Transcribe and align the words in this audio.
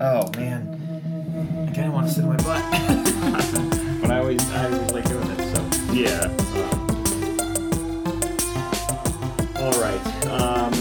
Oh 0.00 0.30
man, 0.36 0.62
I 1.68 1.74
kind 1.74 1.88
of 1.88 1.92
want 1.92 2.06
to 2.08 2.12
sit 2.14 2.24
on 2.24 2.30
my 2.30 2.36
butt, 2.36 2.62
but 4.00 4.10
I 4.12 4.18
always 4.18 4.40
I 4.52 4.70
always 4.72 4.92
like 4.92 5.08
doing 5.08 5.28
it. 5.28 5.56
So 5.56 5.92
Yeah. 5.92 6.28
All 9.58 9.72
right. 9.80 10.00
Um, 10.26 10.72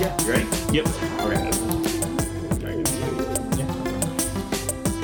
yeah, 0.00 0.20
you 0.22 0.30
ready? 0.32 0.46
yep. 0.72 0.86
Okay. 1.20 1.50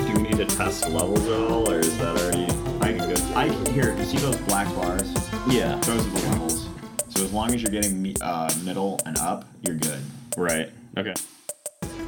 Do 0.05 0.13
we 0.13 0.23
need 0.23 0.37
to 0.37 0.45
test 0.45 0.89
levels 0.89 1.25
at 1.27 1.39
all, 1.49 1.69
or 1.71 1.79
is 1.79 1.97
that 1.99 2.17
already 2.17 2.45
I 2.81 2.91
can 2.97 3.07
good? 3.09 3.21
I 3.37 3.47
here. 3.71 3.95
You 3.97 4.03
see 4.05 4.17
those 4.17 4.35
black 4.41 4.67
bars? 4.75 5.13
Yeah. 5.49 5.75
Those 5.79 6.05
are 6.05 6.09
the 6.09 6.29
levels. 6.29 6.67
So 7.09 7.23
as 7.23 7.31
long 7.31 7.53
as 7.53 7.61
you're 7.63 7.71
getting 7.71 8.15
uh, 8.21 8.49
middle 8.65 8.99
and 9.05 9.17
up, 9.19 9.45
you're 9.61 9.75
good. 9.77 10.01
Right. 10.37 10.69
Okay. 10.97 11.13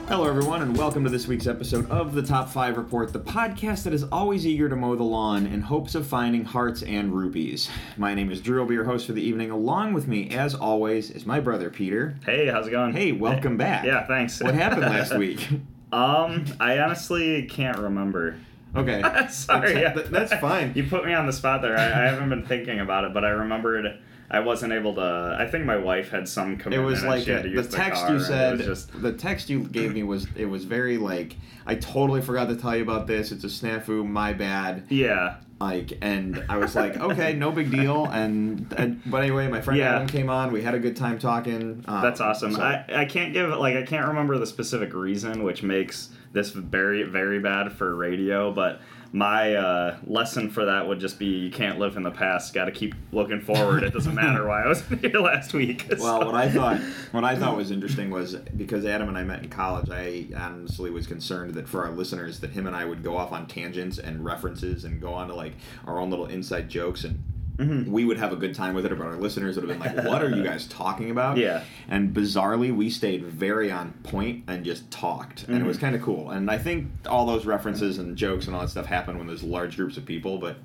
Hello, 0.08 0.26
everyone, 0.26 0.62
and 0.62 0.78
welcome 0.78 1.04
to 1.04 1.10
this 1.10 1.28
week's 1.28 1.48
episode 1.48 1.92
of 1.92 2.14
the 2.14 2.22
Top 2.22 2.48
5 2.48 2.78
Report, 2.78 3.12
the 3.12 3.20
podcast 3.20 3.84
that 3.84 3.94
is 3.94 4.04
always 4.06 4.48
eager 4.48 4.70
to 4.70 4.76
mow 4.78 4.96
the 4.96 5.04
lawn 5.04 5.46
in 5.46 5.60
hopes 5.60 5.96
of 5.96 6.08
finding 6.08 6.46
hearts 6.46 6.82
and 6.82 7.12
rupees. 7.14 7.70
My 7.98 8.14
name 8.14 8.32
is 8.32 8.40
Drew, 8.40 8.62
I'll 8.62 8.68
be 8.68 8.74
your 8.76 8.86
host 8.86 9.06
for 9.06 9.12
the 9.12 9.22
evening. 9.22 9.52
Along 9.52 9.94
with 9.94 10.08
me, 10.08 10.30
as 10.30 10.56
always, 10.56 11.12
is 11.12 11.26
my 11.26 11.42
brother 11.42 11.70
Peter. 11.70 12.16
Hey, 12.26 12.48
how's 12.48 12.68
it 12.68 12.72
going? 12.72 12.94
Hey, 12.94 13.12
welcome 13.12 13.58
back. 13.58 13.84
Yeah, 13.84 14.08
thanks. 14.08 14.42
What 14.42 14.56
happened 14.56 14.84
last 14.84 15.14
week? 15.18 15.46
Um, 15.92 16.46
I 16.58 16.80
honestly 16.80 17.44
can't 17.44 17.78
remember. 17.78 18.38
Okay. 18.78 19.02
Sorry. 19.30 19.74
That's, 19.74 19.98
yeah. 20.00 20.08
that's 20.10 20.34
fine. 20.36 20.72
You 20.74 20.86
put 20.86 21.06
me 21.06 21.14
on 21.16 21.26
the 21.26 21.34
spot 21.34 21.62
there. 21.62 21.78
I, 21.78 21.84
I 21.84 22.06
haven't 22.08 22.30
been 22.30 22.46
thinking 22.46 22.80
about 22.80 23.04
it, 23.04 23.14
but 23.14 23.26
I 23.26 23.30
remembered 23.30 24.00
I 24.30 24.40
wasn't 24.42 24.74
able 24.74 24.94
to. 24.96 25.38
I 25.40 25.48
think 25.48 25.66
my 25.66 25.78
wife 25.78 26.10
had 26.10 26.28
some 26.28 26.60
It 26.70 26.80
was 26.80 27.04
like 27.04 27.28
a, 27.28 27.44
to 27.44 27.62
the 27.62 27.68
text 27.68 28.10
you 28.10 28.20
said. 28.20 28.60
just 28.60 29.02
The 29.02 29.14
text 29.14 29.50
you 29.50 29.64
gave 29.64 29.94
me 29.94 30.04
was 30.04 30.28
it 30.36 30.46
was 30.46 30.66
very 30.66 30.98
like 30.98 31.36
I 31.66 31.76
totally 31.76 32.22
forgot 32.22 32.48
to 32.50 32.56
tell 32.56 32.76
you 32.76 32.84
about 32.84 33.08
this. 33.08 33.32
It's 33.32 33.44
a 33.44 33.48
snafu. 33.48 34.06
My 34.08 34.34
bad. 34.34 34.84
yeah. 34.90 35.38
like 35.60 35.98
and 36.02 36.44
i 36.50 36.56
was 36.58 36.76
like 36.76 36.96
okay 37.10 37.34
no 37.34 37.52
big 37.52 37.72
deal 37.72 38.06
and, 38.06 38.72
and 38.78 39.02
but 39.08 39.24
anyway 39.24 39.48
my 39.48 39.60
friend 39.60 39.80
Yeah. 39.80 39.96
adam 39.96 40.08
came 40.08 40.30
on 40.30 40.52
we 40.52 40.62
had 40.62 40.76
a 40.76 40.80
good 40.80 40.96
time 40.96 41.18
talking 41.18 41.84
um, 41.88 42.02
That's 42.04 42.22
awesome. 42.22 42.54
so- 42.54 42.62
I, 42.62 42.86
I 42.94 43.06
can't 43.06 43.34
give 43.34 43.50
like 43.58 43.76
I 43.76 43.82
can't 43.84 44.08
remember 44.08 44.38
the 44.38 44.46
specific 44.46 44.94
reason, 44.94 45.42
which 45.44 45.64
makes 45.64 46.10
this 46.32 46.50
very 46.52 47.02
very 47.04 47.40
bad 47.40 47.72
for 47.72 47.96
radio. 47.96 48.52
But 48.54 48.82
my 49.14 49.56
uh, 49.56 49.98
lesson 50.06 50.50
for 50.50 50.66
that 50.66 50.88
would 50.88 51.00
just 51.00 51.18
be 51.18 51.26
you 51.26 51.50
can't 51.52 51.80
live 51.80 51.96
in 51.98 52.04
the 52.04 52.12
past. 52.12 52.54
Got 52.54 52.66
to 52.66 52.72
keep 52.72 52.94
looking 53.12 53.42
forward. 53.42 53.84
It 53.84 53.94
doesn't 53.94 54.14
matter 54.16 54.46
why 54.48 54.64
I 54.64 54.68
was 54.68 54.82
here 55.02 55.20
last 55.20 55.54
week. 55.54 55.88
well 56.00 56.20
So- 56.22 56.26
what 56.26 56.36
i 56.36 56.50
thought 56.50 56.80
what 57.12 57.24
i 57.24 57.36
thought 57.36 57.56
was 57.56 57.72
interesting 57.72 58.10
was 58.10 58.36
because 58.36 58.86
adam 58.86 59.08
and 59.08 59.18
i 59.18 59.24
met 59.24 59.42
in 59.44 59.50
college 59.50 59.90
i 59.90 60.26
honestly 60.36 60.90
was 60.92 61.08
concerned 61.08 61.54
that 61.56 61.68
for 61.68 61.86
our 61.86 61.92
listeners 61.92 62.40
that 62.42 62.52
him 62.52 62.68
and 62.68 62.76
i 62.76 62.84
would 62.86 63.04
go 63.04 63.16
off 63.18 63.32
on 63.32 63.48
tangents 63.48 63.98
and 63.98 64.24
references 64.26 64.84
and 64.84 65.00
go 65.02 65.14
on 65.14 65.28
to 65.30 65.34
like 65.36 65.54
our 65.86 66.00
own 66.00 66.10
little 66.10 66.26
inside 66.28 66.70
jokes 66.70 67.04
and 67.04 67.24
Mhm. 67.58 67.88
we 67.88 68.06
would 68.06 68.18
have 68.18 68.32
a 68.32 68.36
good 68.36 68.54
time 68.54 68.76
with 68.76 68.86
it, 68.86 68.96
but 68.98 69.06
our 69.06 69.16
listeners 69.18 69.56
would 69.60 69.68
have 69.70 69.80
been 69.82 69.96
like, 69.96 70.06
"What 70.06 70.22
are 70.24 70.30
you 70.30 70.44
guys 70.44 70.68
talking 70.70 71.10
about?" 71.12 71.38
Yeah. 71.38 71.64
And 71.90 72.14
bizarrely, 72.14 72.76
we 72.76 72.90
stayed 72.90 73.24
very 73.26 73.72
on 73.72 73.94
point 74.04 74.44
and 74.48 74.64
just 74.64 74.90
talked, 74.92 75.46
and 75.48 75.58
it 75.58 75.66
was 75.66 75.78
Mhm. 75.78 75.82
kind 75.82 75.96
of 75.96 76.02
cool. 76.04 76.30
And 76.30 76.52
I 76.52 76.58
think 76.58 76.88
all 77.10 77.26
those 77.26 77.46
references 77.46 77.98
and 77.98 78.16
jokes 78.16 78.46
and 78.48 78.56
all 78.56 78.62
that 78.62 78.70
stuff 78.70 78.86
happen 78.86 79.18
when 79.18 79.28
there's 79.28 79.44
large 79.44 79.76
groups 79.78 79.98
of 79.98 80.06
people, 80.06 80.38
but 80.38 80.58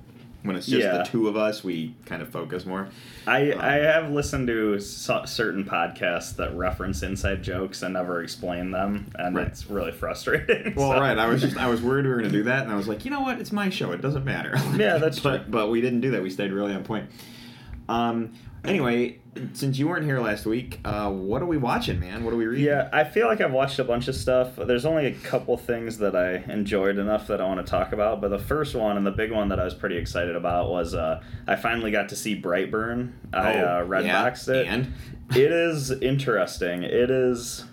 when 0.43 0.55
it's 0.55 0.67
just 0.67 0.83
Yeah. 0.83 0.97
the 0.97 1.03
two 1.03 1.27
of 1.27 1.35
us, 1.37 1.63
we 1.63 1.95
kind 2.05 2.21
of 2.21 2.29
focus 2.29 2.65
more. 2.65 2.89
I, 3.25 3.51
Um, 3.51 3.59
I 3.61 3.73
have 3.75 4.11
listened 4.11 4.47
to 4.47 4.77
so- 4.79 5.23
certain 5.25 5.63
podcasts 5.63 6.35
that 6.35 6.55
reference 6.55 7.01
inside 7.01 7.41
jokes 7.41 7.81
and 7.81 7.93
never 7.93 8.21
explain 8.21 8.71
them, 8.71 9.07
and 9.17 9.35
Right. 9.35 9.47
it's 9.47 9.69
really 9.69 9.91
frustrating. 9.91 10.73
Well, 10.75 10.91
so- 10.91 10.99
right. 10.99 11.17
I 11.17 11.27
was 11.27 11.41
just 11.41 11.57
I 11.57 11.67
was 11.69 11.81
worried 11.81 12.05
we 12.05 12.11
were 12.11 12.17
gonna 12.17 12.29
do 12.29 12.43
that, 12.43 12.63
and 12.63 12.71
I 12.71 12.75
was 12.75 12.87
like, 12.87 13.05
you 13.05 13.11
know 13.11 13.21
what? 13.21 13.39
It's 13.39 13.51
my 13.51 13.69
show. 13.69 13.91
It 13.91 14.01
doesn't 14.01 14.25
matter. 14.25 14.53
Yeah, 14.77 14.97
that's 14.97 15.19
but, 15.19 15.43
true. 15.43 15.45
But 15.51 15.69
we 15.69 15.81
didn't 15.81 16.01
do 16.01 16.11
that. 16.11 16.21
We 16.23 16.29
stayed 16.29 16.51
really 16.51 16.73
on 16.73 16.83
point. 16.83 17.09
Um. 17.89 18.31
Anyway, 18.65 19.19
since 19.51 19.77
you 19.77 19.89
weren't 19.89 20.05
here 20.05 20.21
last 20.21 20.45
week, 20.45 20.79
uh, 20.85 21.11
what 21.11 21.41
are 21.41 21.45
we 21.45 21.57
watching, 21.57 21.99
man? 21.99 22.23
What 22.23 22.33
are 22.33 22.37
we 22.37 22.45
reading? 22.45 22.65
Yeah, 22.65 22.87
I 22.93 23.03
feel 23.03 23.27
like 23.27 23.41
I've 23.41 23.51
watched 23.51 23.77
a 23.77 23.83
bunch 23.83 24.07
of 24.07 24.15
stuff. 24.15 24.55
There's 24.55 24.85
only 24.85 25.07
a 25.07 25.11
couple 25.13 25.57
things 25.57 25.97
that 25.97 26.15
I 26.15 26.35
enjoyed 26.51 26.97
enough 26.97 27.27
that 27.27 27.41
I 27.41 27.45
want 27.45 27.65
to 27.65 27.69
talk 27.69 27.91
about. 27.91 28.21
But 28.21 28.29
the 28.29 28.39
first 28.39 28.73
one 28.73 28.95
and 28.95 29.05
the 29.05 29.11
big 29.11 29.31
one 29.33 29.49
that 29.49 29.59
I 29.59 29.65
was 29.65 29.73
pretty 29.73 29.97
excited 29.97 30.35
about 30.37 30.69
was 30.69 30.93
uh, 30.93 31.21
I 31.45 31.57
finally 31.57 31.91
got 31.91 32.07
to 32.09 32.15
see 32.15 32.39
Brightburn. 32.39 33.11
I 33.33 33.55
uh, 33.57 33.79
Oh, 33.81 33.85
red 33.85 34.05
yeah, 34.05 34.23
boxed 34.23 34.47
it. 34.47 34.65
and? 34.67 34.93
it 35.31 35.51
is 35.51 35.91
interesting. 35.91 36.83
It 36.83 37.11
is. 37.11 37.65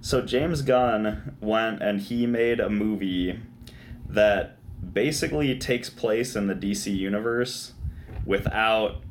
So 0.00 0.22
James 0.22 0.62
Gunn 0.62 1.36
went 1.42 1.82
and 1.82 2.00
he 2.00 2.26
made 2.26 2.60
a 2.60 2.70
movie 2.70 3.38
that 4.08 4.56
basically 4.94 5.58
takes 5.58 5.90
place 5.90 6.34
in 6.34 6.46
the 6.46 6.54
DC 6.54 6.96
universe 6.96 7.72
without 8.24 9.02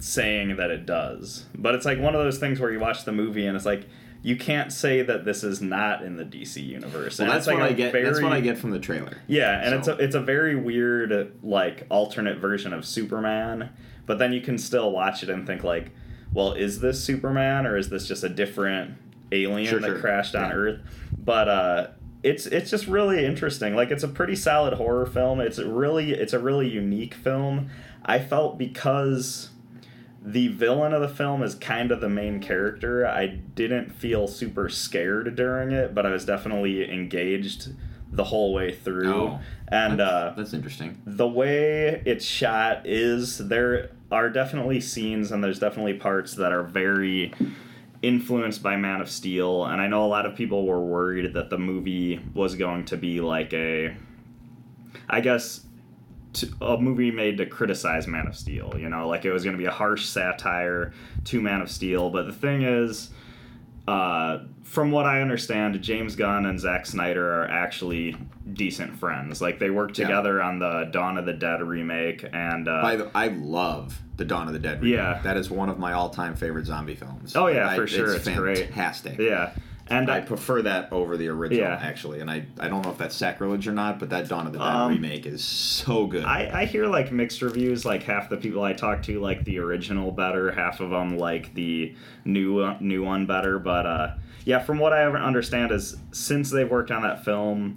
saying 0.00 0.56
that 0.56 0.70
it 0.70 0.86
does. 0.86 1.46
But 1.56 1.74
it's 1.74 1.84
like 1.84 1.98
one 2.00 2.14
of 2.14 2.22
those 2.22 2.38
things 2.38 2.58
where 2.58 2.72
you 2.72 2.80
watch 2.80 3.04
the 3.04 3.12
movie 3.12 3.46
and 3.46 3.56
it's 3.56 3.66
like 3.66 3.86
you 4.22 4.36
can't 4.36 4.70
say 4.72 5.00
that 5.02 5.24
this 5.24 5.42
is 5.42 5.62
not 5.62 6.02
in 6.02 6.16
the 6.16 6.24
DC 6.24 6.62
universe. 6.64 7.18
Well, 7.18 7.28
and 7.28 7.34
that's 7.34 7.46
like 7.46 7.58
what 7.58 7.66
I 7.70 7.72
get. 7.72 7.92
That's 7.92 8.20
what 8.20 8.32
I 8.32 8.40
get 8.40 8.58
from 8.58 8.70
the 8.70 8.78
trailer. 8.78 9.16
Yeah, 9.26 9.62
and 9.64 9.74
it's 9.74 9.88
a 9.88 9.92
it's 9.96 10.14
a 10.14 10.20
very 10.20 10.56
weird 10.56 11.32
like 11.42 11.86
alternate 11.90 12.38
version 12.38 12.72
of 12.74 12.84
Superman, 12.84 13.70
but 14.06 14.18
then 14.18 14.32
you 14.32 14.40
can 14.40 14.58
still 14.58 14.90
watch 14.90 15.22
it 15.22 15.30
and 15.30 15.46
think 15.46 15.64
like, 15.64 15.92
well, 16.34 16.52
is 16.52 16.80
this 16.80 17.02
Superman 17.02 17.66
or 17.66 17.76
is 17.78 17.88
this 17.88 18.06
just 18.06 18.22
a 18.24 18.28
different 18.28 18.94
alien 19.32 19.68
Sure, 19.70 19.80
that 19.80 19.86
sure. 19.86 19.98
crashed 20.00 20.34
on 20.34 20.50
Yeah. 20.50 20.54
Earth? 20.56 20.80
But 21.16 21.48
uh 21.48 21.86
it's 22.22 22.44
it's 22.46 22.70
just 22.70 22.86
really 22.88 23.24
interesting. 23.24 23.74
Like 23.74 23.90
it's 23.90 24.02
a 24.02 24.08
pretty 24.08 24.36
solid 24.36 24.74
horror 24.74 25.06
film. 25.06 25.40
It's 25.40 25.58
really 25.58 26.12
it's 26.12 26.34
a 26.34 26.38
really 26.38 26.68
unique 26.68 27.14
film. 27.14 27.70
I 28.04 28.18
felt 28.18 28.58
because 28.58 29.49
the 30.22 30.48
villain 30.48 30.92
of 30.92 31.00
the 31.00 31.08
film 31.08 31.42
is 31.42 31.54
kind 31.54 31.90
of 31.90 32.00
the 32.00 32.08
main 32.08 32.40
character. 32.40 33.06
I 33.06 33.26
didn't 33.26 33.90
feel 33.92 34.26
super 34.28 34.68
scared 34.68 35.34
during 35.34 35.72
it, 35.72 35.94
but 35.94 36.04
I 36.04 36.10
was 36.10 36.24
definitely 36.24 36.90
engaged 36.90 37.72
the 38.12 38.24
whole 38.24 38.52
way 38.52 38.74
through. 38.74 39.14
Oh, 39.14 39.40
and 39.68 39.98
that's, 39.98 40.10
uh, 40.10 40.34
that's 40.36 40.52
interesting. 40.52 41.00
the 41.06 41.28
way 41.28 42.02
it's 42.04 42.24
shot 42.24 42.82
is 42.84 43.38
there 43.38 43.92
are 44.10 44.28
definitely 44.28 44.80
scenes 44.80 45.30
and 45.30 45.42
there's 45.42 45.58
definitely 45.60 45.94
parts 45.94 46.34
that 46.34 46.52
are 46.52 46.64
very 46.64 47.32
influenced 48.02 48.62
by 48.62 48.76
Man 48.76 49.00
of 49.00 49.08
Steel. 49.08 49.64
And 49.64 49.80
I 49.80 49.86
know 49.86 50.04
a 50.04 50.08
lot 50.08 50.26
of 50.26 50.34
people 50.34 50.66
were 50.66 50.80
worried 50.80 51.32
that 51.34 51.50
the 51.50 51.58
movie 51.58 52.20
was 52.34 52.56
going 52.56 52.84
to 52.86 52.96
be 52.96 53.20
like 53.20 53.52
a, 53.54 53.94
I 55.08 55.20
guess, 55.20 55.64
to, 56.34 56.48
a 56.60 56.76
movie 56.78 57.10
made 57.10 57.36
to 57.38 57.46
criticize 57.46 58.06
Man 58.06 58.26
of 58.26 58.36
Steel. 58.36 58.74
You 58.78 58.88
know, 58.88 59.08
like 59.08 59.24
it 59.24 59.32
was 59.32 59.42
going 59.44 59.54
to 59.54 59.58
be 59.58 59.66
a 59.66 59.70
harsh 59.70 60.06
satire 60.06 60.92
to 61.24 61.40
Man 61.40 61.60
of 61.60 61.70
Steel. 61.70 62.10
But 62.10 62.26
the 62.26 62.32
thing 62.32 62.62
is, 62.62 63.10
uh, 63.88 64.38
from 64.62 64.92
what 64.92 65.06
I 65.06 65.20
understand, 65.20 65.80
James 65.82 66.14
Gunn 66.14 66.46
and 66.46 66.60
Zack 66.60 66.86
Snyder 66.86 67.40
are 67.42 67.48
actually 67.48 68.16
decent 68.52 68.96
friends. 68.98 69.40
Like 69.42 69.58
they 69.58 69.70
worked 69.70 69.98
Yeah. 69.98 70.06
together 70.06 70.40
on 70.42 70.58
the 70.60 70.88
Dawn 70.92 71.18
of 71.18 71.26
the 71.26 71.32
Dead 71.32 71.60
remake, 71.62 72.24
and 72.32 72.68
uh, 72.68 72.82
By 72.82 72.96
the, 72.96 73.10
I 73.14 73.28
love 73.28 74.00
the 74.16 74.24
Dawn 74.24 74.46
of 74.46 74.52
the 74.52 74.58
Dead. 74.60 74.80
remake. 74.82 74.96
Yeah. 74.98 75.20
that 75.24 75.36
is 75.36 75.50
one 75.50 75.68
of 75.68 75.78
my 75.78 75.92
all-time 75.94 76.36
favorite 76.36 76.66
zombie 76.66 76.94
films. 76.94 77.34
Oh, 77.34 77.48
yeah, 77.48 77.74
for 77.74 77.86
sure, 77.88 78.14
it's 78.14 78.28
great. 78.28 78.66
fantastic. 78.66 79.18
yeah, 79.18 79.54
and 79.90 80.10
I 80.10 80.18
I, 80.18 80.20
prefer 80.20 80.62
that 80.62 80.92
over 80.92 81.16
the 81.16 81.28
original, 81.28 81.64
Yeah. 81.64 81.78
actually. 81.82 82.20
And 82.20 82.30
I, 82.30 82.44
I 82.58 82.68
don't 82.68 82.82
know 82.82 82.90
if 82.90 82.98
that's 82.98 83.14
sacrilege 83.16 83.66
or 83.66 83.72
not, 83.72 83.98
but 83.98 84.10
that 84.10 84.28
Dawn 84.28 84.46
of 84.46 84.52
the 84.52 84.58
Dead 84.58 84.66
Um, 84.66 84.92
remake 84.92 85.26
is 85.26 85.42
so 85.44 86.06
good. 86.06 86.24
I, 86.24 86.62
I 86.62 86.64
hear 86.66 86.86
like 86.86 87.10
mixed 87.12 87.42
reviews. 87.42 87.84
Like 87.84 88.02
half 88.04 88.28
the 88.30 88.36
people 88.36 88.62
I 88.62 88.72
talk 88.72 89.02
to 89.04 89.20
like 89.20 89.44
the 89.44 89.58
original 89.58 90.10
better, 90.12 90.52
half 90.52 90.80
of 90.80 90.90
them 90.90 91.18
like 91.18 91.52
the 91.54 91.94
new 92.24 92.60
uh, 92.60 92.76
new 92.80 93.02
one 93.04 93.26
better. 93.26 93.58
But 93.58 93.86
uh, 93.86 94.14
yeah, 94.44 94.60
from 94.60 94.78
what 94.78 94.92
I 94.92 95.04
understand 95.04 95.72
is 95.72 95.96
since 96.12 96.50
they've 96.50 96.70
worked 96.70 96.90
on 96.90 97.02
that 97.02 97.24
film, 97.24 97.76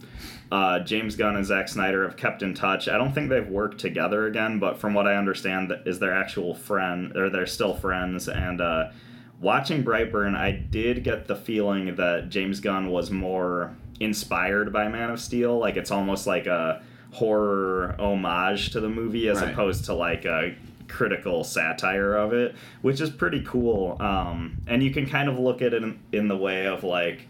uh, 0.52 0.80
James 0.82 1.16
Gunn 1.16 1.36
and 1.36 1.46
Zack 1.46 1.68
Snyder 1.68 2.04
have 2.04 2.16
kept 2.16 2.44
in 2.44 2.54
touch. 2.54 2.88
I 2.88 2.98
don't 2.98 3.12
think 3.14 3.30
they've 3.30 3.48
worked 3.48 3.80
together 3.80 4.28
again, 4.28 4.60
but 4.60 4.78
from 4.78 4.94
what 4.94 5.08
I 5.08 5.16
understand, 5.16 5.74
is 5.86 5.98
their 6.00 6.14
actual 6.14 6.54
friend 6.54 7.16
or 7.18 7.30
they're 7.32 7.48
still 7.48 7.74
friends. 7.74 8.30
And 8.30 8.62
uh, 8.62 8.92
watching 9.42 9.84
Brightburn, 9.84 10.36
I 10.36 10.52
did 10.52 11.04
get 11.04 11.28
the 11.28 11.36
feeling 11.36 11.96
that 11.96 12.30
James 12.30 12.60
Gunn 12.60 12.90
was 12.90 13.12
more 13.12 13.76
inspired 14.00 14.72
by 14.74 14.88
Man 14.88 15.10
of 15.10 15.20
Steel. 15.20 15.58
Like 15.58 15.76
it's 15.78 15.92
almost 15.92 16.26
like 16.28 16.46
a 16.48 16.82
horror 17.12 17.96
homage 18.00 18.72
to 18.72 18.80
the 18.80 18.90
movie 18.90 19.28
as 19.30 19.40
Right. 19.42 19.52
opposed 19.52 19.86
to 19.86 19.94
like 19.94 20.26
a 20.26 20.56
critical 20.88 21.44
satire 21.44 22.16
of 22.16 22.34
it, 22.34 22.56
which 22.82 23.00
is 23.02 23.10
pretty 23.10 23.42
cool. 23.42 23.98
Um, 24.02 24.58
and 24.68 24.82
you 24.84 24.92
can 24.92 25.06
kind 25.06 25.30
of 25.30 25.38
look 25.40 25.62
at 25.62 25.74
it 25.74 25.84
in, 25.84 26.00
in 26.12 26.28
the 26.28 26.38
way 26.38 26.66
of 26.68 26.84
like 26.84 27.28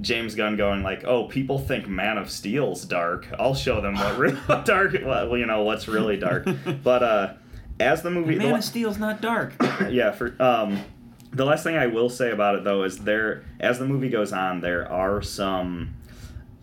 James 0.00 0.34
Gunn 0.34 0.56
going 0.56 0.82
like, 0.82 1.04
"Oh, 1.04 1.24
people 1.24 1.58
think 1.58 1.86
Man 1.86 2.16
of 2.16 2.30
Steel's 2.30 2.84
dark. 2.86 3.26
I'll 3.38 3.54
show 3.54 3.80
them 3.82 3.94
what 3.94 4.18
real 4.18 4.38
dark, 4.64 4.94
well, 5.04 5.36
you 5.36 5.44
know, 5.46 5.62
what's 5.62 5.86
really 5.88 6.16
dark." 6.16 6.46
But 6.82 7.02
uh, 7.02 7.32
as 7.78 8.00
the 8.02 8.10
movie, 8.10 8.34
the 8.34 8.40
Man 8.44 8.52
la- 8.52 8.58
of 8.58 8.64
Steel's 8.64 8.98
not 8.98 9.20
dark. 9.20 9.54
yeah, 9.90 10.10
for 10.12 10.34
um, 10.42 10.78
the 11.32 11.44
last 11.44 11.62
thing 11.64 11.76
I 11.76 11.86
will 11.86 12.08
say 12.08 12.30
about 12.30 12.56
it 12.56 12.64
though 12.64 12.84
is 12.84 12.98
there, 12.98 13.44
as 13.58 13.78
the 13.78 13.86
movie 13.86 14.08
goes 14.08 14.32
on, 14.32 14.60
there 14.60 14.90
are 14.90 15.22
some 15.22 15.94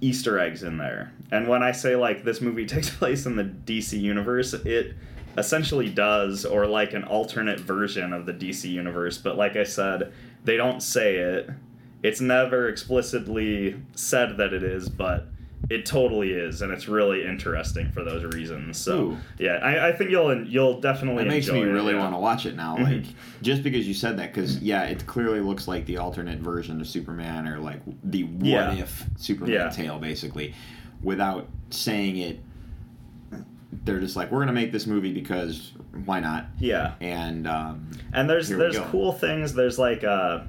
Easter 0.01 0.39
eggs 0.39 0.63
in 0.63 0.77
there. 0.77 1.11
And 1.31 1.47
when 1.47 1.63
I 1.63 1.71
say 1.71 1.95
like 1.95 2.23
this 2.23 2.41
movie 2.41 2.65
takes 2.67 2.89
place 2.89 3.25
in 3.25 3.35
the 3.35 3.43
DC 3.43 3.99
universe, 3.99 4.53
it 4.53 4.95
essentially 5.37 5.89
does, 5.89 6.45
or 6.45 6.65
like 6.65 6.93
an 6.93 7.03
alternate 7.03 7.59
version 7.59 8.11
of 8.11 8.25
the 8.25 8.33
DC 8.33 8.69
universe. 8.69 9.17
But 9.17 9.37
like 9.37 9.55
I 9.55 9.63
said, 9.63 10.11
they 10.43 10.57
don't 10.57 10.81
say 10.81 11.17
it. 11.17 11.49
It's 12.03 12.21
never 12.21 12.67
explicitly 12.67 13.79
said 13.95 14.37
that 14.37 14.53
it 14.53 14.63
is, 14.63 14.89
but 14.89 15.27
it 15.69 15.85
totally 15.85 16.31
is, 16.31 16.61
and 16.61 16.71
it's 16.71 16.87
really 16.87 17.25
interesting 17.25 17.91
for 17.91 18.03
those 18.03 18.23
reasons. 18.33 18.77
So 18.77 18.99
Ooh. 18.99 19.17
yeah, 19.37 19.53
I, 19.55 19.89
I 19.89 19.91
think 19.91 20.11
you'll 20.11 20.45
you'll 20.47 20.79
definitely 20.79 21.23
That 21.25 21.29
makes 21.29 21.49
me 21.49 21.61
it, 21.61 21.65
really 21.65 21.93
want 21.95 22.13
to 22.13 22.19
watch 22.19 22.45
it 22.45 22.55
now. 22.55 22.77
Mhm. 22.77 22.83
Like 23.03 23.13
just 23.41 23.63
because 23.63 23.87
you 23.87 23.93
said 23.93 24.17
that, 24.19 24.33
because 24.33 24.59
yeah, 24.59 24.83
it 24.83 25.05
clearly 25.07 25.41
looks 25.41 25.67
like 25.67 25.85
the 25.85 25.97
alternate 25.97 26.39
version 26.39 26.79
of 26.79 26.87
Superman, 26.87 27.47
or 27.47 27.59
like 27.59 27.81
the 28.03 28.23
what 28.23 28.45
Yeah. 28.45 28.73
if 28.75 29.03
Superman 29.17 29.53
Yeah. 29.53 29.69
tale, 29.69 29.99
basically, 29.99 30.53
without 31.01 31.47
saying 31.69 32.17
it. 32.17 32.39
They're 33.83 33.99
just 33.99 34.15
like, 34.15 34.31
we're 34.31 34.39
gonna 34.39 34.53
make 34.53 34.71
this 34.71 34.87
movie 34.87 35.11
because 35.13 35.73
why 36.05 36.19
not? 36.19 36.45
Yeah. 36.59 36.93
And 37.01 37.47
um, 37.47 37.89
And 38.13 38.29
there's 38.29 38.49
there's 38.49 38.77
cool 38.79 39.11
things. 39.11 39.53
There's 39.53 39.77
like 39.77 40.03
uh, 40.03 40.41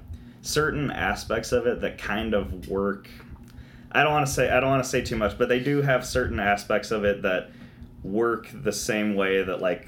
certain 0.42 0.90
aspects 0.90 1.52
of 1.52 1.66
it 1.66 1.80
that 1.80 1.98
kind 1.98 2.34
of 2.34 2.68
work. 2.68 3.08
I 3.92 4.02
don't 4.02 4.12
want 4.12 4.26
to 4.26 4.32
say 4.32 4.50
I 4.50 4.60
don't 4.60 4.70
want 4.70 4.84
to 4.84 4.88
say 4.88 5.02
too 5.02 5.16
much, 5.16 5.38
but 5.38 5.48
they 5.48 5.60
do 5.60 5.82
have 5.82 6.06
certain 6.06 6.38
aspects 6.40 6.90
of 6.90 7.04
it 7.04 7.22
that 7.22 7.50
work 8.02 8.48
the 8.52 8.72
same 8.72 9.14
way 9.14 9.42
that 9.42 9.60
like 9.60 9.86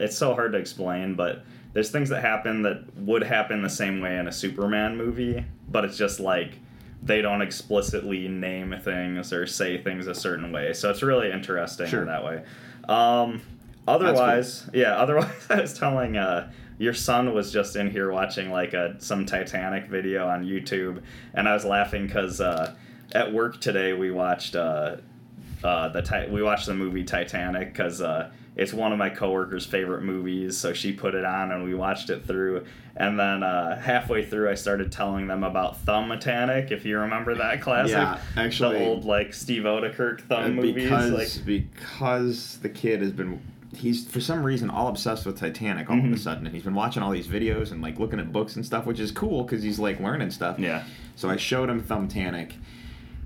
it's 0.00 0.16
so 0.16 0.34
hard 0.34 0.52
to 0.52 0.58
explain, 0.58 1.14
but 1.14 1.44
there's 1.72 1.90
things 1.90 2.08
that 2.10 2.20
happen 2.22 2.62
that 2.62 2.94
would 2.96 3.22
happen 3.22 3.62
the 3.62 3.70
same 3.70 4.00
way 4.00 4.18
in 4.18 4.28
a 4.28 4.32
Superman 4.32 4.96
movie, 4.96 5.44
but 5.68 5.84
it's 5.84 5.96
just 5.96 6.20
like 6.20 6.58
they 7.02 7.20
don't 7.22 7.42
explicitly 7.42 8.28
name 8.28 8.74
things 8.82 9.32
or 9.32 9.46
say 9.46 9.78
things 9.82 10.06
a 10.06 10.14
certain 10.14 10.52
way. 10.52 10.72
So 10.72 10.90
it's 10.90 11.02
really 11.02 11.32
interesting 11.32 11.86
Sure. 11.88 12.02
in 12.02 12.06
that 12.08 12.24
way. 12.24 12.44
Um, 12.88 13.42
otherwise, 13.88 14.68
yeah. 14.72 14.96
Otherwise, 14.96 15.32
I 15.50 15.60
was 15.60 15.76
telling 15.76 16.16
uh, 16.16 16.50
your 16.82 16.92
son 16.94 17.32
was 17.32 17.52
just 17.52 17.76
in 17.76 17.88
here 17.90 18.10
watching 18.10 18.50
like 18.50 18.74
a 18.74 18.96
some 18.98 19.24
Titanic 19.24 19.86
video 19.86 20.26
on 20.26 20.44
YouTube, 20.44 21.00
and 21.32 21.48
I 21.48 21.54
was 21.54 21.64
laughing 21.64 22.06
because 22.08 22.40
uh, 22.40 22.74
at 23.14 23.32
work 23.32 23.60
today 23.60 23.92
we 23.92 24.10
watched 24.10 24.56
uh, 24.56 24.96
uh, 25.62 25.88
the 25.90 26.02
ti- 26.02 26.28
we 26.28 26.42
watched 26.42 26.66
the 26.66 26.74
movie 26.74 27.04
Titanic 27.04 27.72
because 27.72 28.00
uh, 28.02 28.32
it's 28.56 28.72
one 28.72 28.90
of 28.90 28.98
my 28.98 29.10
coworkers' 29.10 29.64
favorite 29.64 30.02
movies. 30.02 30.58
So 30.58 30.72
she 30.72 30.92
put 30.92 31.14
it 31.14 31.24
on 31.24 31.52
and 31.52 31.62
we 31.62 31.72
watched 31.74 32.10
it 32.10 32.26
through. 32.26 32.66
And 32.96 33.18
then 33.18 33.42
uh, 33.44 33.80
halfway 33.80 34.24
through, 34.24 34.50
I 34.50 34.54
started 34.54 34.90
telling 34.92 35.26
them 35.28 35.44
about 35.44 35.86
Thumbtanic. 35.86 36.72
If 36.72 36.84
you 36.84 36.98
remember 36.98 37.34
that 37.36 37.62
classic, 37.62 37.92
Yeah, 37.92 38.18
actually- 38.36 38.80
the 38.80 38.84
old 38.86 39.04
like 39.04 39.32
Steve 39.32 39.62
Oedekerk 39.62 40.22
thumb 40.22 40.56
movies. 40.56 40.74
because 40.74 41.10
Like, 41.12 41.46
because 41.46 42.58
the 42.58 42.68
kid 42.68 43.00
has 43.02 43.12
been 43.12 43.40
he's 43.76 44.06
for 44.06 44.20
some 44.20 44.42
reason 44.44 44.68
all 44.70 44.88
obsessed 44.88 45.24
with 45.26 45.38
Titanic 45.38 45.88
all 45.90 45.98
of 45.98 46.04
Mhm. 46.04 46.14
a 46.14 46.18
sudden, 46.18 46.46
and 46.46 46.54
he's 46.54 46.64
been 46.64 46.74
watching 46.74 47.02
all 47.02 47.10
these 47.10 47.26
videos 47.26 47.72
and 47.72 47.80
like 47.82 47.98
looking 47.98 48.20
at 48.20 48.32
books 48.32 48.56
and 48.56 48.64
stuff, 48.66 48.86
which 48.86 49.00
is 49.00 49.10
cool 49.10 49.42
because 49.44 49.62
he's 49.62 49.78
like 49.78 49.98
learning 50.00 50.30
stuff. 50.30 50.58
yeah, 50.58 50.82
So 51.16 51.28
I 51.30 51.36
showed 51.36 51.68
him 51.70 51.82
Thumbtanic. 51.82 52.52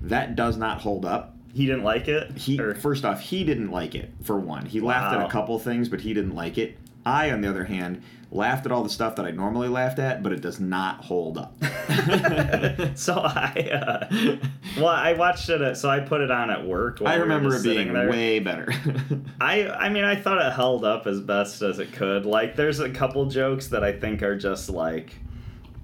That 0.01 0.35
does 0.35 0.57
not 0.57 0.81
hold 0.81 1.05
up. 1.05 1.33
he 1.53 1.65
didn't 1.65 1.83
like 1.83 2.07
it. 2.07 2.37
He 2.37 2.59
Or- 2.59 2.75
first 2.75 3.03
off, 3.03 3.19
he 3.19 3.43
didn't 3.43 3.71
like 3.71 3.95
it 3.95 4.13
for 4.21 4.37
one. 4.39 4.67
He 4.67 4.79
laughed 4.79 5.15
at 5.15 5.25
a 5.25 5.27
couple 5.27 5.57
things, 5.57 5.89
but 5.89 6.01
he 6.01 6.13
didn't 6.13 6.35
like 6.35 6.55
it. 6.59 6.77
I, 7.03 7.31
on 7.31 7.41
the 7.41 7.49
other 7.49 7.63
hand, 7.63 8.01
laughed 8.29 8.65
at 8.65 8.71
all 8.71 8.83
the 8.83 8.89
stuff 8.89 9.15
that 9.15 9.25
I 9.25 9.31
normally 9.31 9.69
laughed 9.69 9.99
at, 9.99 10.21
but 10.21 10.31
it 10.33 10.41
does 10.41 10.59
not 10.59 11.05
hold 11.05 11.37
up. 11.37 11.55
so 12.95 13.13
I, 13.15 13.69
uh, 13.71 14.37
well, 14.77 14.87
I 14.87 15.13
watched 15.13 15.49
it. 15.49 15.61
At, 15.61 15.77
so 15.77 15.89
I 15.89 15.99
put 16.01 16.21
it 16.21 16.29
on 16.31 16.49
at 16.49 16.65
work. 16.65 16.99
while 16.99 17.13
I 17.13 17.15
we 17.17 17.21
remember 17.23 17.51
just 17.51 17.65
it 17.65 17.69
being 17.75 17.93
there. 17.93 18.09
way 18.09 18.39
better. 18.39 18.67
I 19.41 19.67
I 19.69 19.89
mean 19.89 20.03
I 20.03 20.15
thought 20.15 20.45
it 20.45 20.51
held 20.53 20.83
up 20.83 21.07
as 21.07 21.19
best 21.21 21.61
as 21.61 21.79
it 21.79 21.93
could. 21.93 22.25
Like 22.25 22.55
there's 22.55 22.79
a 22.79 22.89
couple 22.89 23.25
jokes 23.27 23.67
that 23.67 23.83
I 23.83 23.93
think 23.93 24.21
are 24.23 24.37
just 24.37 24.69
like 24.69 25.15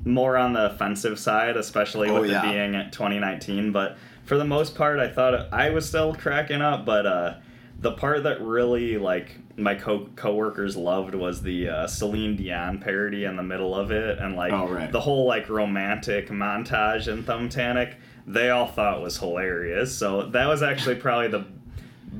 more 0.05 0.35
on 0.35 0.51
the 0.53 0.65
offensive 0.71 1.17
side, 1.17 1.55
especially 1.55 2.09
Oh, 2.09 2.21
with 2.21 2.29
yeah. 2.31 2.45
it 2.45 2.51
being 2.51 2.75
at 2.75 2.91
2019. 2.91 3.71
But 3.71 3.97
for 4.25 4.37
the 4.37 4.45
most 4.45 4.75
part, 4.75 4.99
I 4.99 5.07
thought 5.07 5.33
it, 5.33 5.47
I 5.51 5.69
was 5.69 5.87
still 5.87 6.13
cracking 6.13 6.61
up. 6.61 6.85
But 6.85 7.05
uh, 7.05 7.33
the 7.83 7.91
part 7.91 8.23
that 8.23 8.41
really 8.41 8.97
like 8.97 9.35
my 9.57 9.75
co 9.75 10.07
coworkers 10.15 10.75
loved 10.75 11.13
was 11.13 11.41
the 11.43 11.69
uh, 11.69 11.87
Celine 11.87 12.35
Dion 12.35 12.79
parody 12.79 13.25
in 13.25 13.35
the 13.35 13.43
middle 13.43 13.75
of 13.75 13.91
it, 13.91 14.17
and 14.19 14.35
like 14.35 14.51
Oh, 14.53 14.67
right. 14.67 14.91
the 14.91 15.01
whole 15.01 15.27
like 15.27 15.49
romantic 15.49 16.29
montage 16.29 17.07
in 17.07 17.23
Thumbtanic. 17.23 17.95
They 18.25 18.49
all 18.49 18.67
thought 18.67 19.01
was 19.01 19.17
hilarious. 19.19 19.95
So 19.95 20.23
that 20.29 20.47
was 20.47 20.63
actually 20.63 20.95
probably 20.95 21.27
the 21.27 21.45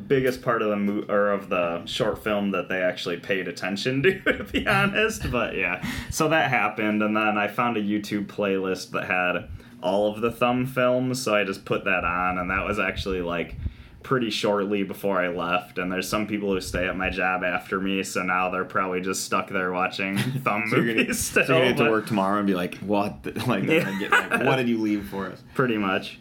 biggest 0.08 0.42
part 0.42 0.62
of 0.62 0.70
the 0.70 0.76
mo- 0.76 1.06
or 1.08 1.32
of 1.32 1.48
the 1.50 1.86
short 1.86 2.22
film 2.24 2.52
that 2.52 2.68
they 2.68 2.82
actually 2.82 3.18
paid 3.18 3.48
attention 3.48 4.04
to 4.04 4.20
to 4.22 4.44
be 4.44 4.68
honest 4.68 5.30
but 5.32 5.56
yeah 5.56 5.86
so 6.10 6.28
that 6.30 6.50
happened 6.50 7.04
and 7.04 7.16
then 7.16 7.38
i 7.38 7.48
found 7.48 7.78
a 7.78 7.82
youtube 7.82 8.26
playlist 8.26 8.90
that 8.90 9.04
had 9.06 9.48
all 9.84 10.12
of 10.12 10.20
the 10.20 10.32
thumb 10.32 10.66
films 10.66 11.22
so 11.22 11.36
i 11.36 11.44
just 11.44 11.64
put 11.64 11.86
that 11.86 12.04
on 12.04 12.40
and 12.40 12.50
that 12.50 12.66
was 12.66 12.80
actually 12.80 13.22
like 13.22 13.56
pretty 14.04 14.30
shortly 14.30 14.84
before 14.84 15.20
i 15.22 15.28
left 15.30 15.78
and 15.78 15.92
there's 15.92 16.08
some 16.10 16.28
people 16.28 16.52
who 16.54 16.60
stay 16.62 16.88
at 16.88 16.96
my 16.98 17.10
job 17.10 17.44
after 17.44 17.80
me 17.80 18.04
so 18.04 18.22
now 18.22 18.50
they're 18.50 18.66
probably 18.66 19.00
just 19.02 19.24
stuck 19.24 19.50
there 19.50 19.72
watching 19.72 20.18
thumb 20.44 20.66
So 20.70 20.76
you're 20.76 20.86
gonna- 20.88 20.98
movies 21.00 21.20
still 21.20 21.46
so 21.46 21.58
you 21.58 21.70
get 21.70 21.78
to 21.78 21.90
work 21.90 22.06
tomorrow 22.08 22.38
and 22.38 22.46
be 22.48 22.54
like, 22.54 22.76
"What? 22.80 23.24
the- 23.24 23.32
Like, 23.48 23.66
they're 23.66 23.84
get, 24.00 24.12
like, 24.12 24.44
what 24.44 24.58
did 24.58 24.68
you 24.70 24.78
leave 24.80 25.08
for 25.08 25.28
us?" 25.28 25.42
pretty 25.56 25.78
much 25.78 26.20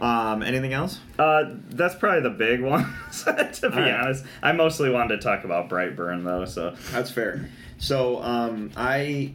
Um, 0.00 0.42
anything 0.42 0.72
else? 0.72 0.98
Uh, 1.18 1.44
that's 1.70 1.94
probably 1.94 2.22
the 2.22 2.30
big 2.30 2.60
one. 2.74 2.84
to 3.24 3.68
be 3.70 3.76
right. 3.76 3.92
honest, 3.94 4.24
I 4.42 4.52
mostly 4.52 4.88
wanted 4.90 5.16
to 5.20 5.22
talk 5.22 5.44
about 5.44 5.68
Brightburn 5.68 6.24
though. 6.24 6.46
So 6.46 6.74
That's 6.90 7.10
fair. 7.10 7.48
So, 7.78 8.22
um, 8.22 8.70
I 8.76 9.32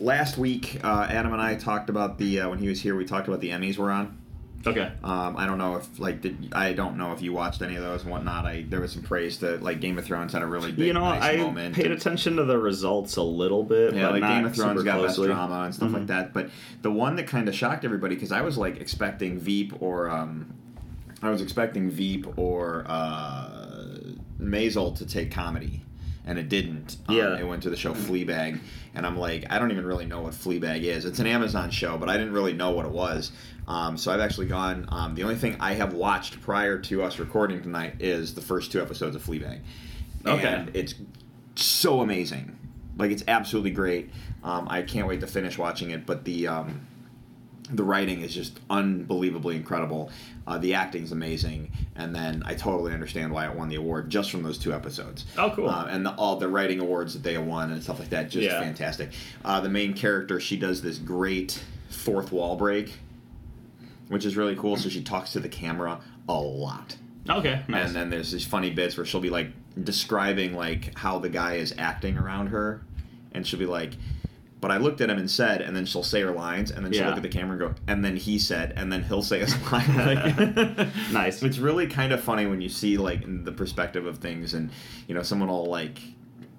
last 0.00 0.36
week 0.38 0.80
uh, 0.84 1.06
Adam 1.08 1.32
and 1.32 1.40
I 1.42 1.54
talked 1.54 1.90
about 1.90 2.18
the 2.18 2.40
uh, 2.40 2.48
when 2.50 2.58
he 2.58 2.68
was 2.68 2.80
here. 2.80 2.96
We 2.96 3.04
talked 3.04 3.28
about 3.28 3.40
the 3.40 3.50
Emmys 3.50 3.78
we're 3.78 3.90
on. 3.92 4.17
Okay, 4.66 4.90
Um, 5.04 5.36
I 5.36 5.46
don't 5.46 5.58
know 5.58 5.76
if 5.76 5.98
like 5.98 6.20
did 6.20 6.48
I 6.52 6.72
don't 6.72 6.96
know 6.96 7.12
if 7.12 7.22
you 7.22 7.32
watched 7.32 7.62
any 7.62 7.76
of 7.76 7.82
those 7.82 8.02
and 8.02 8.10
whatnot. 8.10 8.44
I 8.46 8.64
there 8.68 8.80
was 8.80 8.92
some 8.92 9.02
praise 9.02 9.38
to 9.38 9.56
like 9.58 9.80
Game 9.80 9.96
of 9.98 10.04
Thrones 10.04 10.32
had 10.32 10.42
a 10.42 10.46
really 10.46 10.72
big 10.72 10.86
you 10.86 10.92
know 10.92 11.00
nice 11.04 11.22
I 11.22 11.36
moment. 11.36 11.74
paid 11.76 11.90
attention 11.90 12.36
to 12.36 12.44
the 12.44 12.58
results 12.58 13.16
a 13.16 13.22
little 13.22 13.62
bit, 13.62 13.94
Yeah, 13.94 14.10
but 14.10 14.20
like 14.20 14.30
Game 14.30 14.44
of 14.44 14.54
Thrones 14.54 14.82
got 14.82 14.98
closely. 14.98 15.28
best 15.28 15.36
drama 15.36 15.64
and 15.64 15.74
stuff 15.74 15.90
Mhm. 15.90 15.94
like 15.94 16.06
that. 16.08 16.32
But 16.32 16.50
the 16.82 16.90
one 16.90 17.16
that 17.16 17.26
kind 17.26 17.48
of 17.48 17.54
shocked 17.54 17.84
everybody 17.84 18.14
because 18.14 18.32
I 18.32 18.40
was 18.42 18.58
like 18.58 18.80
expecting 18.80 19.38
Veep 19.38 19.74
or 19.80 20.10
um, 20.10 20.52
I 21.22 21.30
was 21.30 21.40
expecting 21.42 21.90
Veep 21.90 22.26
or 22.38 22.84
uh, 22.88 23.88
Maisel 24.40 24.96
to 24.98 25.06
take 25.06 25.30
comedy, 25.30 25.82
and 26.26 26.38
it 26.38 26.48
didn't. 26.48 26.96
Um, 27.08 27.16
Yeah. 27.16 27.36
it 27.38 27.46
went 27.46 27.62
to 27.64 27.70
the 27.70 27.76
show 27.76 27.92
Fleabag, 27.92 28.60
and 28.94 29.04
I'm 29.06 29.18
like, 29.18 29.44
I 29.50 29.58
don't 29.58 29.70
even 29.72 29.84
really 29.86 30.06
know 30.06 30.22
what 30.22 30.32
Fleabag 30.32 30.82
is. 30.82 31.04
It's 31.04 31.18
an 31.18 31.26
Amazon 31.26 31.70
show, 31.70 31.98
but 31.98 32.08
I 32.08 32.16
didn't 32.16 32.32
really 32.32 32.52
know 32.52 32.70
what 32.70 32.86
it 32.86 32.92
was. 32.92 33.32
Um, 33.68 33.96
so 33.98 34.10
I've 34.10 34.20
actually 34.20 34.46
gone. 34.46 34.86
Um, 34.88 35.14
the 35.14 35.22
only 35.22 35.36
thing 35.36 35.56
I 35.60 35.74
have 35.74 35.92
watched 35.92 36.40
prior 36.40 36.78
to 36.78 37.02
us 37.02 37.18
recording 37.18 37.62
tonight 37.62 37.96
is 38.00 38.34
the 38.34 38.40
first 38.40 38.72
two 38.72 38.80
episodes 38.82 39.14
of 39.14 39.22
Fleabag. 39.24 39.60
Okay. 40.26 40.46
And 40.48 40.70
it's 40.74 40.94
so 41.54 42.00
amazing. 42.00 42.58
Like 42.96 43.10
it's 43.10 43.22
absolutely 43.28 43.70
great. 43.70 44.10
Um, 44.42 44.66
I 44.70 44.82
can't 44.82 45.06
wait 45.06 45.20
to 45.20 45.26
finish 45.26 45.58
watching 45.58 45.90
it. 45.90 46.06
But 46.06 46.24
the 46.24 46.48
um, 46.48 46.80
the 47.70 47.84
writing 47.84 48.22
is 48.22 48.34
just 48.34 48.58
unbelievably 48.70 49.54
incredible. 49.56 50.10
Uh, 50.46 50.56
the 50.56 50.72
acting's 50.72 51.12
amazing, 51.12 51.70
and 51.94 52.14
then 52.14 52.42
I 52.46 52.54
totally 52.54 52.94
understand 52.94 53.30
why 53.30 53.46
it 53.46 53.54
won 53.54 53.68
the 53.68 53.74
award 53.76 54.08
just 54.08 54.30
from 54.30 54.42
those 54.42 54.56
two 54.56 54.72
episodes. 54.72 55.26
Oh, 55.36 55.52
cool. 55.54 55.68
Uh, 55.68 55.84
and 55.90 56.06
the, 56.06 56.14
all 56.14 56.36
the 56.36 56.48
writing 56.48 56.80
awards 56.80 57.12
that 57.12 57.22
they 57.22 57.36
won 57.36 57.70
and 57.70 57.82
stuff 57.82 57.98
like 57.98 58.08
that, 58.08 58.30
just 58.30 58.46
Yeah. 58.46 58.58
fantastic. 58.60 59.10
Uh, 59.44 59.60
the 59.60 59.68
main 59.68 59.92
character, 59.92 60.40
she 60.40 60.56
does 60.56 60.80
this 60.80 60.96
great 60.96 61.62
fourth 61.90 62.32
wall 62.32 62.56
break, 62.56 62.94
which 64.08 64.24
is 64.24 64.36
really 64.36 64.56
cool. 64.56 64.76
So 64.76 64.88
she 64.88 65.02
talks 65.02 65.32
to 65.32 65.40
the 65.40 65.48
camera 65.48 66.00
a 66.28 66.34
lot. 66.34 66.96
Okay, 67.28 67.62
nice. 67.68 67.86
And 67.88 67.94
then 67.96 68.10
there's 68.10 68.32
these 68.32 68.46
funny 68.46 68.70
bits 68.70 68.96
where 68.96 69.04
she'll 69.06 69.20
be 69.20 69.30
like 69.30 69.48
describing 69.82 70.54
like 70.54 70.96
how 70.98 71.18
the 71.18 71.28
guy 71.28 71.54
is 71.54 71.74
acting 71.78 72.16
around 72.16 72.48
her, 72.48 72.82
and 73.32 73.46
she'll 73.46 73.58
be 73.58 73.66
like, 73.66 73.92
"But 74.60 74.70
I 74.70 74.78
looked 74.78 75.00
at 75.02 75.10
him 75.10 75.18
and 75.18 75.30
said," 75.30 75.60
and 75.60 75.76
then 75.76 75.84
she'll 75.84 76.02
say 76.02 76.22
her 76.22 76.30
lines, 76.30 76.70
and 76.70 76.84
then 76.84 76.92
she'll 76.92 77.02
Yeah. 77.02 77.08
look 77.08 77.18
at 77.18 77.22
the 77.22 77.28
camera 77.28 77.52
and 77.52 77.60
go, 77.76 77.82
"And 77.86 78.02
then 78.04 78.16
he 78.16 78.38
said," 78.38 78.72
and 78.76 78.90
then 78.90 79.02
he'll 79.04 79.22
say 79.22 79.40
his 79.40 79.54
line. 79.72 79.94
Like, 79.96 80.88
Nice. 81.12 81.42
It's 81.42 81.58
really 81.58 81.86
kind 81.86 82.12
of 82.12 82.20
funny 82.22 82.46
when 82.46 82.60
you 82.62 82.68
see 82.70 82.96
like 82.96 83.22
the 83.44 83.52
perspective 83.52 84.06
of 84.06 84.18
things, 84.18 84.54
and 84.54 84.70
you 85.06 85.14
know, 85.14 85.22
someone 85.22 85.48
will 85.50 85.66
like, 85.66 85.98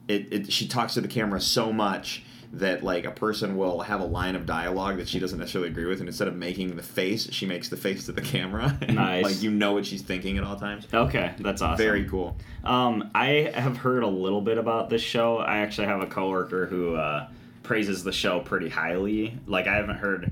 it. 0.07 0.31
it 0.31 0.51
she 0.51 0.67
talks 0.67 0.93
to 0.93 1.01
the 1.01 1.07
camera 1.07 1.41
so 1.41 1.73
much. 1.73 2.23
That 2.53 2.83
like 2.83 3.05
a 3.05 3.11
person 3.11 3.57
will 3.57 3.81
have 3.81 4.01
a 4.01 4.05
line 4.05 4.35
of 4.35 4.47
dialogue 4.47 4.97
that 4.97 5.07
she 5.07 5.19
doesn't 5.19 5.37
necessarily 5.37 5.69
agree 5.69 5.85
with, 5.85 5.99
and 5.99 6.09
instead 6.09 6.27
of 6.27 6.35
making 6.35 6.75
the 6.75 6.81
face, 6.81 7.31
she 7.31 7.45
makes 7.45 7.69
the 7.69 7.77
face 7.77 8.05
to 8.07 8.11
the 8.11 8.21
camera. 8.21 8.75
And, 8.81 8.95
Nice. 8.95 9.23
like 9.23 9.41
you 9.43 9.51
know 9.51 9.73
what 9.73 9.85
she's 9.85 10.01
thinking 10.01 10.37
at 10.39 10.43
all 10.43 10.55
times. 10.55 10.87
okay, 10.91 11.33
that's 11.39 11.61
awesome. 11.61 11.77
Very 11.77 12.05
cool. 12.09 12.35
Um, 12.63 13.11
I 13.13 13.51
have 13.53 13.77
heard 13.77 14.01
a 14.01 14.07
little 14.07 14.41
bit 14.41 14.57
about 14.57 14.89
this 14.89 15.03
show. 15.03 15.37
I 15.37 15.57
actually 15.59 15.87
have 15.87 16.01
a 16.01 16.07
coworker 16.07 16.65
who 16.65 16.95
uh, 16.95 17.27
praises 17.61 18.03
the 18.03 18.11
show 18.11 18.39
pretty 18.39 18.69
highly. 18.69 19.37
Like 19.45 19.67
I 19.67 19.75
haven't 19.75 19.97
heard 19.97 20.31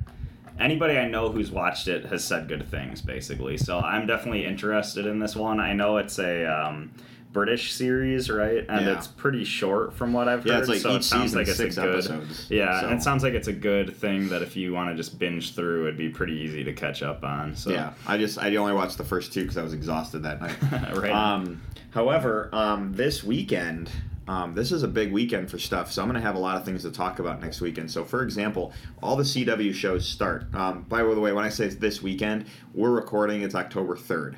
anybody 0.60 0.98
I 0.98 1.08
know 1.08 1.30
who's 1.32 1.52
watched 1.52 1.88
it 1.88 2.06
has 2.06 2.24
said 2.24 2.48
good 2.48 2.68
things, 2.68 3.00
basically. 3.00 3.58
So 3.58 3.78
I'm 3.80 4.08
definitely 4.08 4.44
interested 4.44 5.06
in 5.06 5.20
this 5.20 5.36
one. 5.36 5.60
I 5.60 5.74
know 5.74 5.98
it's 5.98 6.18
a 6.18 6.46
um, 6.46 6.92
British 7.34 7.74
series, 7.74 8.30
right? 8.30 8.66
And 8.70 8.86
Yeah. 8.86 8.94
it's 8.98 9.08
pretty 9.08 9.44
short 9.44 9.94
from 9.94 10.14
what 10.14 10.28
I've 10.28 10.40
heard. 10.44 10.48
Yeah, 10.50 10.60
it's 10.60 10.70
like 10.70 10.80
so 10.80 10.92
each 10.92 10.98
it 11.02 11.04
sounds 11.04 11.24
season 11.26 11.40
like 11.40 11.48
it's 11.48 11.58
six 11.58 11.78
a 11.78 11.82
good, 11.82 11.94
episodes, 11.96 12.48
Yeah, 12.50 12.82
so- 12.82 12.88
and 12.88 12.98
it 12.98 13.04
sounds 13.04 13.22
like 13.24 13.34
it's 13.34 13.48
a 13.48 13.54
good 13.54 13.96
thing 13.96 14.30
that 14.30 14.42
if 14.42 14.56
you 14.56 14.74
want 14.74 14.90
to 14.90 14.96
just 14.96 15.20
binge 15.20 15.54
through, 15.54 15.84
it'd 15.84 15.98
be 15.98 16.10
pretty 16.10 16.34
easy 16.34 16.64
to 16.64 16.74
catch 16.74 17.04
up 17.04 17.24
on. 17.24 17.56
So 17.56 17.70
Yeah, 17.72 17.92
I 18.08 18.18
just 18.18 18.40
I 18.40 18.56
only 18.56 18.74
watched 18.74 18.98
the 18.98 19.04
first 19.04 19.34
two 19.34 19.42
because 19.42 19.58
I 19.58 19.64
was 19.64 19.74
exhausted 19.74 20.24
that 20.24 20.42
night. 20.42 20.56
right. 20.96 21.12
Um, 21.12 21.62
however, 21.92 22.50
um, 22.54 22.94
this 22.94 23.24
weekend, 23.24 23.92
um, 24.30 24.54
this 24.56 24.72
is 24.72 24.84
a 24.84 24.88
big 24.88 25.12
weekend 25.14 25.50
for 25.52 25.58
stuff, 25.60 25.92
so 25.92 26.02
I'm 26.02 26.08
going 26.10 26.20
to 26.20 26.26
have 26.26 26.36
a 26.36 26.40
lot 26.40 26.58
of 26.58 26.66
things 26.66 26.82
to 26.84 26.92
talk 26.92 27.20
about 27.20 27.40
next 27.42 27.62
weekend. 27.62 27.90
So, 27.92 28.04
for 28.04 28.24
example, 28.24 28.74
all 29.02 29.16
the 29.16 29.24
CW 29.24 29.74
shows 29.74 30.06
start. 30.08 30.54
Um, 30.56 30.86
by 30.90 31.02
the 31.04 31.20
way, 31.20 31.32
when 31.32 31.46
I 31.46 31.50
say 31.50 31.66
it's 31.66 31.76
this 31.76 32.02
weekend, 32.02 32.46
we're 32.74 32.92
recording. 32.92 33.42
It's 33.44 33.56
October 33.56 33.96
3rd, 33.96 34.36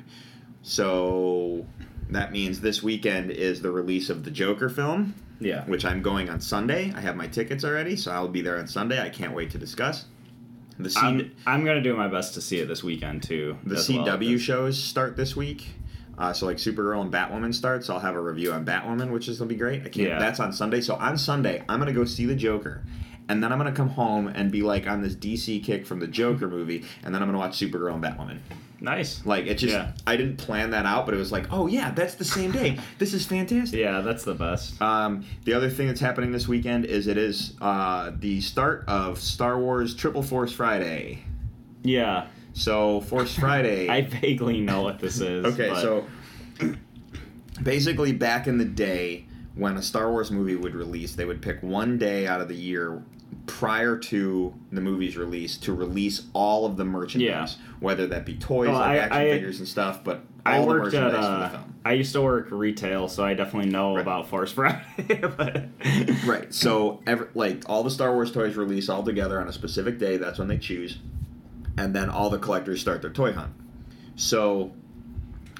so 0.62 1.66
that 2.12 2.32
means 2.32 2.60
this 2.60 2.82
weekend 2.82 3.30
is 3.30 3.62
the 3.62 3.70
release 3.70 4.10
of 4.10 4.24
the 4.24 4.30
Joker 4.30 4.68
film, 4.68 5.14
yeah. 5.40 5.64
which 5.66 5.84
I'm 5.84 6.02
going 6.02 6.28
on 6.28 6.40
Sunday. 6.40 6.92
I 6.94 7.00
have 7.00 7.16
my 7.16 7.26
tickets 7.26 7.64
already, 7.64 7.96
so 7.96 8.10
I'll 8.12 8.28
be 8.28 8.42
there 8.42 8.58
on 8.58 8.66
Sunday. 8.66 9.00
I 9.00 9.08
can't 9.08 9.34
wait 9.34 9.50
to 9.50 9.58
discuss. 9.58 10.06
The 10.78 10.90
C- 10.90 11.00
I'm, 11.00 11.32
I'm 11.46 11.64
gonna 11.64 11.82
do 11.82 11.94
my 11.94 12.08
best 12.08 12.34
to 12.34 12.40
see 12.40 12.58
it 12.58 12.66
this 12.66 12.82
weekend 12.82 13.22
too. 13.22 13.58
the 13.64 13.76
as 13.76 13.88
well. 13.88 14.06
CW 14.06 14.38
shows 14.38 14.82
start 14.82 15.16
this 15.16 15.36
week. 15.36 15.68
Uh, 16.16 16.32
so 16.32 16.46
like 16.46 16.58
Supergirl 16.58 17.00
and 17.00 17.12
Batwoman 17.12 17.54
starts. 17.54 17.88
I'll 17.88 17.98
have 17.98 18.14
a 18.14 18.20
review 18.20 18.52
on 18.52 18.64
Batwoman, 18.64 19.10
which 19.10 19.28
is 19.28 19.38
gonna 19.38 19.48
be 19.48 19.56
great. 19.56 19.80
I 19.82 19.88
can't. 19.88 20.08
Yeah. 20.08 20.18
That's 20.18 20.40
on 20.40 20.52
Sunday. 20.52 20.80
So 20.80 20.94
on 20.96 21.16
Sunday, 21.18 21.64
I'm 21.68 21.78
gonna 21.78 21.92
go 21.92 22.04
see 22.04 22.26
the 22.26 22.34
Joker, 22.34 22.82
and 23.28 23.42
then 23.42 23.52
I'm 23.52 23.58
gonna 23.58 23.72
come 23.72 23.90
home 23.90 24.28
and 24.28 24.50
be 24.50 24.62
like 24.62 24.86
on 24.86 25.02
this 25.02 25.14
DC 25.14 25.62
kick 25.64 25.86
from 25.86 26.00
the 26.00 26.06
Joker 26.06 26.48
movie, 26.48 26.84
and 27.04 27.14
then 27.14 27.22
I'm 27.22 27.28
gonna 27.28 27.38
watch 27.38 27.58
Supergirl 27.58 27.94
and 27.94 28.02
Batwoman. 28.04 28.38
Nice. 28.80 29.24
Like 29.26 29.46
it 29.46 29.56
just, 29.56 29.74
Yeah. 29.74 29.92
I 30.06 30.16
didn't 30.16 30.36
plan 30.38 30.70
that 30.70 30.86
out, 30.86 31.04
but 31.04 31.14
it 31.14 31.18
was 31.18 31.30
like, 31.30 31.46
oh 31.52 31.66
yeah, 31.66 31.90
that's 31.90 32.14
the 32.14 32.24
same 32.24 32.50
day. 32.50 32.78
This 32.98 33.12
is 33.14 33.26
fantastic. 33.26 33.78
Yeah, 33.78 34.00
that's 34.00 34.24
the 34.24 34.34
best. 34.34 34.80
Um, 34.80 35.24
the 35.44 35.52
other 35.54 35.68
thing 35.70 35.86
that's 35.86 36.00
happening 36.00 36.32
this 36.32 36.48
weekend 36.48 36.84
is 36.86 37.06
it 37.06 37.16
is 37.18 37.54
uh, 37.60 38.12
the 38.18 38.40
start 38.40 38.84
of 38.88 39.18
Star 39.20 39.58
Wars 39.58 39.94
Triple 39.94 40.22
Force 40.22 40.52
Friday. 40.52 41.22
Yeah, 41.82 42.26
So 42.52 43.00
Force 43.02 43.34
Friday. 43.34 43.88
I 43.96 44.02
vaguely 44.02 44.60
know 44.60 44.82
what 44.82 44.98
this 44.98 45.20
is. 45.20 45.44
Okay, 45.54 45.70
but- 45.70 45.80
so 45.82 46.06
basically, 47.62 48.12
back 48.12 48.46
in 48.46 48.58
the 48.58 48.64
day, 48.64 49.26
when 49.54 49.76
a 49.76 49.82
Star 49.82 50.10
Wars 50.10 50.30
movie 50.30 50.56
would 50.56 50.74
release, 50.74 51.14
they 51.14 51.24
would 51.24 51.42
pick 51.42 51.62
one 51.62 51.98
day 51.98 52.26
out 52.26 52.40
of 52.40 52.48
the 52.48 52.54
year 52.56 53.02
prior 53.50 53.96
to 53.96 54.54
the 54.72 54.80
movie's 54.80 55.16
release 55.16 55.56
to 55.58 55.74
release 55.74 56.22
all 56.32 56.64
of 56.66 56.76
the 56.76 56.84
merchandise, 56.84 57.56
Yeah. 57.60 57.66
whether 57.80 58.06
that 58.08 58.24
be 58.24 58.36
toys, 58.36 58.68
Oh, 58.68 58.72
like 58.72 58.82
I- 58.90 58.96
action 58.98 59.18
I- 59.20 59.30
figures 59.30 59.58
and 59.58 59.68
stuff, 59.68 60.02
but 60.04 60.22
I 60.46 60.56
all 60.58 60.62
the 60.66 60.68
worked 60.68 60.94
at 60.94 61.02
merchandise 61.04 61.24
for 61.24 61.30
the 61.30 61.36
uh, 61.36 61.48
film. 61.50 61.74
I 61.84 61.92
used 61.92 62.12
to 62.12 62.22
work 62.22 62.48
retail, 62.50 63.08
so 63.08 63.24
I 63.24 63.34
definitely 63.34 63.70
know 63.70 63.94
Right. 63.94 64.02
about 64.02 64.28
Force 64.28 64.52
Friday. 64.52 64.82
but 65.36 65.64
Right. 66.26 66.52
So, 66.54 67.00
every, 67.06 67.26
like 67.34 67.62
all 67.66 67.82
the 67.82 67.90
Star 67.90 68.12
Wars 68.14 68.30
toys 68.32 68.56
release 68.56 68.88
all 68.88 69.02
together 69.02 69.40
on 69.40 69.48
a 69.48 69.52
specific 69.52 69.98
day. 69.98 70.16
That's 70.16 70.38
when 70.38 70.48
they 70.48 70.58
choose, 70.58 70.98
and 71.76 71.94
then 71.94 72.08
all 72.10 72.30
the 72.30 72.38
collectors 72.38 72.80
start 72.80 73.02
their 73.02 73.10
toy 73.10 73.32
hunt. 73.32 73.52
So, 74.16 74.72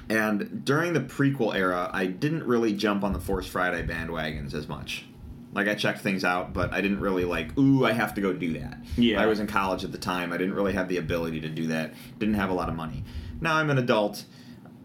and 0.09 0.63
during 0.65 0.93
the 0.93 0.99
prequel 1.01 1.55
era, 1.55 1.89
I 1.93 2.05
didn't 2.07 2.43
really 2.43 2.73
jump 2.73 3.03
on 3.03 3.13
the 3.13 3.19
Force 3.19 3.47
Friday 3.47 3.85
bandwagons 3.85 4.53
as 4.53 4.67
much. 4.67 5.05
Like 5.53 5.67
I 5.67 5.75
checked 5.75 5.99
things 6.01 6.23
out, 6.23 6.53
but 6.53 6.71
I 6.73 6.79
didn't 6.81 6.99
really 7.01 7.25
like. 7.25 7.57
Ooh, 7.57 7.85
I 7.85 7.91
have 7.91 8.13
to 8.15 8.21
go 8.21 8.31
do 8.33 8.53
that. 8.59 8.77
Yeah. 8.97 9.21
I 9.21 9.25
was 9.25 9.39
in 9.39 9.47
college 9.47 9.83
at 9.83 9.91
the 9.91 9.97
time. 9.97 10.31
I 10.31 10.37
didn't 10.37 10.53
really 10.53 10.73
have 10.73 10.87
the 10.87 10.97
ability 10.97 11.41
to 11.41 11.49
do 11.49 11.67
that. 11.67 11.93
Didn't 12.19 12.35
have 12.35 12.49
a 12.49 12.53
lot 12.53 12.69
of 12.69 12.75
money. 12.75 13.03
Now 13.41 13.55
I'm 13.57 13.69
an 13.69 13.77
adult. 13.77 14.23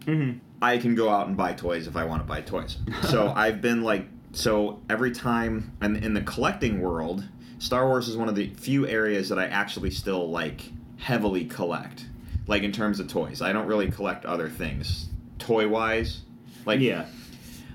Mhm. 0.05 0.39
I 0.61 0.77
can 0.77 0.95
go 0.95 1.09
out 1.09 1.27
and 1.27 1.37
buy 1.37 1.53
toys 1.53 1.87
if 1.87 1.95
I 1.95 2.03
want 2.05 2.21
to 2.23 2.27
buy 2.27 2.41
toys. 2.41 2.77
So 3.03 3.27
I've 3.35 3.61
been 3.61 3.83
like, 3.83 4.07
so 4.33 4.81
every 4.89 5.11
time, 5.11 5.71
and 5.81 5.97
in 6.03 6.13
the 6.13 6.21
collecting 6.21 6.81
world, 6.81 7.23
Star 7.59 7.87
Wars 7.87 8.07
is 8.07 8.17
one 8.17 8.27
of 8.27 8.35
the 8.35 8.49
few 8.55 8.87
areas 8.87 9.29
that 9.29 9.39
I 9.39 9.45
actually 9.45 9.91
still 9.91 10.29
like 10.29 10.61
heavily 10.97 11.45
collect. 11.45 12.05
Like 12.47 12.63
in 12.63 12.71
terms 12.71 12.99
of 12.99 13.07
toys, 13.07 13.41
I 13.41 13.51
don't 13.53 13.67
really 13.67 13.89
collect 13.91 14.25
other 14.25 14.49
things, 14.49 15.07
toy 15.39 15.67
wise. 15.67 16.21
Like 16.65 16.79
yeah, 16.79 17.05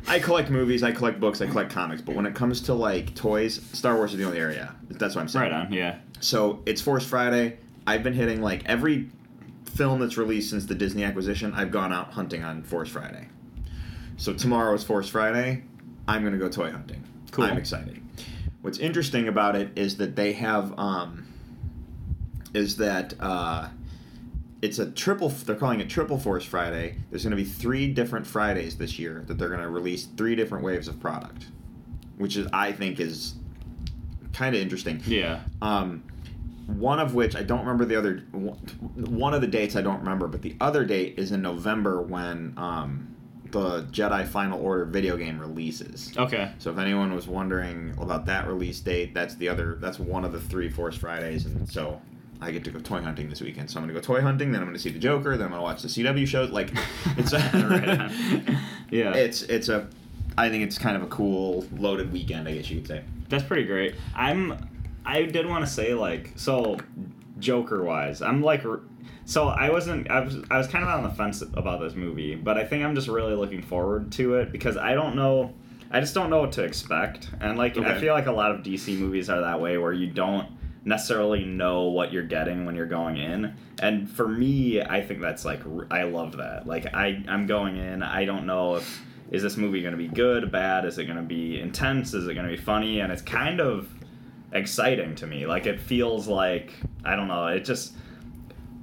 I 0.09 0.19
collect 0.19 0.51
movies, 0.51 0.83
I 0.83 0.93
collect 0.93 1.21
books, 1.21 1.41
I 1.41 1.47
collect 1.47 1.71
comics, 1.71 2.03
but 2.03 2.15
when 2.15 2.27
it 2.27 2.35
comes 2.35 2.61
to 2.63 2.75
like 2.75 3.15
toys, 3.15 3.61
Star 3.73 3.97
Wars 3.97 4.13
is 4.13 4.19
the 4.19 4.25
only 4.25 4.39
area. 4.39 4.75
That's 4.91 5.15
what 5.15 5.23
I'm 5.23 5.29
saying. 5.29 5.51
right 5.51 5.53
on. 5.53 5.73
Yeah, 5.73 5.99
So 6.21 6.63
it's 6.67 6.81
Force 6.81 7.07
Friday. 7.07 7.59
I've 7.87 8.03
been 8.03 8.13
hitting 8.13 8.43
like 8.43 8.65
every 8.67 9.09
film 9.75 10.01
that's 10.01 10.17
released 10.19 10.51
since 10.51 10.67
the 10.67 10.75
Disney 10.75 11.05
acquisition. 11.05 11.55
I've 11.55 11.71
gone 11.71 11.93
out 11.93 12.13
hunting 12.13 12.45
on 12.45 12.63
Force 12.63 12.91
Friday. 12.91 13.29
So 14.17 14.33
tomorrow 14.35 14.75
is 14.75 14.85
Force 14.85 15.09
Friday. 15.09 15.65
I'm 16.07 16.23
gonna 16.25 16.37
go 16.39 16.49
toy 16.49 16.71
hunting. 16.71 17.03
Cool. 17.31 17.45
I'm 17.45 17.57
excited. 17.57 18.01
What's 18.61 18.79
interesting 18.79 19.29
about 19.29 19.57
it 19.57 19.71
is 19.77 19.97
that 19.97 20.15
they 20.15 20.33
have 20.35 20.79
um, 20.79 21.27
is 22.55 22.77
that 22.77 23.15
uh, 23.19 23.69
it's 24.63 24.79
a 24.79 24.91
triple. 24.91 25.29
They're 25.29 25.57
calling 25.57 25.81
it 25.81 25.91
Triple 25.91 26.19
Force 26.19 26.45
Friday. 26.45 26.97
There's 27.11 27.25
gonna 27.25 27.37
be 27.37 27.45
three 27.45 27.89
different 27.89 28.27
Fridays 28.27 28.77
this 28.77 28.99
year 28.99 29.25
that 29.27 29.37
they're 29.39 29.51
gonna 29.51 29.69
release 29.69 30.07
three 30.17 30.37
different 30.37 30.65
waves 30.65 30.89
of 30.89 31.01
product, 31.01 31.47
which 32.17 32.37
is 32.37 32.47
I 32.53 32.73
think 32.73 33.01
is 33.01 33.35
kind 34.33 34.55
of 34.55 34.63
interesting. 34.63 35.03
yeah. 35.05 35.41
Um, 35.61 36.05
one 36.67 37.01
of 37.01 37.15
which 37.15 37.35
I 37.35 37.43
don't 37.43 37.59
remember 37.61 37.85
the 37.85 37.97
other. 37.97 38.19
One 38.33 39.35
of 39.35 39.41
the 39.41 39.49
dates 39.49 39.75
I 39.75 39.83
don't 39.83 39.99
remember, 39.99 40.29
but 40.29 40.43
the 40.43 40.57
other 40.61 40.85
date 40.85 41.19
is 41.19 41.33
in 41.33 41.43
November 41.43 42.01
when 42.01 42.55
um, 42.57 43.15
the 43.51 43.83
Jedi 43.91 44.27
Fallen 44.27 44.53
Order 44.53 44.85
video 44.85 45.17
game 45.17 45.41
releases. 45.41 46.17
Okay. 46.17 46.53
So 46.59 46.71
if 46.71 46.79
anyone 46.79 47.13
was 47.15 47.27
wondering 47.27 47.95
about 47.99 48.27
that 48.27 48.47
release 48.47 48.79
date, 48.79 49.13
that's 49.13 49.35
the 49.35 49.49
other. 49.49 49.75
That's 49.81 49.99
one 49.99 50.25
of 50.25 50.33
the 50.33 50.41
three 50.41 50.71
Force 50.71 50.97
Fridays, 50.97 51.47
and 51.47 51.69
so 51.69 52.01
I 52.43 52.51
get 52.51 52.65
to 52.65 52.71
go 52.71 52.81
toy 52.81 53.01
hunting 53.01 53.31
this 53.31 53.41
weekend. 53.41 53.71
So 53.71 53.79
I'm 53.79 53.85
gonna 53.85 53.95
go 53.95 54.01
toy 54.01 54.21
hunting, 54.21 54.51
then 54.51 54.61
I'm 54.61 54.67
gonna 54.67 54.79
see 54.79 54.91
the 54.91 54.99
Joker, 54.99 55.37
then 55.37 55.47
I'm 55.47 55.53
gonna 55.53 55.63
watch 55.63 55.83
the 55.83 55.89
CW 55.89 56.27
shows. 56.27 56.51
Like 56.51 56.73
it's 57.17 57.33
Right 57.55 58.11
yeah, 58.91 59.15
it's 59.15 59.43
it's 59.43 59.69
a. 59.69 59.89
I 60.37 60.49
think 60.49 60.65
it's 60.65 60.79
kind 60.79 60.97
of 60.97 61.03
a 61.03 61.07
cool 61.07 61.65
loaded 61.77 62.13
weekend, 62.13 62.49
I 62.49 62.55
guess 62.55 62.69
you 62.71 62.79
could 62.81 62.89
say. 62.89 63.05
that's 63.29 63.45
pretty 63.45 63.65
great. 63.65 63.95
I'm. 64.15 64.69
I 65.05 65.23
did 65.23 65.47
want 65.47 65.65
to 65.65 65.71
say 65.71 65.95
like 65.95 66.33
so, 66.37 66.79
Joker 67.39 67.85
wise, 67.85 68.23
I'm 68.23 68.43
like. 68.43 68.65
So 69.25 69.49
I 69.49 69.71
wasn't. 69.71 70.11
I 70.11 70.21
was. 70.21 70.37
I 70.51 70.59
was 70.59 70.67
kind 70.67 70.85
of 70.85 70.91
on 70.91 71.05
the 71.05 71.11
fence 71.11 71.43
about 71.43 71.81
this 71.81 71.95
movie, 71.95 72.35
but 72.35 72.59
I 72.59 72.65
think 72.65 72.85
I'm 72.85 72.97
just 72.97 73.07
really 73.07 73.35
looking 73.35 73.63
forward 73.63 74.11
to 74.13 74.35
it 74.35 74.51
because 74.51 74.77
I 74.77 74.95
don't 74.95 75.15
know. 75.15 75.55
I 75.93 76.01
just 76.01 76.15
don't 76.15 76.29
know 76.29 76.41
what 76.41 76.53
to 76.53 76.65
expect, 76.65 77.31
and 77.41 77.57
like 77.57 77.79
I 77.79 78.01
feel 78.01 78.15
like 78.15 78.27
a 78.27 78.33
lot 78.33 78.51
of 78.51 78.63
DC 78.63 78.99
movies 78.99 79.31
are 79.31 79.43
that 79.43 79.61
way, 79.61 79.79
where 79.79 79.93
you 79.93 80.09
don't 80.09 80.49
necessarily 80.85 81.45
know 81.45 81.85
what 81.85 82.13
you're 82.13 82.23
getting 82.23 82.65
when 82.65 82.75
you're 82.75 82.87
going 82.87 83.17
in. 83.17 83.55
And 83.81 84.11
for 84.11 84.27
me, 84.27 84.83
I 84.83 85.03
think 85.03 85.21
that's 85.21 85.45
like 85.45 85.61
I 85.91 86.05
love 86.05 86.37
that. 86.39 86.67
Like 86.67 86.95
I 86.95 87.23
I'm 87.29 87.47
going 87.47 87.77
in, 87.77 88.03
I 88.03 88.25
don't 88.25 88.47
know 88.47 88.77
if 88.77 89.03
is 89.31 89.43
this 89.43 89.57
movie 89.57 89.81
going 89.81 89.93
to 89.93 89.99
be 89.99 90.09
good, 90.09 90.53
bad, 90.53 90.85
is 90.85 90.99
it 90.99 91.05
going 91.07 91.17
to 91.17 91.23
be 91.23 91.59
intense, 91.59 92.13
is 92.13 92.29
it 92.29 92.35
going 92.35 92.47
to 92.47 92.55
be 92.55 92.61
funny, 92.63 93.01
and 93.01 93.11
it's 93.11 93.23
kind 93.23 93.61
of 93.61 93.89
exciting 94.53 95.15
to 95.17 95.27
me. 95.27 95.47
Like 95.47 95.67
it 95.67 95.81
feels 95.81 96.29
like 96.29 96.73
I 97.05 97.17
don't 97.17 97.29
know, 97.29 97.47
it 97.47 97.65
just 97.65 97.95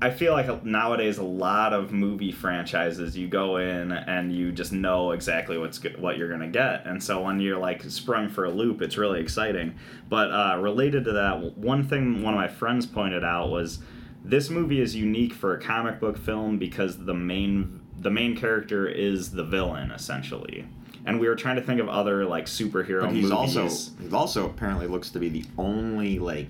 I 0.02 0.12
feel 0.12 0.32
like 0.32 0.64
nowadays 0.64 1.18
a 1.18 1.24
lot 1.24 1.74
of 1.74 1.92
movie 1.92 2.32
franchises 2.32 3.18
you 3.18 3.28
go 3.28 3.58
in 3.58 3.92
and 3.92 4.34
you 4.34 4.52
just 4.54 4.72
know 4.72 5.12
exactly 5.12 5.58
what's 5.58 5.84
what 5.98 6.18
you're 6.18 6.30
gonna 6.30 6.48
get, 6.48 6.86
and 6.86 7.04
so 7.04 7.22
when 7.22 7.40
you're 7.40 7.58
like 7.58 7.84
sprung 7.84 8.30
for 8.30 8.46
a 8.46 8.50
loop, 8.50 8.82
it's 8.82 8.98
really 8.98 9.20
exciting. 9.20 9.76
But 10.08 10.32
uh, 10.32 10.58
related 10.62 11.04
to 11.06 11.12
that, 11.14 11.58
one 11.58 11.84
thing 11.84 12.22
one 12.22 12.34
of 12.34 12.40
my 12.40 12.48
friends 12.48 12.86
pointed 12.86 13.24
out 13.26 13.50
was 13.50 13.80
this 14.24 14.50
movie 14.50 14.80
is 14.80 14.96
unique 14.96 15.34
for 15.34 15.54
a 15.54 15.62
comic 15.62 16.00
book 16.00 16.18
film 16.18 16.58
because 16.58 17.06
the 17.06 17.14
main 17.14 17.82
the 17.98 18.10
main 18.12 18.38
character 18.38 18.88
is 18.88 19.32
the 19.32 19.44
villain 19.44 19.92
essentially. 19.92 20.66
And 21.06 21.20
we 21.20 21.28
were 21.28 21.36
trying 21.36 21.56
to 21.58 21.62
think 21.62 21.82
of 21.82 21.90
other 21.90 22.26
like 22.26 22.46
superhero 22.46 23.02
But 23.02 23.12
he's 23.12 23.30
movies. 23.30 23.58
also 23.58 23.94
he 24.02 24.14
also 24.14 24.46
apparently 24.46 24.88
looks 24.88 25.10
to 25.12 25.20
be 25.20 25.28
the 25.28 25.44
only 25.58 26.20
like 26.20 26.48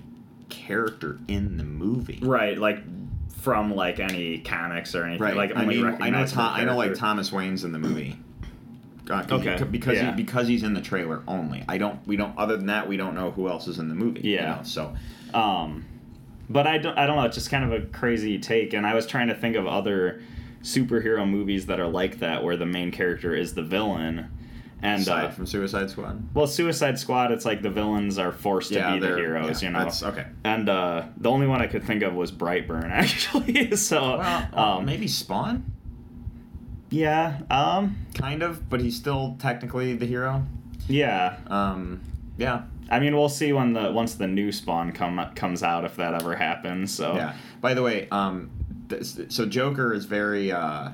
character 0.48 1.18
in 1.28 1.56
the 1.56 1.64
movie. 1.64 2.18
right, 2.22 2.58
like 2.58 2.78
from 3.40 3.74
like 3.74 3.98
any 4.00 4.38
comics 4.38 4.94
or 4.94 5.04
anything. 5.04 5.22
Right. 5.22 5.36
Like 5.36 5.56
I 5.56 5.64
mean, 5.64 5.84
I 6.00 6.10
know 6.10 6.26
Tom, 6.26 6.54
I 6.54 6.64
know 6.64 6.76
like. 6.76 6.94
Thomas 6.94 7.32
Wayne's 7.32 7.64
in 7.64 7.72
the 7.72 7.78
movie. 7.78 8.18
Uh, 9.10 9.24
Okay, 9.30 9.58
he- 9.58 9.64
because 9.64 9.96
yeah. 9.96 10.10
he, 10.14 10.22
because 10.22 10.46
he's 10.46 10.62
in 10.62 10.72
the 10.74 10.80
trailer 10.80 11.22
only. 11.26 11.64
I 11.68 11.78
don't. 11.78 12.06
We 12.06 12.16
don't. 12.16 12.36
Other 12.38 12.56
than 12.56 12.66
that, 12.66 12.86
we 12.88 12.96
don't 12.96 13.14
know 13.14 13.30
who 13.32 13.48
else 13.48 13.66
is 13.66 13.78
in 13.78 13.88
the 13.88 13.94
movie. 13.94 14.20
you 14.20 14.34
Yeah. 14.36 14.56
know, 14.56 14.62
so 14.62 14.94
Um, 15.34 15.84
but 16.48 16.66
I 16.66 16.78
don't, 16.78 16.96
I 16.98 17.06
don't 17.06 17.16
know. 17.16 17.24
It's 17.24 17.34
just 17.36 17.50
kind 17.50 17.64
of 17.64 17.72
a 17.72 17.86
crazy 17.86 18.38
take, 18.38 18.72
and 18.72 18.86
I 18.86 18.94
was 18.94 19.06
trying 19.06 19.28
to 19.28 19.34
think 19.34 19.56
of 19.56 19.66
other 19.66 20.22
superhero 20.62 21.28
movies 21.28 21.66
that 21.66 21.80
are 21.80 21.88
like 21.88 22.18
that, 22.20 22.44
where 22.44 22.56
the 22.56 22.66
main 22.66 22.90
character 22.92 23.34
is 23.34 23.54
the 23.54 23.62
villain, 23.62 24.28
And 24.82 25.02
Aside 25.02 25.24
uh, 25.26 25.30
from 25.30 25.44
Suicide 25.46 25.90
Squad. 25.90 26.22
well, 26.32 26.46
Suicide 26.46 26.98
Squad, 26.98 27.32
it's 27.32 27.44
like 27.44 27.60
the 27.60 27.68
villains 27.70 28.16
are 28.18 28.32
forced 28.32 28.72
to 28.72 28.92
be 28.92 28.98
the 28.98 29.08
heroes, 29.14 29.62
yeah, 29.62 29.68
you 29.68 29.72
know. 29.74 29.78
that's- 29.80 30.02
okay. 30.02 30.24
And 30.44 30.68
uh, 30.70 31.04
the 31.18 31.30
only 31.30 31.46
one 31.46 31.60
I 31.60 31.66
could 31.66 31.84
think 31.84 32.02
of 32.02 32.14
was 32.14 32.32
Brightburn, 32.32 32.90
actually. 32.90 33.76
so, 33.76 34.18
Well, 34.18 34.48
um, 34.78 34.86
maybe 34.86 35.06
Spawn, 35.06 35.64
yeah, 36.90 37.40
um, 37.50 37.96
kind 38.14 38.42
of, 38.42 38.68
but 38.68 38.80
he's 38.80 38.96
still 38.96 39.36
technically 39.38 39.94
the 39.94 40.06
hero. 40.06 40.46
yeah. 40.88 41.36
Um, 41.48 42.00
yeah, 42.36 42.62
I 42.90 43.00
mean, 43.00 43.14
we'll 43.14 43.28
see 43.28 43.52
when 43.52 43.74
the 43.74 43.92
once 43.92 44.14
the 44.14 44.26
new 44.26 44.50
Spawn 44.50 44.92
come 44.92 45.20
comes 45.34 45.62
out 45.62 45.84
if 45.84 45.96
that 45.96 46.14
ever 46.14 46.34
happens. 46.36 46.90
So, 46.94 47.14
yeah. 47.14 47.36
By 47.60 47.74
the 47.74 47.82
way, 47.82 48.08
um, 48.10 48.50
this, 48.88 49.20
so 49.28 49.44
Joker 49.44 49.92
is 49.92 50.06
very. 50.06 50.50
Uh, 50.50 50.90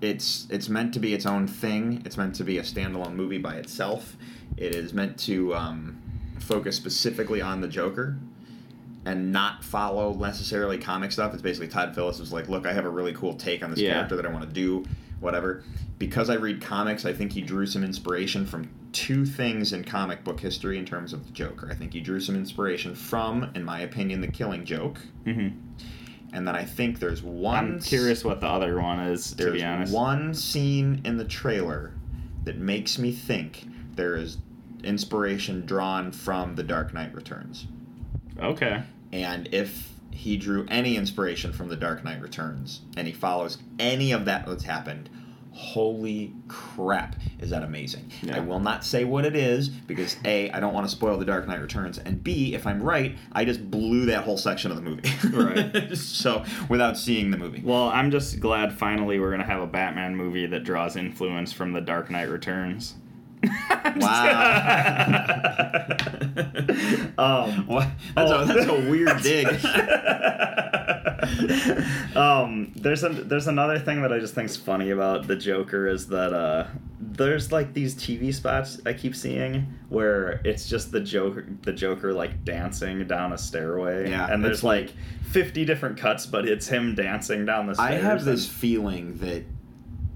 it's 0.00 0.46
it's 0.50 0.68
meant 0.68 0.94
to 0.94 1.00
be 1.00 1.14
its 1.14 1.26
own 1.26 1.46
thing. 1.46 2.02
It's 2.04 2.16
meant 2.16 2.34
to 2.36 2.44
be 2.44 2.58
a 2.58 2.62
standalone 2.62 3.14
movie 3.14 3.38
by 3.38 3.54
itself. 3.54 4.16
It 4.56 4.74
is 4.74 4.92
meant 4.92 5.18
to 5.20 5.54
um, 5.54 6.00
focus 6.38 6.76
specifically 6.76 7.40
on 7.40 7.60
the 7.60 7.68
Joker 7.68 8.16
and 9.04 9.32
not 9.32 9.64
follow 9.64 10.12
necessarily 10.14 10.76
comic 10.78 11.10
stuff. 11.12 11.32
It's 11.32 11.42
basically 11.42 11.68
Todd 11.68 11.94
Phillips 11.94 12.18
was 12.18 12.32
like, 12.32 12.48
"Look, 12.48 12.66
I 12.66 12.72
have 12.72 12.84
a 12.84 12.90
really 12.90 13.12
cool 13.12 13.34
take 13.34 13.62
on 13.62 13.70
this 13.70 13.80
Yeah. 13.80 13.94
character 13.94 14.16
that 14.16 14.26
I 14.26 14.30
want 14.30 14.46
to 14.48 14.52
do, 14.52 14.84
whatever." 15.20 15.62
Because 15.98 16.30
I 16.30 16.34
read 16.34 16.62
comics, 16.62 17.04
I 17.04 17.12
think 17.12 17.32
he 17.32 17.42
drew 17.42 17.66
some 17.66 17.84
inspiration 17.84 18.46
from 18.46 18.70
two 18.92 19.24
things 19.26 19.72
in 19.72 19.84
comic 19.84 20.24
book 20.24 20.40
history 20.40 20.78
in 20.78 20.84
terms 20.86 21.12
of 21.12 21.26
the 21.26 21.32
Joker. 21.32 21.68
I 21.70 21.74
think 21.74 21.92
he 21.92 22.00
drew 22.00 22.20
some 22.20 22.34
inspiration 22.34 22.94
from, 22.94 23.50
in 23.54 23.62
my 23.64 23.80
opinion, 23.80 24.20
the 24.22 24.28
Killing 24.28 24.64
Joke, 24.64 24.98
hmm 25.24 25.48
and 26.32 26.46
then 26.46 26.54
I 26.54 26.64
think 26.64 26.98
there's 26.98 27.22
one. 27.22 27.56
I'm 27.56 27.80
curious 27.80 28.24
what 28.24 28.40
the 28.40 28.46
other 28.46 28.80
one 28.80 29.00
is. 29.00 29.30
To 29.30 29.36
There's 29.36 29.52
be 29.54 29.64
honest, 29.64 29.92
one 29.92 30.34
scene 30.34 31.00
in 31.04 31.16
the 31.16 31.24
trailer 31.24 31.92
that 32.44 32.56
makes 32.58 32.98
me 32.98 33.12
think 33.12 33.66
there 33.94 34.16
is 34.16 34.38
inspiration 34.84 35.66
drawn 35.66 36.10
from 36.12 36.54
The 36.56 36.62
Dark 36.62 36.94
Knight 36.94 37.14
Returns. 37.14 37.66
okay. 38.40 38.82
And 39.12 39.48
if 39.52 39.88
he 40.12 40.36
drew 40.36 40.66
any 40.68 40.96
inspiration 40.96 41.52
from 41.52 41.68
The 41.68 41.76
Dark 41.76 42.04
Knight 42.04 42.20
Returns 42.22 42.80
and 42.96 43.06
he 43.06 43.12
follows 43.12 43.58
any 43.78 44.12
of 44.12 44.24
that 44.26 44.46
that's 44.46 44.64
happened, 44.64 45.10
holy 45.52 46.32
crap, 46.48 47.16
is 47.38 47.50
that 47.50 47.62
amazing. 47.62 48.10
Yeah. 48.22 48.36
I 48.36 48.40
will 48.40 48.60
not 48.60 48.84
say 48.84 49.04
what 49.04 49.24
it 49.24 49.34
is 49.34 49.68
because 49.68 50.16
A, 50.24 50.50
I 50.50 50.60
don't 50.60 50.72
want 50.72 50.86
to 50.86 50.90
spoil 50.90 51.18
The 51.18 51.24
Dark 51.24 51.46
Knight 51.48 51.60
Returns, 51.60 51.98
and 51.98 52.22
B, 52.22 52.54
if 52.54 52.66
I'm 52.66 52.82
right, 52.82 53.16
I 53.32 53.44
just 53.44 53.70
blew 53.70 54.06
that 54.06 54.24
whole 54.24 54.38
section 54.38 54.70
of 54.70 54.76
the 54.76 54.82
movie. 54.82 55.10
Right. 55.30 55.96
so, 55.96 56.44
without 56.68 56.96
seeing 56.96 57.30
the 57.30 57.38
movie. 57.38 57.62
Well, 57.64 57.88
I'm 57.88 58.10
just 58.10 58.40
glad 58.40 58.72
finally 58.72 59.18
we're 59.20 59.30
gonna 59.30 59.44
have 59.44 59.62
a 59.62 59.66
Batman 59.66 60.16
movie 60.16 60.46
that 60.46 60.64
draws 60.64 60.96
influence 60.96 61.52
from 61.52 61.72
The 61.72 61.80
Dark 61.80 62.10
Knight 62.10 62.28
Returns. 62.28 62.94
um, 67.18 67.50
What? 67.66 67.88
That's, 68.14 68.30
Oh. 68.30 68.42
a, 68.42 68.46
that's 68.46 68.66
a 68.66 68.90
weird 68.90 69.22
dig. 69.22 69.46
um, 72.16 72.72
there's 72.76 73.04
a 73.04 73.08
there's 73.10 73.46
another 73.46 73.78
thing 73.78 74.02
that 74.02 74.12
I 74.12 74.18
just 74.18 74.34
think's 74.34 74.56
funny 74.56 74.90
about 74.90 75.26
the 75.26 75.36
Joker 75.36 75.86
is 75.86 76.06
that 76.08 76.32
uh, 76.32 76.66
there's 77.00 77.52
like 77.52 77.72
these 77.74 77.94
TV 77.94 78.32
spots 78.34 78.80
I 78.86 78.92
keep 78.92 79.14
seeing 79.14 79.66
where 79.88 80.40
it's 80.44 80.68
just 80.68 80.92
the 80.92 81.00
Joker 81.00 81.46
the 81.62 81.72
Joker 81.72 82.12
like 82.12 82.44
dancing 82.44 83.06
down 83.06 83.32
a 83.32 83.38
stairway. 83.38 84.10
Yeah, 84.10 84.32
and 84.32 84.44
there's 84.44 84.64
like- 84.64 84.70
like 84.70 84.90
50 85.32 85.64
different 85.64 85.96
cuts, 85.98 86.26
but 86.26 86.46
it's 86.48 86.66
him 86.68 86.94
dancing 86.94 87.44
down 87.44 87.66
the 87.66 87.74
I 87.78 87.92
have 87.92 88.24
this 88.24 88.48
feeling 88.48 89.16
that 89.18 89.44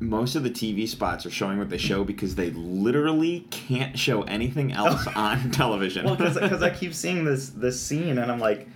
most 0.00 0.34
of 0.34 0.42
the 0.42 0.50
TV 0.50 0.88
spots 0.88 1.24
are 1.24 1.30
showing 1.30 1.58
what 1.58 1.70
they 1.70 1.78
show 1.78 2.04
because 2.04 2.34
they 2.34 2.50
literally 2.50 3.46
can't 3.50 3.98
show 3.98 4.22
anything 4.22 4.72
else 4.72 5.06
on 5.16 5.50
television. 5.50 6.04
well, 6.04 6.16
because 6.16 6.62
I 6.62 6.70
keep 6.70 6.94
seeing 6.94 7.24
this 7.24 7.50
this 7.50 7.80
scene, 7.80 8.18
and 8.18 8.30
I'm 8.30 8.40
like, 8.40 8.68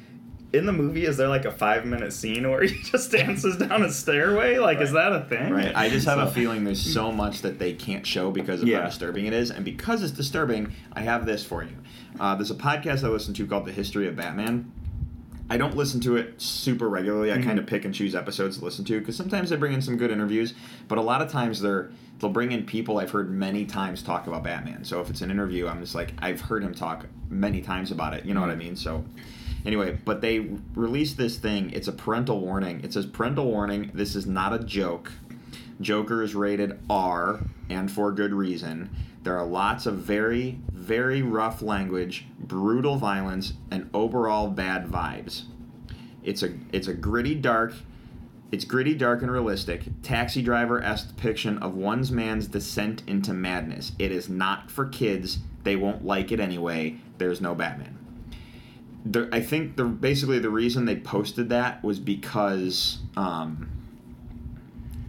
in 0.52 0.64
the 0.64 0.72
movie, 0.72 1.04
is 1.04 1.16
there 1.16 1.28
like 1.28 1.44
a 1.44 1.50
five 1.50 1.84
minute 1.84 2.12
scene 2.12 2.48
where 2.50 2.62
he 2.62 2.82
just 2.90 3.12
dances 3.12 3.56
down 3.56 3.82
a 3.82 3.90
stairway? 3.92 4.58
Like, 4.58 4.80
is 4.80 4.92
that 4.92 5.12
a 5.12 5.20
thing? 5.24 5.52
Right. 5.52 5.74
I 5.74 5.88
just 5.90 6.06
have 6.06 6.18
a 6.18 6.30
feeling 6.30 6.64
there's 6.64 6.80
so 6.80 7.12
much 7.12 7.42
that 7.42 7.58
they 7.58 7.74
can't 7.74 8.06
show 8.06 8.30
because 8.30 8.62
of 8.62 8.68
how 8.68 8.82
disturbing 8.84 9.26
it 9.26 9.32
is. 9.32 9.50
And 9.50 9.64
because 9.64 10.02
it's 10.02 10.12
disturbing, 10.12 10.72
I 10.92 11.00
have 11.02 11.26
this 11.26 11.44
for 11.44 11.62
you. 11.62 11.76
Uh, 12.18 12.34
there's 12.34 12.50
a 12.50 12.54
podcast 12.54 13.04
I 13.04 13.08
listen 13.08 13.34
to 13.34 13.46
called 13.46 13.66
The 13.66 13.72
History 13.72 14.08
of 14.08 14.16
Batman. 14.16 14.72
I 15.50 15.56
don't 15.56 15.76
listen 15.76 16.00
to 16.00 16.16
it 16.16 16.40
super 16.40 16.88
regularly. 16.88 17.32
I 17.32 17.38
Mhm. 17.38 17.44
kind 17.44 17.58
of 17.58 17.66
pick 17.66 17.84
and 17.84 17.94
choose 17.94 18.14
episodes 18.14 18.58
to 18.58 18.64
listen 18.64 18.84
to 18.86 18.98
because 18.98 19.16
sometimes 19.16 19.50
they 19.50 19.56
bring 19.56 19.72
in 19.72 19.80
some 19.80 19.96
good 19.96 20.10
interviews, 20.10 20.52
but 20.88 20.98
a 20.98 21.02
lot 21.02 21.22
of 21.22 21.30
times 21.30 21.60
they're 21.60 21.90
they'll 22.20 22.30
bring 22.30 22.50
in 22.50 22.64
people 22.64 22.98
I've 22.98 23.12
heard 23.12 23.30
many 23.30 23.64
times 23.64 24.02
talk 24.02 24.26
about 24.26 24.42
Batman. 24.42 24.82
So 24.84 25.00
if 25.00 25.08
it's 25.08 25.20
an 25.20 25.30
interview, 25.30 25.68
I'm 25.68 25.80
just 25.80 25.94
like 25.94 26.12
I've 26.18 26.40
heard 26.40 26.64
him 26.64 26.74
talk 26.74 27.06
many 27.30 27.60
times 27.60 27.90
about 27.92 28.12
it. 28.12 28.24
You 28.24 28.34
know 28.34 28.40
what 28.40 28.50
I 28.50 28.56
mean? 28.56 28.74
So 28.74 29.04
anyway, 29.64 29.98
but 30.04 30.20
they 30.20 30.50
released 30.74 31.16
this 31.16 31.36
thing. 31.38 31.70
It's 31.70 31.86
a 31.88 31.92
parental 31.92 32.40
warning. 32.40 32.80
It 32.82 32.92
says 32.92 33.06
parental 33.06 33.46
warning. 33.46 33.90
This 33.94 34.16
is 34.16 34.26
not 34.26 34.52
a 34.52 34.58
joke. 34.58 35.12
Joker 35.80 36.22
is 36.24 36.34
rated 36.34 36.76
R, 36.90 37.38
and 37.70 37.88
for 37.90 38.10
good 38.10 38.34
reason. 38.34 38.90
There 39.22 39.36
are 39.36 39.46
lots 39.46 39.86
of 39.86 39.96
very, 39.98 40.60
very 40.72 41.22
rough 41.22 41.60
language, 41.60 42.26
brutal 42.38 42.96
violence, 42.96 43.54
and 43.70 43.90
overall 43.92 44.48
bad 44.48 44.86
vibes. 44.86 45.44
It's 46.22 46.42
a 46.42 46.54
it's 46.72 46.88
a 46.88 46.94
gritty, 46.94 47.34
dark. 47.34 47.74
It's 48.50 48.64
gritty, 48.64 48.94
dark, 48.94 49.20
and 49.22 49.30
realistic. 49.30 49.82
Taxi 50.02 50.40
driver 50.40 50.82
esque 50.82 51.08
depiction 51.08 51.58
of 51.58 51.74
one's 51.74 52.10
man's 52.10 52.46
descent 52.46 53.02
into 53.06 53.34
madness. 53.34 53.92
It 53.98 54.10
is 54.10 54.28
not 54.28 54.70
for 54.70 54.86
kids. 54.86 55.38
They 55.64 55.76
won't 55.76 56.04
like 56.04 56.32
it 56.32 56.40
anyway. 56.40 56.98
There's 57.18 57.40
no 57.40 57.54
Batman. 57.54 57.98
I 59.32 59.40
think 59.40 59.76
the 59.76 59.84
basically 59.84 60.38
the 60.38 60.50
reason 60.50 60.84
they 60.84 60.96
posted 60.96 61.50
that 61.50 61.82
was 61.84 61.98
because 61.98 62.98
um, 63.16 63.70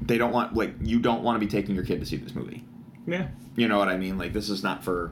they 0.01 0.17
don't 0.17 0.31
want 0.31 0.53
like 0.55 0.73
you 0.81 0.99
don't 0.99 1.23
want 1.23 1.35
to 1.35 1.39
be 1.39 1.49
taking 1.49 1.75
your 1.75 1.83
kid 1.83 1.99
to 1.99 2.05
see 2.05 2.17
this 2.17 2.35
movie. 2.35 2.63
Yeah. 3.09 3.27
You 3.55 3.67
know 3.67 3.77
what 3.79 3.89
I 3.89 3.97
mean? 3.97 4.17
Like 4.17 4.33
this 4.33 4.49
is 4.49 4.63
not 4.63 4.83
for 4.83 5.11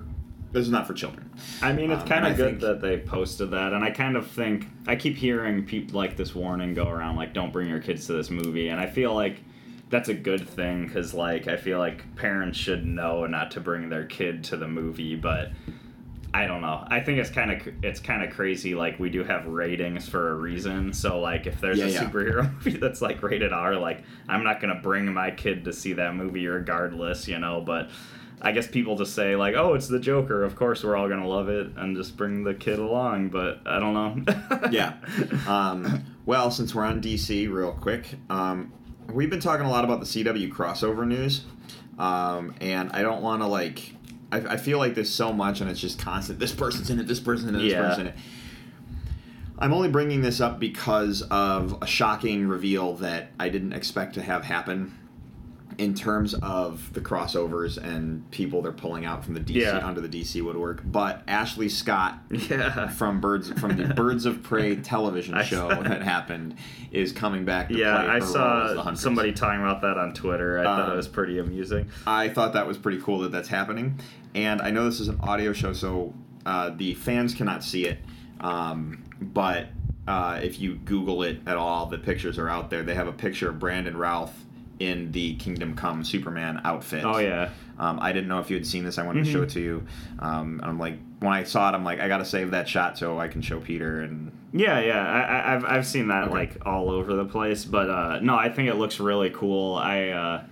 this 0.53 0.62
is 0.65 0.71
not 0.71 0.88
for 0.88 0.93
children. 0.93 1.29
I 1.62 1.73
mean, 1.73 1.91
it's 1.91 2.03
Um, 2.03 2.07
kind 2.07 2.25
of 2.25 2.38
good 2.38 2.45
think- 2.51 2.62
that 2.62 2.81
they 2.81 2.97
posted 2.99 3.51
that, 3.51 3.73
and 3.73 3.83
I 3.83 3.91
kind 3.91 4.15
of 4.15 4.27
think 4.27 4.67
I 4.88 4.95
keep 4.95 5.17
hearing 5.17 5.65
people 5.65 5.97
like 5.99 6.15
this 6.15 6.33
warning 6.33 6.73
go 6.73 6.88
around, 6.89 7.17
like 7.17 7.33
"Don't 7.33 7.51
bring 7.51 7.69
your 7.69 7.79
kids 7.81 8.07
to 8.07 8.13
this 8.13 8.29
movie," 8.31 8.69
and 8.69 8.79
I 8.79 8.86
feel 8.86 9.13
like 9.13 9.41
that's 9.89 10.10
a 10.10 10.13
good 10.13 10.47
thing 10.47 10.86
because, 10.86 11.13
like, 11.13 11.47
I 11.47 11.55
feel 11.57 11.79
like 11.79 12.15
parents 12.17 12.57
should 12.57 12.86
know 12.86 13.25
not 13.25 13.51
to 13.51 13.62
bring 13.62 13.88
their 13.89 14.03
kid 14.05 14.43
to 14.45 14.57
the 14.57 14.67
movie, 14.67 15.15
but 15.15 15.51
I 16.33 16.45
don't 16.45 16.61
know. 16.61 16.85
I 16.87 16.99
think 16.99 17.19
it's 17.19 17.29
kind 17.29 17.51
of 17.51 17.67
it's 17.83 17.99
kind 17.99 18.23
of 18.23 18.31
crazy. 18.31 18.75
Like, 18.75 18.99
we 18.99 19.09
do 19.09 19.23
have 19.23 19.47
ratings 19.47 20.07
for 20.07 20.31
a 20.31 20.35
reason, 20.35 20.93
so 20.93 21.19
like, 21.19 21.47
if 21.47 21.59
there's 21.61 21.79
Yeah, 21.79 21.85
a 21.85 21.89
yeah. 21.89 22.03
superhero 22.03 22.53
movie 22.65 22.77
that's 22.77 23.01
like 23.01 23.23
rated 23.23 23.53
R, 23.53 23.75
like, 23.75 24.03
I'm 24.27 24.43
not 24.43 24.59
gonna 24.61 24.79
bring 24.83 25.11
my 25.13 25.31
kid 25.31 25.65
to 25.65 25.73
see 25.73 25.93
that 25.93 26.15
movie 26.15 26.45
regardless, 26.47 27.27
you 27.27 27.39
know, 27.39 27.61
but. 27.61 27.89
I 28.39 28.51
guess 28.51 28.67
people 28.67 28.95
just 28.95 29.15
say 29.15 29.35
like, 29.35 29.55
"Oh, 29.55 29.73
it's 29.73 29.87
the 29.87 29.97
Joker. 29.99 30.43
Of 30.43 30.55
course, 30.55 30.83
we're 30.83 30.95
all 30.95 31.09
gonna 31.09 31.27
love 31.27 31.49
it," 31.49 31.71
and 31.75 31.95
just 31.97 32.15
bring 32.17 32.43
the 32.43 32.53
kid 32.53 32.77
along. 32.77 33.29
But 33.29 33.61
I 33.65 33.79
don't 33.79 33.95
know. 33.95 34.69
yeah. 34.71 34.93
Um, 35.47 36.03
well, 36.23 36.51
since 36.51 36.75
we're 36.75 36.85
on 36.85 37.01
DC, 37.01 37.51
real 37.51 37.71
quick, 37.71 38.13
um, 38.29 38.71
we've 39.11 39.31
been 39.31 39.39
talking 39.39 39.65
a 39.65 39.69
lot 39.71 39.83
about 39.85 40.01
the 40.01 40.05
CW 40.05 40.51
crossover 40.53 41.07
news, 41.07 41.45
um, 41.97 42.53
and 42.61 42.91
I 42.91 43.01
don't 43.01 43.23
want 43.23 43.41
to 43.41 43.47
like. 43.47 43.95
I, 44.31 44.37
I 44.37 44.57
feel 44.57 44.77
like 44.77 44.95
there's 44.95 45.13
so 45.13 45.31
much, 45.31 45.61
and 45.61 45.69
it's 45.69 45.79
just 45.79 45.99
constant. 45.99 46.39
This 46.39 46.53
person's 46.53 46.89
in 46.89 46.99
it. 46.99 47.07
This 47.07 47.19
person's 47.19 47.49
in 47.49 47.55
it. 47.55 47.59
This 47.59 47.71
Yeah. 47.71 47.81
person's 47.81 47.99
in 48.01 48.07
it. 48.07 48.15
I'm 49.59 49.73
only 49.73 49.89
bringing 49.89 50.21
this 50.21 50.39
up 50.39 50.59
because 50.59 51.23
of 51.23 51.77
a 51.81 51.87
shocking 51.87 52.47
reveal 52.47 52.95
that 52.97 53.31
I 53.39 53.49
didn't 53.49 53.73
expect 53.73 54.13
to 54.15 54.21
have 54.21 54.43
happen 54.43 54.93
in 55.77 55.93
terms 55.93 56.33
of 56.41 56.91
the 56.93 56.99
crossovers 57.01 57.77
and 57.77 58.29
people 58.31 58.63
they're 58.63 58.71
pulling 58.71 59.05
out 59.05 59.23
from 59.23 59.35
the 59.35 59.39
DC 59.39 59.57
Yeah. 59.61 59.77
onto 59.79 60.01
the 60.01 60.07
DC 60.09 60.41
woodwork. 60.41 60.81
But 60.83 61.21
Ashley 61.27 61.69
Scott 61.69 62.17
yeah. 62.31 62.87
from 62.95 63.21
Birds 63.21 63.51
from 63.59 63.77
the 63.77 63.93
Birds 63.93 64.25
of 64.25 64.41
Prey 64.41 64.75
television 64.77 65.39
show 65.43 65.67
that 65.83 66.01
happened 66.01 66.55
is 66.91 67.11
coming 67.11 67.45
back. 67.45 67.69
Yeah, 67.69 67.95
I 67.95 68.19
saw 68.19 68.93
somebody 68.95 69.31
talking 69.33 69.61
about 69.61 69.81
that 69.81 69.97
on 69.97 70.13
Twitter. 70.13 70.59
I 70.59 70.63
thought 70.63 70.85
Um, 70.87 70.93
it 70.93 70.95
was 70.95 71.07
pretty 71.07 71.37
amusing. 71.37 71.89
I 72.07 72.29
thought 72.29 72.53
that 72.53 72.65
was 72.65 72.77
pretty 72.77 72.99
cool 73.01 73.19
that 73.19 73.31
that's 73.31 73.49
happening, 73.49 73.99
and 74.33 74.61
I 74.63 74.71
know 74.71 74.85
this 74.85 74.99
is 74.99 75.09
an 75.09 75.19
audio 75.21 75.53
show, 75.53 75.73
so 75.73 76.13
uh, 76.47 76.71
the 76.75 76.95
fans 76.95 77.35
cannot 77.35 77.63
see 77.63 77.85
it. 77.85 77.99
Um, 78.39 79.03
but 79.21 79.67
uh, 80.07 80.39
if 80.41 80.59
you 80.59 80.75
Google 80.75 81.21
it 81.23 81.39
at 81.45 81.57
all, 81.57 81.85
the 81.87 81.97
pictures 81.97 82.39
are 82.39 82.49
out 82.49 82.69
there. 82.69 82.81
They 82.83 82.95
have 82.95 83.07
a 83.07 83.11
picture 83.13 83.49
of 83.49 83.59
Brandon 83.59 83.95
Routh 83.97 84.33
in 84.79 85.11
the 85.11 85.35
Kingdom 85.35 85.75
Come 85.75 86.03
Superman 86.03 86.61
outfit. 86.63 87.03
Oh 87.03 87.17
yeah. 87.17 87.49
Um, 87.79 87.99
I 88.01 88.11
didn't 88.11 88.27
know 88.27 88.39
if 88.39 88.49
you 88.49 88.55
had 88.57 88.65
seen 88.65 88.83
this. 88.83 88.97
I 88.97 89.05
wanted 89.05 89.23
to 89.25 89.29
Mhm. 89.29 89.33
show 89.33 89.41
it 89.43 89.49
to 89.49 89.59
you. 89.59 89.83
Um, 90.19 90.59
I'm 90.63 90.79
like, 90.79 90.97
when 91.19 91.31
I 91.33 91.43
saw 91.43 91.69
it, 91.69 91.73
I'm 91.75 91.83
like, 91.83 91.99
I 91.99 92.07
got 92.07 92.17
to 92.19 92.25
save 92.25 92.51
that 92.51 92.67
shot 92.67 92.97
so 92.97 93.19
I 93.19 93.27
can 93.27 93.41
show 93.41 93.59
Peter. 93.59 94.01
And 94.01 94.31
Yeah, 94.53 94.79
yeah, 94.79 94.99
I, 95.07 95.19
I, 95.21 95.55
I've 95.55 95.65
I've 95.65 95.85
seen 95.87 96.07
that 96.09 96.25
Okay. 96.25 96.33
like 96.33 96.57
all 96.65 96.89
over 96.89 97.13
the 97.15 97.25
place, 97.25 97.65
but 97.65 97.89
uh, 97.89 98.19
no, 98.21 98.35
I 98.35 98.49
think 98.49 98.69
it 98.69 98.75
looks 98.75 98.99
really 98.99 99.29
cool. 99.31 99.75
I 99.75 100.09
uh, 100.09 100.43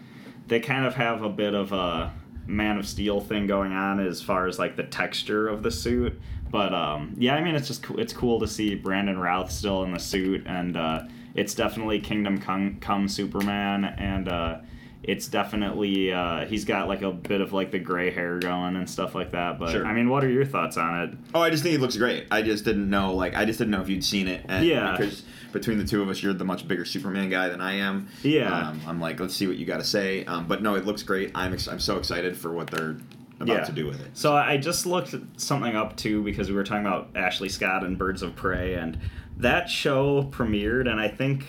they 0.47 0.59
kind 0.59 0.85
of 0.85 0.95
have 0.95 1.23
a 1.23 1.29
bit 1.29 1.53
of 1.53 1.71
a 1.71 2.11
Man 2.47 2.77
of 2.77 2.88
Steel 2.88 3.19
thing 3.21 3.47
going 3.47 3.73
on 3.73 3.99
as 3.99 4.21
far 4.21 4.47
as 4.47 4.59
like 4.59 4.75
the 4.75 4.83
texture 4.83 5.47
of 5.47 5.63
the 5.63 5.71
suit. 5.71 6.19
But 6.51 6.73
um, 6.73 7.13
yeah, 7.17 7.35
I 7.35 7.43
mean, 7.43 7.55
it's 7.55 7.67
just 7.67 7.85
it's 7.97 8.13
cool 8.13 8.39
to 8.39 8.47
see 8.47 8.75
Brandon 8.75 9.17
Routh 9.17 9.51
still 9.51 9.83
in 9.83 9.91
the 9.91 9.99
suit, 9.99 10.43
and 10.45 10.77
uh, 10.77 11.03
it's 11.36 11.54
definitely 11.54 12.00
Kingdom 12.00 12.39
Come, 12.39 12.78
Come 12.82 13.08
Superman, 13.08 13.86
and 13.86 14.28
uh, 14.28 14.58
it's 15.04 15.28
definitely 15.28 16.12
uh, 16.12 16.45
he's 16.45 16.65
got 16.65 16.88
like 16.88 17.04
a 17.04 17.12
bit 17.12 17.39
of 17.41 17.54
like 17.54 17.69
the 17.71 17.78
gray 17.80 18.10
hair 18.10 18.39
going 18.39 18.76
and 18.76 18.89
stuff 18.89 19.13
like 19.13 19.32
that. 19.32 19.60
But 19.60 19.71
Sure. 19.71 19.86
I 19.86 19.93
mean, 19.93 20.10
what 20.10 20.24
are 20.24 20.30
your 20.30 20.45
thoughts 20.45 20.78
on 20.78 21.02
it? 21.10 21.17
Oh, 21.36 21.41
I 21.41 21.50
just 21.52 21.62
think 21.62 21.76
it 21.76 21.82
looks 21.82 21.98
great. 21.98 22.26
I 22.32 22.41
just 22.41 22.65
didn't 22.65 22.89
know, 22.89 23.13
like, 23.13 23.36
I 23.36 23.45
just 23.45 23.60
didn't 23.60 23.71
know 23.71 23.82
if 23.82 23.89
you'd 23.89 24.04
seen 24.04 24.28
it. 24.28 24.43
And 24.48 24.65
Yeah. 24.65 24.95
Because 24.98 25.24
between 25.54 25.78
the 25.78 25.86
two 25.86 26.02
of 26.02 26.10
us, 26.10 26.24
you're 26.24 26.34
the 26.34 26.43
much 26.45 26.67
bigger 26.67 26.86
Superman 26.86 27.30
guy 27.30 27.50
than 27.50 27.62
I 27.62 27.74
am. 27.76 28.08
Yeah. 28.24 28.69
Um, 28.69 28.82
I'm 28.88 29.00
like, 29.00 29.19
let's 29.19 29.36
see 29.36 29.45
what 29.48 29.58
you 29.58 29.65
got 29.65 29.78
to 29.78 29.84
say. 29.86 30.26
Um, 30.26 30.48
but 30.48 30.62
no, 30.63 30.74
it 30.76 30.86
looks 30.86 31.04
great. 31.04 31.32
I'm 31.36 31.54
ex- 31.54 31.67
I'm 31.67 31.80
so 31.80 31.98
excited 31.98 32.36
for 32.36 32.52
what 32.52 32.67
they're 32.71 32.98
about 33.39 33.48
Yeah. 33.58 33.63
to 33.65 33.71
do 33.74 33.86
with 33.86 34.02
it. 34.02 34.17
So 34.17 34.36
I 34.36 34.58
just 34.58 34.86
looked 34.86 35.13
something 35.38 35.76
up 35.76 35.95
too 35.98 36.24
because 36.24 36.50
we 36.50 36.56
were 36.56 36.63
talking 36.63 36.86
about 36.88 37.10
Ashley 37.15 37.50
Scott 37.50 37.84
and 37.84 37.98
Birds 37.98 38.21
of 38.24 38.36
Prey, 38.36 38.74
and 38.74 38.98
that 39.38 39.69
show 39.69 40.24
premiered 40.24 40.89
and 40.89 41.00
I 41.00 41.08
think 41.08 41.45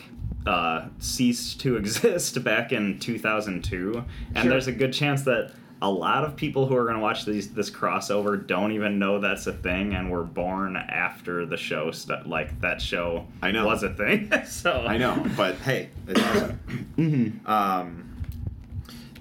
uh, 0.47 0.87
ceased 0.99 1.61
to 1.61 1.77
exist 1.79 2.43
back 2.45 2.73
in 2.73 2.99
2002. 2.99 4.05
And 4.35 4.37
Sure. 4.43 4.51
there's 4.51 4.67
a 4.67 4.73
good 4.73 4.93
chance 4.93 5.23
that 5.23 5.53
a 5.83 5.91
lot 5.91 6.25
of 6.25 6.37
people 6.37 6.67
who 6.67 6.75
are 6.75 6.85
going 6.85 6.97
to 6.97 7.03
watch 7.03 7.27
these 7.27 7.53
this 7.53 7.69
crossover 7.71 8.45
don't 8.47 8.73
even 8.73 8.99
know 8.99 9.21
that's 9.21 9.47
a 9.47 9.53
thing 9.53 9.93
and 9.95 10.11
were 10.11 10.25
born 10.25 10.75
after 10.77 11.45
the 11.45 11.57
show 11.59 11.91
st- 11.91 12.27
like 12.27 12.59
that 12.63 12.81
show 12.81 13.27
I 13.43 13.51
know. 13.51 13.67
was 13.67 13.83
a 13.83 13.93
thing. 13.93 14.33
so 14.47 14.73
I 14.87 14.97
know, 14.97 15.25
but 15.37 15.57
hey, 15.57 15.91
it's 16.09 16.21
awesome. 16.23 16.61
Mhm. 16.97 17.47
Um, 17.49 18.03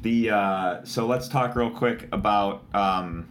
the 0.01 0.29
uh, 0.29 0.85
so 0.85 1.05
let's 1.07 1.27
talk 1.27 1.55
real 1.55 1.71
quick 1.71 2.07
about. 2.13 2.63
Um, 2.73 3.27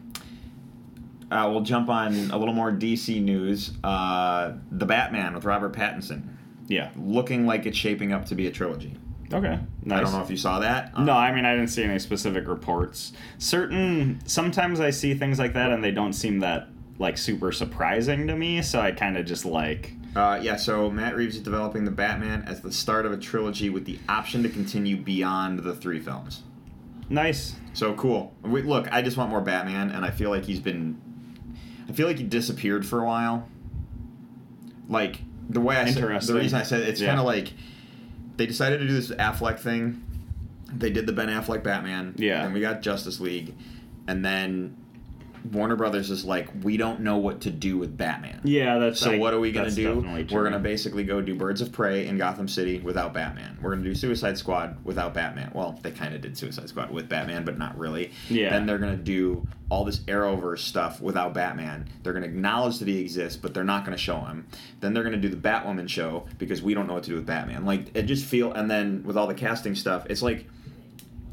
uh, 1.30 1.48
we'll 1.50 1.62
jump 1.62 1.88
on 1.88 2.30
a 2.30 2.36
little 2.38 2.54
more 2.54 2.70
DC 2.72 3.22
news. 3.22 3.72
Uh, 3.82 4.52
the 4.70 4.86
Batman 4.86 5.34
with 5.34 5.44
Robert 5.44 5.72
Pattinson, 5.72 6.22
Yeah. 6.68 6.90
looking 6.96 7.46
like 7.46 7.66
it's 7.66 7.76
shaping 7.78 8.12
up 8.12 8.26
to 8.26 8.34
be 8.34 8.46
a 8.46 8.50
trilogy. 8.50 8.96
Okay. 9.32 9.58
I 9.90 10.00
don't 10.00 10.12
know 10.12 10.20
if 10.22 10.30
you 10.30 10.36
saw 10.36 10.60
that. 10.60 10.92
Um, 10.94 11.06
No, 11.06 11.12
I 11.14 11.32
mean 11.34 11.44
I 11.44 11.54
didn't 11.54 11.70
see 11.70 11.82
any 11.82 11.98
specific 11.98 12.46
reports. 12.46 13.12
Certain 13.38 14.20
sometimes 14.26 14.80
I 14.80 14.90
see 14.90 15.14
things 15.14 15.38
like 15.38 15.54
that 15.54 15.70
and 15.72 15.82
they 15.82 15.90
don't 15.90 16.12
seem 16.12 16.40
that 16.40 16.68
like 16.98 17.18
super 17.18 17.50
surprising 17.50 18.26
to 18.28 18.36
me, 18.36 18.62
so 18.62 18.80
I 18.80 18.92
kind 18.92 19.16
of 19.16 19.24
just 19.26 19.44
like 19.44 19.94
Uh, 20.14 20.38
yeah, 20.40 20.54
so 20.56 20.90
Matt 20.90 21.16
Reeves 21.16 21.36
is 21.36 21.42
developing 21.42 21.84
the 21.84 21.90
Batman 21.90 22.44
as 22.46 22.60
the 22.60 22.70
start 22.70 23.04
of 23.06 23.12
a 23.12 23.16
trilogy 23.16 23.68
with 23.70 23.84
the 23.86 23.98
option 24.08 24.42
to 24.44 24.48
continue 24.48 24.96
beyond 24.96 25.60
the 25.60 25.74
three 25.74 25.98
films. 26.00 26.42
nice. 27.08 27.56
So 27.72 27.94
cool. 27.94 28.32
Wait, 28.44 28.64
look, 28.66 28.86
I 28.92 29.02
just 29.02 29.16
want 29.16 29.30
more 29.30 29.40
Batman, 29.40 29.90
and 29.90 30.04
I 30.04 30.10
feel 30.10 30.30
like 30.30 30.44
he's 30.44 30.60
been. 30.60 30.96
I 31.88 31.92
feel 31.92 32.06
like 32.06 32.18
he 32.18 32.24
disappeared 32.24 32.86
for 32.86 33.00
a 33.02 33.06
while. 33.06 33.48
Like 34.88 35.20
the 35.48 35.60
way 35.60 35.76
I 35.76 35.90
said, 35.90 36.02
the 36.22 36.34
reason 36.34 36.58
I 36.58 36.62
said 36.62 36.82
it, 36.82 36.88
it's 36.88 37.00
Yeah. 37.00 37.08
kind 37.08 37.20
of 37.20 37.26
like 37.26 37.52
they 38.36 38.46
decided 38.46 38.78
to 38.80 38.86
do 38.86 38.92
this 38.94 39.10
Affleck 39.10 39.58
thing. 39.58 40.02
They 40.72 40.90
did 40.90 41.06
the 41.06 41.12
Ben 41.12 41.28
Affleck 41.28 41.62
Batman. 41.62 42.14
Yeah. 42.16 42.42
Then 42.42 42.52
we 42.52 42.60
got 42.60 42.82
Justice 42.82 43.20
League, 43.20 43.54
and 44.06 44.24
then 44.24 44.76
Warner 45.52 45.76
Brothers 45.76 46.10
is 46.10 46.24
like, 46.24 46.48
we 46.62 46.76
don't 46.78 47.00
know 47.00 47.18
what 47.18 47.42
to 47.42 47.50
do 47.50 47.76
with 47.76 47.96
Batman. 47.98 48.40
Yeah, 48.44 48.78
that's 48.78 48.98
So 49.00 49.12
I- 49.12 49.18
what 49.18 49.34
are 49.34 49.40
we 49.40 49.52
gonna 49.52 49.70
do? 49.70 49.96
We're 50.30 50.44
gonna 50.44 50.58
basically 50.58 51.04
go 51.04 51.20
do 51.20 51.34
Birds 51.34 51.60
of 51.60 51.70
Prey 51.70 52.06
in 52.06 52.16
Gotham 52.16 52.48
City 52.48 52.78
without 52.80 53.12
Batman. 53.12 53.58
We're 53.60 53.70
gonna 53.72 53.84
do 53.84 53.94
Suicide 53.94 54.38
Squad 54.38 54.76
without 54.84 55.12
Batman. 55.12 55.50
Well, 55.54 55.78
they 55.82 55.90
kind 55.90 56.14
of 56.14 56.22
did 56.22 56.38
Suicide 56.38 56.68
Squad 56.70 56.90
with 56.90 57.08
Batman, 57.08 57.44
but 57.44 57.58
not 57.58 57.76
really. 57.78 58.10
Yeah. 58.30 58.50
Then 58.50 58.64
they're 58.66 58.78
gonna 58.78 58.96
do 58.96 59.46
all 59.68 59.84
this 59.84 60.00
Arrowverse 60.00 60.60
stuff 60.60 61.00
without 61.00 61.34
Batman. 61.34 61.86
They're 62.02 62.12
gonna 62.14 62.26
acknowledge 62.26 62.78
that 62.78 62.88
he 62.88 63.00
exists, 63.00 63.38
but 63.38 63.52
they're 63.52 63.64
not 63.64 63.84
gonna 63.84 63.96
show 63.98 64.20
him. 64.20 64.46
Then 64.80 64.94
they're 64.94 65.04
gonna 65.04 65.16
do 65.18 65.28
the 65.28 65.36
Batwoman 65.36 65.88
show 65.88 66.24
because 66.38 66.62
we 66.62 66.72
don't 66.74 66.86
know 66.86 66.94
what 66.94 67.02
to 67.04 67.10
do 67.10 67.16
with 67.16 67.26
Batman. 67.26 67.64
Like 67.66 67.94
it 67.94 68.04
just 68.04 68.24
feel, 68.24 68.52
and 68.52 68.70
then 68.70 69.02
with 69.04 69.16
all 69.18 69.26
the 69.26 69.34
casting 69.34 69.74
stuff, 69.74 70.06
it's 70.08 70.22
like, 70.22 70.46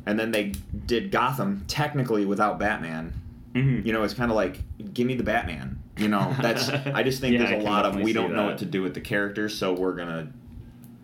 and 0.06 0.20
then 0.20 0.32
they 0.32 0.52
did 0.86 1.12
Gotham 1.12 1.64
technically 1.68 2.26
without 2.26 2.60
Batman. 2.60 3.14
Mhm. 3.54 3.86
You 3.86 3.94
know, 3.94 4.04
it's 4.04 4.14
kind 4.14 4.32
of 4.32 4.36
like, 4.36 4.60
give 4.94 5.08
me 5.08 5.16
the 5.16 5.24
Batman. 5.24 5.82
You 5.98 6.08
know, 6.08 6.34
that's. 6.42 6.70
I 6.70 7.04
just 7.04 7.22
think 7.22 7.34
Yeah, 7.34 7.46
there's 7.46 7.64
a 7.64 7.66
lot 7.66 7.86
of 7.86 7.96
we 7.96 8.14
don't 8.14 8.34
know 8.34 8.46
what 8.46 8.58
to 8.60 8.66
do 8.66 8.82
with 8.82 8.94
the 8.94 9.02
characters, 9.02 9.58
so 9.58 9.74
we're 9.74 9.96
gonna 9.96 10.32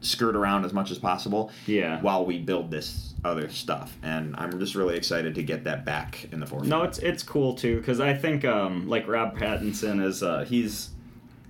skirt 0.02 0.36
around 0.36 0.64
as 0.64 0.74
much 0.74 0.92
as 0.92 1.00
possible. 1.00 1.52
Yeah. 1.66 2.00
While 2.02 2.26
we 2.26 2.40
build 2.40 2.72
this 2.72 3.14
other 3.26 3.50
stuff, 3.50 3.98
and 4.04 4.36
I'm 4.38 4.60
just 4.60 4.76
really 4.76 4.96
excited 4.96 5.36
to 5.36 5.44
get 5.44 5.64
that 5.66 5.86
back 5.86 6.28
in 6.32 6.40
the 6.40 6.46
forefront. 6.46 6.70
No, 6.70 6.84
it's 6.84 7.00
it's 7.00 7.24
cool 7.24 7.54
too 7.56 7.78
because 7.80 8.00
I 8.00 8.14
think 8.14 8.46
um, 8.46 8.88
like 8.88 9.08
Rob 9.08 9.38
Pattinson 9.38 10.04
is 10.04 10.24
uh, 10.24 10.46
he's 10.48 10.92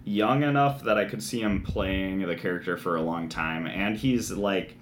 young 0.04 0.44
enough 0.44 0.84
that 0.84 0.98
I 0.98 1.06
could 1.06 1.22
see 1.22 1.42
him 1.42 1.62
playing 1.62 2.26
the 2.26 2.36
character 2.36 2.78
for 2.78 2.96
a 2.96 3.02
long 3.02 3.30
time, 3.30 3.68
and 3.68 3.98
he's 3.98 4.32
like 4.32 4.77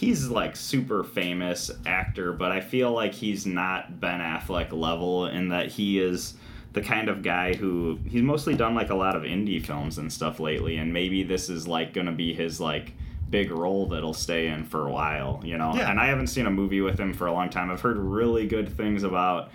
he's 0.00 0.28
like 0.28 0.56
super 0.56 1.04
famous 1.04 1.70
actor, 1.84 2.32
but 2.32 2.50
I 2.50 2.62
feel 2.62 2.90
like 2.90 3.12
he's 3.12 3.44
not 3.44 4.00
Ben 4.00 4.20
Affleck 4.20 4.72
level 4.72 5.26
in 5.26 5.50
that 5.50 5.66
he 5.68 6.00
is 6.00 6.32
the 6.72 6.80
kind 6.80 7.10
of 7.10 7.22
guy 7.22 7.52
who 7.52 7.98
he's 8.08 8.22
mostly 8.22 8.54
done 8.54 8.74
like 8.74 8.88
a 8.88 8.94
lot 8.94 9.14
of 9.14 9.24
indie 9.24 9.62
films 9.62 9.98
and 9.98 10.10
stuff 10.10 10.40
lately, 10.40 10.78
and 10.78 10.90
maybe 10.90 11.22
this 11.22 11.50
is 11.50 11.68
like 11.68 11.92
gonna 11.92 12.12
be 12.12 12.32
his 12.32 12.58
like 12.62 12.92
big 13.28 13.50
role 13.50 13.86
that'll 13.88 14.14
stay 14.14 14.46
in 14.48 14.64
for 14.64 14.86
a 14.88 14.90
while, 14.90 15.42
you 15.44 15.58
know. 15.58 15.74
Yeah. 15.76 15.90
And 15.90 16.00
I 16.00 16.06
haven't 16.06 16.28
seen 16.28 16.46
a 16.46 16.50
movie 16.50 16.80
with 16.80 16.98
him 16.98 17.12
for 17.12 17.26
a 17.26 17.32
long 17.32 17.50
time. 17.50 17.70
I've 17.70 17.82
heard 17.82 17.98
really 17.98 18.46
good 18.46 18.74
things 18.74 19.02
about 19.02 19.50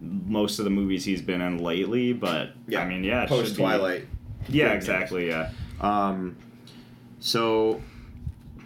most 0.00 0.58
of 0.58 0.64
the 0.64 0.70
movies 0.70 1.04
he's 1.04 1.20
been 1.20 1.42
in 1.42 1.58
lately, 1.58 2.14
but 2.14 2.52
Yeah. 2.66 2.80
I 2.80 2.88
mean, 2.88 3.04
yeah, 3.04 3.26
Post 3.26 3.56
Twilight. 3.56 4.06
Yeah, 4.48 4.66
Yeah. 4.68 4.72
exactly. 4.72 5.28
Yeah. 5.28 5.50
Um, 5.80 6.36
so, 7.20 7.80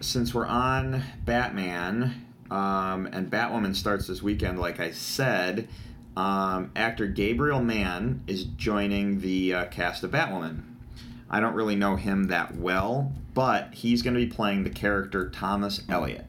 since 0.00 0.34
we're 0.34 0.46
on 0.46 1.02
Batman, 1.24 2.26
um, 2.50 3.06
and 3.12 3.30
Batwoman 3.30 3.74
starts 3.74 4.06
this 4.06 4.22
weekend, 4.22 4.58
like 4.58 4.80
I 4.80 4.90
said, 4.90 5.68
um, 6.16 6.70
actor 6.74 7.06
Gabriel 7.06 7.62
Mann 7.62 8.22
is 8.26 8.44
joining 8.44 9.20
the 9.20 9.54
uh, 9.54 9.64
cast 9.66 10.02
of 10.04 10.11
Batwoman. 10.11 10.62
I 11.30 11.40
don't 11.40 11.54
really 11.54 11.76
know 11.76 11.96
him 11.96 12.24
that 12.28 12.56
well, 12.56 13.12
but 13.34 13.74
he's 13.74 14.02
going 14.02 14.14
to 14.14 14.20
be 14.20 14.26
playing 14.26 14.64
the 14.64 14.70
character 14.70 15.28
Thomas 15.28 15.82
Elliot. 15.88 16.26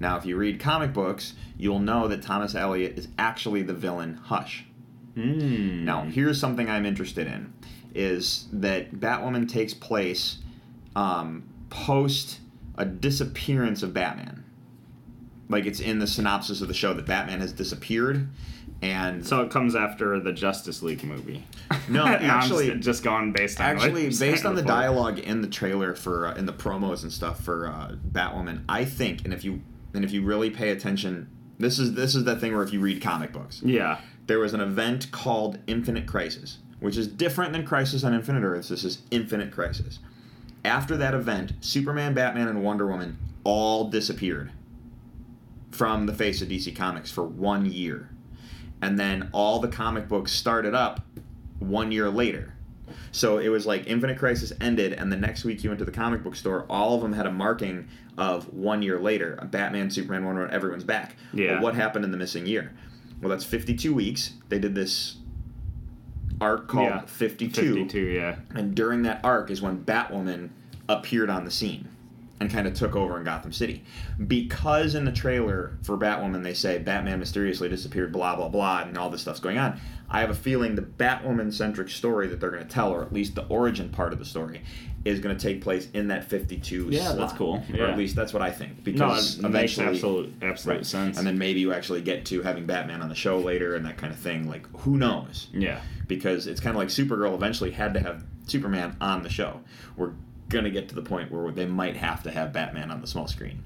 Now, 0.00 0.16
if 0.16 0.26
you 0.26 0.36
read 0.36 0.60
comic 0.60 0.92
books, 0.92 1.34
you'll 1.56 1.78
know 1.78 2.08
that 2.08 2.22
Thomas 2.22 2.54
Elliot 2.54 2.98
is 2.98 3.08
actually 3.18 3.62
the 3.62 3.74
villain 3.74 4.14
Hush. 4.24 4.64
Mm. 5.16 5.84
Now, 5.84 6.02
here's 6.04 6.38
something 6.38 6.68
I'm 6.68 6.86
interested 6.86 7.26
in: 7.26 7.52
is 7.94 8.46
that 8.52 8.92
Batwoman 8.92 9.48
takes 9.48 9.74
place 9.74 10.38
um, 10.94 11.48
post 11.70 12.40
a 12.78 12.84
disappearance 12.86 13.82
of 13.82 13.92
Batman. 13.92 14.44
Like 15.50 15.66
it's 15.66 15.80
in 15.80 15.98
the 15.98 16.06
synopsis 16.06 16.60
of 16.60 16.68
the 16.68 16.74
show 16.74 16.92
that 16.94 17.06
Batman 17.06 17.40
has 17.40 17.52
disappeared, 17.52 18.28
and 18.82 19.26
So 19.26 19.40
it 19.42 19.50
comes 19.50 19.74
after 19.74 20.20
the 20.20 20.32
Justice 20.32 20.82
League 20.82 21.02
movie. 21.02 21.44
No, 21.88 22.06
actually- 22.06 22.68
just, 22.68 22.80
just 22.82 23.02
going 23.04 23.32
based 23.32 23.58
on 23.60 23.66
actually 23.66 24.10
based 24.10 24.44
on 24.44 24.54
the 24.54 24.62
before. 24.62 24.76
dialogue 24.76 25.18
in 25.18 25.40
the 25.40 25.48
trailer 25.48 25.94
for 25.94 26.26
uh, 26.28 26.34
in 26.34 26.44
the 26.46 26.52
promos 26.52 27.02
and 27.02 27.10
stuff 27.12 27.42
for 27.42 27.66
uh, 27.66 27.92
Batwoman, 28.12 28.62
I 28.68 28.84
think, 28.84 29.24
and 29.24 29.32
if 29.32 29.42
you 29.44 29.62
and 29.94 30.04
if 30.04 30.12
you 30.12 30.22
really 30.22 30.50
pay 30.50 30.68
attention, 30.70 31.28
this 31.58 31.78
is 31.78 31.94
this 31.94 32.14
is 32.14 32.24
that 32.24 32.40
thing 32.40 32.52
where 32.54 32.62
if 32.62 32.72
you 32.74 32.80
read 32.80 33.00
comic 33.02 33.32
books, 33.32 33.62
Yeah. 33.64 33.98
there 34.26 34.38
was 34.38 34.52
an 34.52 34.60
event 34.60 35.10
called 35.12 35.58
Infinite 35.66 36.06
Crisis, 36.06 36.58
which 36.80 36.98
is 36.98 37.08
different 37.08 37.54
than 37.54 37.64
Crisis 37.66 38.04
on 38.04 38.12
Infinite 38.12 38.42
Earths. 38.44 38.68
This 38.68 38.84
is 38.84 38.98
Infinite 39.10 39.50
Crisis. 39.50 39.98
After 40.68 40.98
that 40.98 41.14
event, 41.14 41.54
Superman, 41.60 42.12
Batman, 42.12 42.46
and 42.48 42.62
Wonder 42.62 42.86
Woman 42.86 43.16
all 43.42 43.88
disappeared 43.88 44.52
from 45.70 46.04
the 46.06 46.12
face 46.12 46.42
of 46.42 46.48
DC 46.48 46.76
Comics 46.76 47.10
for 47.10 47.24
one 47.24 47.64
year. 47.64 48.10
And 48.82 48.98
then 48.98 49.30
all 49.32 49.60
the 49.60 49.68
comic 49.68 50.08
books 50.08 50.30
started 50.30 50.74
up 50.74 51.00
one 51.58 51.90
year 51.90 52.10
later. 52.10 52.54
So 53.12 53.38
it 53.38 53.48
was 53.48 53.66
like 53.66 53.86
Infinite 53.86 54.18
Crisis 54.18 54.52
ended, 54.60 54.92
and 54.92 55.10
the 55.10 55.16
next 55.16 55.42
week 55.44 55.64
you 55.64 55.70
went 55.70 55.78
to 55.78 55.84
the 55.86 55.90
comic 55.90 56.22
book 56.22 56.36
store, 56.36 56.66
all 56.68 56.94
of 56.94 57.00
them 57.00 57.14
had 57.14 57.26
a 57.26 57.32
marking 57.32 57.88
of 58.18 58.52
one 58.52 58.82
year 58.82 59.00
later. 59.00 59.36
Batman, 59.50 59.90
Superman, 59.90 60.26
Wonder 60.26 60.42
Woman, 60.42 60.54
everyone's 60.54 60.84
back. 60.84 61.16
Yeah. 61.32 61.54
Well, 61.54 61.62
what 61.62 61.74
happened 61.76 62.04
in 62.04 62.10
the 62.10 62.18
missing 62.18 62.46
year? 62.46 62.74
Well, 63.22 63.30
that's 63.30 63.44
52 63.44 63.94
weeks. 63.94 64.34
They 64.50 64.58
did 64.58 64.74
this 64.74 65.16
arc 66.40 66.68
called 66.68 66.88
Yeah. 66.88 67.00
52. 67.06 67.74
52, 67.86 67.98
yeah. 68.00 68.36
And 68.54 68.74
during 68.74 69.02
that 69.02 69.20
arc 69.24 69.50
is 69.50 69.62
when 69.62 69.82
Batwoman 69.84 70.50
appeared 70.88 71.30
on 71.30 71.44
the 71.44 71.50
scene. 71.50 71.88
and 72.40 72.52
kind 72.52 72.68
of 72.68 72.74
took 72.74 72.94
over 72.94 73.18
in 73.18 73.24
Gotham 73.24 73.50
City. 73.52 73.82
Because 74.28 74.94
in 74.94 75.04
the 75.04 75.10
trailer 75.10 75.76
for 75.82 75.98
Batwoman 75.98 76.44
they 76.44 76.54
say 76.54 76.78
Batman 76.78 77.18
mysteriously 77.18 77.68
disappeared, 77.68 78.12
blah 78.12 78.36
blah 78.36 78.48
blah, 78.48 78.82
and 78.82 78.96
all 78.96 79.10
this 79.10 79.22
stuff's 79.22 79.40
going 79.40 79.58
on. 79.58 79.80
I 80.08 80.20
have 80.20 80.30
a 80.30 80.34
feeling 80.34 80.76
the 80.76 80.82
Batwoman 80.82 81.52
centric 81.52 81.88
story 81.88 82.28
that 82.28 82.38
they're 82.38 82.52
going 82.52 82.62
to 82.62 82.68
tell, 82.68 82.92
or 82.92 83.02
at 83.02 83.12
least 83.12 83.34
the 83.34 83.44
origin 83.48 83.88
part 83.88 84.12
of 84.12 84.20
the 84.20 84.24
story, 84.24 84.62
is 85.04 85.18
going 85.18 85.36
to 85.36 85.42
take 85.42 85.60
place 85.62 85.88
in 85.94 86.06
that 86.08 86.24
52 86.24 86.88
Yeah, 86.90 87.06
slot. 87.06 87.16
that's 87.18 87.32
cool. 87.32 87.62
Or 87.76 87.86
at 87.86 87.98
least 87.98 88.14
that's 88.14 88.32
what 88.32 88.40
I 88.42 88.52
think. 88.52 88.78
No, 88.78 88.82
Because 88.84 89.38
it 89.40 89.42
makes 89.42 89.76
eventually, 89.76 89.86
absolute 89.96 90.32
absolute 90.42 90.76
Right. 90.76 90.86
sense. 90.86 91.18
And 91.18 91.26
then 91.26 91.38
maybe 91.38 91.58
you 91.58 91.72
actually 91.72 92.02
get 92.02 92.24
to 92.26 92.42
having 92.42 92.66
Batman 92.66 93.02
on 93.02 93.08
the 93.08 93.14
show 93.16 93.38
later 93.38 93.74
and 93.74 93.84
that 93.84 93.96
kind 93.96 94.12
of 94.12 94.18
thing. 94.20 94.48
Like, 94.48 94.64
who 94.82 94.96
knows? 94.96 95.48
yeah, 95.52 95.80
Because 96.06 96.46
it's 96.46 96.60
kind 96.60 96.76
of 96.76 96.78
like 96.78 96.88
Supergirl 96.88 97.34
eventually 97.34 97.72
had 97.72 97.94
to 97.94 98.00
have 98.00 98.24
Superman 98.46 98.96
on 99.00 99.22
the 99.24 99.28
show. 99.28 99.60
We're 99.96 100.12
going 100.48 100.64
to 100.64 100.70
get 100.70 100.88
to 100.88 100.94
the 100.94 101.02
point 101.02 101.30
where 101.30 101.50
they 101.52 101.66
might 101.66 101.96
have 101.96 102.22
to 102.24 102.30
have 102.30 102.52
Batman 102.52 102.90
on 102.90 103.00
the 103.00 103.06
small 103.06 103.26
screen. 103.26 103.62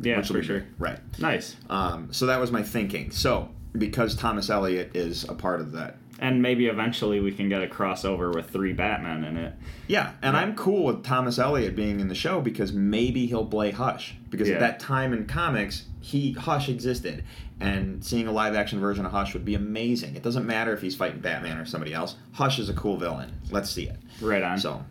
yeah, 0.00 0.18
which 0.18 0.28
will 0.30 0.36
for 0.36 0.42
sure. 0.42 0.64
Right. 0.78 0.98
Nice. 1.18 1.56
Um, 1.68 2.12
so 2.12 2.26
that 2.26 2.40
was 2.40 2.50
my 2.50 2.62
thinking. 2.62 3.10
So, 3.10 3.48
because 3.76 4.14
Thomas 4.16 4.50
Elliot 4.50 4.90
is 4.94 5.24
a 5.24 5.34
part 5.34 5.60
of 5.60 5.72
that. 5.72 5.96
And 6.18 6.42
maybe 6.42 6.66
eventually 6.66 7.18
we 7.20 7.32
can 7.32 7.48
get 7.48 7.62
a 7.62 7.66
crossover 7.66 8.34
with 8.34 8.50
three 8.50 8.74
Batman 8.74 9.24
in 9.24 9.38
it. 9.38 9.54
Yeah, 9.86 10.12
and 10.20 10.36
I'm 10.36 10.54
cool 10.54 10.84
with 10.84 11.02
Thomas 11.02 11.38
Elliot 11.38 11.74
being 11.74 11.98
in 11.98 12.08
the 12.08 12.14
show 12.14 12.42
because 12.42 12.74
maybe 12.74 13.26
he'll 13.26 13.46
play 13.46 13.70
Hush. 13.70 14.16
Because 14.28 14.48
Yeah. 14.48 14.56
at 14.56 14.60
that 14.60 14.80
time 14.80 15.14
in 15.14 15.24
comics, 15.26 15.86
he 16.00 16.32
Hush 16.32 16.68
existed, 16.68 17.24
and 17.58 18.04
seeing 18.04 18.26
a 18.26 18.32
live 18.32 18.54
action 18.54 18.80
version 18.80 19.06
of 19.06 19.12
Hush 19.12 19.32
would 19.32 19.46
be 19.46 19.54
amazing. 19.54 20.14
It 20.14 20.22
doesn't 20.22 20.46
matter 20.46 20.74
if 20.74 20.82
he's 20.82 20.94
fighting 20.94 21.20
Batman 21.20 21.56
or 21.56 21.64
somebody 21.64 21.94
else. 21.94 22.16
Hush 22.32 22.58
is 22.58 22.68
a 22.68 22.74
cool 22.74 22.98
villain. 22.98 23.32
Let's 23.50 23.70
see 23.70 23.84
it. 23.88 23.96
Right 24.20 24.42
on. 24.42 24.58
So, 24.58 24.84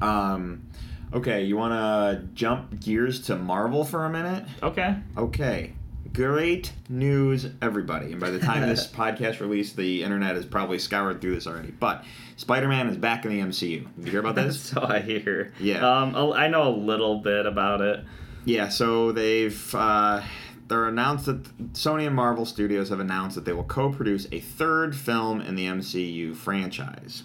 um, 0.00 0.68
okay, 1.12 1.44
you 1.44 1.56
want 1.56 1.72
to 1.72 2.26
jump 2.34 2.80
gears 2.80 3.22
to 3.22 3.36
Marvel 3.36 3.84
for 3.84 4.04
a 4.04 4.10
minute? 4.10 4.44
Okay. 4.62 4.96
Okay. 5.16 5.72
Great 6.12 6.72
news, 6.88 7.46
everybody. 7.62 8.10
And 8.12 8.20
by 8.20 8.30
the 8.30 8.40
time 8.40 8.68
this 8.68 8.86
podcast 8.92 9.40
released, 9.40 9.76
the 9.76 10.02
internet 10.02 10.34
has 10.34 10.44
probably 10.44 10.78
scoured 10.78 11.20
through 11.20 11.34
this 11.36 11.46
already. 11.46 11.70
But 11.70 12.04
Spider 12.36 12.66
Man 12.66 12.88
is 12.88 12.96
back 12.96 13.24
in 13.24 13.30
the 13.30 13.40
MCU. 13.40 13.86
Did 13.96 14.04
you 14.04 14.10
hear 14.10 14.20
about 14.20 14.34
this? 14.34 14.60
so 14.70 14.82
I 14.82 15.00
hear. 15.00 15.52
Yeah. 15.60 15.86
Um, 15.86 16.16
I 16.32 16.48
know 16.48 16.68
a 16.68 16.74
little 16.74 17.18
bit 17.18 17.46
about 17.46 17.80
it. 17.80 18.04
yeah, 18.44 18.68
so 18.68 19.12
they've. 19.12 19.74
Uh, 19.74 20.22
they're 20.70 20.86
announced 20.86 21.26
that 21.26 21.42
Sony 21.72 22.06
and 22.06 22.14
Marvel 22.14 22.46
Studios 22.46 22.90
have 22.90 23.00
announced 23.00 23.34
that 23.34 23.44
they 23.44 23.52
will 23.52 23.64
co 23.64 23.90
produce 23.90 24.28
a 24.30 24.38
third 24.38 24.94
film 24.94 25.40
in 25.40 25.56
the 25.56 25.66
MCU 25.66 26.34
franchise. 26.36 27.24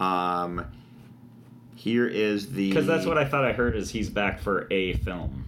Um, 0.00 0.64
here 1.76 2.06
is 2.06 2.52
the. 2.52 2.68
Because 2.68 2.86
that's 2.86 3.06
what 3.06 3.18
I 3.18 3.24
thought 3.24 3.44
I 3.44 3.52
heard 3.52 3.76
is 3.76 3.90
he's 3.90 4.10
back 4.10 4.40
for 4.40 4.66
a 4.72 4.94
film. 4.94 5.44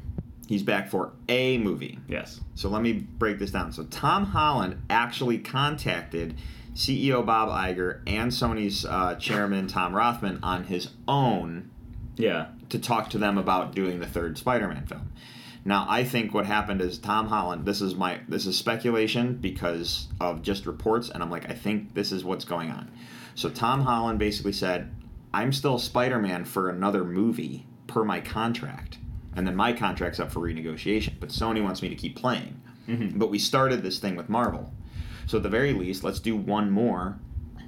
He's 0.46 0.62
back 0.62 0.88
for 0.88 1.12
a 1.28 1.58
movie. 1.58 1.98
Yes. 2.08 2.40
So 2.54 2.68
let 2.70 2.80
me 2.82 2.92
break 2.94 3.38
this 3.38 3.50
down. 3.50 3.72
So 3.72 3.84
Tom 3.84 4.24
Holland 4.26 4.80
actually 4.88 5.38
contacted 5.38 6.36
CEO 6.74 7.24
Bob 7.26 7.50
Iger 7.50 8.00
and 8.06 8.30
Sony's 8.30 8.84
uh, 8.86 9.16
chairman 9.16 9.66
Tom 9.66 9.94
Rothman 9.94 10.38
on 10.42 10.64
his 10.64 10.88
own 11.06 11.70
Yeah. 12.16 12.46
to 12.70 12.78
talk 12.78 13.10
to 13.10 13.18
them 13.18 13.36
about 13.36 13.74
doing 13.74 14.00
the 14.00 14.06
third 14.06 14.38
Spider-Man 14.38 14.86
film. 14.86 15.12
Now, 15.66 15.84
I 15.86 16.04
think 16.04 16.32
what 16.32 16.46
happened 16.46 16.80
is 16.80 16.96
Tom 16.98 17.26
Holland. 17.26 17.66
This 17.66 17.82
is 17.82 17.94
my 17.94 18.20
this 18.26 18.46
is 18.46 18.56
speculation 18.56 19.34
because 19.34 20.08
of 20.18 20.40
just 20.40 20.64
reports, 20.64 21.10
and 21.10 21.22
I'm 21.22 21.30
like, 21.30 21.50
I 21.50 21.52
think 21.52 21.92
this 21.92 22.10
is 22.10 22.24
what's 22.24 22.46
going 22.46 22.70
on. 22.70 22.90
So 23.34 23.50
Tom 23.50 23.82
Holland 23.82 24.18
basically 24.18 24.52
said, 24.54 24.90
"I'm 25.32 25.52
still 25.52 25.78
Spider-Man 25.78 26.44
for 26.44 26.68
another 26.68 27.04
movie 27.04 27.66
per 27.86 28.04
my 28.04 28.20
contract, 28.20 28.98
and 29.34 29.46
then 29.46 29.56
my 29.56 29.72
contract's 29.72 30.20
up 30.20 30.30
for 30.30 30.40
renegotiation. 30.40 31.14
But 31.20 31.30
Sony 31.30 31.62
wants 31.62 31.82
me 31.82 31.88
to 31.88 31.94
keep 31.94 32.16
playing. 32.16 32.60
Mm-hmm. 32.88 33.18
But 33.18 33.30
we 33.30 33.38
started 33.38 33.82
this 33.82 33.98
thing 33.98 34.16
with 34.16 34.28
Marvel, 34.28 34.72
so 35.26 35.36
at 35.36 35.42
the 35.42 35.48
very 35.48 35.72
least, 35.72 36.04
let's 36.04 36.20
do 36.20 36.36
one 36.36 36.70
more 36.70 37.18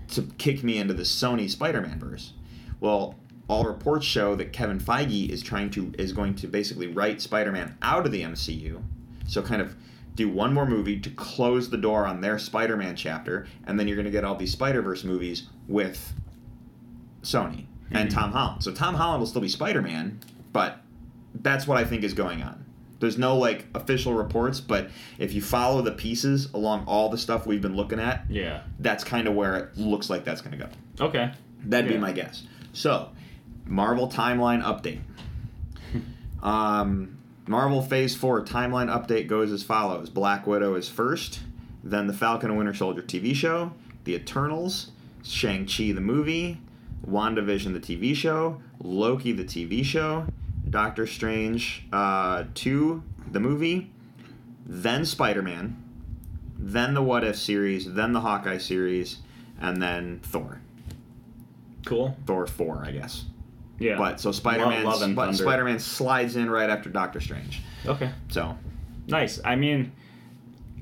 to 0.09 0.23
kick 0.39 0.65
me 0.65 0.79
into 0.79 0.95
the 0.95 1.03
Sony 1.03 1.49
Spider-Man 1.49 1.99
verse. 1.99 2.33
Well, 2.81 3.17
all 3.49 3.65
reports 3.65 4.07
show 4.07 4.35
that 4.37 4.53
Kevin 4.53 4.79
Feige 4.79 5.29
is 5.29 5.43
trying 5.43 5.71
to 5.71 5.93
is 5.99 6.13
going 6.13 6.35
to 6.37 6.47
basically 6.47 6.87
write 6.87 7.21
Spider-Man 7.21 7.77
out 7.83 8.07
of 8.07 8.13
the 8.13 8.23
MCU. 8.23 8.83
So 9.27 9.43
kind 9.43 9.61
of 9.61 9.77
do 10.15 10.29
one 10.29 10.55
more 10.55 10.67
movie 10.67 10.99
to 11.01 11.11
close 11.11 11.69
the 11.71 11.77
door 11.77 12.07
on 12.07 12.21
their 12.21 12.39
Spider-Man 12.39 12.97
chapter, 12.97 13.47
and 13.67 13.79
then 13.79 13.87
you're 13.87 13.97
going 13.97 14.07
to 14.07 14.11
get 14.11 14.25
all 14.25 14.35
these 14.35 14.53
Spider-Verse 14.53 15.05
movies 15.05 15.49
with 15.69 16.13
Sony 17.23 17.65
and 17.91 18.09
Mhm. 18.09 18.13
Tom 18.15 18.33
Holland. 18.33 18.63
So 18.63 18.73
Tom 18.73 18.95
Holland 18.95 19.21
will 19.21 19.27
still 19.27 19.43
be 19.43 19.49
Spider-Man, 19.49 20.19
but 20.53 20.81
that's 21.35 21.67
what 21.67 21.77
I 21.79 21.85
think 21.85 22.03
is 22.05 22.15
going 22.15 22.43
on. 22.43 22.65
There's 23.01 23.17
no 23.19 23.37
like 23.37 23.67
official 23.75 24.13
reports, 24.15 24.61
but 24.61 24.91
if 25.19 25.33
you 25.33 25.41
follow 25.41 25.81
the 25.83 25.93
pieces 25.93 26.53
along 26.53 26.85
all 26.87 27.09
the 27.09 27.17
stuff 27.19 27.47
we've 27.47 27.63
been 27.63 27.75
looking 27.77 27.99
at, 27.99 28.25
Yeah. 28.29 28.61
that's 28.79 29.05
kind 29.05 29.27
of 29.27 29.35
where 29.35 29.57
it 29.57 29.79
looks 29.79 30.11
like 30.11 30.25
that's 30.25 30.41
going 30.43 30.59
to 30.59 30.65
go. 30.67 31.05
Okay. 31.07 31.33
That'd 31.65 31.91
be 31.91 31.97
my 31.99 32.13
guess. 32.13 32.43
So, 32.73 33.09
Marvel 33.67 34.09
timeline 34.09 34.63
update. 34.63 35.01
um, 36.43 37.17
Marvel 37.47 37.83
Phase 37.83 38.15
4 38.15 38.45
timeline 38.45 38.89
update 38.89 39.27
goes 39.27 39.51
as 39.53 39.63
follows 39.63 40.09
Black 40.11 40.47
Widow 40.47 40.75
is 40.75 40.89
first, 40.89 41.41
then 41.83 42.07
the 42.07 42.13
Falcon 42.13 42.51
and 42.51 42.59
Winter 42.59 42.75
Soldier 42.75 43.03
TV 43.03 43.35
show, 43.35 43.73
The 44.05 44.15
Eternals, 44.15 44.91
Shang-Chi 45.23 45.93
the 45.93 46.01
movie, 46.01 46.61
WandaVision 47.07 47.73
the 47.73 47.81
TV 47.81 48.15
show, 48.15 48.63
Loki 48.83 49.33
the 49.33 49.45
TV 49.45 49.85
show, 49.85 50.27
Doctor 50.69 51.07
Strange 51.07 51.87
uh, 51.93 52.45
2 52.55 53.03
the 53.31 53.41
movie, 53.41 53.91
then 54.67 55.05
Spider 55.05 55.43
Man, 55.43 55.83
then 56.59 56.95
the 56.95 57.03
What 57.03 57.25
If 57.25 57.37
series, 57.37 57.93
then 57.95 58.13
the 58.13 58.21
Hawkeye 58.21 58.59
series, 58.59 59.19
and 59.61 59.81
then 59.81 60.21
Thor. 60.23 60.61
Cool. 61.85 62.17
Thor 62.27 62.47
4, 62.47 62.85
I 62.87 62.91
guess. 62.93 63.25
Yeah. 63.79 63.97
But 63.97 64.21
so 64.21 64.33
Spider 64.33 64.67
Man. 64.67 65.35
Spider 65.35 65.65
Man 65.65 65.79
slides 65.79 66.37
in 66.37 66.51
right 66.51 66.69
after 66.69 66.91
Doctor 66.91 67.21
Strange. 67.21 67.63
Okay. 67.87 68.11
So 68.29 68.57
Nice. 69.11 69.41
I 69.45 69.57
mean, 69.57 69.93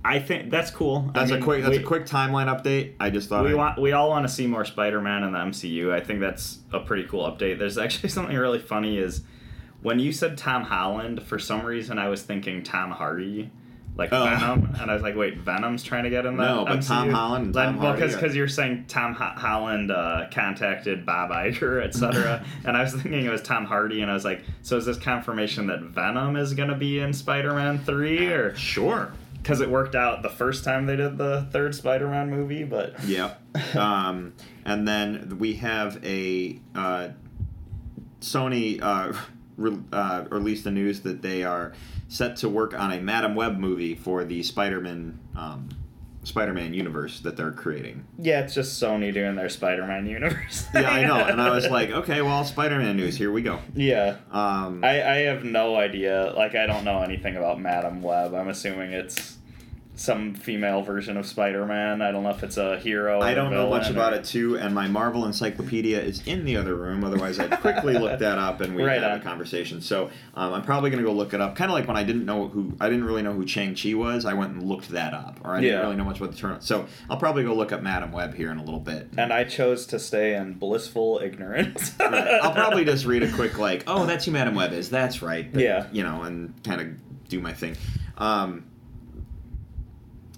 I 0.04 0.20
think 0.20 0.50
that's 0.50 0.70
cool. 0.70 1.10
I 1.14 1.18
that's 1.20 1.30
mean, 1.32 1.40
a 1.40 1.44
quick 1.44 1.62
that's 1.62 1.76
we, 1.76 1.82
a 1.82 1.86
quick 1.86 2.06
timeline 2.06 2.46
update. 2.46 2.94
I 3.00 3.10
just 3.10 3.28
thought 3.28 3.42
We 3.44 3.50
I'd- 3.50 3.56
want 3.56 3.78
we 3.80 3.92
all 3.92 4.08
want 4.10 4.26
to 4.26 4.32
see 4.32 4.46
more 4.46 4.64
Spider-Man 4.64 5.24
in 5.24 5.32
the 5.32 5.38
MCU. 5.38 5.92
I 5.92 6.00
think 6.00 6.20
that's 6.20 6.58
a 6.72 6.80
pretty 6.80 7.04
cool 7.04 7.24
update. 7.30 7.58
There's 7.58 7.78
actually 7.78 8.08
something 8.10 8.36
really 8.36 8.60
funny 8.60 8.98
is 8.98 9.22
when 9.82 9.98
you 9.98 10.12
said 10.12 10.36
Tom 10.38 10.64
Holland, 10.64 11.22
for 11.22 11.38
some 11.38 11.64
reason 11.64 11.98
I 11.98 12.08
was 12.08 12.22
thinking 12.22 12.62
Tom 12.62 12.90
Hardy, 12.90 13.50
like 13.96 14.12
Oh. 14.12 14.24
Venom, 14.24 14.76
and 14.80 14.90
I 14.90 14.94
was 14.94 15.02
like, 15.02 15.16
wait, 15.16 15.38
Venom's 15.38 15.82
trying 15.82 16.04
to 16.04 16.10
get 16.10 16.24
in 16.26 16.36
that. 16.36 16.44
No, 16.54 16.64
but 16.64 16.78
MCU? 16.78 16.86
Tom 16.86 17.10
Holland 17.10 17.54
Tom 17.54 17.78
well, 17.78 17.96
Hardy 17.96 18.12
because 18.14 18.34
you're 18.36 18.46
saying 18.48 18.84
Tom 18.88 19.14
Ho- 19.14 19.32
Holland 19.36 19.90
uh, 19.90 20.26
contacted 20.32 21.04
Bob 21.04 21.30
Iger, 21.30 21.82
etc. 21.84 22.44
and 22.64 22.76
I 22.76 22.82
was 22.82 22.92
thinking 22.92 23.24
it 23.24 23.30
was 23.30 23.42
Tom 23.42 23.64
Hardy, 23.64 24.00
and 24.02 24.10
I 24.10 24.14
was 24.14 24.24
like, 24.24 24.42
so 24.62 24.76
is 24.76 24.86
this 24.86 24.98
confirmation 24.98 25.66
that 25.66 25.80
Venom 25.82 26.36
is 26.36 26.54
going 26.54 26.68
to 26.68 26.76
be 26.76 27.00
in 27.00 27.12
Spider-Man 27.12 27.80
three, 27.80 28.26
or 28.28 28.54
sure. 28.56 29.12
Because 29.42 29.60
it 29.60 29.70
worked 29.70 29.94
out 29.94 30.22
the 30.22 30.28
first 30.28 30.64
time 30.64 30.86
they 30.86 30.96
did 30.96 31.16
the 31.18 31.48
third 31.52 31.74
Spider-Man 31.74 32.30
movie, 32.30 32.64
but 32.64 33.02
Yep. 33.04 33.76
um, 33.76 34.34
and 34.64 34.86
then 34.86 35.38
we 35.38 35.54
have 35.54 36.04
a 36.04 36.58
uh, 36.74 37.08
Sony 38.20 38.80
uh, 38.82 39.12
uh, 39.92 40.24
released 40.30 40.64
the 40.64 40.70
news 40.70 41.00
that 41.00 41.22
they 41.22 41.44
are 41.44 41.72
set 42.08 42.36
to 42.38 42.48
work 42.48 42.78
on 42.78 42.92
a 42.92 43.00
Madam 43.00 43.34
Web 43.34 43.58
movie 43.58 43.94
for 43.94 44.24
the 44.24 44.42
Spider-Man 44.42 45.18
um, 45.36 45.68
Spider-Man 46.24 46.74
universe 46.74 47.20
that 47.20 47.36
they're 47.36 47.52
creating. 47.52 48.04
Yeah, 48.18 48.40
it's 48.40 48.52
just 48.54 48.82
Sony 48.82 49.12
doing 49.14 49.34
their 49.36 49.48
Spider-Man 49.48 50.06
universe. 50.06 50.66
Yeah, 50.74 50.90
I 50.90 51.04
know. 51.06 51.16
And 51.24 51.40
I 51.40 51.50
was 51.50 51.66
like, 51.70 51.90
okay, 51.90 52.20
well, 52.22 52.44
Spider-Man 52.44 52.96
news. 52.96 53.16
Here 53.16 53.32
we 53.32 53.40
go. 53.42 53.60
yeah. 53.74 54.16
Um, 54.30 54.84
I, 54.84 55.02
I 55.02 55.16
have 55.22 55.44
no 55.44 55.76
idea. 55.76 56.32
Like, 56.36 56.54
I 56.54 56.66
don't 56.66 56.84
know 56.84 57.00
anything 57.02 57.36
about 57.36 57.60
Madam 57.60 58.02
Web. 58.02 58.34
I'm 58.34 58.48
assuming 58.48 58.92
it's 58.92 59.37
some 59.98 60.32
female 60.34 60.80
version 60.82 61.16
of 61.16 61.26
Spider-Man. 61.26 62.00
I 62.02 62.12
don't 62.12 62.22
know 62.22 62.30
if 62.30 62.42
it's 62.44 62.56
a 62.56 62.78
hero. 62.78 63.20
I 63.20 63.34
don't 63.34 63.50
know 63.50 63.68
much 63.68 63.88
villain 63.88 63.96
about 63.96 64.12
it 64.14 64.24
too, 64.24 64.56
and 64.56 64.72
my 64.74 64.86
Marvel 64.86 65.26
encyclopedia 65.26 66.00
is 66.00 66.22
in 66.26 66.44
the 66.44 66.56
other 66.56 66.76
room. 66.76 67.02
Otherwise, 67.02 67.38
I'd 67.40 67.58
quickly 67.60 67.94
look 67.98 68.18
that 68.20 68.38
up 68.38 68.60
and 68.60 68.76
we 68.76 68.84
Right 68.84 69.02
have 69.02 69.12
on. 69.12 69.18
a 69.20 69.22
conversation. 69.22 69.80
So 69.80 70.10
um, 70.34 70.52
I'm 70.54 70.62
probably 70.62 70.90
going 70.90 71.02
to 71.02 71.08
go 71.08 71.12
look 71.14 71.34
it 71.34 71.40
up. 71.40 71.56
Kind 71.56 71.70
of 71.70 71.74
like 71.74 71.88
when 71.88 71.96
I 71.96 72.04
didn't 72.04 72.24
know 72.24 72.46
who 72.48 72.72
I 72.80 72.88
didn't 72.88 73.04
really 73.04 73.22
know 73.22 73.32
who 73.32 73.46
Shang-Chi 73.46 73.94
was. 73.94 74.24
I 74.24 74.34
went 74.34 74.52
and 74.52 74.62
looked 74.62 74.88
that 74.90 75.14
up, 75.14 75.40
or 75.44 75.54
I 75.56 75.60
didn't 75.60 75.74
Yeah. 75.76 75.82
really 75.82 75.96
know 75.96 76.04
much 76.04 76.18
about 76.18 76.30
the 76.30 76.38
turn. 76.38 76.60
So 76.60 76.86
I'll 77.10 77.16
probably 77.18 77.42
go 77.42 77.54
look 77.54 77.72
up 77.72 77.82
Madam 77.82 78.12
Web 78.12 78.34
here 78.34 78.50
in 78.52 78.58
a 78.58 78.64
little 78.64 78.80
bit. 78.80 79.08
And 79.18 79.32
I 79.32 79.42
chose 79.44 79.84
to 79.86 79.98
stay 79.98 80.34
in 80.36 80.54
blissful 80.54 81.20
ignorance. 81.22 81.92
Right. 82.00 82.40
I'll 82.42 82.52
probably 82.54 82.84
just 82.86 83.04
read 83.04 83.22
a 83.22 83.30
quick 83.32 83.58
like, 83.58 83.84
oh, 83.86 84.06
that's 84.06 84.24
who 84.24 84.30
Madam 84.30 84.54
Web 84.54 84.72
is. 84.72 84.88
That's 84.88 85.20
right. 85.22 85.52
That- 85.52 85.60
Yeah. 85.60 85.86
You 85.92 86.02
know, 86.04 86.22
and 86.22 86.54
kind 86.64 86.80
of 86.80 87.28
do 87.28 87.38
my 87.40 87.52
thing. 87.52 87.76
Um, 88.16 88.64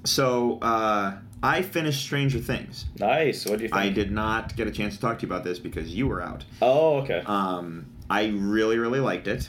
so 0.04 0.58
uh, 0.62 1.16
I 1.42 1.62
finished 1.62 2.00
Stranger 2.02 2.38
Things. 2.38 2.86
Nice. 2.98 3.46
What 3.46 3.58
do 3.58 3.64
you 3.64 3.68
think? 3.68 3.80
I 3.80 3.88
did 3.88 4.10
not 4.10 4.56
get 4.56 4.66
a 4.66 4.70
chance 4.70 4.94
to 4.96 5.00
talk 5.00 5.18
to 5.20 5.26
you 5.26 5.32
about 5.32 5.44
this 5.44 5.58
because 5.58 5.94
you 5.94 6.06
were 6.06 6.22
out. 6.22 6.44
Oh, 6.62 6.98
okay. 6.98 7.22
Um, 7.26 7.86
I 8.08 8.26
really, 8.28 8.78
really 8.78 9.00
liked 9.00 9.28
it. 9.28 9.48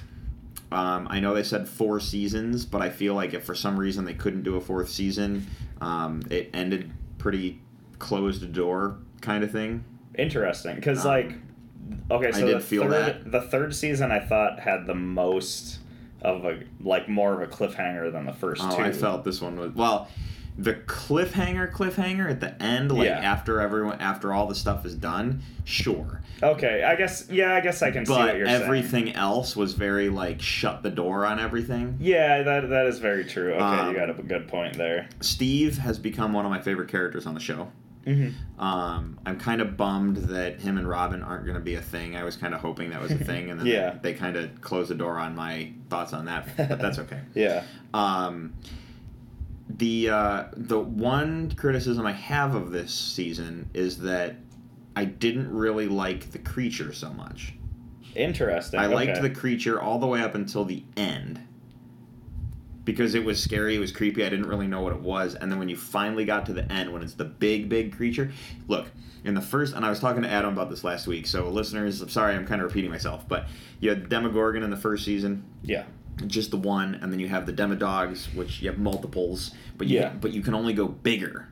Um, 0.72 1.08
I 1.10 1.20
know 1.20 1.34
they 1.34 1.44
said 1.44 1.68
four 1.68 2.00
seasons, 2.00 2.66
but 2.66 2.82
I 2.82 2.90
feel 2.90 3.14
like 3.14 3.34
if 3.34 3.44
for 3.44 3.56
some 3.56 3.78
reason 3.78 4.06
they 4.06 4.14
couldn't 4.14 4.44
do 4.44 4.56
a 4.56 4.62
fourth 4.62 4.90
season, 4.90 5.48
um, 5.82 6.22
it 6.30 6.50
ended 6.54 6.92
pretty 7.18 7.60
closed 8.00 8.52
door 8.54 8.98
kind 9.20 9.44
of 9.44 9.52
thing. 9.52 9.84
Interesting, 10.18 10.76
because 10.76 11.06
Um, 11.06 11.12
like, 11.12 11.34
okay, 12.10 12.32
so 12.32 12.40
I 12.40 12.46
did 12.46 12.56
the 12.56 12.60
feel 12.62 12.84
third, 12.84 12.92
that. 13.26 13.32
the 13.32 13.42
third 13.42 13.76
season 13.76 14.12
I 14.12 14.20
thought 14.20 14.60
had 14.62 14.86
the 14.88 14.96
most 14.96 15.80
of 16.22 16.46
a 16.46 16.60
like 16.82 17.10
more 17.10 17.42
of 17.42 17.42
a 17.42 17.52
cliffhanger 17.54 18.12
than 18.12 18.26
the 18.26 18.34
first 18.34 18.62
Oh, 18.64 18.76
two. 18.78 18.82
I 18.84 18.92
felt 18.92 19.24
this 19.26 19.42
one 19.42 19.58
was 19.60 19.72
well. 19.74 20.08
The 20.64 20.76
cliffhanger, 20.76 21.72
cliffhanger 21.72 22.30
at 22.30 22.40
the 22.40 22.62
end, 22.62 22.92
like 22.92 23.08
Yeah. 23.08 23.20
after 23.20 23.60
everyone, 23.60 24.00
after 24.00 24.32
all 24.34 24.48
the 24.48 24.56
stuff 24.56 24.86
is 24.86 24.96
done, 24.96 25.42
sure. 25.64 26.22
Okay, 26.44 26.84
I 26.84 26.96
guess 26.96 27.28
yeah, 27.30 27.54
I 27.56 27.62
guess 27.62 27.82
I 27.82 27.92
can 27.92 28.06
see 28.06 28.12
what 28.14 28.36
you're 28.38 28.46
saying. 28.48 28.62
everything 28.64 29.14
else 29.16 29.56
was 29.56 29.74
very 29.74 30.10
like 30.10 30.42
shut 30.42 30.84
the 30.84 30.90
door 30.90 31.26
on 31.26 31.40
everything. 31.40 31.98
Yeah, 32.00 32.44
that 32.44 32.70
that 32.70 32.86
is 32.88 33.00
very 33.00 33.26
true. 33.26 33.54
Okay, 33.54 33.64
Um, 33.64 33.90
you 33.90 33.96
got 33.96 34.10
a 34.10 34.14
good 34.22 34.48
point 34.48 34.78
there. 34.78 35.08
Steve 35.22 35.78
has 35.80 35.98
become 36.00 36.34
one 36.34 36.46
of 36.46 36.52
my 36.52 36.60
favorite 36.62 36.90
characters 36.90 37.26
on 37.26 37.34
the 37.34 37.40
show. 37.40 37.72
Mm-hmm. 38.06 38.64
Um, 38.64 39.20
I'm 39.28 39.38
kind 39.40 39.62
of 39.62 39.78
bummed 39.78 40.18
that 40.18 40.60
him 40.60 40.80
and 40.80 40.90
Robin 40.90 41.22
aren't 41.22 41.46
going 41.46 41.54
to 41.58 41.62
be 41.64 41.76
a 41.76 41.82
thing. 41.82 42.16
I 42.16 42.24
was 42.24 42.36
kind 42.36 42.56
of 42.56 42.60
hoping 42.60 42.90
that 42.90 43.00
was 43.02 43.12
a 43.12 43.16
thing, 43.18 43.52
and 43.52 43.60
then 43.60 43.68
Yeah. 43.68 43.96
they, 44.02 44.14
kind 44.16 44.36
of 44.38 44.60
closed 44.62 44.90
the 44.90 44.96
door 44.96 45.20
on 45.20 45.36
my 45.36 45.72
thoughts 45.90 46.12
on 46.12 46.26
that. 46.26 46.48
But 46.58 46.80
that's 46.80 46.98
okay. 46.98 47.20
Yeah. 47.36 47.64
Um, 47.94 48.54
the 49.78 50.10
uh, 50.10 50.44
the 50.56 50.80
one 50.80 51.52
criticism 51.52 52.06
I 52.06 52.14
have 52.14 52.56
of 52.56 52.72
this 52.72 52.94
season 52.94 53.70
is 53.74 54.00
that 54.00 54.36
I 54.96 55.06
didn't 55.06 55.52
really 55.52 55.88
like 55.88 56.32
the 56.32 56.40
creature 56.40 56.94
so 56.94 57.12
much. 57.14 57.54
Interesting. 58.16 58.80
I 58.80 58.88
liked 58.88 59.12
okay. 59.18 59.22
the 59.22 59.30
creature 59.30 59.82
all 59.82 60.00
the 60.00 60.08
way 60.08 60.22
up 60.22 60.36
until 60.36 60.66
the 60.66 60.84
end. 60.98 61.40
Because 62.84 63.14
it 63.14 63.24
was 63.24 63.42
scary, 63.42 63.76
it 63.76 63.80
was 63.80 63.92
creepy, 63.92 64.26
I 64.26 64.30
didn't 64.30 64.48
really 64.48 64.68
know 64.68 64.82
what 64.82 64.92
it 64.92 65.00
was. 65.00 65.36
And 65.36 65.52
then 65.52 65.60
when 65.60 65.70
you 65.70 65.78
finally 65.78 66.26
got 66.26 66.48
to 66.48 66.54
the 66.54 66.70
end, 66.72 66.92
when 66.92 67.04
it's 67.04 67.14
the 67.14 67.26
big, 67.26 67.70
big 67.70 67.96
creature, 67.96 68.32
look, 68.68 68.88
in 69.24 69.36
the 69.36 69.42
first, 69.42 69.76
and 69.76 69.86
I 69.86 69.90
was 69.90 70.00
talking 70.00 70.24
to 70.24 70.30
Adam 70.30 70.54
about 70.54 70.72
this 70.72 70.84
last 70.84 71.06
week, 71.06 71.28
so 71.28 71.48
listeners, 71.48 72.02
I'm 72.02 72.10
sorry 72.10 72.34
I'm 72.34 72.46
kind 72.48 72.60
of 72.60 72.68
repeating 72.68 72.90
myself, 72.90 73.28
but 73.28 73.48
you 73.80 73.90
had 73.90 74.10
Demogorgon 74.10 74.64
in 74.64 74.72
the 74.72 74.78
first 74.78 75.06
season, 75.06 75.46
Yeah. 75.62 75.84
Just 76.28 76.52
the 76.52 76.58
one, 76.58 76.96
and 76.96 77.12
then 77.12 77.20
you 77.20 77.28
have 77.30 77.46
the 77.46 77.54
Demodogs, 77.54 78.34
which 78.36 78.62
you 78.62 78.70
have 78.70 78.78
multiples, 78.80 79.52
but 79.78 79.88
you, 79.88 80.00
Yeah. 80.00 80.14
but 80.20 80.32
you 80.34 80.42
can 80.42 80.54
only 80.54 80.74
go 80.74 80.88
bigger. 80.88 81.48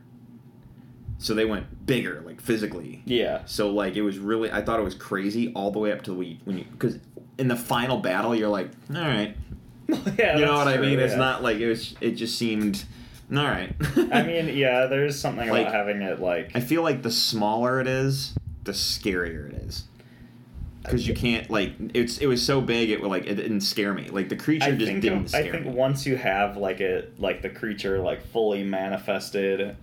So 1.17 1.33
they 1.33 1.45
went 1.45 1.85
bigger, 1.85 2.21
like 2.25 2.39
physically. 2.39 3.01
Yeah. 3.05 3.41
So 3.45 3.71
like 3.71 3.95
it 3.95 4.01
was 4.03 4.17
really, 4.19 4.51
I 4.51 4.61
thought 4.61 4.79
it 4.79 4.83
was 4.83 4.95
crazy 4.95 5.51
all 5.53 5.71
the 5.71 5.79
way 5.79 5.91
up 5.91 6.03
to 6.03 6.13
we 6.13 6.39
when 6.45 6.59
you 6.59 6.65
because 6.71 6.97
in 7.37 7.47
the 7.49 7.55
final 7.57 7.97
battle 7.97 8.33
you're 8.35 8.47
like, 8.49 8.69
all 8.95 9.01
right, 9.01 9.35
yeah. 10.17 10.37
you 10.37 10.45
know 10.45 10.53
what 10.53 10.65
that's 10.65 10.67
I 10.67 10.77
true, 10.77 10.85
mean? 10.85 10.99
It's 10.99 11.15
not 11.15 11.43
like 11.43 11.57
it 11.57 11.67
was. 11.67 11.95
It 11.99 12.11
just 12.11 12.37
seemed, 12.37 12.85
all 13.35 13.43
right. 13.43 13.73
I 14.11 14.23
mean, 14.23 14.47
yeah, 14.55 14.85
there's 14.85 15.19
something 15.19 15.49
Like- 15.49 15.61
about 15.67 15.73
having 15.73 16.01
it 16.01 16.21
like 16.21 16.51
I 16.55 16.61
feel 16.61 16.83
like 16.83 17.01
the 17.01 17.11
smaller 17.11 17.81
it 17.81 17.87
is, 17.87 18.33
the 18.63 18.71
scarier 18.71 19.49
it 19.53 19.63
is. 19.63 19.85
Because 20.83 21.07
you 21.07 21.13
can't 21.13 21.49
like 21.49 21.73
it's 21.93 22.19
it 22.19 22.27
was 22.27 22.43
so 22.43 22.61
big 22.61 22.89
it 22.89 23.01
would 23.01 23.09
like 23.09 23.25
it 23.27 23.35
didn't 23.35 23.61
scare 23.61 23.93
me 23.93 24.07
like 24.09 24.29
the 24.29 24.35
creature 24.37 24.65
I 24.65 24.71
just 24.71 24.85
think 24.85 25.01
didn't 25.01 25.33
I 25.35 25.43
think 25.49 25.65
me. 25.65 25.71
once 25.73 26.05
you 26.05 26.15
have 26.15 26.55
like 26.55 26.79
it 26.79 27.19
like 27.19 27.41
the 27.41 27.49
creature 27.49 27.99
like 27.99 28.25
fully 28.27 28.63
manifested 28.63 29.75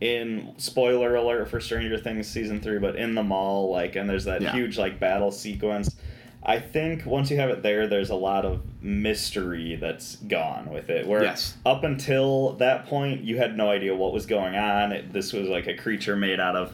in 0.00 0.52
spoiler 0.58 1.16
alert 1.16 1.48
for 1.50 1.58
Stranger 1.58 1.98
Things 1.98 2.28
season 2.28 2.60
three, 2.60 2.78
but 2.78 2.96
in 2.96 3.14
the 3.14 3.22
mall 3.22 3.70
like 3.70 3.96
and 3.96 4.08
there's 4.08 4.24
that 4.26 4.40
Yeah. 4.42 4.52
huge 4.52 4.78
like 4.78 5.00
battle 5.00 5.30
sequence. 5.32 5.96
I 6.44 6.60
think 6.60 7.04
once 7.06 7.28
you 7.30 7.38
have 7.38 7.50
it 7.50 7.64
there, 7.64 7.88
there's 7.88 8.10
a 8.10 8.14
lot 8.14 8.44
of 8.44 8.62
mystery 8.80 9.74
that's 9.76 10.14
gone 10.16 10.70
with 10.70 10.90
it. 10.90 11.06
Where 11.08 11.24
Yes. 11.24 11.56
up 11.66 11.82
until 11.82 12.52
that 12.58 12.86
point, 12.86 13.24
you 13.24 13.36
had 13.38 13.56
no 13.56 13.68
idea 13.70 13.96
what 13.96 14.12
was 14.12 14.26
going 14.26 14.54
on. 14.54 14.92
It, 14.92 15.12
this 15.12 15.32
was 15.32 15.48
like 15.48 15.66
a 15.66 15.74
creature 15.74 16.14
made 16.14 16.38
out 16.38 16.54
of 16.54 16.72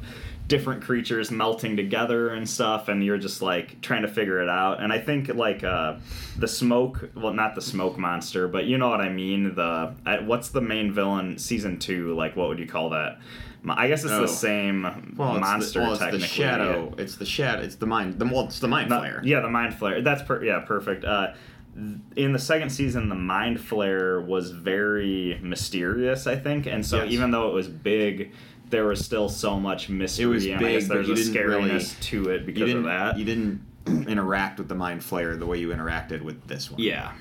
different 0.53 0.83
creatures 0.83 1.31
melting 1.31 1.77
together 1.79 2.29
and 2.29 2.47
stuff, 2.47 2.89
and 2.89 3.03
you're 3.03 3.17
just 3.17 3.41
like 3.41 3.81
trying 3.81 4.03
to 4.03 4.09
figure 4.09 4.43
it 4.43 4.51
out. 4.51 4.83
And 4.83 4.93
I 4.93 4.99
think 4.99 5.29
like 5.35 5.65
uh, 5.65 5.97
the 6.39 6.47
smoke, 6.47 7.09
well, 7.15 7.33
not 7.33 7.55
the 7.55 7.63
smoke 7.63 7.97
monster, 7.97 8.47
but 8.49 8.67
you 8.67 8.77
know 8.77 8.91
what 8.91 9.01
I 9.01 9.09
mean. 9.09 9.55
The 9.55 9.95
uh, 10.05 10.19
what's 10.25 10.51
the 10.51 10.61
main 10.61 10.93
villain 10.93 11.39
season 11.39 11.79
two? 11.79 12.15
Like, 12.15 12.37
what 12.37 12.49
would 12.49 12.59
you 12.59 12.67
call 12.67 12.91
that? 12.91 13.19
I 13.67 13.89
guess 13.89 14.03
it's 14.05 14.13
Oh. 14.13 14.21
the 14.21 14.29
same 14.29 14.83
well, 15.17 15.37
it's 15.37 15.41
monster 15.41 15.79
the, 15.79 15.85
well, 15.85 15.93
it's 15.93 16.01
technically. 16.01 16.21
the 16.29 16.35
shadow. 16.35 16.95
It's 16.99 17.17
the 17.17 17.25
shadow. 17.25 17.63
It's 17.63 17.77
the 17.77 17.87
mind. 17.87 18.19
The 18.19 18.27
well, 18.27 18.45
it's 18.45 18.59
the 18.61 18.69
mind 18.69 18.91
flayer. 18.91 19.25
Yeah, 19.25 19.41
the 19.41 19.49
mind 19.49 19.73
flayer. 19.75 20.05
That's 20.05 20.23
per- 20.23 20.45
yeah, 20.45 20.61
perfect. 20.61 21.05
Uh, 21.07 21.33
th- 21.75 21.97
in 22.17 22.33
the 22.35 22.39
second 22.39 22.69
season, 22.71 23.09
the 23.09 23.15
mind 23.15 23.59
flayer 23.59 24.23
was 24.27 24.51
very 24.51 25.39
mysterious, 25.43 26.27
I 26.27 26.37
think, 26.37 26.67
and 26.67 26.85
so 26.85 27.05
Yes. 27.05 27.13
even 27.15 27.31
though 27.31 27.49
it 27.49 27.55
was 27.55 27.69
big, 27.69 28.33
there 28.73 28.87
was 28.87 29.05
still 29.05 29.29
so 29.29 29.61
much 29.61 29.89
mystery. 29.89 30.25
It 30.25 30.27
was 30.27 30.47
and 30.47 30.57
I 30.67 30.73
guess 30.73 30.83
big, 30.85 30.89
there's 30.93 31.07
you 31.09 31.13
a 31.15 31.17
didn't 31.19 31.47
really- 31.47 31.71
scariness 31.71 32.01
to 32.01 32.31
it 32.31 32.45
because 32.47 32.73
of 32.73 32.83
that. 32.85 33.17
You 33.19 33.25
didn't 33.25 33.61
interact 34.09 34.59
with 34.59 34.69
the 34.69 34.75
mind 34.75 35.01
flayer 35.03 35.39
the 35.39 35.47
way 35.47 35.59
you 35.59 35.69
interacted 35.69 36.23
with 36.23 36.45
this 36.49 36.71
one. 36.71 36.81
yeah, 36.81 37.13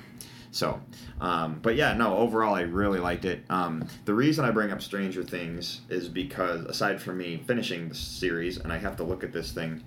So, 0.50 0.80
um, 1.20 1.58
but 1.62 1.76
yeah, 1.76 1.92
no. 1.94 2.16
Overall, 2.16 2.54
I 2.54 2.62
really 2.62 2.98
liked 3.00 3.24
it. 3.24 3.44
Um, 3.50 3.86
the 4.04 4.14
reason 4.14 4.44
I 4.44 4.50
bring 4.50 4.70
up 4.72 4.80
Stranger 4.82 5.22
Things 5.24 5.80
is 5.88 6.08
because 6.08 6.64
aside 6.64 7.00
from 7.02 7.18
me 7.18 7.42
finishing 7.46 7.88
the 7.88 7.94
series, 7.94 8.58
and 8.58 8.72
I 8.72 8.78
have 8.78 8.96
to 8.96 9.04
look 9.04 9.22
at 9.24 9.32
this 9.32 9.52
thing. 9.52 9.82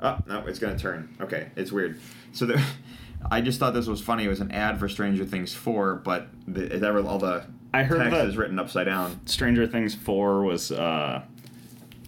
Oh 0.00 0.18
no, 0.28 0.44
it's 0.46 0.58
gonna 0.58 0.78
turn. 0.78 1.16
Okay, 1.20 1.48
it's 1.56 1.72
weird. 1.72 2.00
So 2.32 2.46
there, 2.46 2.62
I 3.30 3.40
just 3.40 3.58
thought 3.58 3.74
this 3.74 3.86
was 3.86 4.00
funny. 4.00 4.24
It 4.24 4.28
was 4.28 4.40
an 4.40 4.50
ad 4.52 4.78
for 4.78 4.88
Stranger 4.88 5.24
Things 5.24 5.54
four, 5.54 5.96
but 5.96 6.28
the, 6.46 7.04
all 7.06 7.18
the 7.18 7.44
I 7.72 7.82
heard 7.84 7.98
text 7.98 8.12
that- 8.12 8.26
is 8.26 8.36
written 8.36 8.58
upside 8.58 8.86
down. 8.86 9.20
Stranger 9.26 9.66
Things 9.66 9.94
four 9.94 10.42
was 10.42 10.72
uh, 10.72 11.22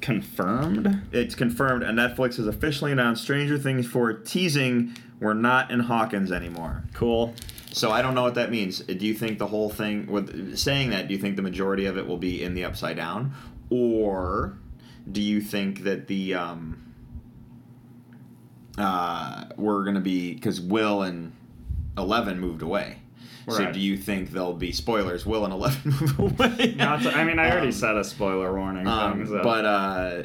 confirmed. 0.00 1.02
It's 1.12 1.34
confirmed, 1.34 1.82
and 1.82 1.98
Netflix 1.98 2.36
has 2.36 2.46
officially 2.46 2.92
announced 2.92 3.22
Stranger 3.22 3.58
Things 3.58 3.86
4 3.86 4.12
teasing 4.14 4.94
we're 5.20 5.34
not 5.34 5.70
in 5.70 5.80
Hawkins 5.80 6.32
anymore. 6.32 6.84
Cool. 6.94 7.34
So 7.72 7.90
I 7.90 8.00
don't 8.02 8.14
know 8.14 8.22
what 8.22 8.34
that 8.34 8.50
means. 8.50 8.78
Do 8.80 9.06
you 9.06 9.14
think 9.14 9.38
the 9.38 9.46
whole 9.46 9.68
thing, 9.68 10.06
with 10.06 10.56
saying 10.56 10.90
that, 10.90 11.08
do 11.08 11.14
you 11.14 11.20
think 11.20 11.36
the 11.36 11.42
majority 11.42 11.84
of 11.86 11.98
it 11.98 12.06
will 12.06 12.16
be 12.16 12.42
in 12.42 12.54
the 12.54 12.64
Upside 12.64 12.96
Down, 12.96 13.34
or 13.68 14.58
do 15.10 15.20
you 15.20 15.40
think 15.40 15.84
that 15.84 16.06
the 16.08 16.34
um, 16.34 16.94
uh, 18.78 19.44
we're 19.56 19.84
gonna 19.84 20.00
be 20.00 20.34
because 20.34 20.60
Will 20.60 21.02
and 21.02 21.32
Eleven 21.96 22.40
moved 22.40 22.62
away? 22.62 22.99
So 23.50 23.72
do 23.72 23.80
you 23.80 23.96
think 23.96 24.30
there'll 24.30 24.52
be 24.54 24.72
spoilers? 24.72 25.24
Will 25.26 25.44
and 25.44 25.52
Eleven 25.52 25.92
move 26.00 26.18
away? 26.18 26.74
Not 26.76 27.02
to- 27.02 27.12
I 27.16 27.24
mean, 27.24 27.38
I 27.38 27.50
already 27.50 27.66
Um, 27.68 27.72
said 27.72 27.96
a 27.96 28.04
spoiler 28.04 28.54
warning 28.56 28.86
um, 28.86 29.18
thing. 29.18 29.26
So. 29.26 29.42
but 29.42 29.64
uh, 29.64 30.22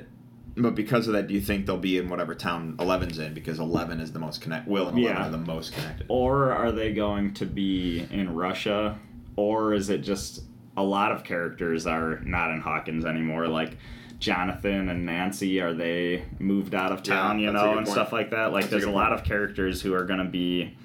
but 0.57 0.73
because 0.75 1.07
of 1.07 1.13
that, 1.13 1.27
do 1.27 1.33
you 1.33 1.41
think 1.41 1.65
they'll 1.65 1.77
be 1.77 1.97
in 1.97 2.07
whatever 2.09 2.33
town 2.33 2.75
Eleven's 2.79 3.19
in? 3.19 3.33
Because 3.33 3.59
Eleven 3.59 3.99
is 3.99 4.11
the 4.13 4.19
most 4.19 4.41
connect. 4.41 4.67
Will 4.67 4.87
and 4.87 4.97
Eleven 4.97 5.17
Yeah. 5.17 5.27
are 5.27 5.31
the 5.31 5.37
most 5.37 5.73
connected. 5.73 6.05
Or 6.09 6.51
are 6.51 6.71
they 6.71 6.93
going 6.93 7.33
to 7.35 7.45
be 7.45 8.05
in 8.11 8.33
Russia? 8.33 8.97
Or 9.35 9.73
is 9.73 9.89
it 9.89 9.97
just 9.99 10.43
a 10.77 10.83
lot 10.83 11.11
of 11.11 11.23
characters 11.25 11.85
are 11.85 12.19
not 12.21 12.51
in 12.51 12.61
Hawkins 12.61 13.03
anymore? 13.05 13.47
Like 13.49 13.77
Jonathan 14.19 14.87
and 14.89 15.05
Nancy, 15.05 15.59
are 15.59 15.73
they 15.73 16.23
moved 16.39 16.73
out 16.73 16.93
of 16.93 17.03
town, 17.03 17.39
Yeah, 17.39 17.47
you 17.47 17.53
know, 17.53 17.71
and 17.71 17.77
point. 17.85 17.89
stuff 17.89 18.13
like 18.13 18.31
that? 18.31 18.53
Like 18.53 18.63
That's 18.63 18.71
there's 18.71 18.83
a 18.83 18.87
good 18.87 18.95
lot 18.95 19.11
of 19.11 19.25
characters 19.25 19.81
who 19.81 19.93
are 19.93 20.05
going 20.05 20.19
to 20.19 20.25
be, 20.25 20.77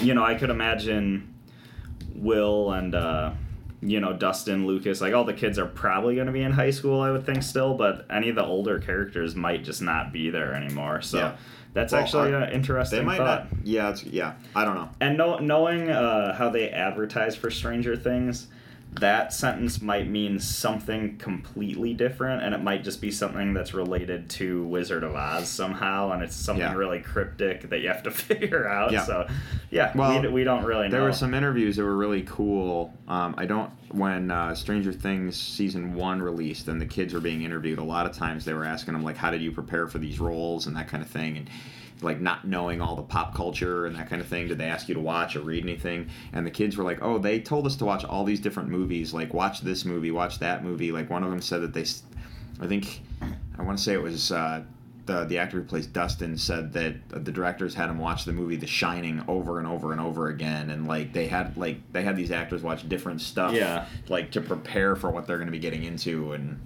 you 0.00 0.14
know, 0.14 0.24
I 0.24 0.34
could 0.34 0.50
imagine 0.50 1.34
Will 2.14 2.72
and, 2.72 2.94
uh, 2.94 3.32
you 3.80 4.00
know, 4.00 4.12
Dustin, 4.12 4.66
Lucas, 4.66 5.00
like 5.00 5.14
all 5.14 5.24
the 5.24 5.32
kids 5.32 5.58
are 5.58 5.66
probably 5.66 6.14
going 6.16 6.26
to 6.26 6.32
be 6.32 6.42
in 6.42 6.52
high 6.52 6.70
school, 6.70 7.00
I 7.00 7.10
would 7.10 7.24
think 7.24 7.42
still, 7.42 7.74
but 7.74 8.06
any 8.10 8.28
of 8.28 8.34
the 8.36 8.44
older 8.44 8.78
characters 8.78 9.34
might 9.36 9.64
just 9.64 9.82
not 9.82 10.12
be 10.12 10.30
there 10.30 10.52
anymore. 10.54 11.00
So 11.00 11.18
Yeah. 11.18 11.36
that's 11.74 11.92
Well, 11.92 12.02
actually 12.02 12.32
an 12.32 12.50
interesting 12.50 13.00
They 13.00 13.04
might 13.04 13.18
thought. 13.18 13.52
not. 13.52 13.60
Yeah, 13.66 13.90
it's, 13.90 14.04
yeah. 14.04 14.32
I 14.56 14.64
don't 14.64 14.74
know. 14.74 14.88
And 15.00 15.16
know, 15.16 15.38
knowing 15.38 15.90
uh, 15.90 16.34
how 16.34 16.48
they 16.50 16.70
advertise 16.70 17.36
for 17.36 17.50
Stranger 17.50 17.96
Things, 17.96 18.48
that 18.94 19.32
sentence 19.32 19.80
might 19.82 20.08
mean 20.08 20.40
something 20.40 21.18
completely 21.18 21.94
different, 21.94 22.42
and 22.42 22.54
it 22.54 22.62
might 22.62 22.82
just 22.82 23.00
be 23.00 23.10
something 23.10 23.52
that's 23.54 23.74
related 23.74 24.28
to 24.30 24.64
Wizard 24.64 25.04
of 25.04 25.14
Oz 25.14 25.48
somehow, 25.48 26.10
and 26.12 26.22
it's 26.22 26.34
something 26.34 26.62
Yeah. 26.62 26.74
really 26.74 27.00
cryptic 27.00 27.68
that 27.70 27.80
you 27.80 27.88
have 27.88 28.02
to 28.04 28.10
figure 28.10 28.66
out. 28.66 28.90
Yeah. 28.90 29.04
So, 29.04 29.28
yeah, 29.70 29.92
Well, 29.94 30.20
we, 30.22 30.28
we 30.28 30.44
don't 30.44 30.64
really 30.64 30.88
know. 30.88 30.92
There 30.92 31.02
were 31.02 31.12
some 31.12 31.34
interviews 31.34 31.76
that 31.76 31.84
were 31.84 31.96
really 31.96 32.22
cool. 32.22 32.92
Um, 33.06 33.34
I 33.36 33.46
don't 33.46 33.70
when 33.92 34.30
uh, 34.30 34.54
Stranger 34.54 34.92
Things 34.92 35.38
season 35.40 35.94
one 35.94 36.20
released 36.20 36.68
and 36.68 36.80
the 36.80 36.86
kids 36.86 37.14
were 37.14 37.20
being 37.20 37.42
interviewed. 37.42 37.78
A 37.78 37.84
lot 37.84 38.04
of 38.06 38.12
times 38.16 38.44
they 38.44 38.52
were 38.54 38.64
asking 38.64 38.94
them 38.94 39.02
like, 39.02 39.16
"How 39.16 39.30
did 39.30 39.40
you 39.42 39.52
prepare 39.52 39.86
for 39.86 39.98
these 39.98 40.18
roles?" 40.18 40.66
and 40.66 40.76
that 40.76 40.88
kind 40.88 41.02
of 41.02 41.08
thing, 41.08 41.36
and 41.38 41.48
like 42.02 42.20
not 42.20 42.46
knowing 42.46 42.80
all 42.80 42.94
the 42.96 43.02
pop 43.02 43.34
culture 43.34 43.86
and 43.86 43.96
that 43.96 44.08
kind 44.08 44.20
of 44.22 44.28
thing. 44.28 44.48
Did 44.48 44.58
they 44.58 44.66
ask 44.66 44.88
you 44.88 44.94
to 44.94 45.00
watch 45.00 45.34
or 45.36 45.40
read 45.40 45.64
anything? 45.64 46.08
And 46.32 46.46
the 46.46 46.50
kids 46.50 46.76
were 46.76 46.84
like, 46.84 46.98
"Oh, 47.02 47.18
they 47.18 47.40
told 47.40 47.66
us 47.66 47.76
to 47.76 47.84
watch 47.84 48.04
all 48.04 48.24
these 48.24 48.40
different 48.40 48.68
movies. 48.68 49.12
Like 49.14 49.34
watch 49.34 49.60
this 49.62 49.84
movie, 49.84 50.10
watch 50.10 50.38
that 50.38 50.62
movie." 50.64 50.92
Like 50.92 51.10
one 51.10 51.22
of 51.24 51.30
them 51.30 51.40
said 51.42 51.62
that 51.62 51.72
they, 51.74 51.84
I 52.60 52.66
think, 52.68 53.02
I 53.58 53.62
want 53.62 53.78
to 53.78 53.84
say 53.84 53.94
it 53.94 54.02
was. 54.02 54.32
Uh, 54.32 54.62
the 55.06 55.24
the 55.24 55.38
actor 55.38 55.56
who 55.56 55.64
plays 55.64 55.86
Dustin 55.86 56.36
said 56.36 56.70
that 56.74 57.08
the 57.08 57.32
directors 57.32 57.74
had 57.74 57.88
him 57.88 57.96
watch 57.98 58.26
the 58.26 58.32
movie 58.34 58.56
The 58.56 58.66
Shining 58.66 59.24
over 59.26 59.58
and 59.58 59.66
over 59.66 59.90
and 59.92 60.02
over 60.02 60.28
again, 60.28 60.68
and 60.68 60.86
like 60.86 61.14
they 61.14 61.26
had 61.28 61.56
like 61.56 61.78
they 61.94 62.02
had 62.02 62.14
these 62.14 62.30
actors 62.30 62.62
watch 62.62 62.86
different 62.90 63.22
stuff, 63.22 63.54
Yeah. 63.54 63.86
like 64.10 64.30
to 64.32 64.42
prepare 64.42 64.96
for 64.96 65.10
what 65.10 65.26
they're 65.26 65.38
going 65.38 65.46
to 65.48 65.50
be 65.52 65.58
getting 65.58 65.82
into, 65.84 66.32
and 66.32 66.60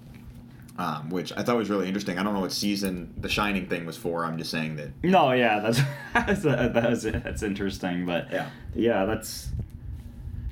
um, 0.82 1.10
which 1.10 1.32
I 1.36 1.42
thought 1.42 1.56
was 1.56 1.70
really 1.70 1.86
interesting. 1.86 2.18
I 2.18 2.22
don't 2.22 2.34
know 2.34 2.40
what 2.40 2.52
season 2.52 3.14
The 3.18 3.28
Shining 3.28 3.66
thing 3.68 3.86
was 3.86 3.96
for. 3.96 4.24
I'm 4.24 4.36
just 4.38 4.50
saying 4.50 4.76
that 4.76 4.90
No, 5.04 5.32
yeah, 5.32 5.60
that's 5.60 5.80
that's 6.14 6.42
that's, 6.42 7.02
that's 7.24 7.42
interesting, 7.42 8.04
but 8.04 8.30
Yeah. 8.32 8.48
yeah, 8.74 9.04
that's 9.04 9.48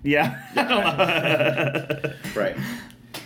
yeah. 0.02 0.40
I. 0.56 2.14
Right. 2.38 2.56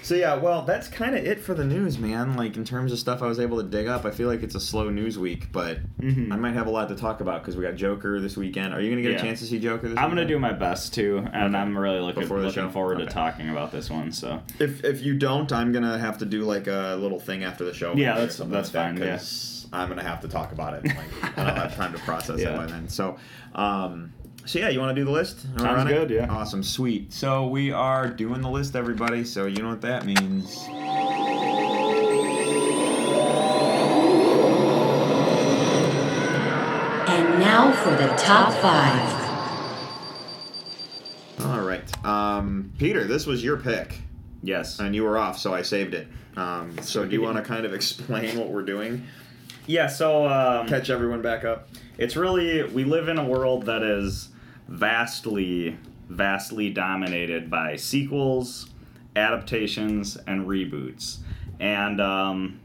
So 0.03 0.14
yeah, 0.14 0.35
well, 0.37 0.62
that's 0.62 0.87
kind 0.89 1.14
of 1.16 1.24
it 1.24 1.41
for 1.41 1.55
the 1.55 1.64
news, 1.64 1.99
man. 1.99 2.37
Like 2.37 2.57
in 2.57 2.64
terms 2.64 2.93
of 2.93 2.99
stuff 2.99 3.22
I 3.22 3.26
was 3.26 3.41
able 3.41 3.57
to 3.62 3.68
dig 3.68 3.87
up, 3.87 4.05
I 4.05 4.11
feel 4.11 4.28
like 4.28 4.43
it's 4.43 4.55
a 4.55 4.61
slow 4.61 4.91
news 4.91 5.18
week, 5.18 5.51
but 5.51 5.78
Mhm. 5.99 6.30
I 6.32 6.37
might 6.37 6.53
have 6.55 6.66
a 6.66 6.70
lot 6.70 6.89
to 6.89 6.95
talk 6.95 7.20
about 7.22 7.41
because 7.43 7.57
we 7.57 7.62
got 7.62 7.74
Joker 7.74 8.20
this 8.20 8.37
weekend. 8.37 8.74
Are 8.74 8.80
you 8.80 8.91
gonna 8.91 9.03
get 9.03 9.12
Yeah. 9.12 9.18
a 9.18 9.20
chance 9.20 9.41
to 9.41 9.47
see 9.47 9.59
Joker 9.59 9.89
this? 9.89 9.99
I'm 9.99 10.09
gonna 10.11 10.26
do 10.26 10.39
my 10.39 10.53
best 10.53 10.93
too, 10.95 11.26
and 11.32 11.55
Okay. 11.55 11.62
I'm 11.62 11.76
really 11.76 12.01
looking 12.01 12.24
looking 12.28 12.70
forward 12.70 12.97
Okay. 12.99 13.07
to 13.07 13.11
talking 13.12 13.49
about 13.49 13.72
this 13.72 13.91
one. 13.91 14.12
So 14.12 14.41
If 14.59 14.85
if 14.85 15.03
you 15.03 15.14
don't, 15.14 15.51
I'm 15.53 15.72
gonna 15.72 15.99
have 15.99 16.18
to 16.18 16.26
do 16.26 16.43
like 16.45 16.66
a 16.66 16.97
little 17.01 17.18
thing 17.20 17.43
after 17.45 17.64
the 17.64 17.72
show. 17.72 17.95
Yeah, 17.95 18.14
that's- 18.14 18.37
that's 18.39 18.70
fine, 18.70 18.97
that, 18.97 19.07
yeah. 19.07 19.18
I'm 19.72 19.89
gonna 19.89 20.03
have 20.05 20.20
to 20.20 20.28
talk 20.28 20.53
about 20.53 20.74
it. 20.74 20.85
Like 20.85 21.39
I 21.39 21.45
don't 21.47 21.57
have 21.57 21.74
time 21.76 21.93
to 21.95 21.99
process 22.01 22.41
Yeah. 22.43 22.51
it 22.55 22.57
by 22.57 22.66
then. 22.66 22.89
So, 22.89 23.16
um, 23.55 24.12
so 24.47 24.59
yeah, 24.59 24.68
you 24.68 24.78
want 24.80 24.95
to 24.95 25.01
do 25.01 25.05
the 25.05 25.11
list? 25.11 25.45
Wanna 25.57 25.59
Sounds 25.61 25.76
run 25.76 25.88
it? 25.88 25.95
good, 25.95 26.11
yeah. 26.11 26.26
Awesome, 26.30 26.62
sweet. 26.62 27.12
So 27.12 27.47
we 27.49 27.72
are 27.72 28.09
doing 28.09 28.40
the 28.42 28.51
list, 28.51 28.76
everybody. 28.76 29.24
So 29.24 29.47
you 29.47 29.62
know 29.62 29.70
what 29.70 29.80
that 29.82 30.05
means. 30.07 30.64
And 37.07 37.38
now 37.38 37.70
for 37.72 37.90
the 37.90 38.09
top 38.16 38.53
five. 38.61 39.22
All 41.47 41.61
right, 41.61 42.05
um, 42.05 42.72
Peter, 42.78 43.05
this 43.05 43.26
was 43.26 43.45
your 43.45 43.57
pick. 43.59 44.01
yes, 44.42 44.80
and 44.80 44.95
you 44.95 45.05
were 45.05 45.16
off, 45.18 45.38
so 45.38 45.55
I 45.55 45.62
saved 45.62 45.95
it. 45.95 46.09
Um, 46.36 46.76
so 46.82 47.05
do 47.05 47.12
you 47.12 47.22
want 47.22 47.36
to 47.36 47.42
kind 47.53 47.64
of 47.66 47.72
explain 47.74 48.38
what 48.38 48.49
we're 48.49 48.62
doing? 48.62 49.05
yeah. 49.66 49.86
So 49.86 50.26
um, 50.26 50.66
Catch 50.66 50.90
everyone 50.90 51.22
back 51.22 51.45
up. 51.45 51.68
it's 51.99 52.16
really 52.16 52.62
we 52.64 52.84
live 52.84 53.09
in 53.09 53.18
a 53.18 53.24
world 53.24 53.66
that 53.66 53.82
is 53.82 54.28
vastly 54.69 55.79
vastly 56.09 56.71
dominated 56.71 57.51
by 57.51 57.77
sequels 57.77 58.69
adaptations 59.17 60.17
and 60.27 60.47
reboots. 60.47 61.19
And 61.61 62.01
um, 62.01 62.61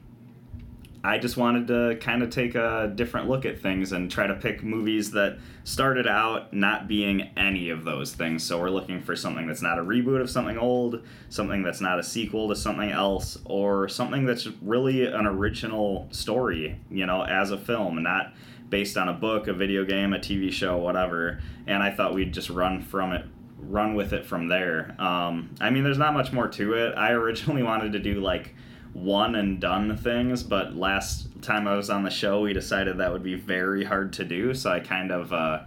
i 1.03 1.17
just 1.17 1.37
wanted 1.37 1.67
to 1.67 1.97
kind 2.01 2.21
of 2.21 2.29
take 2.29 2.55
a 2.55 2.91
different 2.93 3.29
look 3.29 3.45
at 3.45 3.61
things 3.61 3.93
and 3.93 4.11
try 4.11 4.27
to 4.27 4.33
pick 4.33 4.61
movies 4.61 5.11
that 5.11 5.37
started 5.63 6.07
out 6.07 6.51
not 6.53 6.87
being 6.87 7.21
any 7.37 7.69
of 7.69 7.85
those 7.85 8.13
things. 8.13 8.43
So 8.43 8.59
we're 8.59 8.69
looking 8.69 9.01
for 9.01 9.15
something 9.15 9.47
that's 9.47 9.61
not 9.61 9.77
a 9.79 9.81
reboot 9.81 10.19
of 10.19 10.29
something 10.29 10.57
old 10.57 11.03
something 11.29 11.63
that's 11.63 11.79
not 11.79 11.99
a 11.99 12.03
sequel 12.03 12.49
to 12.49 12.55
something 12.55 12.89
else 12.89 13.37
or 13.45 13.87
something 13.87 14.25
that's 14.25 14.47
really 14.61 15.05
an 15.05 15.25
original 15.25 16.07
story 16.11 16.79
you 16.89 17.05
know 17.05 17.23
as 17.23 17.51
a 17.51 17.57
film 17.57 18.01
not 18.01 18.33
based 18.69 18.97
on 18.97 19.09
a 19.09 19.13
book, 19.13 19.47
a 19.47 19.53
video 19.53 19.83
game, 19.85 20.13
a 20.13 20.19
TV 20.19 20.51
show, 20.51 20.77
whatever. 20.77 21.39
And 21.67 21.81
I 21.81 21.91
thought 21.91 22.13
we'd 22.13 22.33
just 22.33 22.49
run 22.49 22.81
from 22.81 23.13
it, 23.13 23.25
run 23.57 23.95
with 23.95 24.13
it 24.13 24.25
from 24.25 24.47
there. 24.47 24.95
Um, 24.99 25.55
I 25.59 25.69
mean, 25.69 25.83
there's 25.83 25.97
not 25.97 26.13
much 26.13 26.31
more 26.31 26.47
to 26.47 26.73
it. 26.73 26.93
I 26.95 27.11
originally 27.11 27.63
wanted 27.71 27.93
to 27.93 27.99
do 27.99 28.21
like 28.21 28.55
one 28.93 29.35
and 29.35 29.59
done 29.59 29.95
things, 29.97 30.43
but 30.43 30.75
last 30.75 31.27
time 31.41 31.67
I 31.67 31.75
was 31.75 31.89
on 31.89 32.03
the 32.03 32.09
show, 32.09 32.41
we 32.41 32.53
decided 32.53 32.97
that 32.97 33.11
would 33.11 33.23
be 33.23 33.35
very 33.35 33.83
hard 33.83 34.13
to 34.13 34.25
do. 34.25 34.53
So 34.53 34.71
I 34.71 34.79
kind 34.79 35.11
of. 35.11 35.33
Uh, 35.33 35.61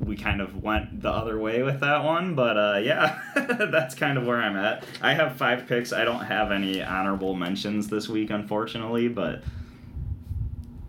we 0.00 0.16
kind 0.16 0.40
of 0.40 0.64
went 0.64 1.00
the 1.00 1.08
other 1.10 1.38
way 1.38 1.62
with 1.62 1.78
that 1.78 2.02
one, 2.02 2.34
but 2.34 2.56
uh, 2.56 2.80
yeah, 2.82 3.20
that's 3.70 3.94
kind 3.94 4.18
of 4.18 4.26
where 4.26 4.38
I'm 4.38 4.56
at. 4.56 4.84
I 5.00 5.14
have 5.14 5.36
five 5.36 5.68
picks. 5.68 5.92
I 5.92 6.04
don't 6.04 6.24
have 6.24 6.50
any 6.50 6.82
honorable 6.82 7.34
mentions 7.36 7.86
this 7.86 8.08
week, 8.08 8.30
unfortunately, 8.30 9.06
but 9.06 9.44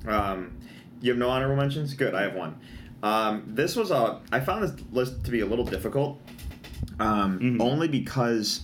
Um, 0.07 0.57
you 1.03 1.11
have 1.11 1.19
no 1.19 1.29
honorable 1.29 1.55
mentions? 1.55 1.93
Good, 1.93 2.15
I 2.15 2.23
have 2.23 2.33
one. 2.35 2.55
Um, 3.03 3.43
this 3.47 3.75
was 3.75 3.91
a. 3.91 4.21
I 4.31 4.39
found 4.39 4.63
this 4.63 4.73
list 4.91 5.23
to 5.25 5.31
be 5.31 5.41
a 5.41 5.45
little 5.45 5.65
difficult, 5.65 6.19
um, 6.99 7.39
Mhm. 7.39 7.61
only 7.61 7.87
because 7.87 8.61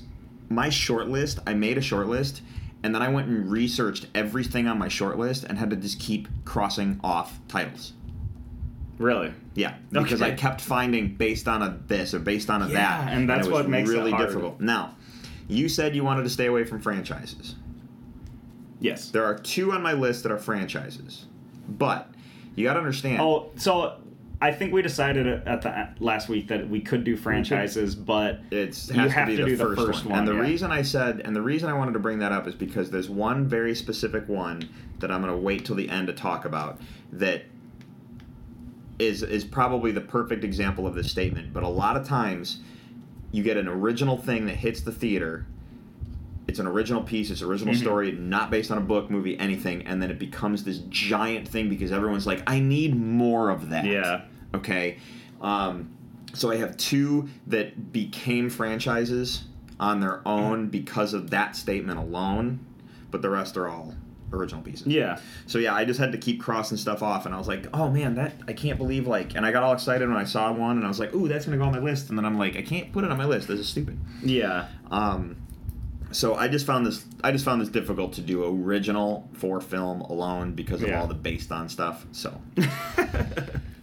my 0.49 0.69
short 0.69 1.09
list. 1.09 1.39
I 1.45 1.53
made 1.53 1.77
a 1.77 1.81
short 1.81 2.07
list, 2.07 2.41
and 2.81 2.95
then 2.95 3.01
I 3.01 3.09
went 3.09 3.27
and 3.27 3.51
researched 3.51 4.07
everything 4.15 4.67
on 4.67 4.79
my 4.79 4.87
short 4.87 5.19
list 5.19 5.43
and 5.43 5.57
had 5.57 5.69
to 5.71 5.75
just 5.75 5.99
keep 5.99 6.27
crossing 6.45 6.99
off 7.03 7.39
titles. 7.47 7.93
really, 8.97 9.31
Yeah, 9.55 9.75
because 9.93 10.21
I 10.21 10.31
kept 10.31 10.59
finding 10.59 11.15
based 11.15 11.47
on 11.47 11.61
a 11.61 11.77
this 11.87 12.13
or 12.13 12.19
based 12.19 12.49
on 12.49 12.61
a 12.61 12.67
Yeah, 12.67 12.73
that, 13.05 13.13
and 13.13 13.29
that's 13.29 13.47
was 13.47 13.53
what 13.53 13.69
makes 13.69 13.89
it 13.89 13.93
really 13.93 14.11
hard. 14.11 14.27
difficult. 14.27 14.59
Now, 14.59 14.95
you 15.47 15.69
said 15.69 15.95
you 15.95 16.03
wanted 16.03 16.23
to 16.23 16.29
stay 16.29 16.47
away 16.47 16.65
from 16.65 16.81
franchises. 16.81 17.55
yes. 18.81 19.09
There 19.09 19.23
are 19.23 19.35
two 19.37 19.71
on 19.71 19.81
my 19.81 19.93
list 19.93 20.23
that 20.23 20.33
are 20.33 20.37
franchises, 20.37 21.27
but 21.69 22.09
you 22.59 22.65
got 22.65 22.73
to 22.73 22.79
understand. 22.79 23.21
Oh, 23.21 23.51
so 23.55 23.95
I 24.41 24.51
think 24.51 24.73
we 24.73 24.81
decided 24.81 25.27
at 25.27 25.61
the 25.61 25.89
last 25.99 26.27
week 26.27 26.49
that 26.49 26.69
we 26.69 26.81
could 26.81 27.05
do 27.05 27.15
franchises, 27.15 27.95
but 27.95 28.41
It's 28.51 28.89
You 28.89 28.99
has 28.99 29.13
have 29.13 29.27
to 29.27 29.31
be 29.31 29.37
to 29.37 29.43
the, 29.43 29.49
do 29.49 29.55
the 29.55 29.63
first, 29.65 29.81
first 29.81 30.05
one. 30.05 30.11
one, 30.11 30.19
And 30.19 30.27
the 30.27 30.33
yeah. 30.33 30.49
reason 30.49 30.71
I 30.71 30.81
said, 30.81 31.21
and 31.23 31.35
the 31.35 31.41
reason 31.41 31.69
I 31.69 31.73
wanted 31.73 31.93
to 31.93 31.99
bring 31.99 32.19
that 32.19 32.33
up 32.33 32.47
is 32.47 32.55
because 32.55 32.91
there's 32.91 33.09
one 33.09 33.47
very 33.47 33.73
specific 33.73 34.27
one 34.27 34.69
that 34.99 35.09
I'm 35.09 35.21
going 35.21 35.33
to 35.33 35.39
wait 35.39 35.65
till 35.65 35.75
the 35.75 35.89
end 35.89 36.07
to 36.07 36.13
talk 36.13 36.43
about 36.45 36.79
that 37.13 37.43
is 38.97 39.23
is 39.23 39.45
probably 39.45 39.91
the 39.91 40.01
perfect 40.01 40.43
example 40.43 40.85
of 40.85 40.95
this 40.95 41.09
statement. 41.09 41.53
But 41.53 41.63
a 41.63 41.69
lot 41.69 41.95
of 41.95 42.05
times, 42.05 42.59
you 43.31 43.41
get 43.43 43.55
an 43.55 43.69
original 43.69 44.17
thing 44.17 44.45
that 44.47 44.57
hits 44.57 44.81
the 44.81 44.91
theater. 44.91 45.45
It's 46.49 46.57
an 46.59 46.65
original 46.67 47.01
piece. 47.03 47.29
It's 47.29 47.41
an 47.41 47.47
original 47.47 47.75
Mhm. 47.75 47.77
story, 47.79 48.11
not 48.11 48.49
based 48.49 48.71
on 48.71 48.77
a 48.79 48.81
book, 48.81 49.11
movie, 49.11 49.37
anything, 49.39 49.83
and 49.83 50.01
then 50.01 50.09
it 50.09 50.17
becomes 50.17 50.63
this 50.63 50.79
giant 50.89 51.47
thing 51.47 51.69
because 51.69 51.91
everyone's 51.91 52.25
like, 52.25 52.41
"I 52.47 52.59
need 52.59 52.95
more 52.99 53.51
of 53.51 53.69
that." 53.69 53.85
Yeah. 53.85 54.21
Okay. 54.55 54.97
Um, 55.41 55.89
so 56.33 56.49
I 56.51 56.57
have 56.57 56.75
two 56.75 57.29
that 57.47 57.93
became 57.93 58.49
franchises 58.49 59.43
on 59.79 59.99
their 59.99 60.27
own 60.27 60.67
because 60.69 61.13
of 61.13 61.29
that 61.29 61.55
statement 61.55 61.99
alone, 61.99 62.59
but 63.11 63.21
the 63.21 63.29
rest 63.29 63.55
are 63.55 63.67
all 63.67 63.93
original 64.31 64.61
pieces. 64.61 64.85
yeah, 64.85 65.17
So 65.47 65.57
yeah, 65.57 65.73
I 65.73 65.85
just 65.85 65.99
had 65.99 66.11
to 66.11 66.17
keep 66.19 66.39
crossing 66.39 66.77
stuff 66.77 67.01
off, 67.01 67.25
and 67.25 67.33
I 67.33 67.37
was 67.39 67.47
like, 67.47 67.67
"Oh 67.73 67.89
man, 67.89 68.13
that 68.15 68.33
I 68.47 68.53
can't 68.53 68.77
believe 68.77 69.07
like," 69.07 69.35
and 69.35 69.43
I 69.45 69.51
got 69.51 69.63
all 69.63 69.73
excited 69.73 70.07
when 70.07 70.17
I 70.17 70.23
saw 70.23 70.51
one, 70.51 70.77
and 70.77 70.85
I 70.85 70.87
was 70.87 70.99
like, 70.99 71.13
"Ooh, 71.15 71.27
that's 71.27 71.45
gonna 71.45 71.57
go 71.57 71.63
on 71.63 71.71
my 71.71 71.79
list," 71.79 72.09
and 72.09 72.17
then 72.17 72.25
I'm 72.25 72.37
like, 72.37 72.55
"I 72.55 72.61
can't 72.61 72.91
put 72.91 73.03
it 73.03 73.11
on 73.11 73.17
my 73.17 73.25
list. 73.25 73.47
This 73.47 73.59
is 73.59 73.67
stupid." 73.67 73.97
yeah, 74.23 74.65
Um, 74.91 75.35
so 76.11 76.35
I 76.35 76.47
just 76.47 76.65
found 76.65 76.85
this 76.85 77.05
I 77.23 77.31
just 77.31 77.45
found 77.45 77.61
this 77.61 77.69
difficult 77.69 78.13
to 78.13 78.21
do 78.21 78.43
original 78.45 79.29
for 79.33 79.61
film 79.61 80.01
alone 80.01 80.53
because 80.53 80.81
of 80.81 80.89
Yeah. 80.89 81.01
all 81.01 81.07
the 81.07 81.13
based 81.13 81.51
on 81.51 81.69
stuff. 81.69 82.05
So. 82.11 82.39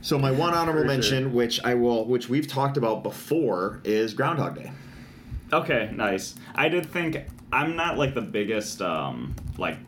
So 0.03 0.19
my 0.21 0.31
one 0.31 0.55
honorable 0.55 0.83
For 0.83 0.87
sure. 0.87 0.95
mention, 0.95 1.33
which 1.35 1.61
I 1.65 1.75
will, 1.75 2.05
which 2.05 2.29
we've 2.29 2.47
talked 2.47 2.77
about 2.77 3.03
before, 3.03 3.81
is 3.83 4.15
Groundhog 4.15 4.55
Day. 4.55 4.71
Okay, 5.53 5.91
nice. 5.93 6.37
I 6.55 6.69
did 6.69 6.87
think 6.87 7.25
I'm 7.53 7.75
not 7.75 7.99
like 7.99 8.15
the 8.15 8.21
biggest 8.21 8.81
um 8.83 9.35
like 9.59 9.79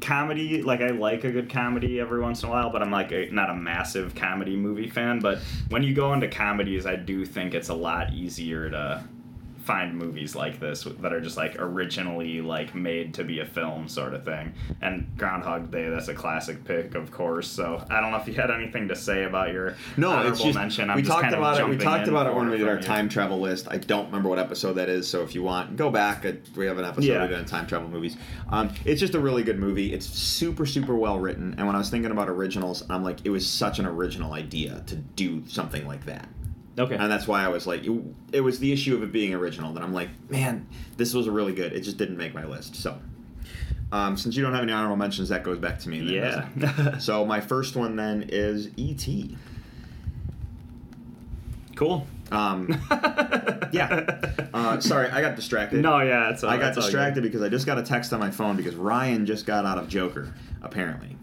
comedy 0.00 0.62
like 0.62 0.80
I 0.80 0.88
like 0.90 1.22
a 1.24 1.30
good 1.30 1.48
comedy 1.50 2.00
every 2.00 2.20
once 2.20 2.42
in 2.42 2.48
a 2.48 2.52
while, 2.52 2.70
but 2.70 2.82
I'm 2.82 2.90
like 2.90 3.12
a, 3.12 3.28
not 3.30 3.48
a 3.50 3.54
massive 3.54 4.14
comedy 4.16 4.56
movie 4.56 4.88
fan, 4.88 5.20
but 5.20 5.38
when 5.68 5.82
you 5.84 5.94
go 5.94 6.12
into 6.12 6.26
comedies, 6.28 6.84
I 6.86 6.96
do 6.96 7.24
think 7.24 7.54
it's 7.54 7.68
a 7.68 7.74
lot 7.74 8.12
easier 8.12 8.68
to 8.70 9.04
find 9.66 9.96
movies 9.98 10.34
like 10.36 10.60
this 10.60 10.84
that 10.84 11.12
are 11.12 11.20
just 11.20 11.36
like 11.36 11.56
originally 11.58 12.40
like 12.40 12.74
made 12.74 13.12
to 13.14 13.24
be 13.24 13.40
a 13.40 13.44
film 13.46 13.88
sort 13.88 14.14
of 14.14 14.24
thing. 14.24 14.54
And 14.80 15.06
Groundhog 15.18 15.70
Day, 15.72 15.88
that's 15.88 16.08
a 16.08 16.14
classic 16.14 16.64
pick, 16.64 16.94
of 16.94 17.10
course. 17.10 17.48
So 17.48 17.84
I 17.90 18.00
don't 18.00 18.12
know 18.12 18.16
if 18.18 18.28
you 18.28 18.34
had 18.34 18.50
anything 18.50 18.88
to 18.88 18.96
say 18.96 19.24
about 19.24 19.52
your 19.52 19.74
No, 19.96 20.26
it's 20.26 20.40
just 20.40 20.54
mention. 20.54 20.88
I'm 20.88 20.96
we 20.96 21.02
just 21.02 21.10
talked 21.10 21.22
kind 21.22 21.34
of 21.34 21.40
about 21.40 21.58
it. 21.60 21.68
We 21.68 21.76
talked 21.76 22.06
about 22.08 22.26
it 22.26 22.34
when 22.34 22.48
we 22.48 22.58
did 22.58 22.68
our 22.68 22.76
you. 22.76 22.82
time 22.82 23.08
travel 23.08 23.40
list. 23.40 23.66
I 23.70 23.78
don't 23.78 24.06
remember 24.06 24.28
what 24.28 24.38
episode 24.38 24.74
that 24.74 24.88
is, 24.88 25.08
so 25.08 25.22
if 25.22 25.34
you 25.34 25.42
want, 25.42 25.76
go 25.76 25.90
back. 25.90 26.24
Uh, 26.24 26.32
We 26.54 26.66
have 26.66 26.78
an 26.78 26.84
episode 26.84 27.08
Yeah. 27.08 27.22
we 27.22 27.28
did 27.28 27.38
on 27.38 27.44
time 27.44 27.66
travel 27.66 27.88
movies. 27.88 28.16
Um, 28.50 28.70
it's 28.84 29.00
just 29.00 29.14
a 29.14 29.20
really 29.20 29.42
good 29.42 29.58
movie. 29.58 29.92
It's 29.92 30.06
super, 30.06 30.64
super 30.66 30.94
well 30.94 31.18
written. 31.18 31.54
And 31.58 31.66
when 31.66 31.74
I 31.74 31.78
was 31.78 31.90
thinking 31.90 32.10
about 32.12 32.28
originals, 32.28 32.84
I'm 32.88 33.02
like, 33.02 33.18
it 33.24 33.30
was 33.30 33.46
such 33.48 33.78
an 33.80 33.86
original 33.86 34.32
idea 34.32 34.82
to 34.86 34.94
do 34.96 35.42
something 35.48 35.86
like 35.86 36.06
that. 36.06 36.28
Okay. 36.78 36.94
And 36.94 37.10
that's 37.10 37.26
why 37.26 37.42
I 37.42 37.48
was 37.48 37.66
like, 37.66 37.84
it, 38.32 38.40
was 38.40 38.58
the 38.58 38.70
issue 38.72 38.94
of 38.94 39.02
it 39.02 39.10
being 39.10 39.32
original 39.32 39.72
that 39.72 39.82
I'm 39.82 39.94
like, 39.94 40.10
man, 40.30 40.66
this 40.98 41.14
was 41.14 41.28
really 41.28 41.54
good. 41.54 41.72
It 41.72 41.80
just 41.80 41.96
didn't 41.96 42.18
make 42.18 42.34
my 42.34 42.44
list. 42.44 42.76
So, 42.76 42.98
um, 43.92 44.16
since 44.16 44.36
you 44.36 44.42
don't 44.42 44.52
have 44.52 44.62
any 44.62 44.72
honorable 44.72 44.96
mentions, 44.96 45.30
that 45.30 45.42
goes 45.42 45.58
back 45.58 45.78
to 45.80 45.88
me. 45.88 46.00
then, 46.00 46.52
Yeah. 46.58 46.98
so 46.98 47.24
my 47.24 47.40
first 47.40 47.76
one 47.76 47.96
then 47.96 48.26
is 48.28 48.68
E 48.76 48.90
E.T. 48.90 49.36
cool. 51.76 52.06
Um, 52.32 52.68
yeah. 53.72 54.20
Uh, 54.52 54.80
sorry, 54.80 55.08
I 55.08 55.20
got 55.20 55.36
distracted. 55.36 55.80
No, 55.80 56.00
yeah, 56.00 56.30
it's 56.30 56.42
all, 56.42 56.50
I 56.50 56.56
got 56.58 56.68
it's 56.70 56.78
all 56.78 56.82
good. 56.82 56.86
distracted 56.88 57.22
because 57.22 57.40
I 57.42 57.48
just 57.48 57.66
got 57.66 57.78
a 57.78 57.82
text 57.82 58.12
on 58.12 58.20
my 58.20 58.30
phone 58.30 58.56
because 58.56 58.74
Ryan 58.74 59.24
just 59.26 59.46
got 59.46 59.64
out 59.64 59.78
of 59.78 59.88
Joker, 59.88 60.34
apparently. 60.62 61.16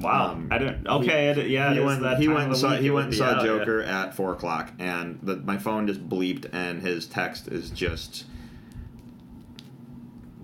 Wow, 0.00 0.32
Um, 0.32 0.48
I 0.50 0.58
didn't. 0.58 0.86
Okay, 0.86 1.28
it, 1.28 1.48
yeah, 1.48 1.72
he 1.74 1.80
went. 1.80 2.02
that 2.02 2.18
He 2.18 2.28
went. 2.28 2.48
And 2.48 2.56
saw, 2.56 2.70
he 2.76 2.90
went 2.90 3.08
and 3.08 3.14
saw 3.14 3.26
out, 3.26 3.36
yeah. 3.40 3.46
Joker 3.46 3.82
at 3.82 4.14
four 4.14 4.32
o'clock, 4.32 4.72
and 4.78 5.18
the, 5.22 5.36
my 5.36 5.58
phone 5.58 5.86
just 5.86 6.08
bleeped, 6.08 6.48
and 6.52 6.80
his 6.80 7.06
text 7.06 7.48
is 7.48 7.70
just 7.70 8.24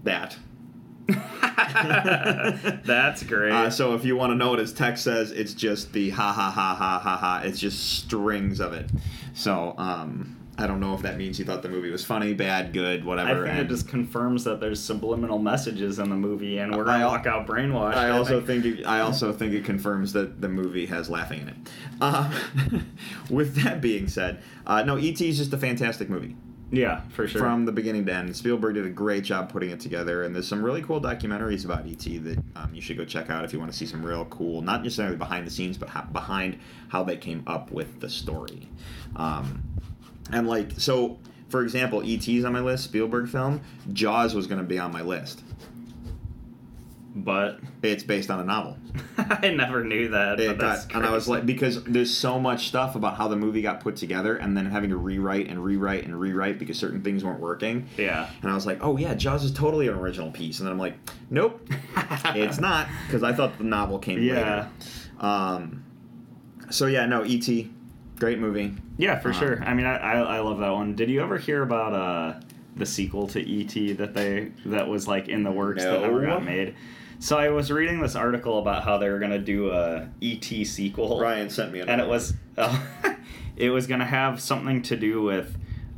that. 0.05 0.37
That's 2.85 3.23
great. 3.23 3.53
Uh, 3.53 3.71
so 3.71 3.95
if 3.95 4.05
you 4.05 4.17
want 4.17 4.33
to 4.33 4.35
know 4.35 4.51
what 4.51 4.59
his 4.59 4.73
text 4.73 5.05
says, 5.05 5.31
it's 5.31 5.55
just 5.55 5.93
the 5.93 6.11
ha 6.11 6.33
ha 6.33 6.51
ha 6.51 6.75
ha 6.75 6.99
ha 6.99 7.17
ha. 7.17 7.41
It's 7.45 7.59
just 7.59 7.99
strings 7.99 8.61
of 8.61 8.73
it. 8.73 8.91
So 9.35 9.75
um, 9.79 10.36
I 10.59 10.67
don't 10.67 10.81
know 10.81 10.95
if 10.95 11.03
that 11.03 11.19
means 11.19 11.37
he 11.37 11.45
thought 11.45 11.63
the 11.63 11.69
movie 11.69 11.91
was 11.91 12.05
funny, 12.05 12.33
bad, 12.33 12.73
good, 12.73 13.05
whatever. 13.05 13.47
I 13.47 13.51
think 13.51 13.67
it 13.67 13.69
just 13.69 13.89
confirms 13.89 14.45
that 14.45 14.59
there's 14.59 14.83
subliminal 14.83 15.39
messages 15.39 15.99
in 15.99 16.09
the 16.09 16.17
movie, 16.17 16.59
and 16.59 16.75
we're 16.75 16.85
gonna 16.85 17.05
I 17.05 17.07
walk 17.07 17.27
out 17.27 17.47
brainwashed. 17.47 17.95
I 17.95 18.11
also 18.11 18.41
think. 18.41 18.47
think 18.65 18.81
it, 18.81 18.87
I 18.87 19.01
also 19.01 19.33
think 19.33 19.53
it 19.53 19.65
confirms 19.65 20.15
that 20.15 20.41
the 20.41 20.49
movie 20.49 20.87
has 20.87 21.11
laughing 21.11 21.43
in 21.43 21.49
it. 21.49 21.57
Um, 22.01 22.33
with 23.31 23.63
that 23.63 23.83
being 23.83 24.09
said, 24.09 24.43
uh, 24.67 24.83
no, 24.83 24.97
E.T. 24.97 25.29
is 25.29 25.37
just 25.37 25.53
a 25.53 25.59
fantastic 25.59 26.09
movie. 26.09 26.37
yeah, 26.71 27.03
for 27.11 27.29
sure. 27.29 27.41
from 27.41 27.67
the 27.67 27.73
beginning 27.73 28.07
to 28.07 28.15
end. 28.15 28.35
Spielberg 28.35 28.77
did 28.77 28.87
a 28.87 28.91
great 28.91 29.25
job 29.25 29.51
putting 29.51 29.71
it 29.71 29.81
together, 29.81 30.23
and 30.23 30.35
there's 30.35 30.49
some 30.49 30.65
really 30.65 30.83
cool 30.83 31.03
documentaries 31.03 31.67
about 31.67 31.87
ET 31.87 31.99
that 32.25 32.43
um, 32.57 32.71
you 32.73 32.81
should 32.81 32.97
go 32.97 33.05
check 33.05 33.29
out 33.29 33.45
if 33.45 33.53
you 33.53 33.59
want 33.59 33.71
to 33.71 33.77
see 33.77 33.87
some 33.87 34.05
real 34.05 34.25
cool, 34.27 34.63
not 34.63 34.83
necessarily 34.83 35.17
behind 35.17 35.47
the 35.47 35.51
scenes, 35.51 35.77
but 35.77 36.13
behind 36.15 36.59
how 36.89 37.03
they 37.03 37.17
came 37.17 37.43
up 37.47 37.71
with 37.71 38.01
the 38.01 38.09
story. 38.09 38.71
Um, 39.17 39.63
and 40.33 40.47
like, 40.49 40.73
so 40.79 41.19
for 41.49 41.63
example, 41.63 42.03
ET's 42.05 42.45
on 42.45 42.53
my 42.53 42.61
list, 42.61 42.85
Spielberg 42.85 43.29
film. 43.29 43.61
Jaws 43.93 44.35
was 44.35 44.47
going 44.47 44.61
to 44.61 44.67
be 44.67 44.79
on 44.79 44.93
my 44.93 45.03
list. 45.03 45.43
but 47.15 47.61
It's 47.83 48.03
based 48.03 48.31
on 48.31 48.41
a 48.41 48.45
novel. 48.45 48.77
I 49.19 49.49
never 49.51 49.83
knew 49.85 50.09
that. 50.09 50.39
It 50.41 50.49
but 50.49 50.59
that's 50.59 50.87
got, 50.87 50.97
and 50.97 51.07
I 51.07 51.13
was 51.13 51.29
like, 51.29 51.47
because 51.47 51.83
there's 51.85 52.13
so 52.15 52.39
much 52.41 52.67
stuff 52.69 52.95
about 52.97 53.17
how 53.17 53.29
the 53.29 53.37
movie 53.37 53.63
got 53.63 53.81
put 53.81 53.97
together, 53.97 54.37
and 54.37 54.57
then 54.57 54.67
having 54.67 54.91
to 54.91 54.97
rewrite 54.97 55.49
and 55.49 55.63
rewrite 55.65 56.05
and 56.05 56.19
rewrite 56.19 56.59
because 56.59 56.79
certain 56.79 57.03
things 57.03 57.25
weren't 57.25 57.41
working. 57.41 57.87
yeah. 57.97 58.29
And 58.43 58.51
I 58.51 58.55
was 58.55 58.67
like, 58.67 58.79
oh 58.83 58.97
yeah, 58.97 59.15
Jaws 59.15 59.45
is 59.45 59.53
totally 59.53 59.89
an 59.89 59.95
original 59.95 60.31
piece. 60.31 60.59
And 60.59 60.67
then 60.67 60.73
I'm 60.73 60.79
like, 60.79 60.95
nope, 61.31 61.67
it's 62.35 62.59
not, 62.59 62.89
because 63.07 63.23
I 63.23 63.33
thought 63.33 63.57
the 63.59 63.65
novel 63.65 63.99
came 63.99 64.21
Yeah. 64.23 64.35
later. 64.35 64.69
Um, 65.21 65.85
so 66.71 66.87
yeah, 66.87 67.07
no, 67.07 67.25
E.T., 67.25 67.71
great 68.19 68.39
movie. 68.39 68.75
Yeah, 68.99 69.19
for 69.19 69.29
Um, 69.29 69.35
sure. 69.35 69.63
I 69.65 69.75
mean, 69.75 69.87
I, 69.87 69.97
I 69.97 70.19
I 70.37 70.41
love 70.41 70.59
that 70.59 70.71
one. 70.73 70.95
Did 70.95 71.11
you 71.11 71.23
ever 71.23 71.39
hear 71.39 71.63
about 71.63 71.93
uh 71.93 72.41
the 72.77 72.87
sequel 72.87 73.27
to 73.29 73.41
ET 73.41 73.97
that 73.99 74.13
they 74.15 74.51
that 74.67 74.87
was 74.89 75.09
like 75.09 75.29
in 75.29 75.43
the 75.43 75.51
works 75.53 75.83
that 75.83 76.01
never 76.03 76.25
got 76.27 76.45
made? 76.45 76.75
So 77.19 77.39
I 77.39 77.49
was 77.49 77.71
reading 77.73 78.01
this 78.03 78.15
article 78.15 78.59
about 78.59 78.85
how 78.85 78.99
they 78.99 79.09
were 79.09 79.19
gonna 79.19 79.39
do 79.39 79.71
a 79.71 80.09
ET 80.23 80.45
sequel, 80.67 81.19
Ryan 81.21 81.49
sent 81.49 81.73
me, 81.73 81.81
and 81.81 82.01
it 82.01 82.07
was 82.07 82.35
uh, 82.59 82.79
it 83.57 83.71
was 83.71 83.87
gonna 83.87 84.05
have 84.05 84.41
something 84.41 84.83
to 84.83 84.97
do 84.97 85.23
with 85.23 85.57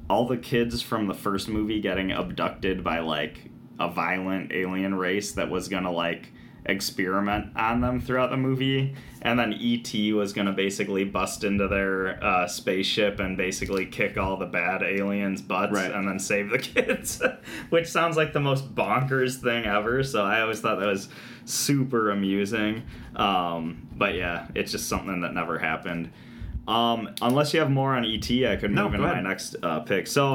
all 0.08 0.26
the 0.26 0.36
kids 0.36 0.80
from 0.80 1.06
the 1.06 1.14
first 1.14 1.48
movie 1.48 1.80
getting 1.80 2.12
abducted 2.12 2.82
by 2.84 3.00
like 3.00 3.50
a 3.80 3.88
violent 3.90 4.52
alien 4.52 4.94
race 4.94 5.32
that 5.32 5.50
was 5.50 5.68
gonna 5.68 5.90
like 5.92 6.32
experiment 6.68 7.46
on 7.56 7.80
them 7.80 8.00
throughout 8.00 8.30
the 8.30 8.36
movie 8.36 8.94
and 9.22 9.38
then 9.38 9.52
et 9.54 10.12
was 10.14 10.32
gonna 10.32 10.52
basically 10.52 11.02
bust 11.02 11.42
into 11.42 11.66
their 11.66 12.22
uh, 12.22 12.46
spaceship 12.46 13.18
and 13.20 13.36
basically 13.36 13.86
kick 13.86 14.16
all 14.18 14.36
the 14.36 14.46
bad 14.46 14.82
aliens 14.82 15.40
butts 15.42 15.72
Right. 15.72 15.90
and 15.90 16.06
then 16.06 16.18
save 16.18 16.50
the 16.50 16.58
kids 16.74 17.22
which 17.70 17.86
sounds 17.88 18.16
like 18.16 18.32
the 18.32 18.40
most 18.40 18.74
bonkers 18.74 19.36
thing 19.42 19.64
ever 19.64 20.02
so 20.04 20.22
i 20.24 20.40
always 20.42 20.60
thought 20.60 20.78
that 20.78 20.86
was 20.86 21.08
super 21.46 22.10
amusing 22.10 22.82
um, 23.16 23.88
but 23.96 24.14
yeah 24.14 24.46
it's 24.54 24.70
just 24.72 24.88
something 24.88 25.22
that 25.22 25.32
never 25.34 25.58
happened 25.58 26.10
um, 26.68 27.08
unless 27.22 27.54
you 27.54 27.60
have 27.60 27.70
more 27.70 27.94
on 27.94 28.04
ET, 28.04 28.30
I 28.30 28.56
could 28.56 28.70
No, 28.72 28.90
move 28.90 28.98
go 29.00 29.04
into 29.06 29.14
my 29.14 29.22
next 29.22 29.56
uh, 29.62 29.80
pick. 29.80 30.06
So, 30.06 30.34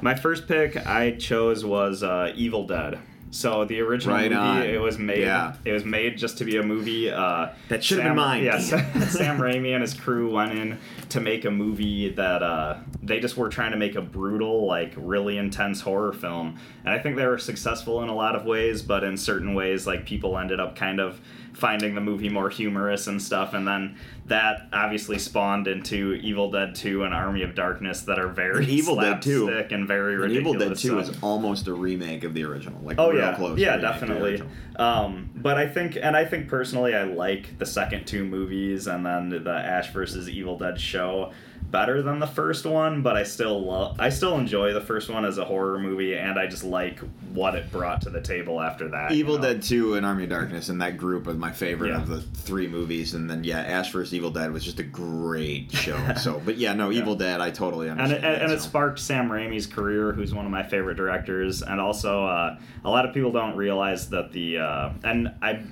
my 0.00 0.14
first 0.14 0.48
pick 0.48 0.78
I 0.86 1.10
chose 1.10 1.62
was 1.62 2.02
uh, 2.02 2.32
Evil 2.34 2.66
Dead. 2.66 2.98
So 3.34 3.64
the 3.64 3.80
original 3.80 4.14
Right 4.14 4.30
movie, 4.30 4.40
on. 4.40 4.62
it 4.62 4.80
was 4.80 4.96
made. 4.96 5.22
Yeah. 5.22 5.56
It 5.64 5.72
was 5.72 5.84
made 5.84 6.16
just 6.18 6.38
to 6.38 6.44
be 6.44 6.56
a 6.56 6.62
movie. 6.62 7.10
Uh, 7.10 7.48
That 7.68 7.82
should've 7.82 8.04
been 8.04 8.10
Sam- 8.10 8.16
mine. 8.16 8.44
Yeah, 8.44 8.58
Sam, 8.60 9.00
Sam 9.08 9.38
Raimi 9.38 9.72
and 9.72 9.82
his 9.82 9.92
crew 9.92 10.32
went 10.32 10.52
in 10.52 10.78
to 11.08 11.20
make 11.20 11.44
a 11.44 11.50
movie 11.50 12.10
that 12.10 12.44
uh, 12.44 12.76
they 13.02 13.18
just 13.18 13.36
were 13.36 13.48
trying 13.48 13.72
to 13.72 13.76
make 13.76 13.96
a 13.96 14.00
brutal, 14.02 14.66
like 14.66 14.92
really 14.96 15.36
intense 15.36 15.80
horror 15.80 16.12
film, 16.12 16.58
and 16.84 16.94
I 16.94 16.98
think 17.00 17.16
they 17.16 17.26
were 17.26 17.38
successful 17.38 18.02
in 18.04 18.08
a 18.08 18.14
lot 18.14 18.36
of 18.36 18.44
ways. 18.44 18.82
But 18.82 19.02
in 19.02 19.16
certain 19.16 19.54
ways, 19.54 19.84
like 19.84 20.06
people 20.06 20.38
ended 20.38 20.60
up 20.60 20.76
kind 20.76 21.00
of 21.00 21.20
finding 21.54 21.94
the 21.94 22.00
movie 22.00 22.28
more 22.28 22.50
humorous 22.50 23.06
and 23.06 23.22
stuff, 23.22 23.54
and 23.54 23.66
then 23.66 23.96
that 24.26 24.68
obviously 24.72 25.18
spawned 25.18 25.66
into 25.68 26.14
Evil 26.14 26.50
Dead 26.50 26.74
2 26.74 27.04
and 27.04 27.14
Army 27.14 27.42
of 27.42 27.54
Darkness 27.54 28.02
that 28.02 28.18
are 28.18 28.28
very 28.28 28.66
Evil 28.66 28.96
Dead 28.96 29.22
2. 29.22 29.46
slapstick 29.46 29.72
and 29.72 29.86
very 29.88 30.14
And 30.14 30.22
ridiculous. 30.24 30.54
Evil 30.56 30.68
Dead 30.68 30.76
2 30.76 30.88
so- 30.88 30.98
is 30.98 31.18
almost 31.22 31.66
a 31.68 31.72
remake 31.74 32.24
of 32.24 32.34
the 32.34 32.44
original. 32.44 32.80
Like, 32.82 32.98
Oh 32.98 33.10
real 33.10 33.20
yeah, 33.20 33.34
close. 33.36 33.58
yeah, 33.58 33.76
remake 33.76 33.80
to 33.82 33.86
the 33.86 33.92
definitely. 34.06 34.42
Um, 34.76 35.30
but 35.36 35.56
I 35.56 35.66
think, 35.68 35.96
and 36.00 36.16
I 36.16 36.24
think 36.24 36.48
personally, 36.48 36.94
I 36.94 37.04
like 37.04 37.58
the 37.58 37.66
second 37.66 38.06
two 38.06 38.24
movies 38.24 38.86
and 38.86 39.06
then 39.06 39.28
the 39.28 39.50
Ash 39.50 39.92
versus 39.92 40.28
Evil 40.28 40.58
Dead 40.58 40.80
show 40.80 41.32
better 41.74 42.02
than 42.02 42.20
the 42.20 42.26
first 42.26 42.64
one. 42.64 43.02
But 43.02 43.16
I 43.16 43.24
still 43.24 43.64
love, 43.64 43.96
I 43.98 44.08
still 44.08 44.38
enjoy 44.38 44.72
the 44.72 44.80
first 44.80 45.10
one 45.10 45.24
as 45.24 45.38
a 45.38 45.44
horror 45.44 45.76
movie, 45.80 46.14
and 46.14 46.38
I 46.38 46.46
just 46.46 46.62
like 46.62 47.00
what 47.32 47.56
it 47.56 47.72
brought 47.72 48.02
to 48.02 48.10
the 48.10 48.20
table 48.20 48.60
after 48.60 48.86
that. 48.90 49.10
you 49.10 49.16
Evil 49.16 49.36
know? 49.38 49.42
Dead 49.42 49.62
2 49.64 49.94
and 49.96 50.06
Army 50.06 50.22
of 50.22 50.30
Darkness 50.30 50.68
and 50.68 50.80
that 50.80 50.96
group 50.96 51.26
of 51.26 51.36
my 51.36 51.50
favorite 51.50 51.88
Yeah. 51.88 51.96
of 52.02 52.06
the 52.08 52.20
three 52.20 52.68
movies. 52.68 53.14
And 53.14 53.28
then, 53.28 53.42
yeah, 53.42 53.58
Ash 53.58 53.90
vs. 53.90 54.14
Evil 54.14 54.30
Dead 54.30 54.52
was 54.52 54.64
just 54.64 54.78
a 54.78 54.84
great 54.84 55.72
show. 55.72 55.98
so, 56.16 56.40
but 56.44 56.58
yeah, 56.58 56.74
no, 56.74 56.92
Evil 56.92 57.16
Dead, 57.16 57.40
I 57.40 57.50
totally 57.50 57.88
and 57.88 58.00
it, 58.00 58.04
and, 58.04 58.12
that, 58.22 58.42
and 58.42 58.52
it 58.52 58.60
sparked 58.60 59.00
Sam 59.00 59.28
Raimi's 59.28 59.66
career, 59.66 60.12
who's 60.12 60.32
one 60.32 60.44
of 60.44 60.52
my 60.52 60.62
favorite 60.62 60.94
directors, 60.96 61.60
and 61.62 61.80
also 61.80 62.24
uh, 62.24 62.56
a 62.84 62.90
lot 62.90 63.04
of 63.04 63.12
people 63.12 63.32
don't 63.32 63.56
realize 63.56 64.10
that 64.10 64.30
the 64.30 64.58
uh, 64.58 64.90
and 65.02 65.34
I. 65.42 65.64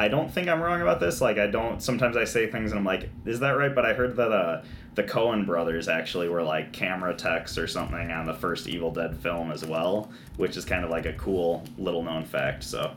I 0.00 0.06
don't 0.06 0.32
think 0.32 0.46
I'm 0.46 0.60
wrong 0.60 0.80
about 0.80 1.00
this. 1.00 1.20
Like, 1.20 1.38
I 1.38 1.48
don't. 1.48 1.82
Sometimes 1.82 2.16
I 2.16 2.22
say 2.22 2.46
things 2.48 2.70
and 2.70 2.78
I'm 2.78 2.84
like, 2.84 3.10
"Is 3.26 3.40
that 3.40 3.50
right?" 3.50 3.74
But 3.74 3.84
I 3.84 3.94
heard 3.94 4.14
that 4.14 4.30
uh, 4.30 4.62
the 4.98 5.04
Coen 5.04 5.46
brothers 5.46 5.88
actually 5.88 6.28
were 6.28 6.42
like 6.42 6.72
camera 6.72 7.14
techs 7.14 7.56
or 7.56 7.66
something 7.66 8.10
on 8.10 8.26
the 8.26 8.34
first 8.34 8.68
Evil 8.68 8.90
Dead 8.90 9.16
film 9.18 9.50
as 9.50 9.64
well, 9.64 10.10
which 10.36 10.56
is 10.56 10.64
kind 10.64 10.84
of 10.84 10.90
like 10.90 11.06
a 11.06 11.12
cool 11.14 11.64
little 11.78 12.02
known 12.02 12.24
fact. 12.24 12.64
So 12.64 12.92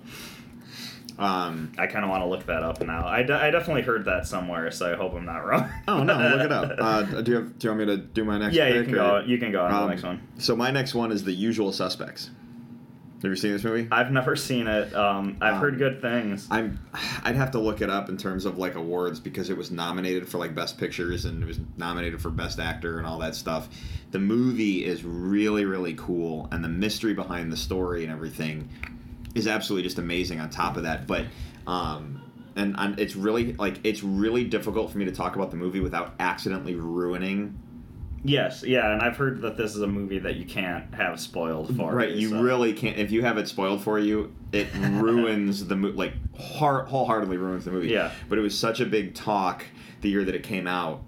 Um, 1.20 1.72
I 1.78 1.86
kind 1.88 2.04
of 2.04 2.10
want 2.10 2.24
to 2.24 2.28
look 2.28 2.46
that 2.48 2.64
up 2.64 2.82
now. 2.82 3.06
I, 3.08 3.22
de- 3.22 3.36
I 3.40 3.52
definitely 3.52 3.84
heard 3.84 4.06
that 4.06 4.26
somewhere, 4.26 4.72
so 4.72 4.92
I 4.92 4.96
hope 4.96 5.14
I'm 5.14 5.26
not 5.26 5.46
wrong. 5.46 5.70
oh, 5.88 6.04
no, 6.04 6.18
look 6.18 6.42
it 6.46 6.52
up. 6.52 6.72
Uh, 6.80 7.22
do, 7.22 7.32
you 7.32 7.38
have, 7.38 7.60
do 7.60 7.68
you 7.68 7.76
want 7.76 7.80
me 7.80 7.86
to 7.96 7.98
do 7.98 8.24
my 8.24 8.40
next 8.40 8.56
yeah, 8.56 8.68
you 8.70 8.84
can 8.84 8.94
or- 8.96 8.98
go. 8.98 9.20
You 9.28 9.38
can 9.38 9.52
go 9.52 9.64
on 9.64 9.72
Um, 9.72 9.82
the 9.84 9.90
next 9.90 10.04
one. 10.04 10.22
So, 10.40 10.56
my 10.56 10.72
next 10.72 10.96
one 10.96 11.12
is 11.12 11.24
The 11.24 11.34
Usual 11.34 11.72
Suspects. 11.72 12.32
Have 13.22 13.30
you 13.30 13.36
seen 13.36 13.52
this 13.52 13.64
movie? 13.64 13.88
I've 13.92 14.12
never 14.12 14.36
seen 14.36 14.66
it. 14.66 14.96
Um, 14.96 15.38
I've 15.42 15.54
Um, 15.56 15.60
heard 15.60 15.78
good 15.78 16.02
things. 16.02 16.48
I'm 16.50 16.80
I'd 17.24 17.36
have 17.36 17.52
to 17.52 17.60
look 17.60 17.82
it 17.82 17.90
up 17.90 18.10
in 18.10 18.18
terms 18.18 18.46
of 18.46 18.58
like 18.58 18.74
awards 18.76 19.20
because 19.20 19.52
it 19.52 19.58
was 19.58 19.70
nominated 19.70 20.28
for 20.28 20.40
like 20.40 20.56
best 20.56 20.80
pictures 20.80 21.26
and 21.26 21.44
it 21.44 21.46
was 21.46 21.60
nominated 21.78 22.20
for 22.20 22.32
best 22.32 22.60
actor 22.60 22.98
and 22.98 23.06
all 23.06 23.20
that 23.20 23.36
stuff. 23.36 23.70
The 24.10 24.18
movie 24.20 24.84
is 24.84 25.04
really 25.04 25.66
really 25.66 25.94
cool 25.94 26.48
and 26.52 26.64
the 26.64 26.70
mystery 26.70 27.14
behind 27.14 27.52
the 27.52 27.58
story 27.58 28.04
and 28.04 28.12
everything 28.12 28.70
is 29.36 29.46
absolutely 29.48 29.84
just 29.84 30.00
amazing 30.00 30.40
on 30.40 30.50
top 30.50 30.76
of 30.78 30.84
that, 30.84 31.06
but 31.06 31.26
um 31.68 32.22
and, 32.56 32.76
and 32.78 33.00
it's 33.00 33.16
really 33.16 33.54
like 33.54 33.80
it's 33.84 34.02
really 34.04 34.44
difficult 34.46 34.92
for 34.92 34.98
me 34.98 35.06
to 35.06 35.12
talk 35.12 35.36
about 35.36 35.52
the 35.52 35.58
movie 35.58 35.80
without 35.80 36.16
accidentally 36.20 36.76
ruining 36.76 37.58
Yes, 38.24 38.64
yeah, 38.64 38.92
and 38.94 39.02
I've 39.02 39.18
heard 39.18 39.42
that 39.42 39.58
this 39.58 39.76
is 39.76 39.82
a 39.82 39.88
movie 39.88 40.20
that 40.20 40.36
you 40.36 40.46
can't 40.46 40.94
have 40.94 41.20
spoiled 41.20 41.76
for. 41.76 41.94
Right, 41.94 42.12
you. 42.12 42.30
you 42.30 42.42
really 42.42 42.74
can't. 42.74 42.98
If 42.98 43.12
you 43.12 43.24
have 43.24 43.38
it 43.38 43.48
spoiled 43.48 43.82
for 43.82 43.98
you, 43.98 44.32
it 44.52 44.68
ruins 44.76 45.66
the 45.66 45.76
movie. 45.76 45.98
Like, 45.98 46.14
heart, 46.40 46.88
wholeheartedly 46.88 47.38
ruins 47.38 47.66
the 47.66 47.72
movie. 47.72 47.88
Yeah. 47.88 48.12
But 48.30 48.38
it 48.38 48.42
was 48.42 48.58
such 48.58 48.80
a 48.80 48.86
big 48.86 49.16
talk 49.16 49.66
the 50.02 50.10
year 50.10 50.24
that 50.24 50.36
it 50.36 50.44
came 50.44 50.68
out. 50.68 51.02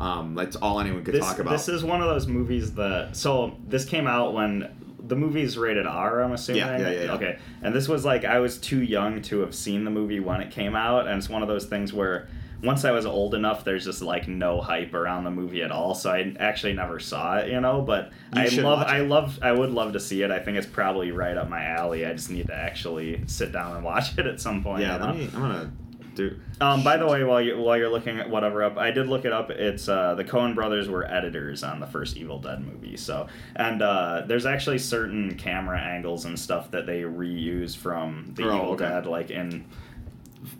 Um, 0.00 0.34
that's 0.34 0.56
all 0.56 0.80
anyone 0.80 1.04
could 1.04 1.14
This, 1.14 1.24
talk 1.24 1.38
about. 1.38 1.50
this 1.50 1.68
is 1.68 1.84
one 1.84 2.00
of 2.00 2.08
those 2.08 2.26
movies 2.26 2.72
that. 2.74 3.16
So 3.16 3.56
this 3.66 3.84
came 3.84 4.06
out 4.06 4.32
when 4.32 4.74
the 5.06 5.16
movie's 5.16 5.56
rated 5.58 5.86
R. 5.86 6.22
I'm 6.22 6.32
assuming. 6.32 6.62
Yeah, 6.62 6.78
yeah, 6.78 6.90
yeah, 6.90 7.04
yeah. 7.04 7.12
Okay, 7.12 7.38
and 7.62 7.74
this 7.74 7.86
was 7.86 8.04
like 8.04 8.24
I 8.24 8.38
was 8.40 8.58
too 8.58 8.82
young 8.82 9.20
to 9.22 9.40
have 9.40 9.54
seen 9.54 9.84
the 9.84 9.90
movie 9.90 10.20
when 10.20 10.40
it 10.40 10.50
came 10.50 10.74
out, 10.74 11.06
and 11.06 11.18
it's 11.18 11.28
one 11.28 11.42
of 11.42 11.48
those 11.48 11.66
things 11.66 11.92
where. 11.92 12.28
Once 12.62 12.84
I 12.84 12.90
was 12.90 13.04
old 13.06 13.34
enough, 13.34 13.64
there's 13.64 13.84
just 13.84 14.00
like 14.02 14.28
no 14.28 14.60
hype 14.60 14.94
around 14.94 15.24
the 15.24 15.30
movie 15.30 15.62
at 15.62 15.70
all, 15.70 15.94
so 15.94 16.10
I 16.10 16.34
actually 16.38 16.72
never 16.72 16.98
saw 16.98 17.36
it, 17.38 17.50
you 17.50 17.60
know. 17.60 17.82
But 17.82 18.12
You 18.34 18.42
I 18.42 18.46
love. 18.62 18.78
I 18.86 19.00
love, 19.00 19.38
I 19.42 19.52
would 19.52 19.70
love 19.70 19.92
to 19.92 20.00
see 20.00 20.22
it. 20.22 20.30
I 20.30 20.38
think 20.38 20.56
it's 20.58 20.66
probably 20.66 21.10
right 21.12 21.36
up 21.36 21.48
my 21.48 21.64
alley. 21.64 22.06
I 22.06 22.12
just 22.12 22.30
need 22.30 22.46
to 22.46 22.54
actually 22.54 23.22
sit 23.26 23.52
down 23.52 23.76
and 23.76 23.84
watch 23.92 24.16
it 24.18 24.26
at 24.26 24.40
some 24.40 24.62
point. 24.62 24.82
yeah, 24.82 24.94
you 24.94 24.98
know? 25.00 25.06
let 25.06 25.16
me, 25.16 25.24
I'm 25.34 25.40
gonna 25.40 25.72
do. 26.14 26.36
Um, 26.62 26.82
by 26.82 26.96
the 26.96 27.06
way, 27.06 27.22
while 27.24 27.42
you 27.42 27.58
while 27.58 27.76
you're 27.76 27.90
looking 27.90 28.18
at 28.18 28.30
whatever 28.30 28.62
up, 28.64 28.78
I 28.78 28.90
did 28.90 29.06
look 29.06 29.26
it 29.26 29.32
up. 29.34 29.50
It's 29.50 29.86
uh, 29.86 30.14
the 30.14 30.24
Coen 30.24 30.54
Brothers 30.54 30.88
were 30.88 31.04
editors 31.04 31.62
on 31.62 31.78
the 31.78 31.86
first 31.86 32.16
Evil 32.16 32.38
Dead 32.38 32.64
movie. 32.64 32.96
So, 32.96 33.26
and 33.54 33.82
uh, 33.82 34.22
there's 34.26 34.46
actually 34.46 34.78
certain 34.78 35.34
camera 35.36 35.78
angles 35.78 36.24
and 36.24 36.38
stuff 36.38 36.70
that 36.70 36.86
they 36.86 37.02
reuse 37.02 37.76
from 37.76 38.32
the 38.34 38.44
Oh, 38.44 38.56
Evil 38.56 38.70
okay. 38.72 38.86
Dead, 38.88 39.06
like 39.06 39.30
in 39.30 39.66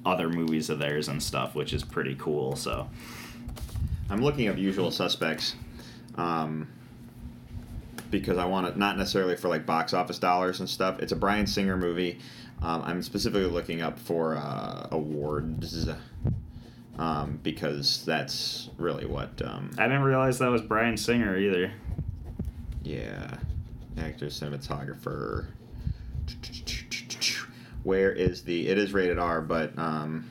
other 0.05 0.29
movies 0.29 0.71
of 0.71 0.79
theirs 0.79 1.09
and 1.09 1.23
stuff, 1.23 1.55
which 1.55 1.73
is 1.73 1.85
pretty 1.85 2.17
cool. 2.19 2.57
So 2.57 2.89
I'm 4.11 4.23
looking 4.23 4.49
up 4.49 4.57
Usual 4.57 4.91
Suspects, 4.91 5.57
um, 6.17 6.69
because 8.11 8.39
I 8.39 8.45
want 8.47 8.67
it 8.69 8.77
not 8.77 8.97
necessarily 8.97 9.37
for 9.37 9.49
like 9.49 9.67
box 9.67 9.93
office 9.93 10.19
dollars 10.19 10.61
and 10.61 10.69
stuff. 10.69 11.01
It's 11.01 11.13
a 11.13 11.17
Bryan 11.17 11.47
Singer 11.47 11.77
movie. 11.77 12.19
Um, 12.63 12.83
I'm 12.85 13.03
specifically 13.03 13.51
looking 13.51 13.83
up 13.83 13.99
for 13.99 14.37
uh, 14.37 14.89
awards. 14.91 15.89
Um, 16.99 17.41
because 17.43 18.05
that's 18.07 18.71
really 18.79 19.05
what. 19.05 19.43
Um, 19.43 19.71
I 19.77 19.83
didn't 19.83 20.05
realize 20.05 20.39
that 20.39 20.49
was 20.49 20.63
Bryan 20.63 20.97
Singer 20.97 21.37
either. 21.37 21.71
Yeah, 22.83 23.37
actor, 23.99 24.27
cinematographer. 24.27 25.49
Where 27.87 28.11
is 28.11 28.43
the? 28.43 28.67
It 28.67 28.79
is 28.79 28.93
rated 28.93 29.17
R, 29.17 29.41
but 29.41 29.79
um, 29.79 30.29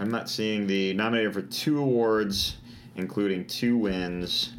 I'm 0.00 0.10
not 0.10 0.28
seeing 0.28 0.66
the 0.66 0.92
nominated 0.94 1.32
for 1.32 1.42
two 1.42 1.78
awards, 1.78 2.56
including 2.96 3.46
two 3.46 3.78
wins, 3.78 4.52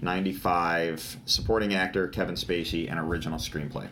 95 0.00 1.18
supporting 1.26 1.74
actor 1.74 2.08
Kevin 2.08 2.34
Spacey 2.34 2.90
and 2.90 2.98
original 2.98 3.38
screenplay. 3.38 3.90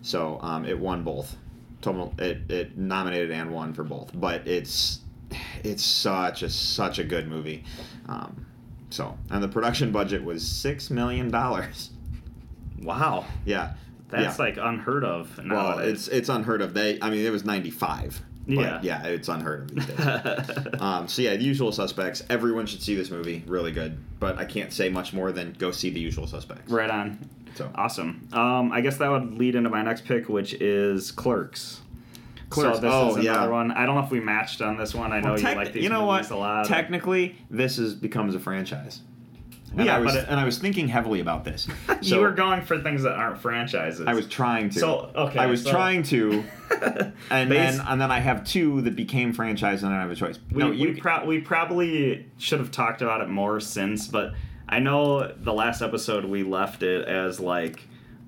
So 0.00 0.38
um, 0.42 0.64
it 0.64 0.78
won 0.78 1.02
both. 1.02 1.36
Total, 1.80 2.14
it, 2.20 2.48
it 2.48 2.78
nominated 2.78 3.32
and 3.32 3.50
won 3.50 3.74
for 3.74 3.82
both, 3.82 4.12
but 4.14 4.46
it's 4.46 5.00
it's 5.64 5.84
such 5.84 6.44
a 6.44 6.50
such 6.50 7.00
a 7.00 7.04
good 7.04 7.26
movie. 7.26 7.64
Um, 8.08 8.46
so 8.90 9.18
and 9.28 9.42
the 9.42 9.48
production 9.48 9.90
budget 9.90 10.22
was 10.22 10.46
six 10.46 10.88
million 10.88 11.32
dollars. 11.32 11.90
Wow, 12.80 13.24
Yeah, 13.44 13.74
that's 14.08 14.38
yeah. 14.38 14.44
like 14.44 14.56
unheard 14.56 15.04
of. 15.04 15.38
well, 15.48 15.78
it's 15.78 16.08
it's 16.08 16.28
unheard 16.28 16.62
of. 16.62 16.74
They, 16.74 16.98
I 17.00 17.10
mean, 17.10 17.24
it 17.24 17.30
was 17.30 17.44
ninety 17.44 17.70
five. 17.70 18.20
Yeah. 18.46 18.80
yeah, 18.82 19.02
it's 19.04 19.28
unheard 19.28 19.70
of 19.70 19.74
these 19.74 19.86
days. 19.86 20.66
um, 20.80 21.06
so 21.06 21.20
yeah, 21.20 21.36
The 21.36 21.44
Usual 21.44 21.70
Suspects. 21.70 22.22
Everyone 22.30 22.64
should 22.64 22.80
see 22.80 22.94
this 22.94 23.10
movie. 23.10 23.44
Really 23.46 23.72
good. 23.72 23.98
But 24.20 24.38
I 24.38 24.46
can't 24.46 24.72
say 24.72 24.88
much 24.88 25.12
more 25.12 25.32
than 25.32 25.52
go 25.58 25.70
see 25.70 25.90
The 25.90 26.00
Usual 26.00 26.26
Suspects. 26.26 26.70
right 26.72 26.88
on. 26.88 27.18
So 27.56 27.70
Awesome. 27.74 28.26
Um, 28.32 28.72
I 28.72 28.80
guess 28.80 28.96
that 28.98 29.10
would 29.10 29.34
lead 29.34 29.54
into 29.54 29.68
my 29.68 29.82
next 29.82 30.06
pick, 30.06 30.30
which 30.30 30.54
is 30.54 31.10
Clerks. 31.12 31.82
Clerks. 32.48 32.76
So 32.78 32.80
this 32.80 32.90
Oh, 32.90 33.16
is 33.18 33.24
yeah. 33.24 33.46
one. 33.48 33.70
I 33.72 33.84
don't 33.84 33.96
know 33.96 34.02
if 34.04 34.10
we 34.10 34.20
matched 34.20 34.62
on 34.62 34.78
this 34.78 34.94
one. 34.94 35.12
I 35.12 35.20
know 35.20 35.32
Well, 35.34 35.40
you 35.40 35.44
like 35.54 35.72
these 35.74 35.82
you 35.82 35.90
know 35.90 36.06
movies 36.06 36.30
what? 36.30 36.36
a 36.36 36.40
lot. 36.40 36.66
Technically, 36.66 37.36
this 37.50 37.78
is 37.78 37.94
becomes 37.94 38.34
a 38.34 38.40
franchise. 38.40 39.00
And 39.70 39.84
Yeah, 39.86 39.96
I 39.96 39.98
was, 39.98 40.14
it- 40.14 40.26
and 40.28 40.38
I 40.38 40.44
was 40.44 40.58
thinking 40.58 40.88
heavily 40.88 41.20
about 41.20 41.44
this. 41.44 41.66
So 42.00 42.16
you 42.16 42.20
were 42.22 42.30
going 42.30 42.62
for 42.62 42.80
things 42.80 43.02
that 43.02 43.14
aren't 43.14 43.38
franchises. 43.38 44.06
I 44.06 44.14
was 44.14 44.28
trying 44.28 44.70
to. 44.70 44.78
So, 44.78 45.10
okay, 45.14 45.38
I 45.40 45.46
was 45.46 45.64
so- 45.64 45.70
trying 45.70 46.04
to, 46.04 46.44
and 47.30 47.50
then 47.50 47.80
and 47.80 48.00
then 48.00 48.10
I 48.10 48.20
have 48.20 48.44
two 48.44 48.82
that 48.82 48.94
became 48.94 49.32
franchises, 49.32 49.82
and 49.82 49.92
I 49.92 50.00
have 50.00 50.10
a 50.10 50.14
choice. 50.14 50.38
We, 50.52 50.62
no, 50.62 50.70
we, 50.70 50.94
pro- 50.94 51.24
we 51.24 51.40
probably 51.40 52.26
should 52.38 52.60
have 52.60 52.70
talked 52.70 53.02
about 53.02 53.20
it 53.20 53.28
more 53.28 53.58
since, 53.58 54.06
but 54.06 54.34
I 54.68 54.78
know 54.78 55.32
the 55.32 55.52
last 55.52 55.82
episode 55.82 56.24
we 56.24 56.44
left 56.44 56.82
it 56.82 57.08
as 57.08 57.40
like 57.40 57.80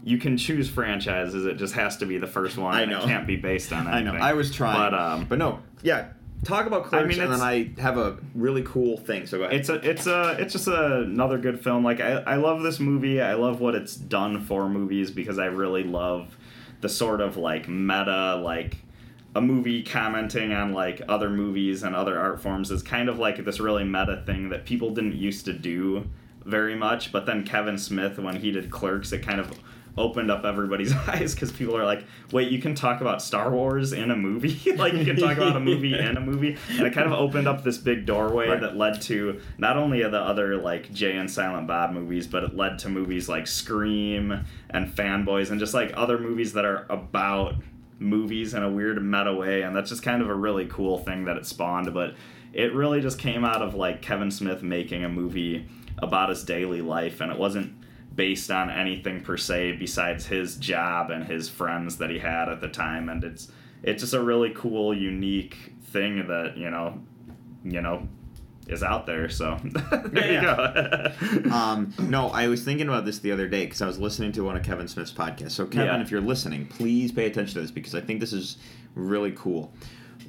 you 0.03 0.19
can 0.19 0.37
choose 0.37 0.69
franchises. 0.69 1.45
It 1.47 1.59
just 1.59 1.75
has 1.75 1.99
to 1.99 2.07
be 2.07 2.19
the 2.19 2.27
first 2.27 2.57
one. 2.57 2.75
I 2.75 2.83
and 2.83 2.91
know. 2.91 2.99
It 3.03 3.05
can't 3.05 3.27
be 3.27 3.37
based 3.37 3.73
on 3.73 3.87
I 3.87 4.03
know. 4.03 4.15
I 4.15 4.33
was 4.33 4.51
trying, 4.51 4.77
but 4.91 4.99
um, 4.99 5.27
but 5.27 5.39
no. 5.39 5.61
Yeah, 5.83 6.09
talk 6.45 6.67
about 6.67 6.85
Clerks, 6.85 7.17
mean, 7.17 7.25
and 7.25 7.33
then 7.33 7.41
I 7.41 7.71
have 7.81 7.99
a 7.99 8.19
really 8.35 8.63
cool 8.63 8.97
thing. 8.97 9.27
So 9.27 9.39
go 9.39 9.45
ahead. 9.45 9.57
it's 9.57 9.69
a 9.69 9.75
it's 9.89 10.07
a 10.07 10.37
it's 10.39 10.53
just 10.53 10.69
a, 10.69 11.03
another 11.03 11.39
good 11.39 11.63
film. 11.63 11.85
Like 11.85 12.01
I, 12.01 12.13
I 12.23 12.37
love 12.37 12.63
this 12.63 12.81
movie. 12.81 13.21
I 13.21 13.35
love 13.35 13.61
what 13.61 13.75
it's 13.75 13.95
done 13.95 14.41
for 14.45 14.69
movies 14.69 15.11
because 15.11 15.39
I 15.39 15.47
really 15.47 15.85
love 15.85 16.37
the 16.81 16.89
sort 16.89 17.21
of 17.21 17.37
like 17.37 17.69
meta 17.69 18.37
like 18.37 18.79
a 19.35 19.41
movie 19.41 19.83
commenting 19.83 20.53
on 20.53 20.73
like 20.73 21.03
other 21.09 21.31
movies 21.31 21.83
and 21.83 21.95
other 21.95 22.19
art 22.19 22.41
forms 22.41 22.71
is 22.71 22.83
kind 22.83 23.09
of 23.09 23.19
like 23.19 23.45
this 23.45 23.61
really 23.61 23.85
meta 23.85 24.23
thing 24.27 24.49
that 24.49 24.65
people 24.65 24.91
didn't 24.91 25.15
used 25.15 25.45
to 25.45 25.53
do 25.53 26.09
very 26.45 26.75
much. 26.75 27.13
But 27.13 27.27
then 27.27 27.45
Kevin 27.45 27.79
Smith 27.79 28.19
when 28.19 28.37
he 28.37 28.51
did 28.51 28.71
Clerks, 28.71 29.13
it 29.13 29.23
kind 29.23 29.41
of 29.41 29.53
opened 30.01 30.31
up 30.31 30.45
everybody's 30.45 30.93
eyes 31.09 31.35
because 31.35 31.53
people 31.53 31.77
are 31.77 31.85
like, 31.85 32.05
wait, 32.33 32.51
you 32.51 32.61
can 32.61 32.75
talk 32.75 33.01
about 33.01 33.21
Star 33.23 33.51
Wars 33.51 33.93
in 33.93 34.11
a 34.11 34.17
movie? 34.17 34.73
like 34.77 34.93
you 34.95 35.05
can 35.05 35.17
talk 35.17 35.37
about 35.37 35.55
a 35.57 35.61
movie 35.61 35.99
in 35.99 36.17
a 36.17 36.21
movie? 36.21 36.57
And 36.71 36.87
it 36.87 36.93
kind 36.95 37.07
of 37.07 37.13
opened 37.13 37.47
up 37.47 37.63
this 37.63 37.79
big 37.79 38.07
doorway 38.07 38.49
Right. 38.49 38.61
that 38.61 38.77
led 38.77 39.01
to 39.03 39.41
not 39.59 39.77
only 39.77 40.03
the 40.03 40.19
other 40.21 40.57
like 40.57 40.93
Jay 40.93 41.17
and 41.17 41.31
Silent 41.31 41.67
Bob 41.67 41.93
movies, 41.93 42.27
but 42.27 42.43
it 42.45 42.57
led 42.57 42.79
to 42.81 42.89
movies 42.89 43.29
like 43.29 43.47
Scream 43.47 44.45
and 44.71 44.89
Fanboys 44.89 45.51
and 45.51 45.61
just 45.61 45.75
like 45.75 45.93
other 45.97 46.19
movies 46.19 46.53
that 46.55 46.65
are 46.65 46.87
about 46.89 47.55
movies 47.99 48.55
in 48.55 48.63
a 48.63 48.71
weird 48.71 49.03
meta 49.05 49.35
way. 49.35 49.63
And 49.63 49.77
that's 49.77 49.91
just 49.91 50.03
kind 50.03 50.23
of 50.23 50.29
a 50.29 50.35
really 50.35 50.67
cool 50.67 50.99
thing 50.99 51.27
that 51.27 51.37
it 51.37 51.47
spawned. 51.47 51.93
But 51.93 52.15
it 52.53 52.75
really 52.75 53.01
just 53.01 53.19
came 53.19 53.45
out 53.45 53.63
of 53.63 53.75
like 53.75 54.03
Kevin 54.03 54.31
Smith 54.31 54.63
making 54.63 55.05
a 55.05 55.09
movie 55.09 55.69
about 55.99 56.31
his 56.31 56.43
daily 56.45 56.81
life, 56.81 57.21
and 57.21 57.31
it 57.31 57.39
wasn't 57.39 57.75
based 58.15 58.51
on 58.51 58.71
anything 58.71 59.21
per 59.23 59.37
se 59.37 59.73
besides 59.73 60.27
his 60.27 60.57
job 60.57 61.11
and 61.11 61.25
his 61.25 61.49
friends 61.49 61.97
that 61.99 62.11
he 62.11 62.19
had 62.19 62.49
at 62.49 62.61
the 62.61 62.69
time 62.69 63.09
and 63.09 63.23
it's 63.25 63.51
it's 63.83 64.03
just 64.03 64.15
a 64.15 64.21
really 64.23 64.51
cool 64.51 64.93
unique 64.95 65.57
thing 65.85 66.27
that 66.27 66.57
you 66.57 66.69
know 66.71 66.99
you 67.65 67.81
know 67.81 68.07
is 68.69 68.83
out 68.83 69.07
there 69.07 69.29
so 69.29 69.59
there 70.13 70.33
Yeah, 70.33 71.13
you 71.23 71.41
go 71.41 71.51
um, 71.55 71.93
no, 72.01 72.29
I 72.29 72.47
was 72.49 72.63
thinking 72.65 72.87
about 72.89 73.05
this 73.05 73.19
the 73.19 73.33
other 73.33 73.49
day 73.49 73.65
because 73.65 73.83
I 73.83 73.87
was 73.87 73.99
listening 73.99 74.33
to 74.33 74.45
one 74.45 74.57
of 74.57 74.63
Kevin 74.63 74.87
Smith's 74.87 75.13
podcasts. 75.13 75.53
So, 75.53 75.67
Kevin, 75.67 75.87
Yeah. 75.97 76.03
if 76.03 76.11
you're 76.11 76.21
listening, 76.21 76.67
please 76.67 77.11
pay 77.11 77.27
attention 77.27 77.55
to 77.55 77.61
this 77.63 77.71
because 77.73 77.95
I 77.97 78.01
think 78.01 78.21
this 78.21 78.33
is 78.33 78.59
really 78.95 79.33
cool. 79.33 79.73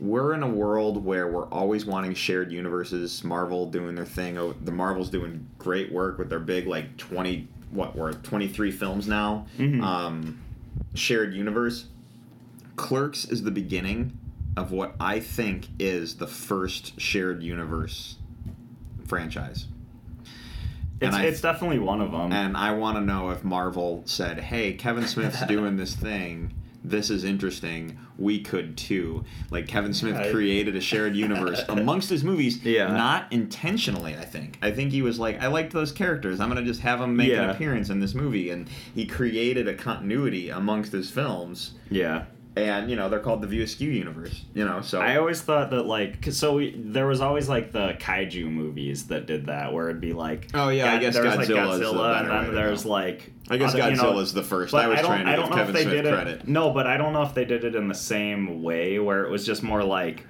We're 0.02 0.34
in 0.34 0.42
a 0.42 0.48
world 0.50 1.06
where 1.06 1.28
we're 1.28 1.48
always 1.50 1.86
wanting 1.86 2.16
shared 2.16 2.52
universes. 2.52 3.24
Marvel 3.24 3.68
doing 3.70 3.94
their 3.96 4.06
thing. 4.06 4.38
Oh, 4.38 4.54
the 4.54 4.72
Marvel's 4.72 5.10
doing 5.12 5.48
great 5.60 5.92
work 5.92 6.18
with 6.18 6.28
their 6.30 6.40
big 6.40 6.66
like 6.68 6.98
twenty 6.98 7.48
what 7.70 7.96
we're 7.96 8.12
twenty 8.14 8.48
three 8.48 8.72
films 8.72 9.08
now. 9.08 9.46
Mhm. 9.60 9.82
Um, 9.84 10.40
shared 10.96 11.34
universe. 11.36 11.86
Clerks 12.78 13.26
is 13.26 13.44
the 13.44 13.52
beginning 13.52 14.18
of 14.58 14.72
what 14.72 14.96
I 15.00 15.20
think 15.20 15.68
is 15.78 16.16
the 16.16 16.28
first 16.28 17.00
shared 17.00 17.44
universe 17.44 18.18
franchise. 19.06 19.68
it's, 21.00 21.16
I- 21.16 21.24
it's 21.26 21.42
definitely 21.42 21.80
one 21.80 22.02
of 22.02 22.12
them 22.12 22.32
And 22.34 22.58
I 22.58 22.72
want 22.74 22.98
to 22.98 23.02
know 23.02 23.30
if 23.30 23.44
Marvel 23.44 24.02
said, 24.06 24.40
"Hey, 24.40 24.74
Kevin 24.74 25.06
Smith's 25.08 25.46
doing 25.48 25.78
this 25.78 25.96
thing. 25.96 26.54
This 26.84 27.10
is 27.10 27.24
interesting. 27.24 27.98
We 28.18 28.40
could 28.42 28.78
too." 28.78 29.24
Like 29.50 29.68
Kevin 29.68 29.94
Smith 29.94 30.16
I- 30.16 30.32
created 30.32 30.76
a 30.76 30.82
shared 30.82 31.16
universe 31.16 31.62
amongst 31.70 32.10
his 32.10 32.24
movies, 32.24 32.64
Yeah. 32.64 32.88
not 32.88 33.32
intentionally. 33.32 34.16
I 34.16 34.26
think. 34.26 34.58
I 34.62 34.72
think 34.72 34.92
he 34.92 35.02
was 35.02 35.20
like, 35.20 35.42
"I 35.42 35.48
liked 35.48 35.74
those 35.74 35.92
characters. 35.92 36.40
I'm 36.40 36.48
gonna 36.50 36.64
just 36.64 36.82
have 36.82 37.00
them 37.00 37.16
make 37.16 37.32
an 37.34 37.50
appearance 37.50 37.90
in 37.90 38.00
this 38.00 38.14
movie," 38.16 38.50
and 38.50 38.68
he 38.96 39.06
created 39.06 39.68
a 39.68 39.74
continuity 39.74 40.50
amongst 40.50 40.92
his 40.92 41.10
films. 41.12 41.72
yeah 41.90 42.24
And 42.58 42.90
you 42.90 42.96
know 42.98 43.08
they're 43.08 43.20
called 43.20 43.42
the 43.42 43.48
View 43.48 43.64
Askew 43.64 43.90
universe. 43.92 44.44
You 44.54 44.66
know, 44.66 44.82
so 44.82 45.00
I 45.00 45.16
always 45.18 45.42
thought 45.42 45.70
that 45.72 45.84
like 45.84 46.22
'cause 46.22 46.36
so 46.36 46.56
we, 46.56 46.76
there 46.78 47.08
was 47.08 47.22
always 47.22 47.48
like 47.48 47.72
the 47.72 47.94
kaiju 48.00 48.50
movies 48.52 49.06
that 49.08 49.26
did 49.26 49.46
that 49.46 49.72
where 49.74 49.88
it'd 49.90 50.02
be 50.02 50.12
like 50.14 50.50
Oh, 50.54 50.68
yeah, 50.70 50.94
I 50.94 50.98
guess 50.98 51.14
there 51.14 51.24
was, 51.24 51.36
like, 51.38 51.48
Godzilla 51.48 51.74
is 51.74 51.80
the 51.80 51.86
Godzilla 51.86 52.20
and 52.20 52.30
then 52.48 52.56
there's 52.56 52.86
like 52.86 53.32
I 53.52 53.58
guess 53.58 53.74
other- 53.76 53.90
you 53.90 53.96
know, 53.98 54.24
the 54.24 54.42
first. 54.44 54.74
I 54.74 54.88
was 54.88 55.00
don't, 55.00 55.08
trying 55.08 55.26
to 55.26 55.32
I 55.32 55.36
give 55.36 55.50
Kevin 55.52 55.76
Smith 55.76 56.02
credit. 56.14 56.42
it. 56.42 56.48
No, 56.48 56.72
but 56.72 56.88
I 56.88 56.98
don't 56.98 57.12
know 57.14 57.24
if 57.24 57.34
they 57.34 57.46
did 57.46 57.64
it 57.66 57.76
in 57.76 57.88
the 57.88 57.94
same 57.94 58.62
way 58.64 58.98
where 58.98 59.26
it 59.26 59.30
was 59.30 59.46
just 59.46 59.62
more 59.62 59.84
like, 59.84 60.26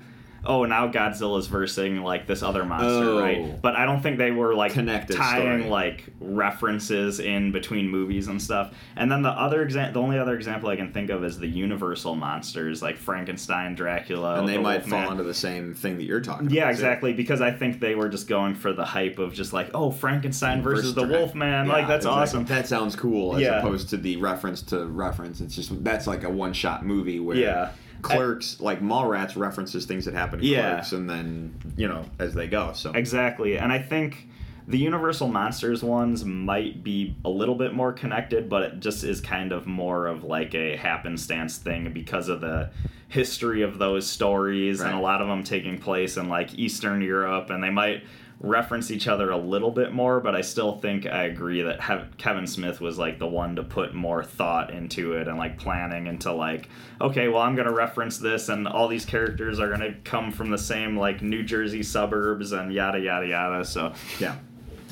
oh, 0.45 0.65
now 0.65 0.87
Godzilla's 0.91 1.47
versing 1.47 2.01
like 2.03 2.25
this 2.27 2.41
other 2.41 2.65
monster, 2.65 2.87
Oh. 2.89 3.19
right? 3.21 3.61
But 3.61 3.75
I 3.75 3.85
don't 3.85 4.01
think 4.01 4.17
they 4.17 4.31
were 4.31 4.55
like 4.55 4.73
Connected 4.73 5.15
tying 5.15 5.59
story. 5.59 5.69
like 5.69 6.03
references 6.19 7.19
in 7.19 7.51
between 7.51 7.87
movies 7.89 8.27
and 8.27 8.41
stuff. 8.41 8.73
And 8.95 9.11
then 9.11 9.21
the 9.21 9.29
other 9.29 9.61
example, 9.61 10.01
the 10.01 10.05
only 10.05 10.19
other 10.19 10.35
example 10.35 10.69
I 10.69 10.75
can 10.75 10.91
think 10.91 11.09
of 11.09 11.23
is 11.23 11.37
the 11.37 11.47
Universal 11.47 12.15
monsters 12.15 12.81
like 12.81 12.97
Frankenstein, 12.97 13.75
Dracula, 13.75 14.39
and 14.39 14.47
they 14.47 14.53
the 14.57 14.61
might 14.61 14.79
Wolfman. 14.81 15.03
fall 15.03 15.11
into 15.11 15.23
the 15.23 15.33
same 15.33 15.73
thing 15.73 15.97
that 15.97 16.03
you're 16.03 16.21
talking 16.21 16.47
about. 16.47 16.55
Yeah, 16.55 16.65
too. 16.65 16.71
exactly. 16.71 17.13
Because 17.13 17.41
I 17.41 17.51
think 17.51 17.79
they 17.79 17.95
were 17.95 18.09
just 18.09 18.27
going 18.27 18.55
for 18.55 18.73
the 18.73 18.85
hype 18.85 19.19
of 19.19 19.33
just 19.33 19.53
like, 19.53 19.69
oh, 19.73 19.91
Frankenstein 19.91 20.61
versus 20.61 20.93
the 20.93 21.05
Drac- 21.05 21.19
Wolfman. 21.19 21.67
Yeah, 21.67 21.71
like 21.73 21.87
that's 21.87 22.05
exactly. 22.05 22.21
awesome. 22.21 22.45
That 22.45 22.67
sounds 22.67 22.95
cool 22.95 23.35
as 23.35 23.41
Yeah. 23.43 23.59
opposed 23.59 23.89
to 23.89 23.97
the 23.97 24.17
reference 24.17 24.61
to 24.63 24.85
reference. 24.87 25.41
It's 25.41 25.55
just 25.55 25.83
that's 25.83 26.07
like 26.07 26.23
a 26.23 26.29
one 26.29 26.53
shot 26.53 26.85
movie 26.85 27.19
where 27.19 27.37
Yeah. 27.37 27.69
Clerks 28.01 28.59
like 28.59 28.81
Mallrats 28.81 29.35
references 29.35 29.85
things 29.85 30.05
that 30.05 30.13
happen 30.13 30.39
in 30.39 30.45
Yeah. 30.45 30.73
Clerks 30.73 30.91
and 30.93 31.09
then 31.09 31.53
you 31.77 31.87
know 31.87 32.05
as 32.19 32.33
they 32.33 32.47
go. 32.47 32.73
So 32.73 32.91
Exactly. 32.91 33.57
And 33.57 33.71
I 33.71 33.79
think 33.79 34.27
the 34.67 34.77
Universal 34.77 35.27
Monsters 35.27 35.83
ones 35.83 36.23
might 36.23 36.83
be 36.83 37.15
a 37.25 37.29
little 37.29 37.55
bit 37.55 37.73
more 37.73 37.91
connected, 37.91 38.47
but 38.47 38.63
it 38.63 38.79
just 38.79 39.03
is 39.03 39.19
kind 39.19 39.51
of 39.51 39.67
more 39.67 40.07
of 40.07 40.23
like 40.23 40.53
a 40.55 40.77
happenstance 40.77 41.57
thing 41.57 41.91
because 41.93 42.29
of 42.29 42.41
the 42.41 42.69
history 43.07 43.61
of 43.61 43.77
those 43.77 44.07
stories 44.07 44.79
and 44.79 44.93
a 44.93 44.99
lot 44.99 45.21
of 45.21 45.27
them 45.27 45.43
taking 45.43 45.77
place 45.77 46.15
in 46.15 46.29
like 46.29 46.57
Eastern 46.57 47.01
Europe 47.01 47.49
and 47.49 47.61
they 47.61 47.69
might 47.69 48.03
reference 48.43 48.89
each 48.89 49.07
other 49.07 49.29
a 49.29 49.37
little 49.37 49.69
bit 49.71 49.93
more, 49.93 50.19
but 50.19 50.33
I 50.35 50.41
still 50.41 50.79
think 50.79 51.05
I 51.05 51.25
agree 51.25 51.61
that 51.61 51.79
Hev- 51.79 52.17
Kevin 52.17 52.47
Smith 52.47 52.81
was 52.81 52.97
like 52.97 53.19
the 53.19 53.27
one 53.27 53.55
to 53.57 53.63
put 53.63 53.93
more 53.93 54.23
thought 54.23 54.71
into 54.73 55.13
it 55.13 55.27
and 55.27 55.37
like 55.37 55.59
planning 55.59 56.07
into 56.07 56.31
like, 56.31 56.67
okay, 56.99 57.27
well, 57.27 57.41
I'm 57.43 57.55
gonna 57.55 57.71
reference 57.71 58.17
this, 58.17 58.49
and 58.49 58.67
all 58.67 58.87
these 58.87 59.05
characters 59.05 59.59
are 59.59 59.69
gonna 59.69 59.93
come 60.03 60.31
from 60.31 60.49
the 60.49 60.57
same 60.57 60.97
like 60.97 61.21
New 61.21 61.43
Jersey 61.43 61.83
suburbs 61.83 62.51
and 62.51 62.73
yada 62.73 62.99
yada 62.99 63.27
yada. 63.27 63.63
So 63.63 63.93
Yeah. 64.19 64.35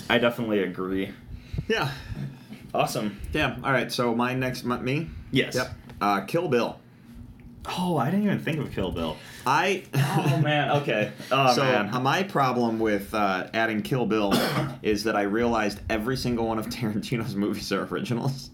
I 0.10 0.18
definitely 0.20 0.64
agree. 0.64 1.12
Yeah. 1.68 1.92
Awesome. 2.74 3.20
Yeah. 3.34 3.58
All 3.64 3.72
right. 3.72 3.92
So 3.92 4.14
my 4.16 4.34
next, 4.34 4.64
my, 4.64 4.80
me. 4.80 5.10
Yes. 5.32 5.56
Yep. 5.56 5.74
Uh, 6.02 6.22
Kill 6.22 6.48
Bill. 6.48 6.80
Oh, 7.78 7.98
I 7.98 8.10
didn't 8.10 8.26
even 8.26 8.40
think 8.40 8.60
of 8.60 8.72
Kill 8.72 8.92
Bill. 8.92 9.16
I. 9.46 9.84
Oh 9.94 10.38
man. 10.44 10.70
Okay. 10.82 11.12
Oh 11.32 11.54
so 11.54 11.64
man. 11.64 11.94
uh, 11.94 12.00
my 12.00 12.24
problem 12.24 12.80
with 12.80 13.14
uh, 13.14 13.48
adding 13.54 13.82
Kill 13.82 14.06
Bill 14.06 14.34
is 14.82 15.04
that 15.04 15.16
I 15.16 15.24
realized 15.24 15.80
every 15.90 16.18
single 16.18 16.48
one 16.48 16.58
of 16.60 16.68
Tarantino's 16.68 17.36
movies 17.36 17.72
are 17.72 17.84
originals, 17.86 18.50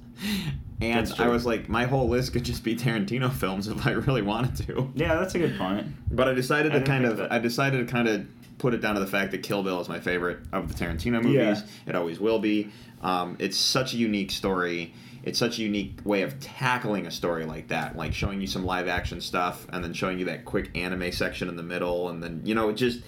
and 0.81 1.11
I 1.17 1.27
was 1.29 1.45
like, 1.45 1.69
my 1.69 1.85
whole 1.85 2.09
list 2.09 2.33
could 2.33 2.43
just 2.43 2.63
be 2.63 2.75
Tarantino 2.75 3.31
films 3.31 3.67
if 3.67 3.85
I 3.87 3.91
really 3.91 4.21
wanted 4.21 4.67
to. 4.67 4.91
yeah, 4.95 5.15
that's 5.15 5.33
a 5.35 5.39
good 5.39 5.57
point. 5.57 5.87
But 6.11 6.27
I 6.27 6.33
decided 6.33 6.73
I 6.75 6.79
to 6.79 6.85
kind 6.85 7.05
of. 7.05 7.19
I 7.31 7.39
decided 7.39 7.85
to 7.85 7.91
kind 7.91 8.07
of 8.07 8.25
put 8.57 8.73
it 8.73 8.81
down 8.81 8.95
to 8.95 9.01
the 9.01 9.07
fact 9.07 9.31
that 9.31 9.43
Kill 9.43 9.63
Bill 9.63 9.79
is 9.81 9.89
my 9.89 9.99
favorite 9.99 10.39
of 10.51 10.67
the 10.67 10.73
Tarantino 10.85 11.21
movies. 11.21 11.33
Yeah. 11.35 11.61
It 11.87 11.95
always 11.95 12.19
will 12.19 12.39
be. 12.39 12.71
Um, 13.01 13.35
it's 13.39 13.57
such 13.57 13.93
a 13.93 13.97
unique 13.97 14.31
story. 14.31 14.93
It's 15.23 15.39
such 15.39 15.57
a 15.59 15.61
unique 15.63 15.99
way 16.03 16.21
of 16.21 16.39
tackling 16.39 17.07
a 17.07 17.11
story 17.11 17.45
like 17.45 17.69
that, 17.69 17.95
like 17.97 18.13
showing 18.13 18.41
you 18.41 18.47
some 18.47 18.63
live 18.65 18.87
action 18.87 19.21
stuff 19.21 19.65
and 19.71 19.83
then 19.83 19.91
showing 19.93 20.19
you 20.19 20.25
that 20.25 20.45
quick 20.45 20.69
anime 20.77 21.11
section 21.11 21.49
in 21.49 21.55
the 21.55 21.63
middle, 21.63 22.09
and 22.09 22.21
then 22.21 22.41
you 22.45 22.53
know 22.53 22.69
it 22.69 22.73
just 22.73 23.01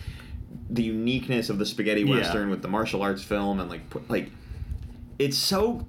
the 0.69 0.83
uniqueness 0.83 1.49
of 1.49 1.59
the 1.59 1.65
spaghetti 1.65 2.01
Yeah. 2.01 2.15
western 2.15 2.49
with 2.49 2.61
the 2.61 2.67
martial 2.67 3.01
arts 3.01 3.23
film 3.23 3.59
and 3.59 3.69
like 3.69 3.81
like 4.09 4.31
it's 5.19 5.37
so 5.37 5.85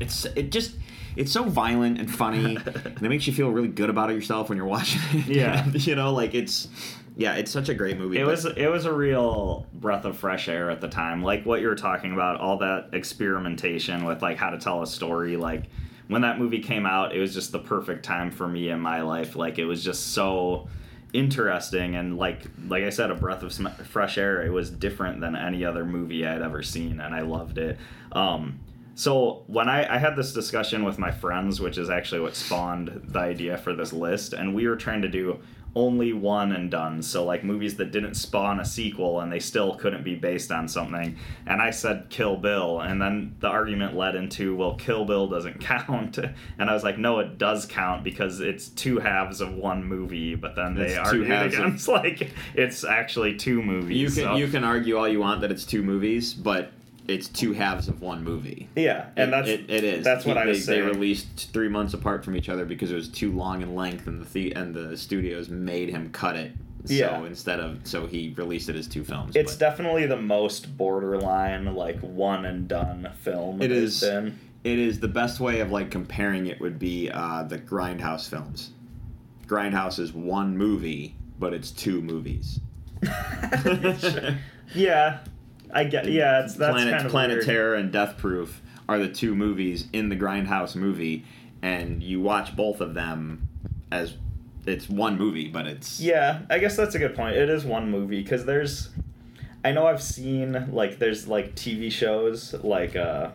it's 0.00 0.24
it 0.36 0.50
just 0.50 0.76
it's 1.20 1.32
so 1.32 1.44
violent 1.44 1.98
and 1.98 2.10
funny 2.12 2.56
and 2.66 3.02
it 3.02 3.08
makes 3.08 3.26
you 3.26 3.32
feel 3.32 3.50
really 3.50 3.68
good 3.68 3.90
about 3.90 4.10
it 4.10 4.14
yourself 4.14 4.48
when 4.48 4.56
you're 4.58 4.66
watching 4.78 5.00
it 5.12 5.26
Yeah. 5.28 5.68
you 5.74 5.94
know 5.94 6.12
like 6.12 6.34
it's 6.34 6.68
yeah 7.16 7.34
it's 7.34 7.50
such 7.50 7.68
a 7.68 7.74
great 7.74 7.98
movie 7.98 8.18
It 8.18 8.24
but- 8.24 8.30
was 8.30 8.44
it 8.46 8.68
was 8.68 8.84
a 8.86 8.92
real 8.92 9.66
breath 9.74 10.04
of 10.04 10.16
fresh 10.16 10.48
air 10.48 10.70
at 10.70 10.80
the 10.80 10.88
time. 10.88 11.22
Like 11.22 11.44
what 11.44 11.60
you 11.60 11.68
were 11.68 11.74
talking 11.74 12.12
about, 12.12 12.40
all 12.40 12.58
that 12.58 12.88
experimentation 12.92 14.04
with 14.04 14.22
like 14.22 14.36
how 14.38 14.50
to 14.50 14.58
tell 14.58 14.82
a 14.82 14.86
story. 14.86 15.36
Like 15.36 15.64
when 16.08 16.22
that 16.22 16.38
movie 16.38 16.60
came 16.60 16.86
out, 16.86 17.14
it 17.14 17.18
was 17.20 17.32
just 17.34 17.52
the 17.52 17.58
perfect 17.58 18.04
time 18.04 18.30
for 18.30 18.48
me 18.48 18.70
in 18.70 18.80
my 18.80 19.02
life. 19.02 19.36
Like 19.36 19.58
it 19.58 19.64
was 19.66 19.84
just 19.84 20.12
so 20.14 20.68
interesting 21.12 21.96
and 21.96 22.16
like 22.18 22.42
like 22.68 22.84
I 22.84 22.90
said, 22.90 23.10
a 23.10 23.14
breath 23.14 23.42
of 23.42 23.52
fresh 23.86 24.16
air. 24.18 24.42
It 24.42 24.50
was 24.50 24.70
different 24.70 25.20
than 25.20 25.34
any 25.36 25.64
other 25.64 25.84
movie 25.84 26.26
I'd 26.26 26.42
ever 26.42 26.62
seen, 26.62 27.00
and 27.00 27.14
I 27.14 27.20
loved 27.22 27.58
it. 27.58 27.78
Um, 28.12 28.60
so 29.00 29.44
when 29.46 29.66
I, 29.66 29.94
I 29.94 29.96
had 29.96 30.14
this 30.14 30.34
discussion 30.34 30.84
with 30.84 30.98
my 30.98 31.10
friends, 31.10 31.58
which 31.58 31.78
is 31.78 31.88
actually 31.88 32.20
what 32.20 32.36
spawned 32.36 33.00
the 33.08 33.18
idea 33.18 33.56
for 33.56 33.74
this 33.74 33.94
list, 33.94 34.34
and 34.34 34.54
we 34.54 34.68
were 34.68 34.76
trying 34.76 35.00
to 35.00 35.08
do 35.08 35.38
only 35.74 36.12
one 36.12 36.52
and 36.52 36.70
done. 36.70 37.00
So 37.02 37.24
like 37.24 37.42
movies 37.42 37.76
that 37.76 37.92
didn't 37.92 38.14
spawn 38.14 38.60
a 38.60 38.64
sequel 38.64 39.20
and 39.20 39.32
they 39.32 39.38
still 39.38 39.76
couldn't 39.76 40.04
be 40.04 40.16
based 40.16 40.50
on 40.52 40.68
something. 40.68 41.16
And 41.46 41.62
I 41.62 41.70
said 41.70 42.08
Kill 42.10 42.36
Bill, 42.36 42.80
and 42.80 43.00
then 43.00 43.36
the 43.40 43.46
argument 43.48 43.96
led 43.96 44.16
into 44.16 44.54
well, 44.54 44.74
Kill 44.74 45.06
Bill 45.06 45.28
doesn't 45.28 45.60
count. 45.72 46.18
And 46.18 46.68
I 46.68 46.74
was 46.74 46.84
like, 46.84 46.98
no, 46.98 47.20
it 47.20 47.38
does 47.38 47.64
count 47.64 48.04
because 48.04 48.40
it's 48.40 48.68
two 48.68 48.98
halves 48.98 49.40
of 49.40 49.54
one 49.54 49.82
movie. 49.82 50.34
But 50.34 50.56
then 50.56 50.74
they 50.74 50.86
It's 50.86 50.94
two 50.94 51.00
argued 51.00 51.26
halves 51.28 51.54
of- 51.54 51.60
against 51.60 51.88
like 52.00 52.32
it's 52.54 52.84
actually 52.84 53.36
two 53.36 53.62
movies. 53.62 53.96
you 53.96 54.06
can 54.08 54.14
so- 54.14 54.36
you 54.36 54.48
can 54.48 54.62
argue 54.64 54.98
all 54.98 55.08
you 55.08 55.20
want 55.20 55.40
that 55.40 55.50
it's 55.50 55.64
two 55.64 55.82
movies 55.82 56.34
but 56.34 56.72
it's 57.10 57.28
two 57.28 57.52
halves 57.52 57.88
of 57.88 58.00
one 58.00 58.22
movie 58.24 58.68
yeah, 58.76 59.06
and 59.16 59.28
It- 59.28 59.30
that's 59.32 59.48
it, 59.48 59.70
it 59.70 59.84
is. 59.84 60.04
That's 60.04 60.24
what 60.24 60.38
I 60.38 60.46
was 60.46 60.58
they, 60.66 60.74
saying. 60.74 60.84
They 60.86 60.90
released 60.92 61.52
three 61.52 61.68
months 61.68 61.92
apart 61.94 62.24
from 62.24 62.36
each 62.36 62.48
other 62.48 62.64
because 62.64 62.90
it 62.90 62.94
was 62.94 63.08
too 63.08 63.32
long 63.32 63.62
in 63.62 63.74
length, 63.74 64.06
and 64.06 64.20
the, 64.24 64.32
the 64.32 64.52
and 64.54 64.74
the 64.74 64.96
studios 64.96 65.48
made 65.48 65.88
him 65.90 66.10
cut 66.12 66.36
it. 66.36 66.52
So 66.86 66.94
Yeah. 66.94 67.22
instead 67.24 67.60
of 67.60 67.80
so 67.84 68.06
he 68.06 68.32
released 68.38 68.68
it 68.70 68.76
as 68.76 68.86
two 68.88 69.04
films. 69.04 69.36
It's 69.36 69.52
but 69.54 69.60
definitely 69.60 70.06
the 70.06 70.16
most 70.16 70.76
borderline, 70.78 71.74
like 71.74 71.98
one 72.00 72.44
and 72.46 72.66
done 72.68 73.10
film. 73.20 73.60
It 73.60 73.70
is. 73.72 74.00
Been. 74.00 74.38
it 74.64 74.78
is 74.78 75.00
the 75.00 75.08
best 75.08 75.40
way 75.40 75.60
of 75.60 75.70
like 75.70 75.90
comparing 75.90 76.46
it 76.46 76.58
would 76.60 76.78
be 76.78 77.10
uh, 77.10 77.42
the 77.42 77.58
Grindhouse 77.58 78.28
films. 78.30 78.70
Grindhouse 79.46 79.98
is 79.98 80.12
one 80.12 80.56
movie, 80.56 81.16
but 81.38 81.52
it's 81.52 81.70
two 81.70 82.00
movies. 82.00 82.60
Yeah, 84.72 85.18
I 85.72 85.84
get. 85.84 86.06
Yeah, 86.10 86.44
it's 86.44 86.54
that's 86.54 86.72
Planet 86.72 86.94
kind 86.94 87.06
of 87.06 87.10
Planet 87.10 87.36
weird. 87.36 87.46
Terror 87.46 87.74
and 87.74 87.92
Death 87.92 88.18
Proof 88.18 88.60
are 88.88 88.98
the 88.98 89.08
two 89.08 89.34
movies 89.34 89.86
in 89.92 90.08
the 90.08 90.16
Grindhouse 90.16 90.74
movie, 90.74 91.24
and 91.62 92.02
you 92.02 92.20
watch 92.20 92.56
both 92.56 92.80
of 92.80 92.94
them 92.94 93.48
as 93.92 94.14
it's 94.66 94.88
one 94.88 95.18
movie, 95.18 95.48
but 95.48 95.66
it's 95.66 96.00
Yeah, 96.00 96.40
I 96.50 96.58
guess 96.58 96.76
that's 96.76 96.94
a 96.94 96.98
good 96.98 97.14
point. 97.14 97.36
It 97.36 97.48
is 97.48 97.64
one 97.64 97.90
movie 97.90 98.22
because 98.22 98.44
there's. 98.44 98.90
I 99.64 99.72
know 99.72 99.86
I've 99.86 100.02
seen 100.02 100.72
like 100.72 100.98
there's 100.98 101.26
like 101.28 101.54
TV 101.54 101.90
shows 101.90 102.54
like 102.54 102.96
uh. 102.96 103.30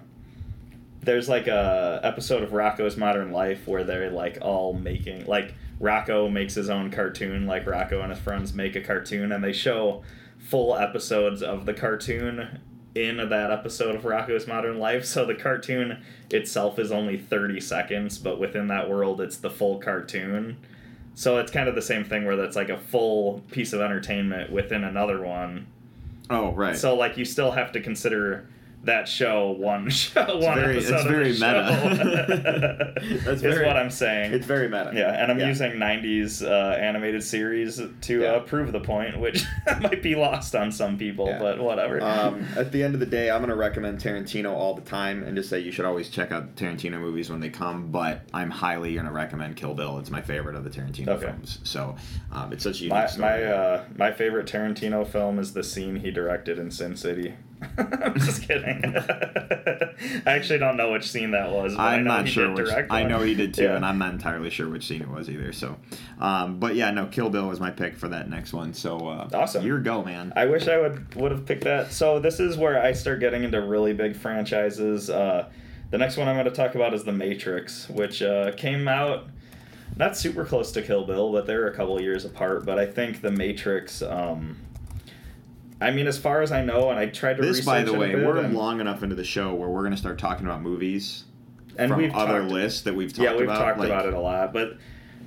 There's 1.01 1.29
like 1.29 1.45
a 1.45 1.99
episode 2.03 2.41
of 2.41 2.49
Rocko's 2.49 2.97
Modern 2.97 3.31
Life 3.31 3.67
where 3.67 3.83
they're 3.83 4.09
like 4.09 4.39
all 4.41 4.73
making 4.73 5.27
like 5.27 5.53
Rocko 5.79 6.31
makes 6.31 6.55
his 6.55 6.69
own 6.69 6.89
cartoon, 6.89 7.45
like 7.45 7.65
Rocko 7.65 8.01
and 8.01 8.11
his 8.11 8.19
friends 8.19 8.53
make 8.53 8.75
a 8.75 8.81
cartoon, 8.81 9.31
and 9.31 9.43
they 9.43 9.53
show 9.53 10.03
full 10.47 10.75
episodes 10.75 11.41
of 11.41 11.65
the 11.65 11.73
cartoon 11.73 12.59
in 12.93 13.17
that 13.17 13.51
episode 13.51 13.95
of 13.95 14.03
Rocko's 14.03 14.47
Modern 14.47 14.79
Life. 14.79 15.03
So 15.05 15.25
the 15.25 15.35
cartoon 15.35 16.03
itself 16.31 16.79
is 16.79 16.91
only 16.91 17.17
30 17.17 17.59
seconds, 17.59 18.17
but 18.17 18.39
within 18.39 18.67
that 18.67 18.89
world, 18.89 19.19
it's 19.19 19.37
the 19.37 19.49
full 19.49 19.79
cartoon. 19.79 20.57
So 21.13 21.37
it's 21.39 21.51
kind 21.51 21.67
of 21.67 21.75
the 21.75 21.81
same 21.81 22.05
thing 22.05 22.25
where 22.25 22.35
that's 22.35 22.55
like 22.55 22.69
a 22.69 22.77
full 22.77 23.41
piece 23.51 23.73
of 23.73 23.81
entertainment 23.81 24.51
within 24.51 24.83
another 24.83 25.21
one. 25.21 25.67
oh 26.29 26.51
right. 26.53 26.77
So 26.77 26.95
like 26.95 27.17
you 27.17 27.25
still 27.25 27.51
have 27.51 27.71
to 27.73 27.81
consider 27.81 28.47
that 28.86 29.07
show 29.07 29.51
one 29.51 29.89
show 29.89 30.38
one 30.38 30.55
very- 30.59 30.77
it's 30.77 30.89
episode 30.89 31.07
very 31.09 31.29
of 31.31 31.39
the 31.39 31.45
meta. 31.45 32.93
That's 33.23 33.27
is 33.38 33.41
very- 33.41 33.65
what 33.65 33.77
I'm 33.77 33.89
saying. 33.91 34.33
It's 34.33 34.45
very 34.45 34.67
meta. 34.67 34.91
yeah, 34.93 35.11
and 35.21 35.31
I'm 35.31 35.39
Yeah. 35.39 35.47
using 35.47 35.73
'90s 35.73 36.41
uh, 36.45 36.75
animated 36.77 37.23
series 37.23 37.81
to 38.01 38.21
Yeah. 38.21 38.27
uh, 38.33 38.39
prove 38.41 38.71
the 38.71 38.79
point, 38.79 39.19
which 39.19 39.43
might 39.81 40.01
be 40.01 40.15
lost 40.15 40.55
on 40.55 40.71
some 40.71 40.97
people, 40.97 41.27
Yeah. 41.27 41.39
but 41.39 41.59
whatever. 41.59 42.01
Um, 42.01 42.45
at 42.55 42.71
the 42.71 42.83
end 42.83 42.93
of 42.93 42.99
the 42.99 43.05
day, 43.05 43.29
I'm 43.29 43.39
going 43.39 43.49
to 43.49 43.55
recommend 43.55 43.99
Tarantino 43.99 44.51
all 44.53 44.73
the 44.73 44.81
time 44.81 45.23
and 45.23 45.36
just 45.36 45.49
say 45.49 45.59
you 45.59 45.71
should 45.71 45.86
always 45.86 46.09
check 46.09 46.31
out 46.31 46.55
Tarantino 46.55 46.99
movies 46.99 47.29
when 47.29 47.39
they 47.39 47.49
come. 47.49 47.91
But 47.91 48.21
I'm 48.33 48.49
highly 48.49 48.93
going 48.93 49.05
to 49.05 49.11
recommend 49.11 49.55
Kill 49.55 49.73
Bill. 49.73 49.97
It's 49.99 50.09
my 50.11 50.21
favorite 50.21 50.55
of 50.55 50.63
the 50.63 50.69
Tarantino 50.69 51.09
Okay. 51.09 51.25
films. 51.27 51.59
So 51.63 51.95
um, 52.31 52.53
it's 52.53 52.63
such 52.63 52.79
a 52.81 52.83
unique 52.83 52.93
my 52.93 53.05
story. 53.07 53.27
my 53.29 53.43
uh, 53.43 53.83
my 53.97 54.11
favorite 54.11 54.45
Tarantino 54.47 55.05
film 55.07 55.39
is 55.39 55.53
the 55.53 55.63
scene 55.63 55.95
he 55.97 56.11
directed 56.11 56.59
in 56.59 56.69
Sin 56.71 56.95
City. 56.95 57.33
I'm 57.78 58.20
just 58.20 58.43
kidding. 58.47 58.84
I 60.26 60.32
actually 60.32 60.59
don't 60.59 60.78
know 60.78 60.91
which 60.91 61.09
scene 61.09 61.32
that 61.32 61.51
was. 61.51 61.76
But 61.76 61.82
I 61.82 61.95
I'm 61.95 62.03
not 62.03 62.28
sure 62.28 62.51
which. 62.53 62.70
I 62.89 63.03
know 63.03 63.20
he 63.22 63.34
did 63.36 63.53
too, 63.53 63.63
Yeah. 63.63 63.76
and 63.76 63.86
I'm 63.86 63.97
not 63.97 64.13
entirely 64.13 64.49
sure 64.49 64.70
which 64.70 64.86
scene 64.88 65.01
it 65.01 65.09
was 65.09 65.30
either. 65.30 65.51
So, 65.53 65.78
um, 66.20 66.59
but 66.59 66.76
yeah, 66.76 66.91
no, 66.91 67.05
Kill 67.07 67.30
Bill 67.30 67.47
was 67.47 67.59
my 67.59 67.72
pick 67.72 67.97
for 67.97 68.07
that 68.09 68.30
next 68.30 68.53
one. 68.53 68.74
So 68.74 68.97
uh, 69.07 69.30
Awesome. 69.34 69.66
your 69.66 69.80
go, 69.80 70.03
man. 70.03 70.34
I 70.36 70.45
wish 70.45 70.68
I 70.68 70.78
would 70.80 71.13
would 71.16 71.32
have 71.32 71.45
picked 71.45 71.63
that. 71.63 71.91
So 71.91 72.20
this 72.20 72.39
is 72.39 72.57
where 72.57 72.82
I 72.82 72.91
start 72.93 73.20
getting 73.20 73.43
into 73.43 73.61
really 73.61 73.93
big 73.93 74.16
franchises. 74.16 75.09
Uh, 75.09 75.49
the 75.91 75.97
next 75.97 76.18
one 76.18 76.28
I'm 76.28 76.36
going 76.36 76.45
to 76.45 76.51
talk 76.51 76.76
about 76.76 76.93
is 76.93 77.03
The 77.03 77.11
Matrix, 77.13 77.88
which 77.89 78.22
uh, 78.22 78.51
came 78.53 78.88
out 78.88 79.28
not 79.97 80.18
super 80.18 80.43
close 80.43 80.72
to 80.74 80.82
Kill 80.82 81.05
Bill, 81.05 81.32
but 81.32 81.45
they're 81.45 81.68
a 81.68 81.74
couple 81.74 82.01
years 82.01 82.26
apart. 82.26 82.66
But 82.66 82.80
I 82.80 82.86
think 82.86 83.22
The 83.22 83.32
Matrix. 83.32 84.01
Um, 84.01 84.57
I 85.86 85.91
mean, 85.91 86.07
as 86.07 86.17
far 86.17 86.41
as 86.41 86.51
I 86.51 86.63
know, 86.63 86.89
and 86.89 86.99
I 86.99 87.05
tried 87.05 87.36
to 87.38 87.43
this, 87.43 87.57
research 87.57 87.65
by 87.65 87.83
the 87.83 87.93
it 87.93 87.99
way, 87.99 88.15
we're 88.15 88.38
and, 88.38 88.55
long 88.55 88.79
enough 88.81 89.03
into 89.03 89.13
the 89.15 89.23
show 89.23 89.53
where 89.53 89.69
we're 89.69 89.81
going 89.81 89.91
to 89.91 89.97
start 89.97 90.17
talking 90.17 90.45
about 90.47 90.63
movies 90.63 91.25
and 91.77 91.89
from 91.91 92.01
we've 92.01 92.15
other 92.15 92.39
talked, 92.39 92.51
lists 92.51 92.81
that 92.81 92.95
we've 92.95 93.09
talked 93.13 93.19
about. 93.19 93.33
yeah, 93.33 93.39
we've 93.39 93.49
about. 93.49 93.59
talked 93.59 93.79
like- 93.79 93.89
about 93.89 94.05
it 94.07 94.13
a 94.15 94.19
lot, 94.19 94.51
but 94.51 94.77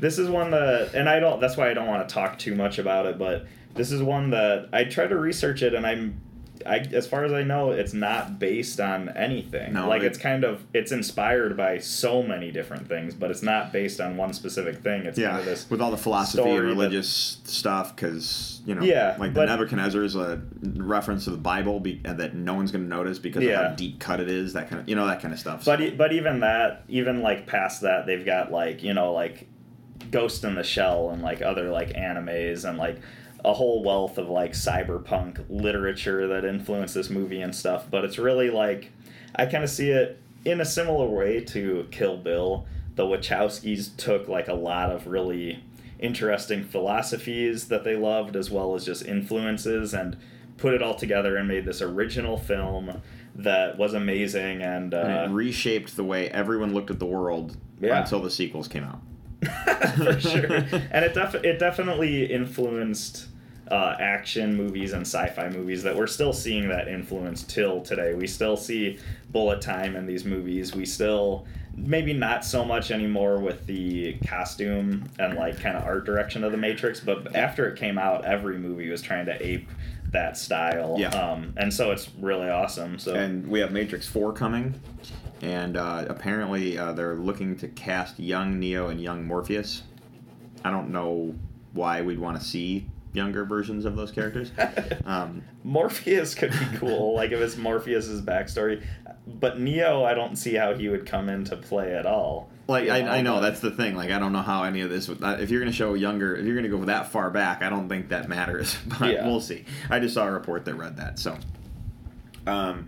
this 0.01 0.19
is 0.19 0.29
one 0.29 0.51
that, 0.51 0.95
and 0.95 1.09
I 1.09 1.21
don't. 1.21 1.41
That's 1.41 1.57
why 1.57 1.71
I 1.71 1.75
don't 1.75 1.87
want 1.87 2.09
to 2.09 2.13
talk 2.13 2.39
too 2.39 2.55
much 2.57 2.79
about 2.79 3.07
it. 3.07 3.19
But 3.19 3.47
this 3.75 3.93
is 3.93 4.03
one 4.03 4.31
that 4.31 4.69
I 4.73 4.85
tried 4.85 5.09
to 5.09 5.17
research 5.17 5.63
it, 5.63 5.75
and 5.75 5.87
I'm, 5.87 6.21
I 6.67 6.79
as 6.79 7.07
far 7.07 7.25
as 7.25 7.33
I 7.33 7.43
know, 7.43 7.71
it's 7.73 7.93
not 7.93 8.39
based 8.39 8.81
on 8.81 9.09
anything. 9.11 9.73
No, 9.73 9.89
like 9.89 10.03
it- 10.03 10.07
it's 10.07 10.19
kind 10.19 10.45
of 10.45 10.65
it's 10.75 10.93
inspired 10.93 11.57
by 11.57 11.79
so 11.79 12.23
many 12.23 12.51
different 12.51 12.89
things, 12.89 13.15
but 13.15 13.31
it's 13.31 13.43
not 13.43 13.73
based 13.73 14.01
on 14.01 14.17
one 14.17 14.33
specific 14.33 14.77
thing. 14.83 15.05
It's 15.07 15.19
Yeah, 15.19 15.29
kind 15.31 15.41
of 15.41 15.45
this. 15.47 15.71
with 15.71 15.81
all 15.81 15.91
the 15.91 15.97
philosophy 15.97 16.43
and 16.49 16.59
that- 16.59 16.63
religious 16.63 17.39
stuff, 17.45 17.95
because 17.95 18.61
you 18.67 18.75
know, 18.75 18.83
Yeah, 18.83 19.17
like 19.19 19.33
the 19.35 19.41
but- 19.41 19.47
Nebuchadnezzar 19.49 20.03
is 20.03 20.15
a 20.17 20.41
reference 20.77 21.25
to 21.25 21.31
the 21.31 21.37
Bible 21.39 21.81
be, 21.81 22.01
that 22.05 22.35
no 22.35 22.55
one's 22.55 22.71
going 22.71 22.85
to 22.85 22.89
notice 22.91 23.19
because 23.19 23.43
of 23.45 23.51
how 23.51 23.69
deep 23.75 23.99
cut 23.99 24.21
it 24.21 24.29
is. 24.29 24.53
That 24.53 24.69
kind 24.69 24.83
of, 24.83 24.89
you 24.89 24.95
know, 24.97 25.07
that 25.07 25.21
kind 25.23 25.33
of 25.33 25.41
stuff. 25.41 25.65
But 25.65 25.81
e- 25.81 25.91
but 25.91 26.13
even 26.13 26.41
that, 26.41 26.85
even 26.89 27.23
like 27.23 27.47
past 27.47 27.83
that, 27.83 28.07
they've 28.07 28.25
got 28.27 28.51
like 28.53 28.83
you 28.83 28.95
know 28.95 29.13
like 29.13 29.47
Ghost 30.11 30.45
in 30.45 30.55
the 30.55 30.63
Shell 30.63 31.11
and 31.11 31.23
like 31.23 31.43
other 31.43 31.71
like 31.71 31.91
animes 31.95 32.69
and 32.69 32.79
like 32.79 33.01
a 33.45 33.53
whole 33.55 33.83
wealth 33.85 34.19
of 34.19 34.29
like 34.29 34.53
cyberpunk 34.53 35.45
literature 35.49 36.27
that 36.27 36.45
influenced 36.45 36.95
this 36.95 37.09
movie 37.11 37.41
and 37.41 37.55
stuff, 37.55 37.87
but 37.91 38.05
it's 38.05 38.19
really 38.19 38.51
like 38.51 38.91
I 39.35 39.47
kind 39.47 39.63
of 39.65 39.71
see 39.71 39.91
it 39.91 40.21
in 40.45 40.61
a 40.61 40.65
similar 40.65 41.07
way 41.07 41.41
to 41.45 41.87
Kill 41.91 42.17
Bill. 42.17 42.67
The 42.97 43.05
Wachowskis 43.05 43.97
took 43.97 44.27
like 44.29 44.49
a 44.49 44.55
lot 44.55 44.91
of 44.91 45.07
really 45.07 45.63
interesting 46.01 46.65
philosophies 46.65 47.69
that 47.69 47.85
they 47.85 47.97
loved 47.97 48.35
as 48.37 48.51
well 48.51 48.75
as 48.75 48.85
just 48.85 49.05
influences 49.05 49.95
and 49.95 50.17
put 50.57 50.75
it 50.75 50.83
all 50.83 50.95
together 50.95 51.37
and 51.37 51.47
made 51.47 51.65
this 51.65 51.81
original 51.83 52.37
film 52.39 53.01
that 53.37 53.79
was 53.79 53.95
amazing 53.95 54.63
and, 54.63 54.93
uh, 54.95 54.99
And 54.99 55.31
it 55.33 55.35
reshaped 55.35 55.95
the 55.97 56.03
way 56.05 56.29
everyone 56.31 56.75
looked 56.75 56.91
at 56.91 56.99
the 56.99 57.07
world 57.07 57.57
Yeah. 57.81 58.01
until 58.01 58.21
the 58.21 58.31
sequels 58.31 58.67
came 58.67 58.83
out. 58.85 59.01
for 59.97 60.21
sure. 60.21 60.47
And 60.91 61.05
it 61.05 61.15
def- 61.15 61.45
it 61.45 61.59
definitely 61.59 62.27
influenced 62.33 63.27
uh, 63.71 63.97
action 64.01 64.57
movies 64.57 64.93
and 64.93 65.03
sci-fi 65.03 65.49
movies 65.51 65.83
that 65.83 65.95
we're 65.95 66.07
still 66.07 66.33
seeing 66.33 66.69
that 66.69 66.89
influence 66.89 67.43
till 67.43 67.83
today. 67.83 68.15
We 68.15 68.27
still 68.27 68.57
see 68.57 68.99
bullet 69.31 69.61
time 69.61 69.95
in 69.95 70.07
these 70.07 70.25
movies. 70.25 70.75
We 70.75 70.87
still 70.87 71.47
maybe 71.77 72.13
not 72.13 72.45
so 72.45 72.65
much 72.65 72.91
anymore 72.91 73.39
with 73.39 73.67
the 73.67 74.15
costume 74.27 75.09
and 75.19 75.35
like 75.37 75.61
kind 75.61 75.77
of 75.77 75.85
art 75.85 76.05
direction 76.05 76.43
of 76.43 76.51
the 76.51 76.59
Matrix, 76.59 76.99
but 77.01 77.37
after 77.37 77.69
it 77.69 77.79
came 77.79 77.99
out, 77.99 78.25
every 78.25 78.59
movie 78.59 78.89
was 78.89 79.01
trying 79.01 79.27
to 79.27 79.47
ape 79.47 79.69
that 80.11 80.37
style. 80.37 80.97
Yeah. 80.99 81.09
Um, 81.11 81.53
and 81.57 81.73
so 81.73 81.93
it's 81.93 82.09
really 82.19 82.49
awesome. 82.49 82.99
So 82.99 83.15
And 83.15 83.47
we 83.47 83.61
have 83.61 83.73
Matrix 83.73 84.09
4 84.09 84.33
coming, 84.33 84.75
and 85.43 85.77
uh, 85.77 86.05
apparently 86.09 86.77
uh, 86.79 86.93
they're 86.93 87.15
looking 87.15 87.57
to 87.59 87.69
cast 87.69 88.19
young 88.19 88.59
Neo 88.59 88.89
and 88.89 89.01
young 89.01 89.25
Morpheus. 89.27 89.83
I 90.65 90.71
don't 90.71 90.91
know 90.91 91.35
why 91.73 92.03
we'd 92.03 92.19
want 92.19 92.39
to 92.41 92.45
see 92.45 92.87
younger 93.13 93.45
versions 93.45 93.85
of 93.85 93.97
those 93.97 94.11
characters. 94.11 94.51
Um, 95.07 95.43
Morpheus 95.65 96.35
could 96.35 96.51
be 96.51 96.67
cool, 96.77 97.15
like 97.15 97.33
if 97.33 97.41
it's 97.41 97.57
Morpheus's 97.57 98.21
backstory. 98.21 98.85
But 99.27 99.59
Neo, 99.61 100.05
I 100.05 100.13
don't 100.15 100.37
see 100.37 100.55
how 100.55 100.75
he 100.75 100.89
would 100.89 101.07
come 101.07 101.29
into 101.31 101.57
play 101.57 101.95
at 101.95 102.05
all. 102.07 102.51
like 102.67 102.85
You 102.85 102.93
I, 102.93 103.19
I 103.19 103.23
know 103.23 103.41
that's 103.41 103.61
the 103.61 103.71
thing. 103.71 103.95
Like 103.95 104.11
I 104.11 104.19
don't 104.19 104.33
know 104.33 104.43
how 104.43 104.65
any 104.65 104.81
of 104.83 104.91
this. 104.91 105.09
Would, 105.09 105.23
uh, 105.23 105.37
if 105.41 105.51
you're 105.51 105.61
going 105.61 105.71
to 105.73 105.77
show 105.77 105.95
younger, 105.95 106.35
if 106.37 106.45
you're 106.45 106.55
going 106.55 106.71
to 106.71 106.77
go 106.77 106.85
that 106.87 107.11
far 107.11 107.31
back, 107.31 107.63
I 107.63 107.69
don't 107.71 107.89
think 107.89 108.09
that 108.11 108.29
matters. 108.29 108.77
But 108.99 109.13
Yeah. 109.15 109.27
we'll 109.27 109.41
see. 109.41 109.65
I 109.91 109.99
just 110.01 110.15
saw 110.15 110.27
a 110.27 110.31
report 110.33 110.65
that 110.67 110.75
read 110.75 110.97
that. 110.99 111.19
So, 111.19 111.39
um, 112.47 112.87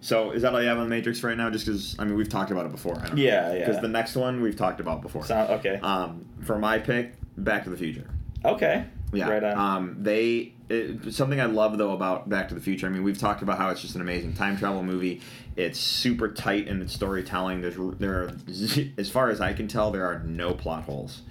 so 0.00 0.30
is 0.30 0.42
that 0.42 0.54
all 0.54 0.62
you 0.62 0.68
have 0.68 0.78
on 0.78 0.84
the 0.84 0.90
Matrix 0.90 1.22
right 1.22 1.36
now? 1.36 1.50
Just 1.50 1.66
because 1.66 1.96
I 1.98 2.04
mean 2.04 2.16
we've 2.16 2.28
talked 2.28 2.50
about 2.50 2.66
it 2.66 2.72
before. 2.72 2.98
I 2.98 3.06
don't 3.06 3.16
know. 3.16 3.22
Yeah, 3.22 3.52
yeah. 3.52 3.58
Because 3.66 3.80
the 3.80 3.88
next 3.88 4.16
one 4.16 4.40
we've 4.40 4.56
talked 4.56 4.80
about 4.80 5.02
before. 5.02 5.24
Sound 5.26 5.50
okay. 5.50 5.78
Um, 5.82 6.26
for 6.42 6.58
my 6.58 6.78
pick, 6.78 7.14
Back 7.36 7.64
to 7.64 7.70
the 7.70 7.76
Future. 7.76 8.08
okay. 8.44 8.86
Yeah. 9.12 9.28
Right 9.28 9.42
on. 9.42 9.58
Um, 9.58 9.96
they 9.98 10.52
it, 10.68 11.12
something 11.12 11.40
I 11.40 11.46
love 11.46 11.76
though 11.78 11.92
about 11.92 12.28
Back 12.28 12.48
to 12.48 12.54
the 12.54 12.60
Future. 12.60 12.86
I 12.86 12.90
mean, 12.90 13.02
we've 13.02 13.18
talked 13.18 13.42
about 13.42 13.58
how 13.58 13.70
it's 13.70 13.82
just 13.82 13.96
an 13.96 14.00
amazing 14.00 14.34
time 14.34 14.56
travel 14.56 14.82
movie. 14.82 15.20
It's 15.56 15.80
super 15.80 16.32
tight 16.32 16.68
in 16.68 16.80
its 16.80 16.94
storytelling. 16.94 17.60
There's 17.60 17.76
there 17.98 18.22
are 18.22 18.32
as 18.98 19.10
far 19.10 19.30
as 19.30 19.40
I 19.40 19.52
can 19.52 19.68
tell, 19.68 19.90
there 19.90 20.06
are 20.06 20.20
no 20.20 20.54
plot 20.54 20.84
holes. 20.84 21.22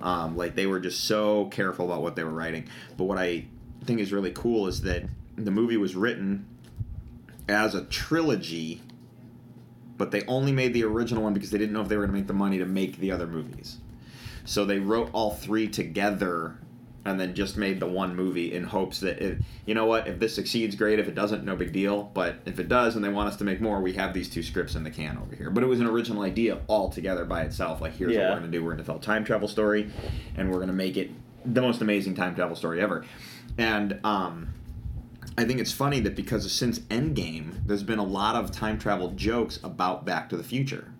Um, 0.00 0.36
like 0.36 0.54
they 0.54 0.66
were 0.66 0.80
just 0.80 1.04
so 1.04 1.46
careful 1.46 1.86
about 1.86 2.02
what 2.02 2.16
they 2.16 2.24
were 2.24 2.30
writing. 2.30 2.68
But 2.96 3.04
what 3.04 3.18
I 3.18 3.46
think 3.84 4.00
is 4.00 4.12
really 4.12 4.32
cool 4.32 4.66
is 4.66 4.82
that 4.82 5.04
the 5.36 5.50
movie 5.50 5.76
was 5.76 5.94
written 5.94 6.46
as 7.48 7.74
a 7.74 7.84
trilogy, 7.84 8.82
but 9.96 10.10
they 10.10 10.24
only 10.26 10.52
made 10.52 10.74
the 10.74 10.84
original 10.84 11.22
one 11.22 11.34
because 11.34 11.50
they 11.50 11.58
didn't 11.58 11.72
know 11.72 11.82
if 11.82 11.88
they 11.88 11.96
were 11.96 12.04
going 12.04 12.14
to 12.14 12.20
make 12.20 12.26
the 12.26 12.34
money 12.34 12.58
to 12.58 12.66
make 12.66 12.98
the 12.98 13.10
other 13.10 13.26
movies. 13.26 13.78
So 14.44 14.64
they 14.64 14.78
wrote 14.78 15.10
all 15.12 15.32
three 15.32 15.68
together 15.68 16.58
and 17.04 17.20
then 17.20 17.34
just 17.34 17.56
made 17.56 17.78
the 17.78 17.86
one 17.86 18.16
movie 18.16 18.52
in 18.52 18.64
hopes 18.64 18.98
that 19.00 19.22
if, 19.22 19.38
you 19.64 19.74
know 19.74 19.86
what 19.86 20.08
if 20.08 20.18
this 20.18 20.34
succeeds 20.34 20.74
great. 20.74 20.98
If 20.98 21.06
it 21.06 21.14
doesn't 21.14 21.44
no 21.44 21.54
big 21.54 21.72
deal. 21.72 22.10
But 22.14 22.40
if 22.46 22.58
it 22.58 22.68
does 22.68 22.96
and 22.96 23.04
they 23.04 23.08
want 23.08 23.28
us 23.28 23.36
to 23.36 23.44
make 23.44 23.60
more 23.60 23.80
we 23.80 23.92
have 23.92 24.12
these 24.12 24.28
two 24.28 24.42
scripts 24.42 24.74
in 24.74 24.82
the 24.82 24.90
can 24.90 25.16
over 25.18 25.34
here. 25.34 25.50
But 25.50 25.62
it 25.62 25.66
was 25.66 25.80
an 25.80 25.86
original 25.86 26.22
idea 26.22 26.60
all 26.66 26.90
together 26.90 27.24
by 27.24 27.42
itself. 27.42 27.80
Like 27.80 27.94
here's 27.94 28.14
what 28.16 28.24
we're 28.24 28.40
going 28.40 28.50
to 28.50 28.58
do. 28.58 28.64
We're 28.64 28.72
going 28.72 28.84
to 28.84 28.84
tell 28.84 28.96
a 28.96 29.00
time 29.00 29.24
travel 29.24 29.46
story 29.46 29.90
and 30.36 30.48
we're 30.48 30.56
going 30.56 30.66
to 30.68 30.74
make 30.74 30.96
it 30.96 31.10
the 31.44 31.62
most 31.62 31.80
amazing 31.80 32.14
time 32.14 32.34
travel 32.34 32.56
story 32.56 32.80
ever. 32.80 33.04
And 33.56 34.00
um 34.02 34.48
I 35.38 35.44
think 35.44 35.60
it's 35.60 35.72
funny 35.72 36.00
that 36.00 36.16
because 36.16 36.50
since 36.50 36.78
Endgame, 36.80 37.66
there's 37.66 37.82
been 37.82 37.98
a 37.98 38.04
lot 38.04 38.36
of 38.36 38.52
time 38.52 38.78
travel 38.78 39.10
jokes 39.10 39.58
about 39.62 40.04
Back 40.06 40.30
to 40.30 40.36
the 40.36 40.42
Future. 40.42 40.92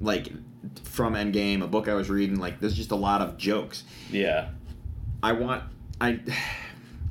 Like 0.00 0.30
from 0.84 1.14
Endgame, 1.14 1.62
a 1.62 1.66
book 1.66 1.88
I 1.88 1.94
was 1.94 2.08
reading, 2.08 2.38
like 2.38 2.60
there's 2.60 2.76
just 2.76 2.90
a 2.92 2.96
lot 2.96 3.20
of 3.20 3.36
jokes. 3.36 3.84
yeah. 4.10 4.50
I 5.22 5.32
want 5.32 5.64
I 6.00 6.20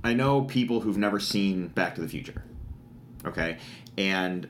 I 0.04 0.14
know 0.14 0.42
people 0.44 0.80
who've 0.82 0.98
never 0.98 1.20
seen 1.20 1.68
Back 1.68 1.96
to 1.96 2.02
the 2.02 2.08
Future. 2.08 2.44
Okay? 3.26 3.58
And 3.98 4.48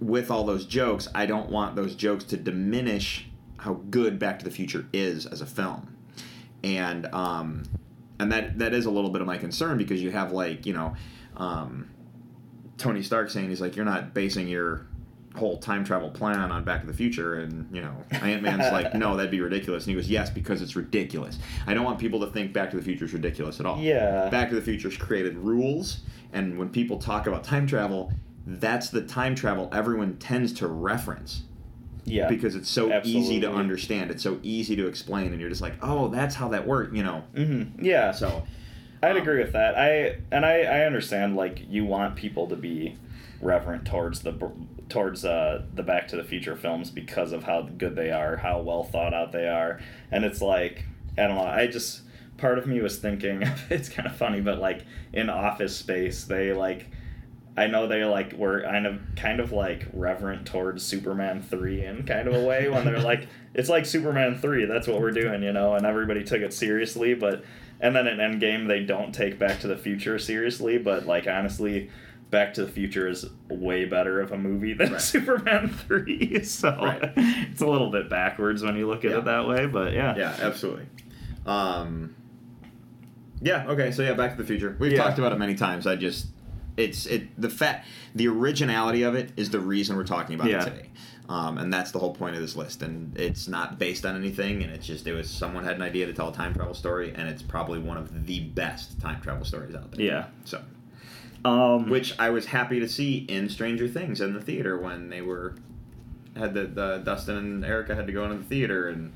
with 0.00 0.30
all 0.30 0.44
those 0.44 0.66
jokes, 0.66 1.08
I 1.14 1.26
don't 1.26 1.48
want 1.50 1.76
those 1.76 1.94
jokes 1.94 2.24
to 2.24 2.36
diminish 2.36 3.26
how 3.58 3.74
good 3.90 4.18
Back 4.18 4.40
to 4.40 4.44
the 4.44 4.50
Future 4.50 4.86
is 4.92 5.24
as 5.26 5.40
a 5.40 5.46
film. 5.46 5.96
And 6.62 7.06
um 7.14 7.62
and 8.18 8.32
that 8.32 8.58
that 8.58 8.74
is 8.74 8.86
a 8.86 8.90
little 8.90 9.10
bit 9.10 9.20
of 9.20 9.26
my 9.26 9.38
concern 9.38 9.78
because 9.78 10.02
you 10.02 10.10
have 10.10 10.32
like, 10.32 10.66
you 10.66 10.72
know, 10.72 10.94
um 11.36 11.90
Tony 12.76 13.02
Stark 13.02 13.30
saying 13.30 13.48
he's 13.48 13.60
like 13.60 13.76
you're 13.76 13.84
not 13.84 14.14
basing 14.14 14.48
your 14.48 14.86
whole 15.36 15.58
time 15.58 15.84
travel 15.84 16.10
plan 16.10 16.50
on 16.50 16.64
Back 16.64 16.80
to 16.82 16.86
the 16.86 16.92
Future, 16.92 17.34
and 17.34 17.74
you 17.74 17.80
know 17.80 17.94
Ant 18.10 18.42
Man's 18.42 18.72
like, 18.72 18.94
no, 18.94 19.16
that'd 19.16 19.30
be 19.30 19.40
ridiculous, 19.40 19.84
and 19.84 19.90
he 19.90 20.00
goes, 20.00 20.10
yes, 20.10 20.30
because 20.30 20.60
it's 20.60 20.76
ridiculous. 20.76 21.38
I 21.66 21.74
don't 21.74 21.84
want 21.84 21.98
people 21.98 22.20
to 22.20 22.26
think 22.26 22.52
Back 22.52 22.70
to 22.70 22.76
the 22.76 22.82
Future 22.82 23.04
is 23.04 23.12
ridiculous 23.12 23.60
at 23.60 23.66
all. 23.66 23.78
Yeah. 23.78 24.28
Back 24.28 24.48
to 24.50 24.54
the 24.54 24.62
Future's 24.62 24.96
created 24.96 25.36
rules, 25.36 26.00
and 26.32 26.58
when 26.58 26.68
people 26.68 26.98
talk 26.98 27.26
about 27.26 27.44
time 27.44 27.66
travel, 27.66 28.12
that's 28.46 28.90
the 28.90 29.02
time 29.02 29.34
travel 29.34 29.68
everyone 29.72 30.16
tends 30.16 30.52
to 30.54 30.66
reference 30.66 31.42
Yeah. 32.08 32.28
because 32.28 32.54
it's 32.54 32.70
so 32.70 33.00
easy 33.04 33.40
to 33.40 33.50
understand, 33.50 34.10
it's 34.10 34.22
so 34.22 34.38
easy 34.42 34.76
to 34.76 34.86
explain, 34.86 35.32
and 35.32 35.40
you're 35.40 35.50
just 35.50 35.62
like, 35.62 35.74
oh, 35.82 36.08
that's 36.08 36.34
how 36.34 36.48
that 36.48 36.66
worked, 36.66 36.94
you 36.94 37.02
know. 37.02 37.24
Mm-hmm. 37.34 37.84
Yeah. 37.84 38.12
So 38.12 38.44
I'd 39.02 39.12
um, 39.12 39.16
agree 39.18 39.42
with 39.42 39.52
that. 39.52 39.76
I 39.76 40.18
and 40.32 40.44
I, 40.44 40.62
I 40.62 40.80
understand 40.86 41.36
like 41.36 41.62
you 41.68 41.84
want 41.84 42.16
people 42.16 42.46
to 42.48 42.56
be 42.56 42.96
reverent 43.40 43.84
towards 43.86 44.20
the 44.20 44.52
towards 44.88 45.24
uh, 45.24 45.62
the 45.74 45.82
Back 45.82 46.08
to 46.08 46.16
the 46.16 46.24
Future 46.24 46.56
films 46.56 46.90
because 46.90 47.32
of 47.32 47.44
how 47.44 47.62
good 47.62 47.94
they 47.94 48.10
are, 48.10 48.36
how 48.36 48.60
well 48.60 48.84
thought 48.84 49.14
out 49.14 49.32
they 49.32 49.48
are, 49.48 49.80
and 50.10 50.24
it's 50.24 50.40
like 50.40 50.84
I 51.16 51.26
don't 51.26 51.36
know. 51.36 51.42
I 51.42 51.66
just 51.66 52.02
part 52.36 52.58
of 52.58 52.66
me 52.66 52.80
was 52.80 52.98
thinking 52.98 53.42
it's 53.70 53.88
kind 53.88 54.08
of 54.08 54.16
funny, 54.16 54.40
but 54.40 54.58
like 54.58 54.84
in 55.12 55.30
Office 55.30 55.76
Space, 55.76 56.24
they 56.24 56.52
like. 56.52 56.86
I 57.58 57.66
know 57.66 57.86
they 57.86 58.04
like 58.04 58.32
were 58.34 58.62
kind 58.62 58.86
of 58.86 59.00
kind 59.16 59.40
of 59.40 59.52
like 59.52 59.86
reverent 59.92 60.46
towards 60.46 60.82
Superman 60.84 61.42
three 61.42 61.84
in 61.84 62.04
kind 62.04 62.28
of 62.28 62.34
a 62.34 62.44
way 62.44 62.68
when 62.68 62.84
they're 62.84 63.00
like 63.00 63.26
it's 63.54 63.68
like 63.68 63.84
Superman 63.86 64.38
three 64.38 64.64
that's 64.64 64.86
what 64.86 65.00
we're 65.00 65.10
doing 65.10 65.42
you 65.42 65.52
know 65.52 65.74
and 65.74 65.84
everybody 65.84 66.24
took 66.24 66.40
it 66.40 66.52
seriously 66.54 67.14
but 67.14 67.44
and 67.80 67.94
then 67.94 68.06
in 68.06 68.18
Endgame 68.18 68.68
they 68.68 68.82
don't 68.84 69.12
take 69.12 69.38
Back 69.38 69.60
to 69.60 69.66
the 69.68 69.76
Future 69.76 70.18
seriously 70.18 70.78
but 70.78 71.06
like 71.06 71.26
honestly 71.26 71.90
Back 72.30 72.54
to 72.54 72.64
the 72.66 72.70
Future 72.70 73.08
is 73.08 73.26
way 73.48 73.84
better 73.86 74.20
of 74.20 74.32
a 74.32 74.38
movie 74.38 74.74
than 74.74 74.92
Right. 74.92 75.00
Superman 75.14 75.68
three 75.70 76.42
so 76.44 76.70
Right. 76.80 77.12
it's 77.16 77.62
a 77.62 77.66
little 77.66 77.90
bit 77.90 78.08
backwards 78.10 78.62
when 78.62 78.76
you 78.76 78.86
look 78.86 79.04
at 79.04 79.10
Yeah. 79.10 79.18
it 79.18 79.24
that 79.24 79.48
way 79.48 79.66
but 79.66 79.92
yeah 79.92 80.14
yeah, 80.16 80.36
absolutely. 80.40 80.86
Um, 81.46 82.14
yeah. 83.40 83.66
Okay. 83.68 83.92
So 83.92 84.02
yeah, 84.02 84.14
Back 84.14 84.32
to 84.36 84.42
the 84.42 84.46
Future. 84.46 84.76
We've 84.78 84.92
Yeah. 84.92 85.02
talked 85.04 85.18
about 85.18 85.32
it 85.32 85.38
many 85.38 85.54
times. 85.54 85.86
I 85.86 85.96
just, 85.96 86.26
it's 86.78 87.06
it 87.06 87.28
the 87.40 87.50
fact 87.50 87.86
the 88.14 88.28
originality 88.28 89.02
of 89.02 89.14
it 89.14 89.32
is 89.36 89.50
the 89.50 89.60
reason 89.60 89.96
we're 89.96 90.04
talking 90.04 90.34
about 90.34 90.48
Yeah. 90.48 90.62
it 90.62 90.70
today. 90.70 90.88
Um, 91.28 91.58
and 91.58 91.70
that's 91.70 91.90
the 91.92 91.98
whole 91.98 92.14
point 92.14 92.36
of 92.36 92.40
this 92.40 92.56
list. 92.56 92.80
And 92.82 93.14
it's 93.18 93.48
not 93.48 93.78
based 93.78 94.06
on 94.06 94.16
anything. 94.16 94.62
And 94.62 94.72
it's 94.72 94.86
just 94.86 95.06
it 95.06 95.12
was 95.12 95.28
someone 95.28 95.64
had 95.64 95.76
an 95.76 95.82
idea 95.82 96.06
to 96.06 96.12
tell 96.14 96.28
a 96.30 96.32
time 96.32 96.54
travel 96.54 96.72
story, 96.72 97.12
and 97.14 97.28
it's 97.28 97.42
probably 97.42 97.78
one 97.78 97.98
of 97.98 98.26
the 98.26 98.40
best 98.40 98.98
time 99.00 99.20
travel 99.20 99.44
stories 99.44 99.74
out 99.74 99.90
there. 99.92 100.00
Yeah. 100.06 100.24
So, 100.44 100.62
um 101.44 101.90
which 101.90 102.18
I 102.18 102.30
was 102.30 102.46
happy 102.46 102.80
to 102.80 102.88
see 102.88 103.18
in 103.28 103.48
Stranger 103.48 103.86
Things 103.88 104.20
in 104.20 104.32
the 104.32 104.40
theater 104.40 104.78
when 104.78 105.10
they 105.10 105.20
were 105.20 105.54
had 106.36 106.54
the, 106.54 106.64
the 106.66 107.02
Dustin 107.04 107.36
and 107.36 107.64
Erica 107.64 107.94
had 107.94 108.06
to 108.06 108.12
go 108.12 108.24
into 108.24 108.38
the 108.38 108.44
theater 108.44 108.88
and 108.88 109.12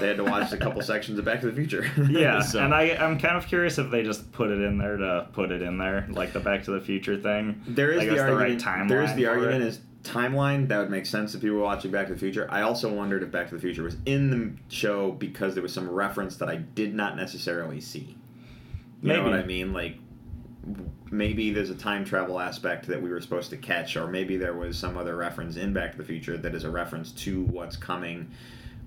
they 0.00 0.08
had 0.08 0.16
to 0.16 0.24
watch 0.24 0.52
a 0.52 0.56
couple 0.56 0.80
sections 0.82 1.18
of 1.18 1.24
Back 1.24 1.40
to 1.40 1.46
the 1.46 1.52
Future. 1.52 1.84
Yeah, 2.08 2.40
So- 2.40 2.60
and 2.64 2.74
I 2.74 2.96
I'm 2.96 3.18
kind 3.18 3.36
of 3.36 3.46
curious 3.46 3.78
if 3.78 3.90
they 3.90 4.02
just 4.02 4.30
put 4.32 4.50
it 4.50 4.60
in 4.60 4.78
there 4.78 4.96
to 4.96 5.28
put 5.32 5.50
it 5.50 5.62
in 5.62 5.78
there, 5.78 6.06
like 6.10 6.32
the 6.32 6.40
Back 6.40 6.64
to 6.64 6.70
the 6.72 6.80
Future 6.80 7.16
thing. 7.16 7.62
There 7.66 7.90
is 7.90 7.98
Like, 7.98 8.08
the 8.08 8.14
it's 8.14 8.22
argument. 8.22 8.62
timeline 8.62 8.88
there 8.88 9.02
is 9.02 9.14
the 9.14 9.26
argument 9.26 9.62
it. 9.62 9.66
is 9.68 9.80
timeline 10.02 10.68
that 10.68 10.78
would 10.78 10.90
make 10.90 11.04
sense 11.04 11.34
if 11.34 11.40
people 11.40 11.56
were 11.56 11.62
watching 11.64 11.90
Back 11.90 12.06
to 12.06 12.12
the 12.14 12.18
Future. 12.18 12.46
I 12.50 12.62
also 12.62 12.92
wondered 12.92 13.22
if 13.22 13.30
Back 13.32 13.48
to 13.48 13.54
the 13.56 13.60
Future 13.60 13.82
was 13.82 13.96
in 14.06 14.30
the 14.30 14.52
show 14.74 15.10
because 15.12 15.54
there 15.54 15.62
was 15.62 15.72
some 15.74 15.88
reference 15.90 16.36
that 16.36 16.48
I 16.48 16.56
did 16.56 16.94
not 16.94 17.16
necessarily 17.16 17.80
see. 17.80 18.16
You 19.02 19.12
know 19.12 19.22
what 19.24 19.34
I 19.34 19.44
mean? 19.44 19.72
Like 19.72 19.98
maybe 21.10 21.52
there's 21.52 21.70
a 21.70 21.74
time 21.76 22.04
travel 22.04 22.40
aspect 22.40 22.86
that 22.88 23.00
we 23.00 23.10
were 23.10 23.20
supposed 23.20 23.50
to 23.50 23.56
catch, 23.56 23.96
or 23.96 24.06
maybe 24.08 24.36
there 24.36 24.54
was 24.54 24.76
some 24.78 24.96
other 24.96 25.16
reference 25.16 25.56
in 25.56 25.72
Back 25.72 25.92
to 25.92 25.98
the 25.98 26.04
Future 26.04 26.36
that 26.38 26.54
is 26.54 26.64
a 26.64 26.70
reference 26.70 27.12
to 27.12 27.42
what's 27.44 27.76
coming. 27.76 28.30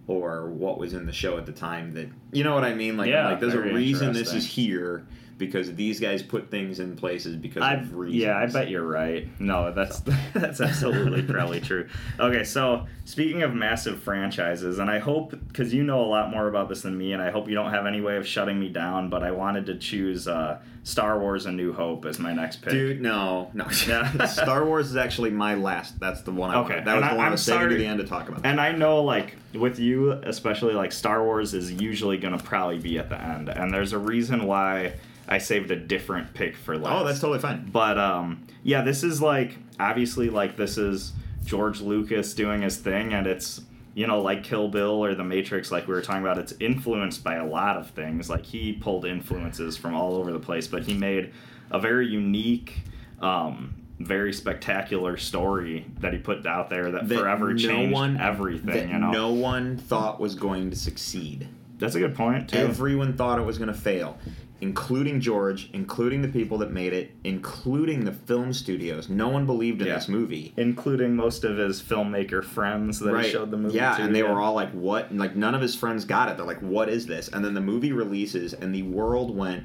Or 0.10 0.50
what 0.50 0.80
was 0.80 0.94
in 0.94 1.06
the 1.06 1.14
show 1.14 1.38
at 1.38 1.46
the 1.46 1.52
time 1.52 1.94
that 1.94 2.10
you 2.32 2.44
know 2.44 2.56
what 2.56 2.66
I 2.66 2.74
mean? 2.74 2.98
Like 2.98 3.10
Yeah, 3.10 3.30
like 3.30 3.40
there's 3.40 3.54
a 3.54 3.62
reason 3.62 4.12
this 4.12 4.34
is 4.34 4.46
here 4.46 5.06
because 5.40 5.74
these 5.74 6.00
guys 6.00 6.22
put 6.22 6.52
things 6.52 6.80
in 6.80 6.96
places 6.96 7.36
because 7.36 7.64
I, 7.64 7.74
of 7.76 7.96
reasons. 7.96 8.22
yeah, 8.22 8.38
I 8.38 8.46
bet 8.46 8.70
you're 8.70 8.86
right. 8.86 9.28
No, 9.40 9.72
that's 9.72 10.00
that's 10.36 10.62
absolutely 10.62 11.24
probably 11.24 11.60
true. 11.70 11.88
Okay, 12.20 12.44
so 12.44 12.86
speaking 13.06 13.42
of 13.42 13.56
massive 13.56 14.04
franchises, 14.04 14.78
and 14.78 14.92
I 14.92 15.00
hope 15.00 15.32
because 15.48 15.74
you 15.74 15.84
know 15.84 16.02
a 16.02 16.06
lot 16.06 16.30
more 16.30 16.48
about 16.48 16.70
this 16.70 16.84
than 16.84 16.96
me, 16.98 17.14
and 17.14 17.22
I 17.24 17.32
hope 17.32 17.48
you 17.50 17.56
don't 17.56 17.72
have 17.72 17.88
any 17.88 18.02
way 18.02 18.18
of 18.18 18.28
shutting 18.28 18.60
me 18.60 18.70
down, 18.70 19.10
but 19.10 19.24
I 19.24 19.32
wanted 19.32 19.66
to 19.68 19.76
choose 19.78 20.28
uh, 20.28 20.60
Star 20.84 21.18
Wars: 21.20 21.46
A 21.46 21.52
New 21.52 21.74
Hope 21.74 22.06
as 22.06 22.20
my 22.20 22.34
next 22.34 22.58
pick. 22.62 22.74
Dude, 22.74 23.02
no, 23.02 23.50
no. 23.54 23.66
Yeah. 23.88 24.26
Star 24.26 24.66
Wars 24.66 24.90
is 24.92 24.98
actually 24.98 25.32
my 25.32 25.56
last. 25.56 26.00
That's 26.00 26.22
the 26.22 26.32
one 26.32 26.52
I 26.52 26.60
Okay, 26.60 26.70
wanted. 26.74 26.86
That 26.86 26.96
was 26.96 27.04
and 27.04 27.04
the 27.04 27.14
I- 27.14 27.16
one 27.16 27.24
I 27.24 27.26
I'm 27.28 27.32
was 27.32 27.42
saving 27.44 27.70
to 27.70 27.76
the 27.76 27.86
end 27.86 28.00
to 28.00 28.06
talk 28.06 28.28
about. 28.28 28.46
And 28.46 28.60
I 28.60 28.74
know, 28.74 29.02
like, 29.04 29.38
with 29.54 29.80
you, 29.80 30.12
especially, 30.12 30.74
like, 30.74 30.92
Star 30.92 31.24
Wars 31.24 31.54
is 31.54 31.72
usually 31.72 32.18
going 32.18 32.38
to 32.38 32.44
probably 32.44 32.78
be 32.80 33.00
at 33.00 33.10
the 33.10 33.20
end. 33.22 33.50
And 33.50 33.74
there's 33.74 33.94
a 33.94 33.98
reason 33.98 34.46
why 34.46 34.94
I 35.30 35.38
saved 35.38 35.70
a 35.72 35.76
different 35.76 36.34
pick 36.34 36.56
for 36.58 36.78
last. 36.78 37.02
oh, 37.02 37.06
that's 37.06 37.20
totally 37.20 37.40
fine. 37.40 37.70
But, 37.72 37.98
um, 38.00 38.46
yeah, 38.64 38.82
this 38.82 39.04
is, 39.04 39.22
like, 39.22 39.58
obviously, 39.80 40.30
like, 40.30 40.58
this 40.58 40.78
is 40.78 41.14
George 41.46 41.80
Lucas 41.82 42.34
doing 42.34 42.64
his 42.64 42.78
thing, 42.78 43.14
and 43.14 43.28
it's, 43.28 43.62
you 43.94 44.08
know, 44.08 44.22
like 44.22 44.44
Kill 44.44 44.70
Bill 44.70 45.04
or 45.06 45.14
The 45.14 45.24
Matrix, 45.24 45.72
like 45.72 45.88
we 45.88 45.94
were 45.94 46.02
talking 46.02 46.22
about, 46.24 46.38
it's 46.40 46.54
influenced 46.60 47.24
by 47.24 47.36
a 47.36 47.46
lot 47.46 47.78
of 47.78 47.92
things. 47.92 48.30
Like, 48.30 48.44
he 48.46 48.74
pulled 48.74 49.06
influences 49.06 49.78
from 49.78 49.94
all 49.96 50.16
over 50.16 50.32
the 50.32 50.40
place, 50.40 50.68
but 50.68 50.84
he 50.84 50.96
made 50.96 51.32
a 51.70 51.80
very 51.80 52.08
unique, 52.08 52.82
um, 53.22 53.76
very 54.00 54.34
spectacular 54.34 55.16
story 55.18 55.86
that 56.00 56.14
he 56.14 56.18
put 56.20 56.46
out 56.48 56.70
there 56.72 56.90
that, 56.92 57.08
That 57.08 57.20
forever 57.20 57.54
no 57.54 57.58
changed 57.60 57.94
one- 57.94 58.18
everything. 58.20 58.66
That 58.66 58.90
you 58.90 58.98
know, 58.98 59.12
no 59.12 59.32
one 59.32 59.78
thought 59.78 60.20
was 60.20 60.34
going 60.36 60.72
to 60.72 60.76
succeed. 60.76 61.48
that's 61.78 61.96
a 61.96 62.00
good 62.00 62.16
point 62.16 62.50
too. 62.50 62.58
Everyone 62.58 63.14
thought 63.16 63.38
it 63.40 63.46
was 63.46 63.58
going 63.58 63.68
to 63.68 63.74
fail, 63.80 64.18
including 64.62 65.22
George, 65.22 65.70
including 65.74 66.22
the 66.22 66.28
people 66.28 66.58
that 66.58 66.72
made 66.72 66.92
it, 66.94 67.12
including 67.24 68.04
the 68.06 68.12
film 68.12 68.52
studios. 68.54 69.08
No 69.10 69.28
one 69.30 69.46
believed 69.46 69.82
in 69.82 69.88
Yeah. 69.88 69.96
this 69.96 70.08
movie. 70.10 70.54
including 70.58 71.16
most 71.16 71.44
of 71.44 71.58
his 71.58 71.82
filmmaker 71.82 72.44
friends 72.44 73.00
that 73.00 73.18
he 73.24 73.30
showed 73.30 73.52
the 73.52 73.58
movie 73.58 73.76
yeah, 73.76 73.96
to. 73.96 74.04
and 74.04 74.14
they 74.16 74.24
were 74.24 74.40
all 74.42 74.54
like, 74.54 74.72
"What?" 74.72 75.10
And 75.12 75.20
like 75.20 75.36
none 75.36 75.56
of 75.56 75.62
his 75.62 75.76
friends 75.76 76.04
got 76.06 76.30
it. 76.30 76.38
They're 76.38 76.46
like, 76.46 76.62
"What 76.62 76.90
is 76.90 77.06
this?" 77.06 77.28
And 77.30 77.44
then 77.46 77.54
the 77.54 77.62
movie 77.62 77.92
releases, 77.94 78.54
and 78.54 78.74
the 78.76 78.84
world 78.84 79.36
went, 79.36 79.64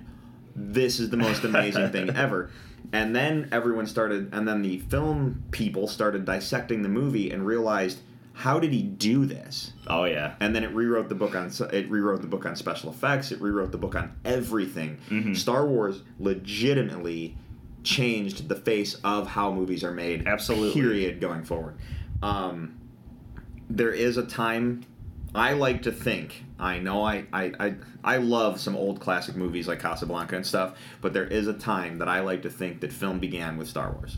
"This 0.54 1.00
is 1.00 1.10
the 1.10 1.16
most 1.16 1.42
amazing 1.44 1.90
thing 1.90 2.10
ever." 2.14 2.50
And 2.92 3.16
then 3.16 3.48
everyone 3.50 3.86
started, 3.86 4.28
and 4.32 4.46
then 4.46 4.62
the 4.62 4.78
film 4.78 5.42
people 5.50 5.88
started 5.88 6.24
dissecting 6.24 6.82
the 6.82 6.88
movie 6.88 7.30
and 7.30 7.44
realized, 7.46 7.98
"How 8.34 8.58
did 8.60 8.72
he 8.72 8.82
do 8.82 9.24
this?" 9.26 9.72
Oh 9.86 10.04
yeah. 10.04 10.34
and 10.40 10.54
then 10.54 10.62
it 10.64 10.70
rewrote 10.74 11.08
the 11.08 11.14
book 11.14 11.34
on 11.34 11.50
it 11.72 11.88
rewrote 11.90 12.20
the 12.20 12.26
book 12.26 12.44
on 12.46 12.54
special 12.56 12.90
effects 12.90 13.32
it 13.32 13.40
rewrote 13.40 13.72
the 13.72 13.78
book 13.78 13.94
on 13.94 14.12
everything 14.24 14.98
Mhm. 15.10 15.36
star 15.36 15.66
wars 15.66 16.02
legitimately 16.18 17.36
changed 17.82 18.48
the 18.48 18.54
face 18.56 18.94
of 19.04 19.26
how 19.28 19.52
movies 19.52 19.84
are 19.84 19.92
made 19.92 20.26
Absolutely. 20.26 20.80
period 20.80 21.20
going 21.20 21.44
forward 21.44 21.74
um, 22.22 22.74
there 23.68 23.90
is 23.92 24.16
a 24.16 24.24
time 24.24 24.82
i 25.34 25.52
like 25.52 25.82
to 25.82 25.92
think 25.92 26.44
i 26.58 26.78
know 26.78 27.02
I, 27.04 27.26
I 27.32 27.52
i 27.60 27.74
i 28.02 28.16
love 28.16 28.58
some 28.60 28.74
old 28.76 29.00
classic 29.00 29.36
movies 29.36 29.68
like 29.68 29.80
casablanca 29.80 30.36
and 30.36 30.46
stuff 30.46 30.76
but 31.02 31.12
there 31.12 31.26
is 31.26 31.46
a 31.46 31.52
time 31.52 31.98
that 31.98 32.08
i 32.08 32.20
like 32.20 32.42
to 32.42 32.50
think 32.50 32.80
that 32.80 32.92
film 32.92 33.18
began 33.18 33.56
with 33.58 33.68
star 33.68 33.92
wars 33.92 34.16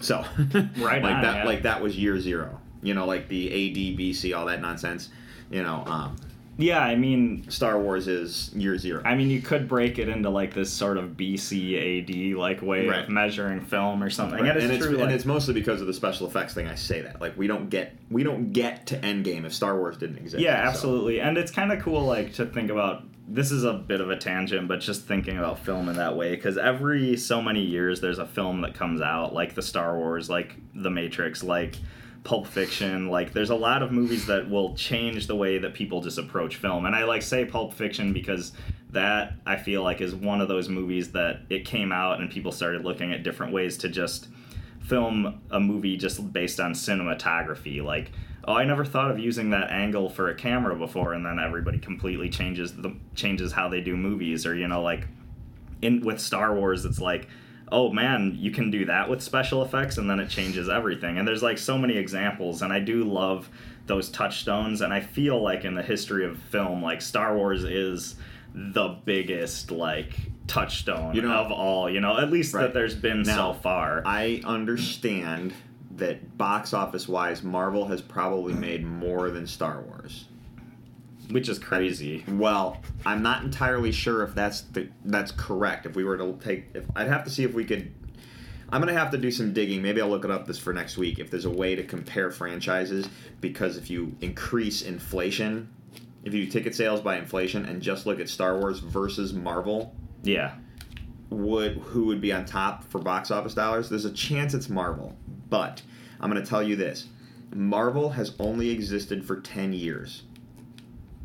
so 0.00 0.24
Right 0.78 1.02
like 1.02 1.04
on, 1.04 1.22
that 1.22 1.36
yeah. 1.38 1.44
like 1.44 1.62
that 1.62 1.82
was 1.82 1.96
year 1.98 2.18
zero 2.18 2.60
you 2.84 2.94
know 2.94 3.06
like 3.06 3.26
the 3.28 3.48
ad 3.48 3.76
bc 3.98 4.36
all 4.38 4.46
that 4.46 4.60
nonsense 4.60 5.08
you 5.50 5.62
know 5.62 5.82
um, 5.86 6.16
Yeah, 6.56 6.78
I 6.78 6.94
mean, 6.94 7.50
star 7.50 7.80
wars 7.80 8.06
is 8.06 8.50
year 8.54 8.78
zero 8.78 9.02
I 9.04 9.16
mean, 9.16 9.28
you 9.28 9.40
could 9.42 9.66
break 9.68 9.98
it 9.98 10.08
into 10.08 10.30
like 10.30 10.54
this 10.54 10.72
sort 10.72 10.98
of 10.98 11.16
BC 11.16 11.74
AD 11.98 12.38
like 12.38 12.62
way 12.62 12.86
Right. 12.86 13.00
of 13.00 13.08
measuring 13.08 13.60
film 13.60 14.00
or 14.02 14.08
something. 14.08 14.38
Right. 14.38 14.50
And 14.50 14.56
it's 14.58 14.64
and, 14.64 14.72
it's, 14.74 14.86
true. 14.86 15.00
and 15.02 15.10
it's 15.10 15.24
mostly 15.24 15.52
because 15.52 15.80
of 15.80 15.88
the 15.88 15.92
special 15.94 16.28
effects 16.28 16.54
thing 16.54 16.68
i 16.68 16.76
say 16.76 17.00
that 17.02 17.20
like 17.20 17.36
we 17.36 17.46
don't 17.48 17.68
get 17.70 17.96
we 18.08 18.22
don't 18.22 18.52
get 18.52 18.86
to 18.86 18.96
endgame 18.98 19.44
if 19.44 19.52
star 19.52 19.76
wars 19.76 19.96
didn't 19.96 20.18
exist 20.18 20.40
yeah, 20.40 20.62
So- 20.62 20.68
absolutely. 20.70 21.20
And 21.20 21.36
it's 21.36 21.50
kind 21.50 21.72
of 21.72 21.82
cool, 21.82 22.04
like 22.04 22.34
to 22.34 22.46
think 22.46 22.70
about. 22.70 23.02
This 23.26 23.50
is 23.50 23.64
a 23.64 23.72
bit 23.72 24.00
of 24.02 24.10
a 24.10 24.16
tangent, 24.16 24.68
but 24.68 24.80
just 24.80 25.06
thinking 25.06 25.38
about 25.38 25.58
film 25.58 25.88
in 25.88 25.96
that 25.96 26.14
way, 26.14 26.36
because 26.36 26.58
every 26.58 27.16
so 27.16 27.40
many 27.40 27.62
years 27.62 28.02
there's 28.02 28.18
a 28.18 28.26
film 28.26 28.60
that 28.60 28.74
comes 28.74 29.00
out, 29.00 29.32
like 29.32 29.54
the 29.54 29.62
Star 29.62 29.96
Wars, 29.96 30.28
like 30.28 30.54
The 30.74 30.90
Matrix, 30.90 31.42
like 31.42 31.76
Pulp 32.24 32.46
Fiction. 32.46 33.08
Like 33.08 33.32
there's 33.32 33.50
a 33.50 33.54
lot 33.54 33.82
of 33.82 33.92
movies 33.92 34.26
that 34.26 34.50
will 34.50 34.74
change 34.74 35.26
the 35.26 35.36
way 35.36 35.58
that 35.58 35.74
people 35.74 36.00
just 36.00 36.18
approach 36.18 36.56
film. 36.56 36.86
And 36.86 36.96
I 36.96 37.04
like 37.04 37.22
say 37.22 37.44
Pulp 37.44 37.74
Fiction 37.74 38.12
because 38.12 38.52
that 38.90 39.34
I 39.44 39.56
feel 39.56 39.82
like 39.82 40.00
is 40.00 40.14
one 40.14 40.40
of 40.40 40.48
those 40.48 40.68
movies 40.68 41.12
that 41.12 41.42
it 41.50 41.64
came 41.64 41.92
out 41.92 42.20
and 42.20 42.30
people 42.30 42.52
started 42.52 42.84
looking 42.84 43.12
at 43.12 43.22
different 43.22 43.52
ways 43.52 43.76
to 43.78 43.88
just 43.88 44.28
film 44.80 45.40
a 45.50 45.60
movie 45.60 45.96
just 45.96 46.32
based 46.32 46.60
on 46.60 46.72
cinematography 46.72 47.82
like 47.82 48.12
oh 48.46 48.52
i 48.52 48.64
never 48.64 48.84
thought 48.84 49.10
of 49.10 49.18
using 49.18 49.48
that 49.48 49.70
angle 49.70 50.10
for 50.10 50.28
a 50.28 50.34
camera 50.34 50.76
before 50.76 51.14
and 51.14 51.24
then 51.24 51.38
everybody 51.38 51.78
completely 51.78 52.28
changes 52.28 52.76
the 52.76 52.94
changes 53.14 53.50
how 53.50 53.66
they 53.66 53.80
do 53.80 53.96
movies 53.96 54.44
or 54.44 54.54
you 54.54 54.68
know 54.68 54.82
like 54.82 55.08
in 55.80 56.04
with 56.04 56.20
star 56.20 56.54
wars 56.54 56.84
it's 56.84 57.00
like 57.00 57.28
oh 57.72 57.90
man 57.90 58.34
you 58.38 58.50
can 58.50 58.70
do 58.70 58.84
that 58.84 59.08
with 59.08 59.22
special 59.22 59.62
effects 59.62 59.98
and 59.98 60.08
then 60.08 60.20
it 60.20 60.28
changes 60.28 60.68
everything 60.68 61.18
and 61.18 61.26
there's 61.26 61.42
like 61.42 61.58
so 61.58 61.78
many 61.78 61.96
examples 61.96 62.62
and 62.62 62.72
i 62.72 62.78
do 62.78 63.04
love 63.04 63.48
those 63.86 64.08
touchstones 64.10 64.80
and 64.80 64.92
i 64.92 65.00
feel 65.00 65.42
like 65.42 65.64
in 65.64 65.74
the 65.74 65.82
history 65.82 66.24
of 66.26 66.38
film 66.38 66.82
like 66.82 67.00
star 67.02 67.36
wars 67.36 67.64
is 67.64 68.16
the 68.54 68.88
biggest 69.04 69.70
like 69.70 70.12
touchstone 70.46 71.14
You 71.14 71.22
know- 71.22 71.32
of 71.34 71.50
all 71.50 71.88
you 71.90 72.00
know 72.00 72.18
at 72.18 72.30
least 72.30 72.54
Right. 72.54 72.62
that 72.62 72.74
there's 72.74 72.94
been 72.94 73.22
Now, 73.22 73.52
so 73.52 73.58
far 73.60 74.02
I 74.06 74.42
understand 74.44 75.54
that 75.96 76.36
box 76.36 76.72
office 76.74 77.08
wise, 77.08 77.42
Marvel 77.44 77.86
has 77.86 78.02
probably 78.02 78.52
made 78.52 78.84
more 78.84 79.30
than 79.30 79.46
Star 79.46 79.80
Wars. 79.80 80.24
Which 81.30 81.48
is 81.48 81.58
crazy. 81.58 82.24
Well, 82.28 82.80
I'm 83.06 83.22
not 83.22 83.42
entirely 83.44 83.92
sure 83.92 84.22
if 84.22 84.34
that's 84.34 84.62
the, 84.62 84.88
that's 85.04 85.32
correct. 85.32 85.86
If 85.86 85.96
we 85.96 86.04
were 86.04 86.16
to 86.18 86.38
take, 86.42 86.66
if 86.74 86.84
I'd 86.96 87.08
have 87.08 87.24
to 87.24 87.30
see 87.30 87.44
if 87.44 87.54
we 87.54 87.64
could. 87.64 87.92
I'm 88.70 88.80
gonna 88.80 88.94
have 88.94 89.10
to 89.12 89.18
do 89.18 89.30
some 89.30 89.52
digging. 89.52 89.82
Maybe 89.82 90.00
I'll 90.00 90.08
look 90.08 90.24
it 90.24 90.30
up 90.30 90.46
this 90.46 90.58
for 90.58 90.72
next 90.72 90.96
week. 90.96 91.18
If 91.18 91.30
there's 91.30 91.44
a 91.44 91.50
way 91.50 91.74
to 91.76 91.84
compare 91.84 92.30
franchises, 92.30 93.08
because 93.40 93.76
if 93.76 93.90
you 93.90 94.16
increase 94.20 94.82
inflation, 94.82 95.68
if 96.24 96.32
you 96.34 96.46
ticket 96.46 96.74
sales 96.74 97.00
by 97.00 97.16
inflation 97.18 97.66
and 97.66 97.80
just 97.82 98.06
look 98.06 98.18
at 98.18 98.28
Star 98.28 98.58
Wars 98.58 98.80
versus 98.80 99.32
Marvel, 99.34 99.94
Yeah. 100.22 100.54
would 101.30 101.74
who 101.76 102.06
would 102.06 102.20
be 102.20 102.32
on 102.32 102.46
top 102.46 102.84
for 102.84 102.98
box 102.98 103.30
office 103.30 103.54
dollars? 103.54 103.90
There's 103.90 104.06
a 104.06 104.12
chance 104.12 104.54
it's 104.54 104.68
Marvel, 104.70 105.14
but 105.50 105.82
I'm 106.18 106.30
going 106.30 106.42
to 106.42 106.48
tell 106.48 106.62
you 106.62 106.74
this: 106.74 107.06
Marvel 107.54 108.10
has 108.10 108.32
only 108.40 108.70
existed 108.70 109.24
for 109.24 109.40
10 109.40 109.72
years, 109.74 110.22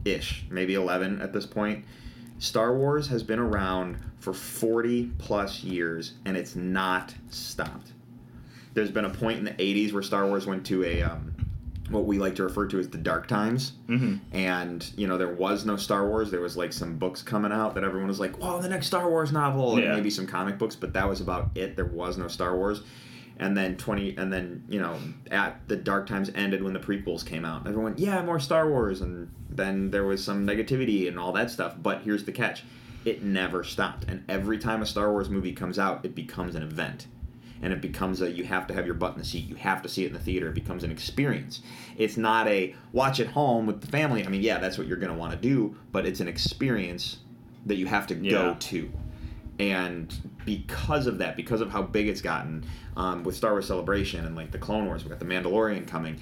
ish, 0.05 0.45
maybe 0.49 0.73
11 0.75 1.21
at 1.21 1.33
this 1.33 1.45
point. 1.45 1.85
Star 2.39 2.75
Wars 2.75 3.07
has 3.07 3.21
been 3.23 3.39
around 3.39 3.97
for 4.19 4.33
40 4.33 5.11
plus 5.17 5.63
years, 5.63 6.13
and 6.25 6.37
it's 6.37 6.55
not 6.55 7.13
stopped. 7.29 7.93
There's 8.73 8.91
been 8.91 9.05
a 9.05 9.09
point 9.09 9.39
in 9.39 9.45
the 9.45 9.51
80s 9.51 9.91
where 9.93 10.03
Star 10.03 10.25
Wars 10.27 10.45
went 10.45 10.65
to 10.67 10.83
a 10.85 11.01
um, 11.01 11.33
what 11.89 12.05
we 12.05 12.19
like 12.19 12.35
to 12.35 12.43
refer 12.43 12.67
to 12.67 12.79
as 12.79 12.87
the 12.89 12.99
dark 12.99 13.27
times 13.27 13.71
hmm 13.87 14.17
and 14.31 14.91
you 14.95 15.07
know 15.07 15.17
there 15.17 15.33
was 15.33 15.65
no 15.65 15.75
Star 15.75 16.07
Wars. 16.07 16.29
There 16.29 16.39
was 16.39 16.55
like 16.55 16.71
some 16.71 16.97
books 16.97 17.23
coming 17.23 17.51
out 17.51 17.73
that 17.75 17.83
everyone 17.83 18.07
was 18.07 18.19
like, 18.19 18.35
"Oh, 18.41 18.61
the 18.61 18.69
next 18.69 18.87
Star 18.87 19.09
Wars 19.09 19.31
novel," 19.31 19.73
and 19.75 19.83
Yeah. 19.83 19.95
maybe 19.95 20.09
some 20.11 20.27
comic 20.27 20.57
books, 20.59 20.75
but 20.75 20.93
that 20.93 21.09
was 21.09 21.19
about 21.19 21.49
it. 21.55 21.75
There 21.75 21.85
was 21.85 22.17
no 22.17 22.27
Star 22.27 22.55
Wars. 22.55 22.83
And 23.39 23.57
then 23.57 23.75
twenty, 23.77 24.15
and 24.17 24.31
then 24.31 24.63
you 24.69 24.79
know, 24.79 24.97
at 25.31 25.67
the 25.67 25.77
dark 25.77 26.05
times 26.07 26.29
ended 26.35 26.61
when 26.61 26.73
the 26.73 26.79
prequels 26.79 27.25
came 27.25 27.43
out. 27.45 27.65
Everyone, 27.67 27.95
yeah, 27.97 28.21
more 28.21 28.39
Star 28.39 28.69
Wars, 28.69 29.01
and 29.01 29.29
then 29.49 29.91
there 29.91 30.05
was 30.05 30.23
some 30.23 30.45
negativity 30.45 31.07
and 31.07 31.17
all 31.19 31.31
that 31.33 31.49
stuff. 31.51 31.75
But 31.81 32.01
here's 32.01 32.23
the 32.25 32.31
catch: 32.31 32.63
it 33.05 33.23
never 33.23 33.63
stopped. 33.63 34.05
And 34.07 34.23
every 34.29 34.57
time 34.57 34.81
a 34.81 34.85
Star 34.85 35.11
Wars 35.11 35.29
movie 35.29 35.53
comes 35.53 35.77
out, 35.79 36.05
it 36.05 36.15
becomes 36.15 36.55
an 36.55 36.63
event 36.63 37.07
and 37.61 37.73
it 37.73 37.81
becomes 37.81 38.21
a 38.21 38.31
you 38.31 38.45
have 38.45 38.67
to 38.67 38.73
have 38.73 38.85
your 38.85 38.95
butt 38.95 39.11
in 39.11 39.19
the 39.19 39.25
seat 39.25 39.45
you 39.45 39.55
have 39.55 39.81
to 39.81 39.89
see 39.89 40.05
it 40.05 40.07
in 40.07 40.13
the 40.13 40.19
theater 40.19 40.47
it 40.47 40.53
becomes 40.55 40.81
an 40.85 40.91
experience 40.91 41.61
it's 41.97 42.15
not 42.15 42.47
a 42.47 42.73
watch 42.93 43.19
at 43.19 43.27
home 43.27 43.65
with 43.67 43.81
the 43.81 43.87
family 43.87 44.25
i 44.25 44.29
mean 44.29 44.41
yeah 44.41 44.57
that's 44.59 44.77
what 44.77 44.87
you're 44.87 44.95
going 44.95 45.11
to 45.11 45.17
want 45.19 45.33
to 45.33 45.37
do 45.37 45.75
but 45.91 46.05
it's 46.05 46.21
an 46.21 46.27
experience 46.29 47.17
that 47.65 47.75
you 47.75 47.85
have 47.85 48.07
to 48.07 48.15
Yeah. 48.15 48.31
go 48.31 48.55
to 48.57 48.89
and 49.59 50.15
because 50.45 51.05
of 51.05 51.17
that 51.17 51.35
because 51.35 51.59
of 51.59 51.69
how 51.69 51.81
big 51.81 52.07
it's 52.07 52.21
gotten 52.21 52.65
um, 52.95 53.23
with 53.23 53.35
star 53.35 53.51
wars 53.51 53.67
celebration 53.67 54.25
and 54.25 54.37
like 54.37 54.51
the 54.51 54.57
clone 54.57 54.85
wars 54.85 55.03
we 55.03 55.09
got 55.09 55.19
the 55.19 55.25
mandalorian 55.25 55.85
coming 55.85 56.17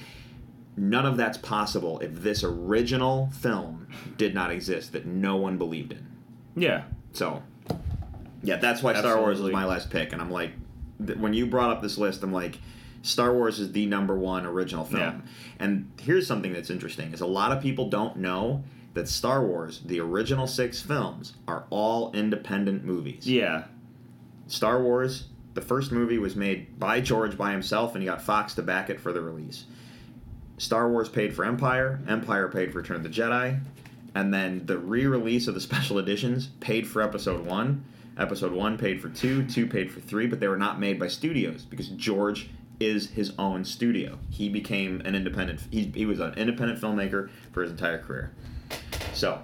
none 0.78 1.06
of 1.06 1.18
that's 1.18 1.38
possible 1.38 2.00
if 2.00 2.22
this 2.22 2.44
original 2.44 3.30
film 3.34 3.88
did 4.18 4.34
not 4.34 4.52
exist 4.52 4.92
that 4.94 5.06
no 5.06 5.36
one 5.36 5.58
believed 5.58 5.92
in 5.92 6.06
Yeah. 6.56 6.84
so, 7.14 7.42
yeah, 8.44 8.58
that's 8.58 8.84
why 8.84 8.94
Star 8.94 9.20
Wars 9.20 9.42
was 9.42 9.52
my 9.52 9.66
last 9.66 9.90
pick. 9.90 10.14
And 10.14 10.22
I'm 10.22 10.32
like, 10.32 10.52
th- 11.06 11.18
when 11.18 11.34
you 11.34 11.48
brought 11.48 11.72
up 11.72 11.82
this 11.82 11.98
list, 11.98 12.22
I'm 12.24 12.32
like, 12.32 12.60
Star 13.02 13.34
Wars 13.34 13.60
is 13.60 13.72
the 13.72 13.86
number 13.86 14.18
one 14.18 14.46
original 14.46 14.86
film. 14.86 15.00
Yeah. 15.02 15.20
And 15.60 15.92
here's 16.00 16.28
something 16.28 16.54
that's 16.54 16.70
interesting: 16.70 17.14
is 17.14 17.22
a 17.22 17.26
lot 17.28 17.52
of 17.52 17.62
people 17.62 17.90
don't 17.90 18.18
know 18.18 18.64
that 18.94 19.08
Star 19.08 19.44
Wars, 19.46 19.82
the 19.86 20.00
original 20.00 20.46
six 20.48 20.82
films, 20.82 21.34
are 21.48 21.66
all 21.70 22.12
independent 22.14 22.84
movies. 22.84 23.28
Yeah. 23.28 23.66
Star 24.48 24.82
Wars, 24.82 25.26
the 25.54 25.62
first 25.62 25.92
movie 25.92 26.18
was 26.18 26.36
made 26.36 26.78
by 26.80 27.02
George 27.02 27.38
by 27.38 27.52
himself, 27.52 27.94
and 27.96 28.02
he 28.02 28.08
got 28.08 28.22
Fox 28.22 28.54
to 28.56 28.62
back 28.62 28.90
it 28.90 29.00
for 29.00 29.12
the 29.14 29.22
release. 29.22 29.66
Star 30.58 30.90
Wars 30.90 31.10
paid 31.10 31.36
for 31.36 31.46
Empire, 31.46 32.00
Empire 32.08 32.48
paid 32.48 32.72
for 32.72 32.80
Return 32.80 32.98
of 32.98 33.04
the 33.04 33.10
Jedi, 33.10 33.60
and 34.16 34.34
then 34.34 34.66
the 34.66 34.78
re-release 34.78 35.48
of 35.48 35.54
the 35.54 35.62
special 35.62 36.00
editions 36.00 36.48
paid 36.60 36.88
for 36.88 37.02
Episode 37.02 37.46
One. 37.46 37.84
Episode 38.18 38.52
One 38.52 38.78
paid 38.78 39.00
for 39.02 39.10
two, 39.10 39.46
two 39.46 39.68
paid 39.68 39.92
for 39.92 40.00
three, 40.00 40.26
but 40.26 40.40
they 40.40 40.48
were 40.48 40.58
not 40.58 40.80
made 40.80 41.00
by 41.00 41.08
studios 41.08 41.64
because 41.66 41.90
George 41.90 42.50
is 42.80 43.12
his 43.12 43.34
own 43.38 43.64
studio. 43.64 44.18
He 44.32 44.50
became 44.50 45.02
an 45.02 45.16
independent. 45.16 45.62
He, 45.72 45.92
he 45.96 46.06
was 46.06 46.20
an 46.20 46.34
independent 46.36 46.80
filmmaker 46.82 47.30
for 47.52 47.62
his 47.62 47.72
entire 47.72 48.00
career. 48.00 48.32
So, 49.14 49.42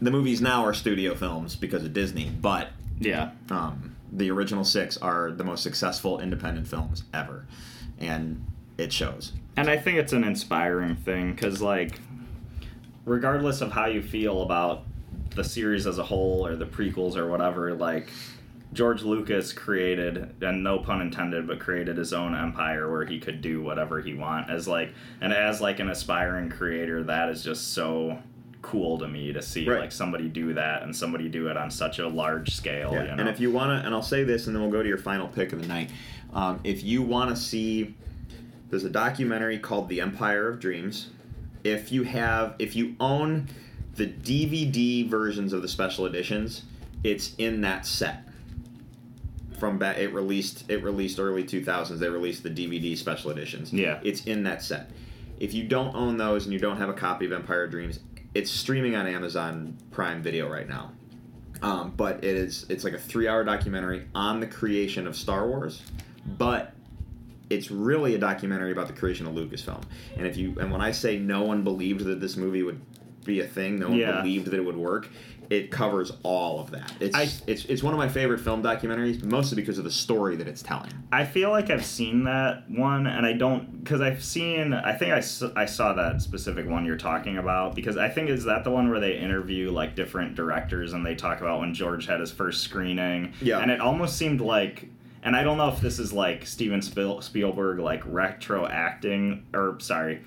the 0.00 0.10
movies 0.10 0.40
now 0.40 0.64
are 0.64 0.74
studio 0.74 1.14
films 1.14 1.54
because 1.56 1.84
of 1.84 1.92
Disney, 1.92 2.30
but 2.30 2.68
Yeah. 2.98 3.30
um, 3.50 3.96
the 4.10 4.30
original 4.30 4.64
six 4.64 4.96
are 4.96 5.30
the 5.30 5.44
most 5.44 5.62
successful 5.62 6.18
independent 6.18 6.66
films 6.68 7.04
ever, 7.14 7.46
and 7.98 8.44
it 8.78 8.92
shows. 8.92 9.32
And 9.56 9.68
I 9.68 9.76
think 9.76 9.98
it's 9.98 10.12
an 10.12 10.24
inspiring 10.24 10.96
thing 10.96 11.32
because, 11.32 11.60
like, 11.60 11.98
regardless 13.04 13.60
of 13.60 13.72
how 13.72 13.86
you 13.86 14.02
feel 14.02 14.42
about 14.42 14.84
the 15.34 15.44
series 15.44 15.86
as 15.86 15.98
a 15.98 16.02
whole 16.04 16.46
or 16.46 16.56
the 16.56 16.66
prequels 16.66 17.16
or 17.16 17.28
whatever, 17.28 17.74
like, 17.74 18.08
George 18.72 19.02
Lucas 19.02 19.52
created, 19.52 20.34
and 20.40 20.64
no 20.64 20.78
pun 20.78 21.02
intended, 21.02 21.46
but 21.46 21.58
created 21.60 21.98
his 21.98 22.14
own 22.14 22.34
empire 22.34 22.90
where 22.90 23.04
he 23.04 23.20
could 23.20 23.42
do 23.42 23.60
whatever 23.62 24.00
he 24.00 24.14
want 24.14 24.48
as 24.48 24.66
like, 24.66 24.94
and 25.20 25.30
as 25.30 25.60
like 25.60 25.78
an 25.78 25.90
aspiring 25.90 26.48
creator, 26.48 27.02
that 27.04 27.28
is 27.28 27.44
just 27.44 27.74
so 27.74 28.18
cool 28.62 28.96
to 28.96 29.06
me 29.08 29.30
to 29.32 29.42
see 29.42 29.68
Right. 29.68 29.80
like 29.80 29.92
somebody 29.92 30.26
do 30.28 30.54
that 30.54 30.84
and 30.84 30.96
somebody 30.96 31.28
do 31.28 31.48
it 31.48 31.56
on 31.58 31.70
such 31.70 31.98
a 31.98 32.08
large 32.08 32.54
scale. 32.54 32.92
Yeah, 32.94 33.02
You 33.02 33.08
know? 33.08 33.16
and 33.18 33.28
if 33.28 33.40
you 33.40 33.50
want 33.50 33.78
to, 33.78 33.84
and 33.86 33.94
I'll 33.94 34.00
say 34.02 34.24
this, 34.24 34.46
and 34.46 34.56
then 34.56 34.62
we'll 34.62 34.72
go 34.72 34.82
to 34.82 34.88
your 34.88 34.96
final 34.96 35.28
pick 35.28 35.52
of 35.52 35.60
the 35.60 35.68
night. 35.68 35.90
Um, 36.32 36.58
if 36.64 36.82
you 36.82 37.02
want 37.02 37.28
to 37.28 37.36
see, 37.36 37.94
there's 38.72 38.84
a 38.84 38.90
documentary 38.90 39.58
called 39.58 39.90
The 39.90 40.00
Empire 40.00 40.48
of 40.48 40.58
Dreams. 40.58 41.10
If 41.62 41.92
you 41.92 42.04
have, 42.04 42.54
if 42.58 42.74
you 42.74 42.96
own 43.00 43.48
the 43.96 44.06
DVD 44.06 45.06
versions 45.06 45.52
of 45.52 45.60
the 45.60 45.68
special 45.68 46.06
editions, 46.06 46.62
it's 47.04 47.34
in 47.34 47.60
that 47.60 47.84
set. 47.84 48.26
From 49.58 49.76
back, 49.76 49.98
it 49.98 50.14
released 50.14 50.64
it 50.70 50.82
released 50.82 51.20
early 51.20 51.44
2000s. 51.44 51.98
They 51.98 52.08
released 52.08 52.44
the 52.44 52.48
DVD 52.48 52.96
special 52.96 53.30
editions. 53.30 53.74
Yeah. 53.74 54.00
it's 54.02 54.24
in 54.24 54.42
that 54.44 54.62
set. 54.62 54.90
If 55.38 55.52
you 55.52 55.64
don't 55.64 55.94
own 55.94 56.16
those 56.16 56.44
and 56.46 56.52
you 56.54 56.58
don't 56.58 56.78
have 56.78 56.88
a 56.88 56.94
copy 56.94 57.26
of 57.26 57.32
Empire 57.32 57.64
of 57.64 57.70
Dreams, 57.72 58.00
it's 58.34 58.50
streaming 58.50 58.96
on 58.96 59.06
Amazon 59.06 59.76
Prime 59.90 60.22
Video 60.22 60.48
right 60.48 60.66
now. 60.66 60.92
Um, 61.60 61.92
but 61.94 62.24
it 62.24 62.36
is 62.36 62.64
it's 62.70 62.84
like 62.84 62.94
a 62.94 62.98
three 62.98 63.28
hour 63.28 63.44
documentary 63.44 64.08
on 64.14 64.40
the 64.40 64.46
creation 64.46 65.06
of 65.06 65.14
Star 65.14 65.46
Wars, 65.46 65.82
but 66.24 66.72
it's 67.52 67.70
really 67.70 68.14
a 68.14 68.18
documentary 68.18 68.72
about 68.72 68.86
the 68.86 68.92
creation 68.92 69.26
of 69.26 69.34
Lucasfilm. 69.34 69.82
And 70.16 70.26
if 70.26 70.36
you 70.36 70.56
and 70.60 70.70
when 70.72 70.80
I 70.80 70.90
say 70.92 71.18
no 71.18 71.42
one 71.42 71.62
believed 71.62 72.04
that 72.04 72.20
this 72.20 72.36
movie 72.36 72.62
would 72.62 72.80
be 73.24 73.40
a 73.40 73.46
thing, 73.46 73.78
no 73.78 73.88
one 73.88 73.98
Yeah. 73.98 74.20
believed 74.20 74.46
that 74.46 74.54
it 74.54 74.64
would 74.64 74.76
work. 74.76 75.08
It 75.50 75.70
covers 75.70 76.12
all 76.22 76.60
of 76.60 76.70
that. 76.70 76.92
It's 76.98 77.14
I- 77.14 77.28
it's 77.46 77.66
it's 77.66 77.82
one 77.82 77.92
of 77.92 77.98
my 77.98 78.08
favorite 78.08 78.40
film 78.40 78.62
documentaries, 78.62 79.22
mostly 79.22 79.56
because 79.56 79.76
of 79.76 79.84
the 79.84 79.90
story 79.90 80.34
that 80.36 80.48
it's 80.48 80.62
telling. 80.62 80.90
I 81.12 81.24
feel 81.26 81.50
like 81.50 81.68
I've 81.68 81.84
seen 81.84 82.24
that 82.24 82.70
one, 82.70 83.06
and 83.06 83.26
I 83.26 83.34
don't 83.34 83.84
because 83.84 84.00
I've 84.00 84.24
seen. 84.24 84.72
I 84.72 84.94
think 84.94 85.12
I, 85.12 85.18
I 85.60 85.66
saw 85.66 85.92
that 85.92 86.22
specific 86.22 86.66
one 86.66 86.86
you're 86.86 86.96
talking 86.96 87.36
about 87.36 87.74
because 87.74 87.98
I 87.98 88.08
think 88.08 88.30
is 88.30 88.44
that 88.44 88.64
the 88.64 88.70
one 88.70 88.88
where 88.88 89.00
they 89.00 89.18
interview 89.18 89.70
like 89.70 89.94
different 89.94 90.36
directors 90.36 90.94
and 90.94 91.04
they 91.04 91.14
talk 91.16 91.42
about 91.42 91.60
when 91.60 91.74
George 91.74 92.06
had 92.06 92.20
his 92.20 92.30
first 92.32 92.62
screening. 92.62 93.34
Yeah. 93.42 93.58
and 93.58 93.70
it 93.70 93.80
almost 93.80 94.16
seemed 94.16 94.40
like. 94.40 94.88
And 95.22 95.36
I 95.36 95.42
don't 95.42 95.56
know 95.56 95.68
if 95.68 95.80
this 95.80 95.98
is 95.98 96.12
like 96.12 96.46
Steven 96.46 96.82
Spiel- 96.82 97.20
Spielberg 97.20 97.78
like 97.78 98.02
retro 98.06 98.66
acting 98.66 99.46
or 99.54 99.76
sorry, 99.80 100.22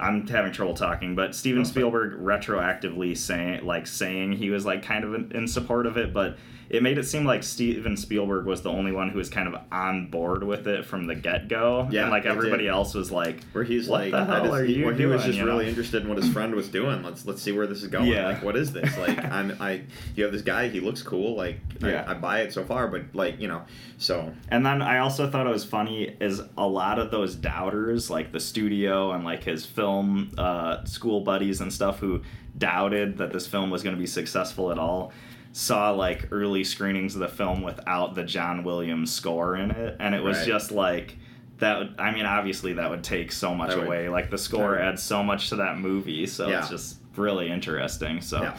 I'm 0.00 0.26
having 0.26 0.52
trouble 0.52 0.74
talking, 0.74 1.14
but 1.14 1.34
Steven. 1.34 1.64
Spielberg 1.64 2.18
retroactively 2.20 3.16
saying 3.16 3.66
like 3.66 3.86
saying 3.86 4.32
he 4.32 4.50
was 4.50 4.64
like 4.64 4.82
kind 4.82 5.04
of 5.04 5.14
in, 5.14 5.32
in 5.32 5.48
support 5.48 5.86
of 5.86 5.96
it, 5.96 6.12
but 6.12 6.38
it 6.70 6.82
made 6.82 6.98
it 6.98 7.04
seem 7.04 7.24
like 7.24 7.42
Steven 7.42 7.96
Spielberg 7.96 8.44
was 8.44 8.62
the 8.62 8.70
only 8.70 8.92
one 8.92 9.08
who 9.08 9.18
was 9.18 9.30
kind 9.30 9.48
of 9.48 9.60
on 9.72 10.10
board 10.10 10.44
with 10.44 10.66
it 10.66 10.84
from 10.84 11.06
the 11.06 11.14
get 11.14 11.48
go. 11.48 11.88
Yeah, 11.90 12.02
and 12.02 12.10
like 12.10 12.26
everybody 12.26 12.64
did. 12.64 12.70
else 12.70 12.94
was 12.94 13.10
like, 13.10 13.42
Where 13.52 13.64
he's 13.64 13.88
What 13.88 14.00
like, 14.00 14.10
the 14.10 14.24
hell 14.24 14.54
are 14.54 14.64
you 14.64 14.84
where 14.84 14.94
he 14.94 15.06
was 15.06 15.24
just 15.24 15.38
you 15.38 15.44
know? 15.44 15.50
really 15.52 15.68
interested 15.68 16.02
in 16.02 16.08
what 16.08 16.18
his 16.18 16.30
friend 16.30 16.54
was 16.54 16.68
doing. 16.68 17.02
Let's 17.02 17.24
let's 17.24 17.40
see 17.42 17.52
where 17.52 17.66
this 17.66 17.82
is 17.82 17.88
going. 17.88 18.06
Yeah. 18.08 18.26
Like, 18.26 18.42
what 18.42 18.56
is 18.56 18.72
this? 18.72 18.96
Like, 18.98 19.18
I'm 19.24 19.56
I 19.60 19.82
you 20.14 20.24
have 20.24 20.32
this 20.32 20.42
guy. 20.42 20.68
He 20.68 20.80
looks 20.80 21.02
cool. 21.02 21.36
Like, 21.36 21.58
Yeah. 21.80 22.04
I, 22.06 22.10
I 22.10 22.14
buy 22.14 22.40
it 22.40 22.52
so 22.52 22.64
far, 22.64 22.88
but 22.88 23.02
like, 23.14 23.40
you 23.40 23.48
know, 23.48 23.62
so 23.96 24.32
And 24.48 24.64
then 24.66 24.82
I 24.82 24.98
also 24.98 25.30
thought 25.30 25.46
it 25.46 25.50
was 25.50 25.64
funny 25.64 26.16
is 26.20 26.40
a 26.56 26.66
lot 26.66 26.98
of 26.98 27.10
those 27.10 27.34
doubters, 27.34 28.10
like 28.10 28.30
the 28.32 28.40
studio 28.40 29.12
and 29.12 29.24
like 29.24 29.42
his 29.44 29.64
film 29.64 30.32
uh, 30.36 30.84
school 30.84 31.20
buddies 31.22 31.60
and 31.60 31.72
stuff, 31.72 31.98
who 31.98 32.22
doubted 32.56 33.18
that 33.18 33.32
this 33.32 33.46
film 33.46 33.70
was 33.70 33.82
going 33.82 33.94
to 33.94 34.00
be 34.00 34.06
successful 34.06 34.70
at 34.72 34.78
all, 34.78 35.12
saw 35.52 35.90
like 35.90 36.28
early 36.30 36.64
screenings 36.64 37.14
of 37.14 37.20
the 37.20 37.28
film 37.28 37.62
without 37.62 38.14
the 38.14 38.24
John 38.24 38.64
Williams 38.64 39.12
score 39.12 39.56
in 39.56 39.70
it, 39.70 39.96
and 40.00 40.14
it 40.14 40.22
was 40.22 40.38
Right. 40.38 40.46
just 40.46 40.70
like. 40.70 41.16
That 41.58 41.78
would, 41.80 41.94
I 41.98 42.12
mean, 42.12 42.24
obviously 42.24 42.74
that 42.74 42.88
would 42.88 43.02
take 43.02 43.32
so 43.32 43.52
much 43.52 43.74
would- 43.74 43.84
away. 43.84 44.08
Like 44.08 44.30
the 44.30 44.38
score 44.38 44.70
would- 44.70 44.80
adds 44.80 45.02
so 45.02 45.24
much 45.24 45.48
to 45.48 45.56
that 45.56 45.76
movie, 45.76 46.24
so 46.26 46.46
Yeah. 46.48 46.60
it's 46.60 46.68
just 46.68 47.00
really 47.16 47.50
interesting. 47.50 48.20
So 48.20 48.40
yeah. 48.40 48.56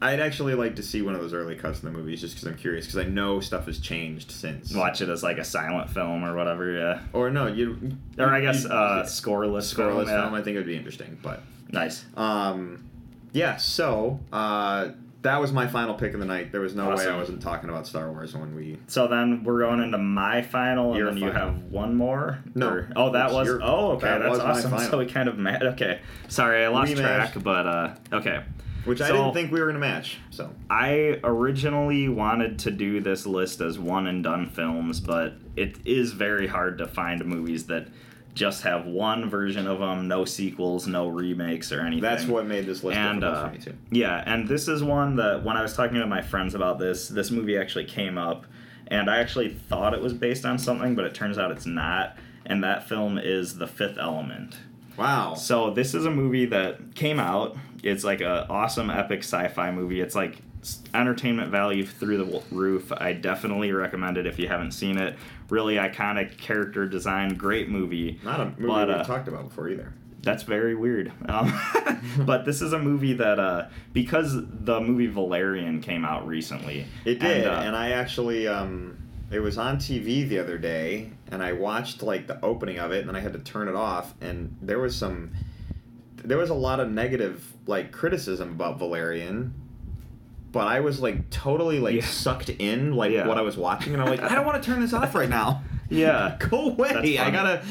I'd 0.00 0.18
actually 0.20 0.54
like 0.54 0.76
to 0.76 0.82
see 0.82 1.02
one 1.02 1.14
of 1.14 1.20
those 1.20 1.34
early 1.34 1.56
cuts 1.56 1.82
in 1.82 1.92
the 1.92 1.98
movies 1.98 2.22
just 2.22 2.36
because 2.36 2.48
I'm 2.48 2.54
curious 2.56 2.86
because 2.86 3.04
I 3.04 3.08
know 3.10 3.40
stuff 3.40 3.66
has 3.66 3.78
changed 3.80 4.30
since. 4.30 4.72
watch 4.72 5.02
it 5.02 5.10
as 5.10 5.22
like 5.22 5.36
a 5.36 5.44
silent 5.44 5.90
film 5.90 6.24
or 6.24 6.34
whatever. 6.34 6.70
Yeah, 6.72 7.00
Or 7.12 7.28
no, 7.28 7.48
you. 7.48 7.76
or 8.18 8.28
I 8.30 8.40
guess 8.40 8.64
you- 8.64 8.70
uh, 8.70 9.04
scoreless. 9.04 9.74
scoreless 9.74 9.74
film, 9.74 10.08
yeah. 10.08 10.22
film. 10.22 10.32
I 10.34 10.40
think 10.40 10.54
it 10.54 10.60
would 10.60 10.66
be 10.66 10.76
interesting, 10.76 11.18
but 11.22 11.42
Nice. 11.70 12.06
um, 12.16 12.82
yeah. 13.32 13.56
So 13.56 14.20
uh, 14.32 14.88
that 15.22 15.40
was 15.40 15.52
my 15.52 15.66
final 15.66 15.94
pick 15.94 16.14
of 16.14 16.20
the 16.20 16.26
night. 16.26 16.52
There 16.52 16.60
was 16.60 16.74
no 16.74 16.94
way 16.94 17.06
I 17.06 17.16
wasn't 17.16 17.42
talking 17.42 17.68
about 17.70 17.86
Star 17.86 18.10
Wars 18.10 18.36
when 18.36 18.54
we. 18.54 18.78
So 18.86 19.08
then 19.08 19.42
we're 19.44 19.60
going 19.60 19.80
into 19.82 19.98
my 19.98 20.42
final, 20.42 20.94
and 20.94 21.06
then 21.08 21.16
you 21.16 21.30
have 21.30 21.64
one 21.64 21.94
more. 21.96 22.38
No, 22.54 22.68
Or- 22.68 22.88
oh, 22.94 23.10
that 23.12 23.32
was. 23.32 23.46
your- 23.48 23.60
oh, 23.62 23.92
okay. 23.92 24.06
that 24.06 24.18
that's 24.22 24.38
awesome. 24.38 24.70
final. 24.76 24.90
So 24.90 24.98
we 24.98 25.06
kind 25.06 25.28
of 25.28 25.36
met. 25.38 25.62
Okay. 25.62 26.00
Sorry, 26.28 26.64
I 26.64 26.68
lost 26.68 26.90
We 26.90 26.94
track, 26.96 27.34
matched. 27.34 27.42
but 27.42 27.66
uh, 27.66 27.94
okay. 28.12 28.44
Which 28.84 29.00
I 29.02 29.08
didn't 29.08 29.34
think 29.34 29.52
we 29.52 29.60
were 29.60 29.66
gonna 29.66 29.80
match. 29.80 30.18
So 30.30 30.50
I 30.70 31.20
originally 31.24 32.08
wanted 32.08 32.60
to 32.60 32.70
do 32.70 33.00
this 33.00 33.26
list 33.26 33.60
as 33.60 33.78
one 33.78 34.06
and 34.06 34.22
done 34.22 34.48
films, 34.48 35.00
but 35.00 35.34
it 35.56 35.76
is 35.84 36.12
very 36.12 36.46
hard 36.46 36.78
to 36.78 36.86
find 36.86 37.22
movies 37.26 37.66
that 37.66 37.88
just 38.34 38.62
have 38.62 38.86
one 38.86 39.28
version 39.28 39.66
of 39.66 39.80
them, 39.80 40.06
no 40.08 40.24
sequels, 40.24 40.86
no 40.86 41.08
remakes 41.08 41.72
or 41.72 41.80
anything. 41.80 42.02
that's 42.02 42.24
what 42.24 42.46
made 42.46 42.66
this 42.66 42.84
list 42.84 42.96
and 42.96 43.24
uh, 43.24 43.46
for 43.46 43.52
me 43.52 43.58
too. 43.58 43.74
yeah, 43.90 44.22
and 44.26 44.46
this 44.46 44.68
is 44.68 44.82
one 44.82 45.16
that 45.16 45.42
when 45.44 45.56
I 45.56 45.62
was 45.62 45.74
talking 45.74 45.98
to 45.98 46.06
my 46.06 46.22
friends 46.22 46.54
about 46.54 46.78
this, 46.78 47.08
this 47.08 47.30
movie 47.30 47.56
actually 47.58 47.84
came 47.86 48.16
up, 48.16 48.46
and 48.86 49.10
I 49.10 49.18
actually 49.18 49.48
thought 49.50 49.92
it 49.94 50.00
was 50.00 50.12
based 50.12 50.44
on 50.44 50.58
something, 50.58 50.94
but 50.94 51.04
it 51.04 51.14
turns 51.14 51.36
out 51.38 51.50
it's 51.50 51.66
not. 51.66 52.16
And 52.46 52.64
that 52.64 52.88
film 52.88 53.18
is 53.18 53.58
The 53.58 53.66
Fifth 53.66 53.98
Element. 53.98 54.56
Wow. 54.96 55.34
So 55.34 55.70
this 55.70 55.92
is 55.94 56.06
a 56.06 56.10
movie 56.10 56.46
that 56.46 56.94
came 56.94 57.20
out. 57.20 57.56
It's 57.82 58.04
like 58.04 58.22
a 58.22 58.46
awesome 58.48 58.88
epic 58.88 59.20
sci-fi 59.20 59.70
movie. 59.70 60.00
It's 60.00 60.14
like 60.14 60.38
entertainment 60.94 61.50
value 61.50 61.84
through 61.84 62.18
the 62.18 62.42
roof. 62.50 62.92
I 62.92 63.12
definitely 63.12 63.72
recommend 63.72 64.18
it 64.18 64.26
if 64.26 64.38
you 64.38 64.48
haven't 64.48 64.72
seen 64.72 64.98
it. 64.98 65.16
Really 65.50 65.76
iconic 65.76 66.38
character 66.38 66.86
design, 66.86 67.34
great 67.34 67.68
movie. 67.68 68.20
Not 68.24 68.40
a 68.40 68.44
movie 68.46 68.66
But, 68.66 68.90
uh, 68.90 69.04
talked 69.04 69.28
about 69.28 69.48
before 69.48 69.68
either. 69.68 69.92
That's 70.22 70.42
very 70.42 70.74
weird. 70.74 71.12
Um, 71.28 71.58
but 72.18 72.44
this 72.44 72.60
is 72.60 72.72
a 72.72 72.78
movie 72.78 73.14
that, 73.14 73.38
uh, 73.38 73.68
because 73.92 74.34
the 74.34 74.80
movie 74.80 75.06
Valerian 75.06 75.80
came 75.80 76.04
out 76.04 76.26
recently. 76.26 76.86
It 77.04 77.20
did, 77.20 77.46
and, 77.46 77.46
uh, 77.46 77.60
and 77.64 77.76
I 77.76 77.90
actually 77.92 78.48
um, 78.48 78.98
it 79.30 79.40
was 79.40 79.58
on 79.58 79.76
TV 79.76 80.26
the 80.26 80.38
other 80.38 80.56
day, 80.56 81.10
and 81.30 81.42
I 81.42 81.52
watched 81.52 82.02
like 82.02 82.26
the 82.26 82.42
opening 82.42 82.78
of 82.78 82.92
it, 82.92 83.00
and 83.00 83.08
then 83.08 83.16
I 83.16 83.20
had 83.20 83.34
to 83.34 83.38
turn 83.38 83.68
it 83.68 83.74
off, 83.74 84.14
and 84.20 84.56
there 84.62 84.78
was 84.78 84.96
some, 84.96 85.32
there 86.16 86.38
was 86.38 86.50
a 86.50 86.54
lot 86.54 86.80
of 86.80 86.90
negative 86.90 87.52
like 87.66 87.92
criticism 87.92 88.50
about 88.50 88.78
Valerian. 88.78 89.52
But 90.50 90.66
I 90.66 90.80
was 90.80 91.00
like 91.00 91.28
totally 91.30 91.78
like 91.78 91.94
Yeah. 91.96 92.04
sucked 92.04 92.48
in 92.48 92.94
like 92.94 93.12
Yeah. 93.12 93.26
what 93.26 93.36
I 93.38 93.42
was 93.42 93.56
watching, 93.56 93.92
and 93.92 94.02
I'm 94.02 94.08
like, 94.08 94.22
I 94.22 94.34
don't 94.34 94.46
want 94.46 94.62
to 94.62 94.66
turn 94.66 94.80
this 94.80 94.92
off 94.92 95.14
right 95.14 95.28
now. 95.28 95.62
yeah. 95.90 96.36
Go 96.50 96.70
away! 96.70 97.18
I 97.18 97.30
gotta. 97.30 97.62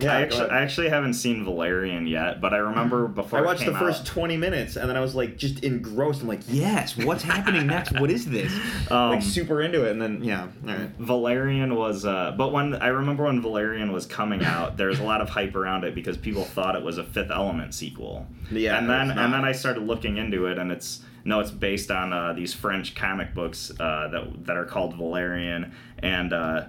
Yeah, 0.00 0.16
I 0.16 0.20
actually. 0.22 0.50
I 0.50 0.62
actually 0.62 0.88
haven't 0.90 1.14
seen 1.14 1.44
Valerian 1.44 2.06
yet, 2.06 2.40
but 2.40 2.54
I 2.54 2.58
remember 2.58 3.08
before 3.22 3.40
I 3.40 3.42
watched 3.42 3.64
the 3.66 3.74
first 3.74 4.02
out- 4.02 4.06
20 4.06 4.36
minutes 4.36 4.76
and 4.76 4.88
then 4.88 4.96
I 4.96 5.00
was 5.00 5.16
like 5.16 5.36
just 5.36 5.64
engrossed. 5.64 6.22
I'm 6.22 6.28
like, 6.28 6.42
yes, 6.46 6.96
what's 6.96 7.24
happening 7.24 7.66
next? 7.66 7.98
What 7.98 8.08
is 8.10 8.24
this? 8.24 8.52
Um, 8.92 9.10
like 9.10 9.22
super 9.22 9.60
into 9.60 9.84
it. 9.84 9.90
And 9.90 10.00
then, 10.00 10.22
yeah, 10.24 10.42
all 10.66 10.72
right. 10.74 10.88
Valerian 11.00 11.74
was, 11.74 12.06
uh, 12.06 12.32
but 12.38 12.52
when 12.52 12.76
I 12.76 12.86
remember 12.88 13.24
when 13.24 13.42
Valerian 13.42 13.92
was 13.92 14.06
coming 14.06 14.42
out, 14.44 14.76
there 14.78 14.86
was 14.86 14.98
a 15.00 15.02
lot 15.04 15.20
of 15.20 15.28
hype 15.28 15.54
around 15.56 15.82
it 15.84 15.94
because 15.96 16.16
people 16.16 16.44
thought 16.44 16.74
it 16.76 16.82
was 16.82 16.96
a 16.96 17.04
Fifth 17.04 17.30
Element 17.32 17.74
sequel. 17.74 18.26
Yeah, 18.52 18.78
and 18.78 18.88
then 18.88 19.10
and 19.10 19.34
then 19.34 19.44
I 19.44 19.50
started 19.52 19.82
looking 19.82 20.16
into 20.16 20.46
it, 20.46 20.58
and 20.58 20.70
it's 20.70 21.00
no, 21.28 21.40
it's 21.40 21.50
based 21.50 21.90
on 21.90 22.14
uh, 22.14 22.32
these 22.32 22.54
French 22.54 22.94
comic 22.94 23.34
books 23.34 23.70
uh, 23.78 24.08
that 24.08 24.46
that 24.46 24.56
are 24.56 24.64
called 24.64 24.96
Valerian, 24.96 25.74
and 25.98 26.32
uh, 26.32 26.64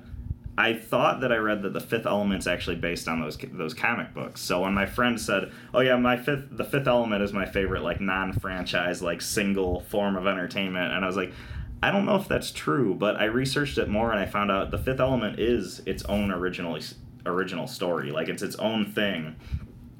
I 0.58 0.74
thought 0.74 1.22
that 1.22 1.32
I 1.32 1.38
read 1.38 1.62
that 1.62 1.72
the 1.72 1.80
Fifth 1.80 2.06
Element's 2.06 2.46
actually 2.46 2.76
based 2.76 3.08
on 3.08 3.22
those 3.22 3.38
those 3.54 3.74
comic 3.74 4.14
books. 4.14 4.42
So 4.42 4.64
when 4.64 4.74
my 4.74 4.86
friend 4.86 5.20
said, 5.20 5.54
"Oh 5.74 5.80
yeah, 5.80 5.96
my 5.96 6.18
fifth 6.18 6.48
the 6.52 6.66
Fifth 6.66 6.88
Element 6.88 7.24
is 7.24 7.32
my 7.32 7.46
favorite 7.46 7.84
like 7.84 8.02
non-franchise 8.02 9.02
like 9.02 9.22
single 9.22 9.80
form 9.80 10.18
of 10.18 10.28
entertainment," 10.28 10.94
and 10.94 11.04
I 11.04 11.08
was 11.08 11.18
like. 11.18 11.34
I 11.82 11.92
don't 11.92 12.06
know 12.06 12.18
if 12.18 12.28
that's 12.28 12.52
true, 12.52 12.94
but 12.94 13.16
I 13.16 13.24
researched 13.24 13.78
it 13.78 13.88
more 13.88 14.12
and 14.12 14.20
I 14.20 14.26
found 14.26 14.52
out 14.52 14.70
the 14.70 14.78
Fifth 14.78 15.00
Element 15.00 15.40
is 15.40 15.82
its 15.86 16.04
own 16.04 16.30
original 16.30 16.78
original 17.26 17.68
story. 17.68 18.12
Like 18.12 18.28
it's 18.28 18.44
its 18.44 18.58
own 18.58 18.92
thing. 18.92 19.38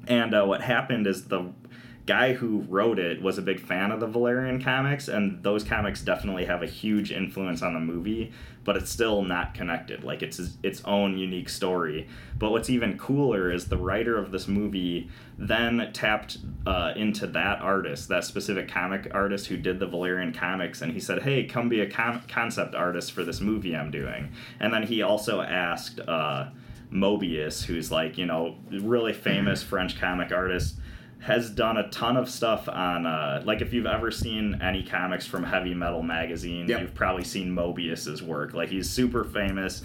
And 0.06 0.34
uh, 0.34 0.44
what 0.44 0.60
happened 0.60 1.06
is 1.06 1.28
the 1.28 1.50
guy 2.06 2.32
who 2.32 2.60
wrote 2.68 2.98
it 2.98 3.22
was 3.22 3.38
a 3.38 3.42
big 3.42 3.60
fan 3.60 3.90
of 3.90 4.00
the 4.00 4.06
Valerian 4.06 4.62
comics, 4.62 5.08
and 5.08 5.42
those 5.42 5.62
comics 5.64 6.02
definitely 6.02 6.44
have 6.44 6.62
a 6.62 6.66
huge 6.66 7.12
influence 7.12 7.62
on 7.62 7.74
the 7.74 7.80
movie, 7.80 8.32
but 8.64 8.76
it's 8.76 8.90
still 8.90 9.22
not 9.22 9.54
connected. 9.54 10.02
Like 10.02 10.22
it's 10.22 10.40
its 10.62 10.82
own 10.84 11.18
unique 11.18 11.48
story. 11.48 12.08
But 12.38 12.50
what's 12.50 12.70
even 12.70 12.98
cooler 12.98 13.50
is 13.52 13.66
the 13.66 13.76
writer 13.76 14.18
of 14.18 14.32
this 14.32 14.48
movie 14.48 15.08
then 15.38 15.90
tapped 15.92 16.38
uh, 16.66 16.92
into 16.96 17.26
that 17.28 17.60
artist, 17.60 18.08
that 18.08 18.24
specific 18.24 18.68
comic 18.68 19.08
artist 19.12 19.46
who 19.46 19.56
did 19.56 19.78
the 19.78 19.86
Valerian 19.86 20.32
comics, 20.32 20.82
and 20.82 20.92
he 20.92 21.00
said, 21.00 21.22
"Hey, 21.22 21.44
come 21.44 21.68
be 21.68 21.80
a 21.80 21.90
com- 21.90 22.22
concept 22.28 22.74
artist 22.74 23.12
for 23.12 23.24
this 23.24 23.40
movie 23.40 23.76
I'm 23.76 23.90
doing." 23.90 24.32
And 24.58 24.72
then 24.72 24.84
he 24.84 25.02
also 25.02 25.40
asked. 25.40 26.00
Uh, 26.00 26.50
Moebius, 26.92 27.62
who's 27.64 27.92
like, 27.92 28.18
you 28.18 28.26
know, 28.26 28.56
really 28.68 29.12
famous 29.12 29.62
French 29.62 30.00
comic 30.00 30.32
artist, 30.32 30.76
has 31.20 31.50
done 31.50 31.76
a 31.76 31.88
ton 31.90 32.16
of 32.16 32.28
stuff 32.30 32.66
on, 32.68 33.04
uh, 33.06 33.42
like, 33.44 33.60
if 33.60 33.72
you've 33.74 33.86
ever 33.86 34.10
seen 34.10 34.58
any 34.62 34.82
comics 34.82 35.26
from 35.26 35.42
Heavy 35.44 35.74
Metal 35.74 36.02
Magazine, 36.02 36.66
Yep. 36.66 36.80
you've 36.80 36.94
probably 36.94 37.24
seen 37.24 37.50
Moebius's 37.54 38.22
work. 38.22 38.54
Like, 38.54 38.70
he's 38.70 38.88
super 38.88 39.22
famous. 39.24 39.82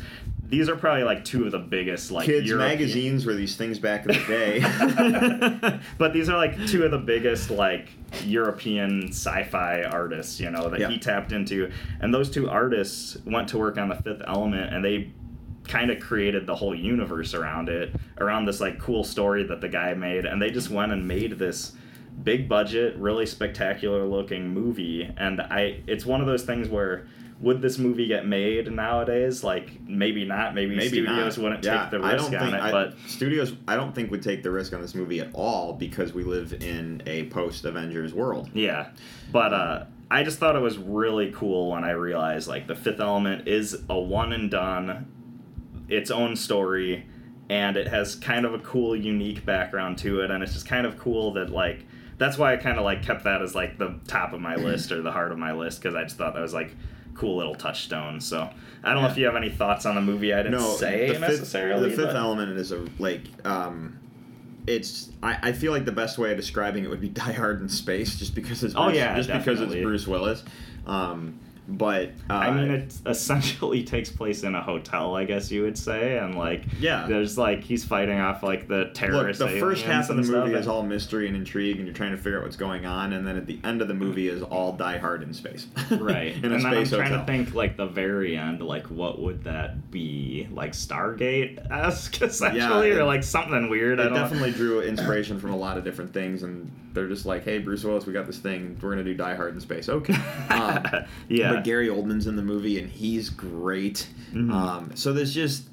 These 0.47 0.69
are 0.69 0.75
probably 0.77 1.03
like 1.03 1.25
two 1.25 1.45
of 1.45 1.51
the 1.51 1.57
biggest, 1.59 2.09
like, 2.11 2.25
Kids 2.27 2.47
European- 2.47 2.69
magazines 2.71 3.25
were 3.25 3.33
these 3.33 3.55
things 3.57 3.79
back 3.79 4.05
in 4.05 4.13
the 4.13 4.23
day. 4.27 5.79
but 5.97 6.13
these 6.13 6.29
are 6.29 6.37
like 6.37 6.65
two 6.67 6.83
of 6.83 6.91
the 6.91 6.97
biggest 6.99 7.49
like 7.49 7.89
European 8.23 9.07
sci-fi 9.09 9.83
artists, 9.83 10.39
you 10.39 10.49
know, 10.51 10.69
that 10.69 10.79
Yeah. 10.79 10.89
he 10.89 10.99
tapped 10.99 11.31
into. 11.31 11.69
And 11.99 12.13
those 12.13 12.29
two 12.29 12.49
artists 12.49 13.17
went 13.25 13.47
to 13.49 13.57
work 13.57 13.77
on 13.77 13.89
the 13.89 13.95
Fifth 13.95 14.21
Element, 14.27 14.73
and 14.73 14.85
they 14.85 15.09
kind 15.67 15.91
of 15.91 15.99
created 15.99 16.45
the 16.47 16.55
whole 16.55 16.75
universe 16.75 17.33
around 17.33 17.69
it, 17.69 17.93
around 18.19 18.45
this 18.45 18.59
like 18.59 18.79
cool 18.79 19.03
story 19.03 19.43
that 19.43 19.61
the 19.61 19.69
guy 19.69 19.93
made, 19.93 20.25
and 20.25 20.41
they 20.41 20.51
just 20.51 20.69
went 20.69 20.91
and 20.91 21.07
made 21.07 21.39
this 21.39 21.73
big 22.23 22.47
budget, 22.47 22.95
really 22.97 23.25
spectacular 23.25 24.05
looking 24.05 24.49
movie. 24.49 25.11
And 25.17 25.41
I, 25.41 25.81
it's 25.87 26.05
one 26.05 26.21
of 26.21 26.27
those 26.27 26.43
things 26.43 26.69
where. 26.69 27.07
Would 27.41 27.61
this 27.61 27.77
movie 27.77 28.07
get 28.07 28.25
made 28.25 28.71
nowadays? 28.71 29.43
Like 29.43 29.81
maybe 29.85 30.23
not. 30.23 30.55
Maybe, 30.55 30.73
Maybe 30.73 31.03
studios 31.03 31.37
not. 31.37 31.43
wouldn't 31.43 31.65
yeah, 31.65 31.81
take 31.81 31.91
the 31.91 32.07
I 32.07 32.13
risk 32.13 32.27
on 32.31 32.53
it. 32.53 32.61
I, 32.61 32.71
but 32.71 32.95
studios, 33.07 33.51
I 33.67 33.75
don't 33.75 33.93
think 33.93 34.09
would 34.09 34.23
take 34.23 34.41
the 34.41 34.51
risk 34.51 34.71
on 34.71 34.81
this 34.81 34.95
movie 34.95 35.19
at 35.19 35.31
all 35.33 35.73
because 35.73 36.13
we 36.13 36.23
live 36.23 36.53
in 36.63 37.03
a 37.05 37.25
post 37.25 37.65
Avengers 37.65 38.13
world. 38.13 38.49
Yeah, 38.53 38.87
but 39.33 39.53
uh, 39.53 39.83
I 40.09 40.23
just 40.23 40.39
thought 40.39 40.55
it 40.55 40.61
was 40.61 40.77
really 40.77 41.33
cool 41.35 41.71
when 41.71 41.83
I 41.83 41.91
realized 41.91 42.47
like 42.47 42.67
the 42.67 42.75
Fifth 42.75 43.01
Element 43.01 43.49
is 43.49 43.83
a 43.89 43.99
one 43.99 44.31
and 44.31 44.49
done, 44.49 45.05
its 45.87 46.11
own 46.11 46.35
story, 46.35 47.05
and 47.49 47.77
it 47.77 47.87
has 47.87 48.15
kind 48.15 48.45
of 48.45 48.53
a 48.53 48.59
cool, 48.59 48.95
unique 48.95 49.45
background 49.45 49.97
to 49.99 50.21
it, 50.21 50.31
and 50.31 50.41
it's 50.43 50.53
just 50.53 50.67
kind 50.67 50.85
of 50.85 50.97
cool 50.97 51.33
that 51.33 51.49
like 51.49 51.85
that's 52.17 52.37
why 52.37 52.53
I 52.53 52.57
kind 52.57 52.77
of 52.77 52.85
like 52.85 53.03
kept 53.03 53.25
that 53.25 53.41
as 53.41 53.55
like 53.55 53.77
the 53.77 53.99
top 54.07 54.33
of 54.33 54.41
my 54.41 54.55
list 54.57 54.91
or 54.91 55.01
the 55.01 55.11
heart 55.11 55.31
of 55.31 55.37
my 55.37 55.51
list 55.53 55.81
because 55.81 55.95
I 55.95 56.03
just 56.03 56.17
thought 56.17 56.33
that 56.33 56.41
was 56.41 56.53
like 56.53 56.75
cool 57.13 57.37
little 57.37 57.55
touchstone. 57.55 58.19
So 58.19 58.49
I 58.83 58.93
don't 58.93 59.01
know 59.03 59.09
if 59.09 59.17
you 59.17 59.25
have 59.25 59.35
any 59.35 59.49
thoughts 59.49 59.85
on 59.85 59.95
the 59.95 60.01
movie. 60.01 60.33
I 60.33 60.43
didn't 60.43 60.59
no, 60.59 60.75
say 60.75 61.07
the 61.07 61.13
fifth, 61.13 61.21
necessarily. 61.21 61.89
the 61.89 61.95
fifth 61.95 62.07
but- 62.07 62.15
element 62.15 62.57
is 62.57 62.71
a 62.71 62.85
like 62.99 63.21
um, 63.45 63.99
it's 64.67 65.11
I, 65.21 65.37
I 65.41 65.51
feel 65.51 65.71
like 65.71 65.85
the 65.85 65.91
best 65.91 66.17
way 66.17 66.31
of 66.31 66.37
describing 66.37 66.83
it 66.83 66.89
would 66.89 67.01
be 67.01 67.09
Die 67.23 67.33
Hard 67.33 67.61
in 67.61 67.69
space, 67.69 68.17
just 68.17 68.35
because 68.35 68.63
it's 68.63 68.75
Oh, 68.75 68.89
yeah, 68.89 69.15
just 69.15 69.31
because 69.31 69.61
it's. 69.61 69.73
Bruce 69.73 70.07
Willis. 70.07 70.43
Um, 70.85 71.39
but 71.67 72.09
uh, 72.29 72.33
I 72.33 72.51
mean, 72.51 72.69
it 72.71 72.93
essentially 73.05 73.83
takes 73.95 74.09
place 74.11 74.43
in 74.43 74.53
a 74.55 74.61
hotel, 74.61 75.15
I 75.15 75.25
guess 75.25 75.51
you 75.51 75.63
would 75.63 75.77
say, 75.77 76.17
and 76.19 76.35
like, 76.35 76.63
Yeah. 76.79 77.07
there's 77.07 77.37
like 77.37 77.63
he's 77.63 77.83
fighting 77.83 78.19
off 78.19 78.43
like 78.43 78.67
the 78.67 78.75
Look, 78.85 78.93
terrorist. 78.93 79.39
the 79.39 79.47
first 79.59 79.83
half 79.83 80.09
of 80.09 80.17
the 80.17 80.23
movie 80.23 80.53
is 80.53 80.67
all 80.67 80.83
mystery 80.83 81.27
and 81.27 81.35
intrigue, 81.35 81.77
and 81.77 81.85
you're 81.87 81.95
trying 81.95 82.11
to 82.11 82.17
figure 82.17 82.37
out 82.37 82.43
what's 82.43 82.55
going 82.55 82.85
on, 82.85 83.13
and 83.13 83.25
then 83.27 83.35
at 83.37 83.47
the 83.47 83.59
end 83.63 83.81
of 83.81 83.87
the 83.87 83.93
movie 83.93 84.27
is 84.29 84.43
all 84.43 84.73
Die 84.73 84.97
Hard 84.99 85.23
in 85.23 85.33
space. 85.33 85.67
right. 85.91 86.35
in 86.35 86.45
and 86.45 86.53
a 86.53 86.57
then 86.57 86.65
I'm 86.65 86.85
trying 86.85 87.03
hotel. 87.03 87.19
to 87.19 87.25
think 87.25 87.53
like 87.55 87.77
the 87.77 87.87
very 87.87 88.37
end, 88.37 88.61
like 88.61 88.85
what 88.91 89.19
would 89.19 89.43
that 89.45 89.89
be? 89.91 90.47
Like 90.51 90.73
Stargate 90.73 91.69
esque 91.71 92.21
essentially, 92.21 92.89
it- 92.91 92.97
or 92.97 93.05
like 93.05 93.23
something 93.23 93.69
weird. 93.69 93.99
I 93.99 94.07
It 94.07 94.09
definitely 94.13 94.51
drew 94.51 94.81
inspiration 94.81 95.39
from 95.39 95.51
a 95.51 95.57
lot 95.57 95.77
of 95.77 95.83
different 95.83 96.13
things, 96.13 96.43
and 96.43 96.71
they're 96.93 97.07
just 97.07 97.25
like, 97.25 97.43
"Hey, 97.43 97.57
Bruce 97.59 97.83
Willis, 97.83 98.05
we 98.05 98.13
got 98.13 98.25
this 98.25 98.37
thing. 98.37 98.77
We're 98.81 98.91
gonna 98.91 99.03
do 99.03 99.13
Die 99.13 99.35
Hard 99.35 99.53
in 99.53 99.59
space." 99.61 99.89
Okay. 99.89 100.13
Um, 100.49 100.83
Yeah. 101.27 101.54
But 101.55 101.63
Gary 101.63 101.87
Oldman's 101.87 102.27
in 102.27 102.35
the 102.35 102.41
movie, 102.43 102.79
and 102.79 102.89
he's 102.89 103.29
great. 103.29 104.07
Mhm. 104.33 104.51
Um, 104.51 104.91
so 104.95 105.13
there's 105.13 105.33
just, 105.33 105.69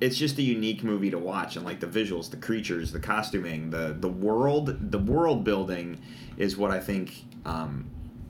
it's 0.00 0.16
just 0.16 0.38
a 0.38 0.42
unique 0.42 0.82
movie 0.82 1.10
to 1.10 1.18
watch, 1.18 1.56
and 1.56 1.64
like 1.64 1.80
the 1.80 1.86
visuals, 1.86 2.30
the 2.30 2.36
creatures, 2.36 2.92
the 2.92 3.00
costuming, 3.00 3.70
the 3.70 3.96
the 3.98 4.08
world, 4.08 4.90
the 4.90 4.98
world 4.98 5.44
building, 5.44 5.98
is 6.36 6.56
what 6.56 6.70
I 6.70 6.80
think 6.80 7.24
um, 7.44 7.86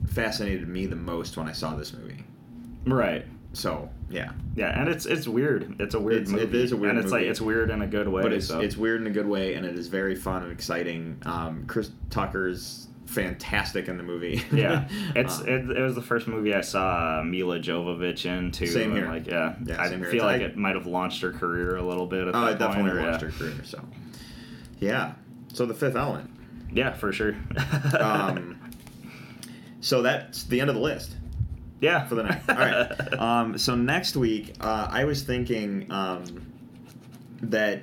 fascinated 0.07 0.69
me 0.69 0.87
the 0.87 0.97
most 0.97 1.37
when 1.37 1.49
I 1.49 1.53
saw 1.53 1.75
this 1.77 1.93
movie. 1.93 2.25
right. 2.87 3.25
So 3.53 3.91
yeah, 4.09 4.31
Yeah, 4.55 4.81
and 4.81 4.89
it's 4.89 5.07
it's 5.07 5.27
weird. 5.27 5.75
It's 5.81 5.95
a 5.95 6.01
weird 6.01 6.23
It's- 6.23 6.31
movie. 6.33 6.63
is 6.63 6.71
a 6.71 6.77
weird 6.77 6.91
and 6.95 7.01
it's 7.05 7.11
movie. 7.13 7.25
like 7.25 7.31
it's 7.33 7.41
weird 7.41 7.71
in 7.71 7.83
a 7.83 7.87
good 7.89 8.07
way. 8.07 8.23
but 8.23 8.33
it's 8.33 8.47
so. 8.47 8.61
it's 8.61 8.77
weird 8.77 9.01
in 9.01 9.09
a 9.09 9.11
good 9.11 9.27
way, 9.27 9.55
and 9.55 9.67
it 9.67 9.75
is 9.77 9.89
very 9.89 10.15
fun 10.15 10.45
and 10.45 10.53
exciting. 10.53 11.17
Um, 11.27 11.65
Chris 11.67 11.91
Tucker's 12.11 12.87
fantastic 13.11 13.89
in 13.89 13.97
the 13.97 14.03
movie. 14.03 14.43
yeah, 14.53 14.89
it's 15.17 15.41
Um, 15.41 15.49
it, 15.49 15.77
it 15.79 15.83
was 15.83 15.95
the 15.95 16.03
first 16.03 16.27
movie 16.29 16.55
I 16.55 16.61
saw 16.61 17.21
uh, 17.21 17.25
Milla 17.25 17.59
Jovovich 17.59 18.25
in 18.27 18.51
too. 18.53 18.67
Same 18.67 18.93
here. 18.95 19.09
Like 19.09 19.27
yeah, 19.27 19.55
Yeah, 19.65 19.81
I 19.83 19.89
feel 19.89 20.25
like 20.25 20.41
I- 20.41 20.45
it 20.45 20.57
might 20.57 20.77
have 20.77 20.87
launched 20.87 21.21
her 21.23 21.33
career 21.33 21.77
a 21.77 21.83
little 21.83 22.07
bit. 22.07 22.29
At 22.29 22.35
Oh, 22.35 22.47
it 22.47 22.59
definitely 22.59 22.93
point, 22.93 23.05
launched 23.05 23.23
yeah. 23.23 23.29
her 23.31 23.39
career. 23.39 23.65
So, 23.65 23.81
yeah. 24.79 25.13
So 25.53 25.67
the 25.67 25.75
Fifth 25.75 25.97
Element. 25.97 26.31
Yeah, 26.73 26.93
for 26.93 27.13
sure. 27.13 27.37
Um, 27.99 28.57
so 29.81 30.03
that's 30.03 30.45
the 30.45 30.61
end 30.61 30.69
of 30.71 30.77
the 30.77 30.83
list 30.83 31.17
yeah, 31.81 32.07
for 32.07 32.15
the 32.15 32.23
night. 32.25 32.43
All 32.49 32.55
right. 32.57 33.15
Um, 33.19 33.57
so 33.59 33.75
next 33.75 34.15
week, 34.17 34.55
uh, 34.61 34.87
I 34.91 35.05
was 35.05 35.23
thinking 35.23 35.91
um, 35.91 36.53
that 37.43 37.83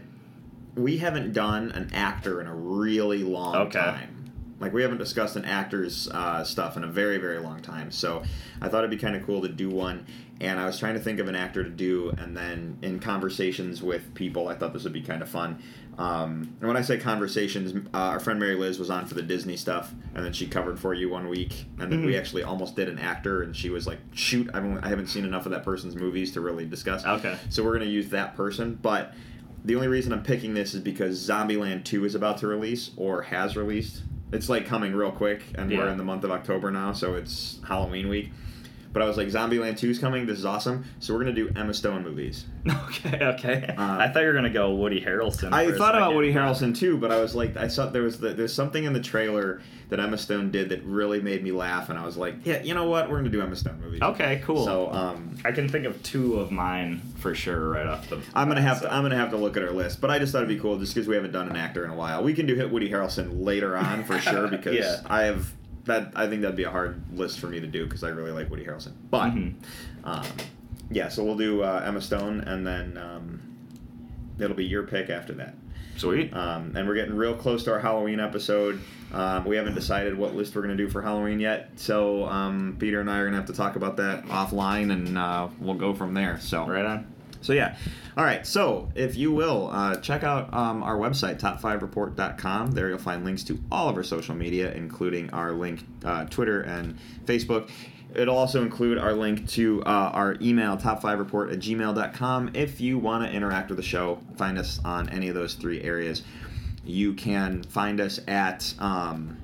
we 0.76 0.98
haven't 1.00 1.34
done 1.34 1.72
an 1.72 1.90
actor 1.94 2.40
in 2.40 2.46
a 2.48 2.54
really 2.56 3.24
long 3.24 3.56
Okay. 3.56 3.80
time. 3.80 4.17
Like 4.60 4.74
we 4.74 4.82
haven't 4.82 4.98
discussed 4.98 5.36
an 5.36 5.46
actor's 5.46 6.08
uh, 6.10 6.44
stuff 6.44 6.78
in 6.78 6.84
a 6.84 6.88
very, 6.88 7.18
very 7.18 7.40
long 7.40 7.62
time. 7.62 7.92
So 7.92 8.24
I 8.62 8.70
thought 8.70 8.80
it'd 8.80 8.90
be 8.90 8.98
kind 8.98 9.16
of 9.16 9.26
cool 9.26 9.42
to 9.44 9.50
do 9.50 9.70
one. 9.70 10.06
And 10.40 10.60
I 10.60 10.66
was 10.66 10.78
trying 10.78 10.94
to 10.94 11.00
think 11.00 11.20
of 11.20 11.28
an 11.28 11.36
actor 11.36 11.64
to 11.64 11.70
do, 11.70 12.12
and 12.18 12.38
then 12.38 12.78
in 12.84 13.00
conversations 13.00 13.82
with 13.82 14.14
people, 14.14 14.48
I 14.50 14.54
thought 14.56 14.72
this 14.72 14.84
would 14.84 14.94
be 14.94 15.02
kind 15.02 15.24
of 15.24 15.30
fun. 15.30 15.58
Um, 15.98 16.56
and 16.60 16.68
when 16.68 16.78
I 16.78 16.84
say 16.84 17.00
conversations, 17.00 17.74
uh, 17.92 17.98
our 17.98 18.20
friend 18.20 18.40
Mary 18.40 18.54
Liz 18.54 18.78
was 18.78 18.92
on 18.92 19.08
for 19.08 19.16
the 19.16 19.24
Disney 19.24 19.58
stuff, 19.58 19.92
and 20.14 20.24
then 20.24 20.34
she 20.34 20.46
covered 20.46 20.80
for 20.80 20.94
you 20.94 21.10
one 21.10 21.28
week, 21.28 21.66
and 21.80 21.92
then 21.92 22.06
we 22.06 22.14
Mhm. 22.14 22.20
actually 22.20 22.44
almost 22.44 22.76
did 22.76 22.88
an 22.88 23.00
actor, 23.00 23.42
and 23.42 23.56
she 23.56 23.72
was 23.72 23.88
like, 23.88 23.98
"Shoot, 24.14 24.48
I 24.54 24.58
haven't, 24.58 24.78
I 24.86 24.90
haven't 24.90 25.08
seen 25.08 25.26
enough 25.26 25.48
of 25.48 25.52
that 25.54 25.64
person's 25.64 25.96
movies 25.96 26.32
to 26.34 26.42
really 26.42 26.66
discuss." 26.68 27.04
Okay. 27.04 27.36
So 27.50 27.64
we're 27.64 27.74
gonna 27.74 27.86
use 27.90 28.10
that 28.10 28.36
person, 28.36 28.78
but 28.80 29.16
the 29.66 29.74
only 29.74 29.88
reason 29.88 30.14
I'm 30.14 30.22
picking 30.22 30.54
this 30.54 30.76
is 30.76 30.82
because 30.82 31.20
Zombieland 31.28 31.84
2 31.84 32.06
is 32.06 32.14
about 32.14 32.38
to 32.40 32.48
release 32.48 32.92
or 32.96 33.24
has 33.24 33.58
released. 33.58 34.04
It's 34.32 34.50
like 34.50 34.66
coming 34.66 34.94
real 34.94 35.12
quick, 35.12 35.42
and 35.56 35.72
we're 35.80 35.88
in 35.90 35.98
the 35.98 36.04
month 36.04 36.24
of 36.24 36.32
October 36.32 36.70
now, 36.70 36.92
so 36.92 37.16
it's 37.16 37.60
Halloween 37.66 38.10
week. 38.10 38.32
But 38.98 39.04
I 39.04 39.08
was 39.08 39.16
like, 39.16 39.28
Zombieland 39.28 39.78
2 39.78 39.92
is 39.92 40.00
coming. 40.00 40.26
This 40.26 40.40
is 40.40 40.46
awesome. 40.46 40.84
So 41.00 41.14
we're 41.14 41.20
gonna 41.20 41.32
do 41.34 41.52
Emma 41.56 41.72
Stone 41.76 42.04
movies. 42.04 42.46
Okay, 42.88 43.24
okay. 43.24 43.76
Uh, 43.78 43.98
I 44.00 44.08
thought 44.10 44.22
you 44.22 44.28
were 44.28 44.34
gonna 44.34 44.50
go 44.50 44.74
Woody 44.74 45.00
Harrelson. 45.00 45.54
I 45.54 45.72
thought 45.78 45.94
about. 45.96 46.16
Woody 46.16 46.34
Harrelson 46.34 46.76
too, 46.76 46.98
but 46.98 47.12
I 47.12 47.20
was 47.22 47.36
like, 47.36 47.56
I 47.56 47.68
saw 47.68 47.86
there 47.86 48.02
was 48.02 48.20
the, 48.20 48.34
there's 48.34 48.54
something 48.54 48.84
in 48.86 48.92
the 48.94 49.00
trailer 49.00 49.62
that 49.90 50.00
Emma 50.00 50.18
Stone 50.18 50.50
did 50.52 50.70
that 50.70 50.84
really 50.84 51.22
made 51.22 51.44
me 51.44 51.52
laugh, 51.52 51.90
and 51.90 52.00
I 52.00 52.04
was 52.06 52.18
like, 52.18 52.36
yeah, 52.44 52.62
you 52.64 52.74
know 52.74 52.90
what? 52.90 53.08
We're 53.10 53.18
gonna 53.18 53.30
do 53.30 53.40
Emma 53.42 53.56
Stone 53.56 53.80
movies. 53.80 54.02
Okay, 54.02 54.42
cool. 54.44 54.66
So 54.66 54.92
um, 54.92 55.36
I 55.46 55.52
can 55.52 55.70
think 55.70 55.86
of 55.86 56.02
two 56.02 56.40
of 56.40 56.52
mine 56.52 57.02
for 57.18 57.36
sure 57.36 57.70
right 57.70 57.86
off 57.86 58.10
the. 58.10 58.20
I'm 58.34 58.48
gonna 58.48 58.62
have 58.62 58.80
so- 58.80 58.88
to 58.88 58.94
I'm 58.94 59.04
gonna 59.04 59.16
have 59.16 59.30
to 59.30 59.38
look 59.38 59.56
at 59.58 59.64
our 59.64 59.72
list, 59.72 60.02
but 60.02 60.10
I 60.10 60.18
just 60.18 60.32
thought 60.32 60.40
it'd 60.44 60.50
be 60.50 60.60
cool 60.60 60.80
just 60.80 60.96
because 60.96 61.08
we 61.08 61.14
haven't 61.16 61.32
done 61.34 61.48
an 61.50 61.56
actor 61.56 61.86
in 61.86 61.92
a 61.92 61.96
while. 61.96 62.24
We 62.24 62.34
can 62.34 62.48
do 62.48 62.56
hit 62.56 62.72
Woody 62.72 62.90
Harrelson 62.90 63.44
later 63.46 63.78
on 63.78 64.04
for 64.06 64.18
sure 64.20 64.48
because 64.48 64.74
Yeah. 64.76 65.02
I 65.06 65.22
have 65.24 65.54
that. 65.88 66.12
I 66.16 66.28
think 66.28 66.42
that'd 66.42 66.56
be 66.56 66.64
a 66.64 66.70
hard 66.72 67.02
list 67.18 67.40
for 67.40 67.48
me 67.48 67.60
to 67.60 67.68
do 67.68 67.86
because 67.86 68.04
I 68.04 68.10
really 68.10 68.32
like 68.32 68.50
Woody 68.50 68.64
Harrelson. 68.66 68.94
But 69.10 69.32
Mhm. 69.32 69.54
um, 70.04 70.26
yeah, 70.90 71.10
so 71.10 71.24
we'll 71.24 71.38
do 71.38 71.64
uh, 71.64 71.84
Emma 71.86 72.02
Stone, 72.02 72.42
and 72.42 72.66
then 72.66 72.98
um, 72.98 73.40
it'll 74.40 74.56
be 74.56 74.66
your 74.66 74.84
pick 74.84 75.10
after 75.10 75.34
that. 75.34 75.56
Sweet. 75.98 76.32
Um, 76.34 76.74
and 76.76 76.88
we're 76.88 76.94
getting 76.94 77.16
real 77.16 77.34
close 77.34 77.64
to 77.64 77.72
our 77.72 77.80
Halloween 77.80 78.20
episode. 78.20 78.80
Um, 79.12 79.46
we 79.46 79.56
haven't 79.56 79.74
decided 79.74 80.16
what 80.16 80.36
list 80.36 80.56
we're 80.56 80.62
going 80.62 80.78
to 80.78 80.84
do 80.84 80.90
for 80.90 81.02
Halloween 81.02 81.40
yet, 81.40 81.72
so 81.78 82.26
um, 82.26 82.76
Peter 82.78 83.00
and 83.02 83.10
I 83.10 83.18
are 83.18 83.24
going 83.24 83.32
to 83.34 83.38
have 83.40 83.48
to 83.48 83.54
talk 83.54 83.76
about 83.76 83.98
that 83.98 84.26
offline, 84.26 84.92
and 84.92 85.18
uh, 85.18 85.48
we'll 85.60 85.74
go 85.76 85.94
from 85.96 86.14
there. 86.14 86.40
So 86.40 86.68
right 86.68 86.86
on. 86.86 87.08
So 87.42 87.54
yeah. 87.54 87.76
All 88.16 88.24
right. 88.24 88.46
So 88.46 88.90
if 88.96 89.16
you 89.16 89.32
will, 89.32 89.70
uh, 89.72 89.98
check 89.98 90.24
out 90.24 90.54
um, 90.54 90.84
our 90.84 90.98
website, 90.98 91.40
top5report.com. 91.40 92.72
There 92.72 92.90
you'll 92.90 92.98
find 92.98 93.24
links 93.24 93.44
to 93.46 93.60
all 93.72 93.90
of 93.90 93.96
our 93.96 94.04
social 94.04 94.36
media, 94.36 94.74
including 94.74 95.30
our 95.32 95.52
link, 95.52 95.86
uh, 96.04 96.26
Twitter 96.26 96.62
and 96.62 96.98
Facebook. 97.26 97.70
It'll 98.16 98.38
also 98.38 98.64
include 98.64 98.98
our 98.98 99.14
link 99.14 99.48
to 99.50 99.84
uh, 99.84 100.12
our 100.14 100.38
email, 100.42 100.78
top5report 100.78 101.52
at 101.54 101.60
gmail.com. 101.60 102.52
If 102.54 102.82
you 102.82 102.98
want 102.98 103.26
to 103.26 103.32
interact 103.32 103.70
with 103.70 103.78
the 103.78 103.84
show, 103.84 104.20
find 104.38 104.58
us 104.58 104.80
on 104.84 105.10
any 105.10 105.28
of 105.28 105.36
those 105.36 105.54
three 105.54 105.84
areas. 105.84 106.24
You 106.84 107.14
can 107.14 107.64
find 107.64 108.00
us 108.00 108.20
at 108.28 108.74
um, 108.80 109.38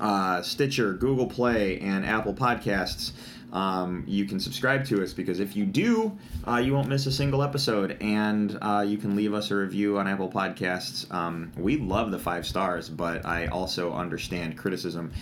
uh, 0.00 0.42
Stitcher, 0.42 0.94
Google 0.94 1.26
Play, 1.26 1.80
and 1.80 2.06
Apple 2.06 2.34
Podcasts. 2.34 3.12
Um, 3.52 4.04
you 4.06 4.24
can 4.24 4.40
subscribe 4.40 4.84
to 4.86 5.02
us 5.02 5.12
because 5.12 5.40
if 5.40 5.56
you 5.56 5.64
do, 5.64 6.16
uh, 6.46 6.56
you 6.56 6.74
won't 6.74 6.88
miss 6.88 7.06
a 7.06 7.12
single 7.12 7.42
episode, 7.42 7.96
and 8.00 8.58
uh, 8.60 8.84
you 8.86 8.98
can 8.98 9.16
leave 9.16 9.34
us 9.34 9.50
a 9.50 9.56
review 9.56 9.98
on 9.98 10.08
Apple 10.08 10.28
Podcasts. 10.28 11.10
Um, 11.12 11.52
we 11.56 11.76
love 11.76 12.10
the 12.10 12.18
five 12.18 12.46
stars, 12.46 12.88
but 12.88 13.24
I 13.24 13.46
also 13.46 13.92
understand 13.92 14.58
criticism, 14.58 15.12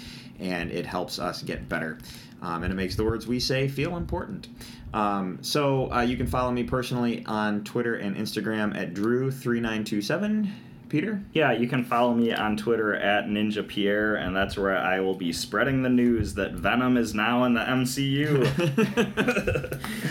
and 0.40 0.70
it 0.70 0.86
helps 0.86 1.18
us 1.18 1.42
get 1.42 1.68
better. 1.68 1.98
Um, 2.42 2.62
and 2.62 2.72
it 2.72 2.76
makes 2.76 2.96
the 2.96 3.04
words 3.04 3.26
we 3.26 3.40
say 3.40 3.68
feel 3.68 3.96
important. 3.96 4.48
Um, 4.92 5.38
so 5.42 5.90
uh, 5.92 6.02
you 6.02 6.16
can 6.16 6.26
follow 6.26 6.52
me 6.52 6.62
personally 6.62 7.24
on 7.26 7.64
Twitter 7.64 7.96
and 7.96 8.16
Instagram 8.16 8.76
at 8.76 8.94
Drew3927. 8.94 10.50
Peter? 10.94 11.20
Yeah, 11.32 11.50
you 11.50 11.66
can 11.66 11.82
follow 11.82 12.14
me 12.14 12.32
on 12.32 12.56
Twitter 12.56 12.94
at 12.94 13.26
Ninja 13.26 13.66
Pierre, 13.66 14.14
and 14.14 14.36
that's 14.36 14.56
where 14.56 14.76
I 14.76 15.00
will 15.00 15.16
be 15.16 15.32
spreading 15.32 15.82
the 15.82 15.88
news 15.88 16.34
that 16.34 16.52
Venom 16.52 16.96
is 16.96 17.16
now 17.16 17.42
in 17.42 17.54
the 17.54 17.62
MCU. 17.62 18.44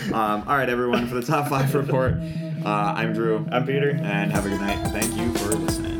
um, 0.13 0.43
all 0.45 0.57
right, 0.57 0.67
everyone, 0.67 1.07
for 1.07 1.15
the 1.15 1.21
top 1.21 1.47
five 1.47 1.73
report, 1.73 2.15
uh, 2.65 2.93
I'm 2.97 3.13
Drew. 3.13 3.47
I'm 3.49 3.65
Peter. 3.65 3.91
And 3.91 4.33
have 4.33 4.45
a 4.45 4.49
good 4.49 4.59
night. 4.59 4.85
Thank 4.91 5.15
you 5.15 5.33
for 5.35 5.55
listening. 5.55 5.92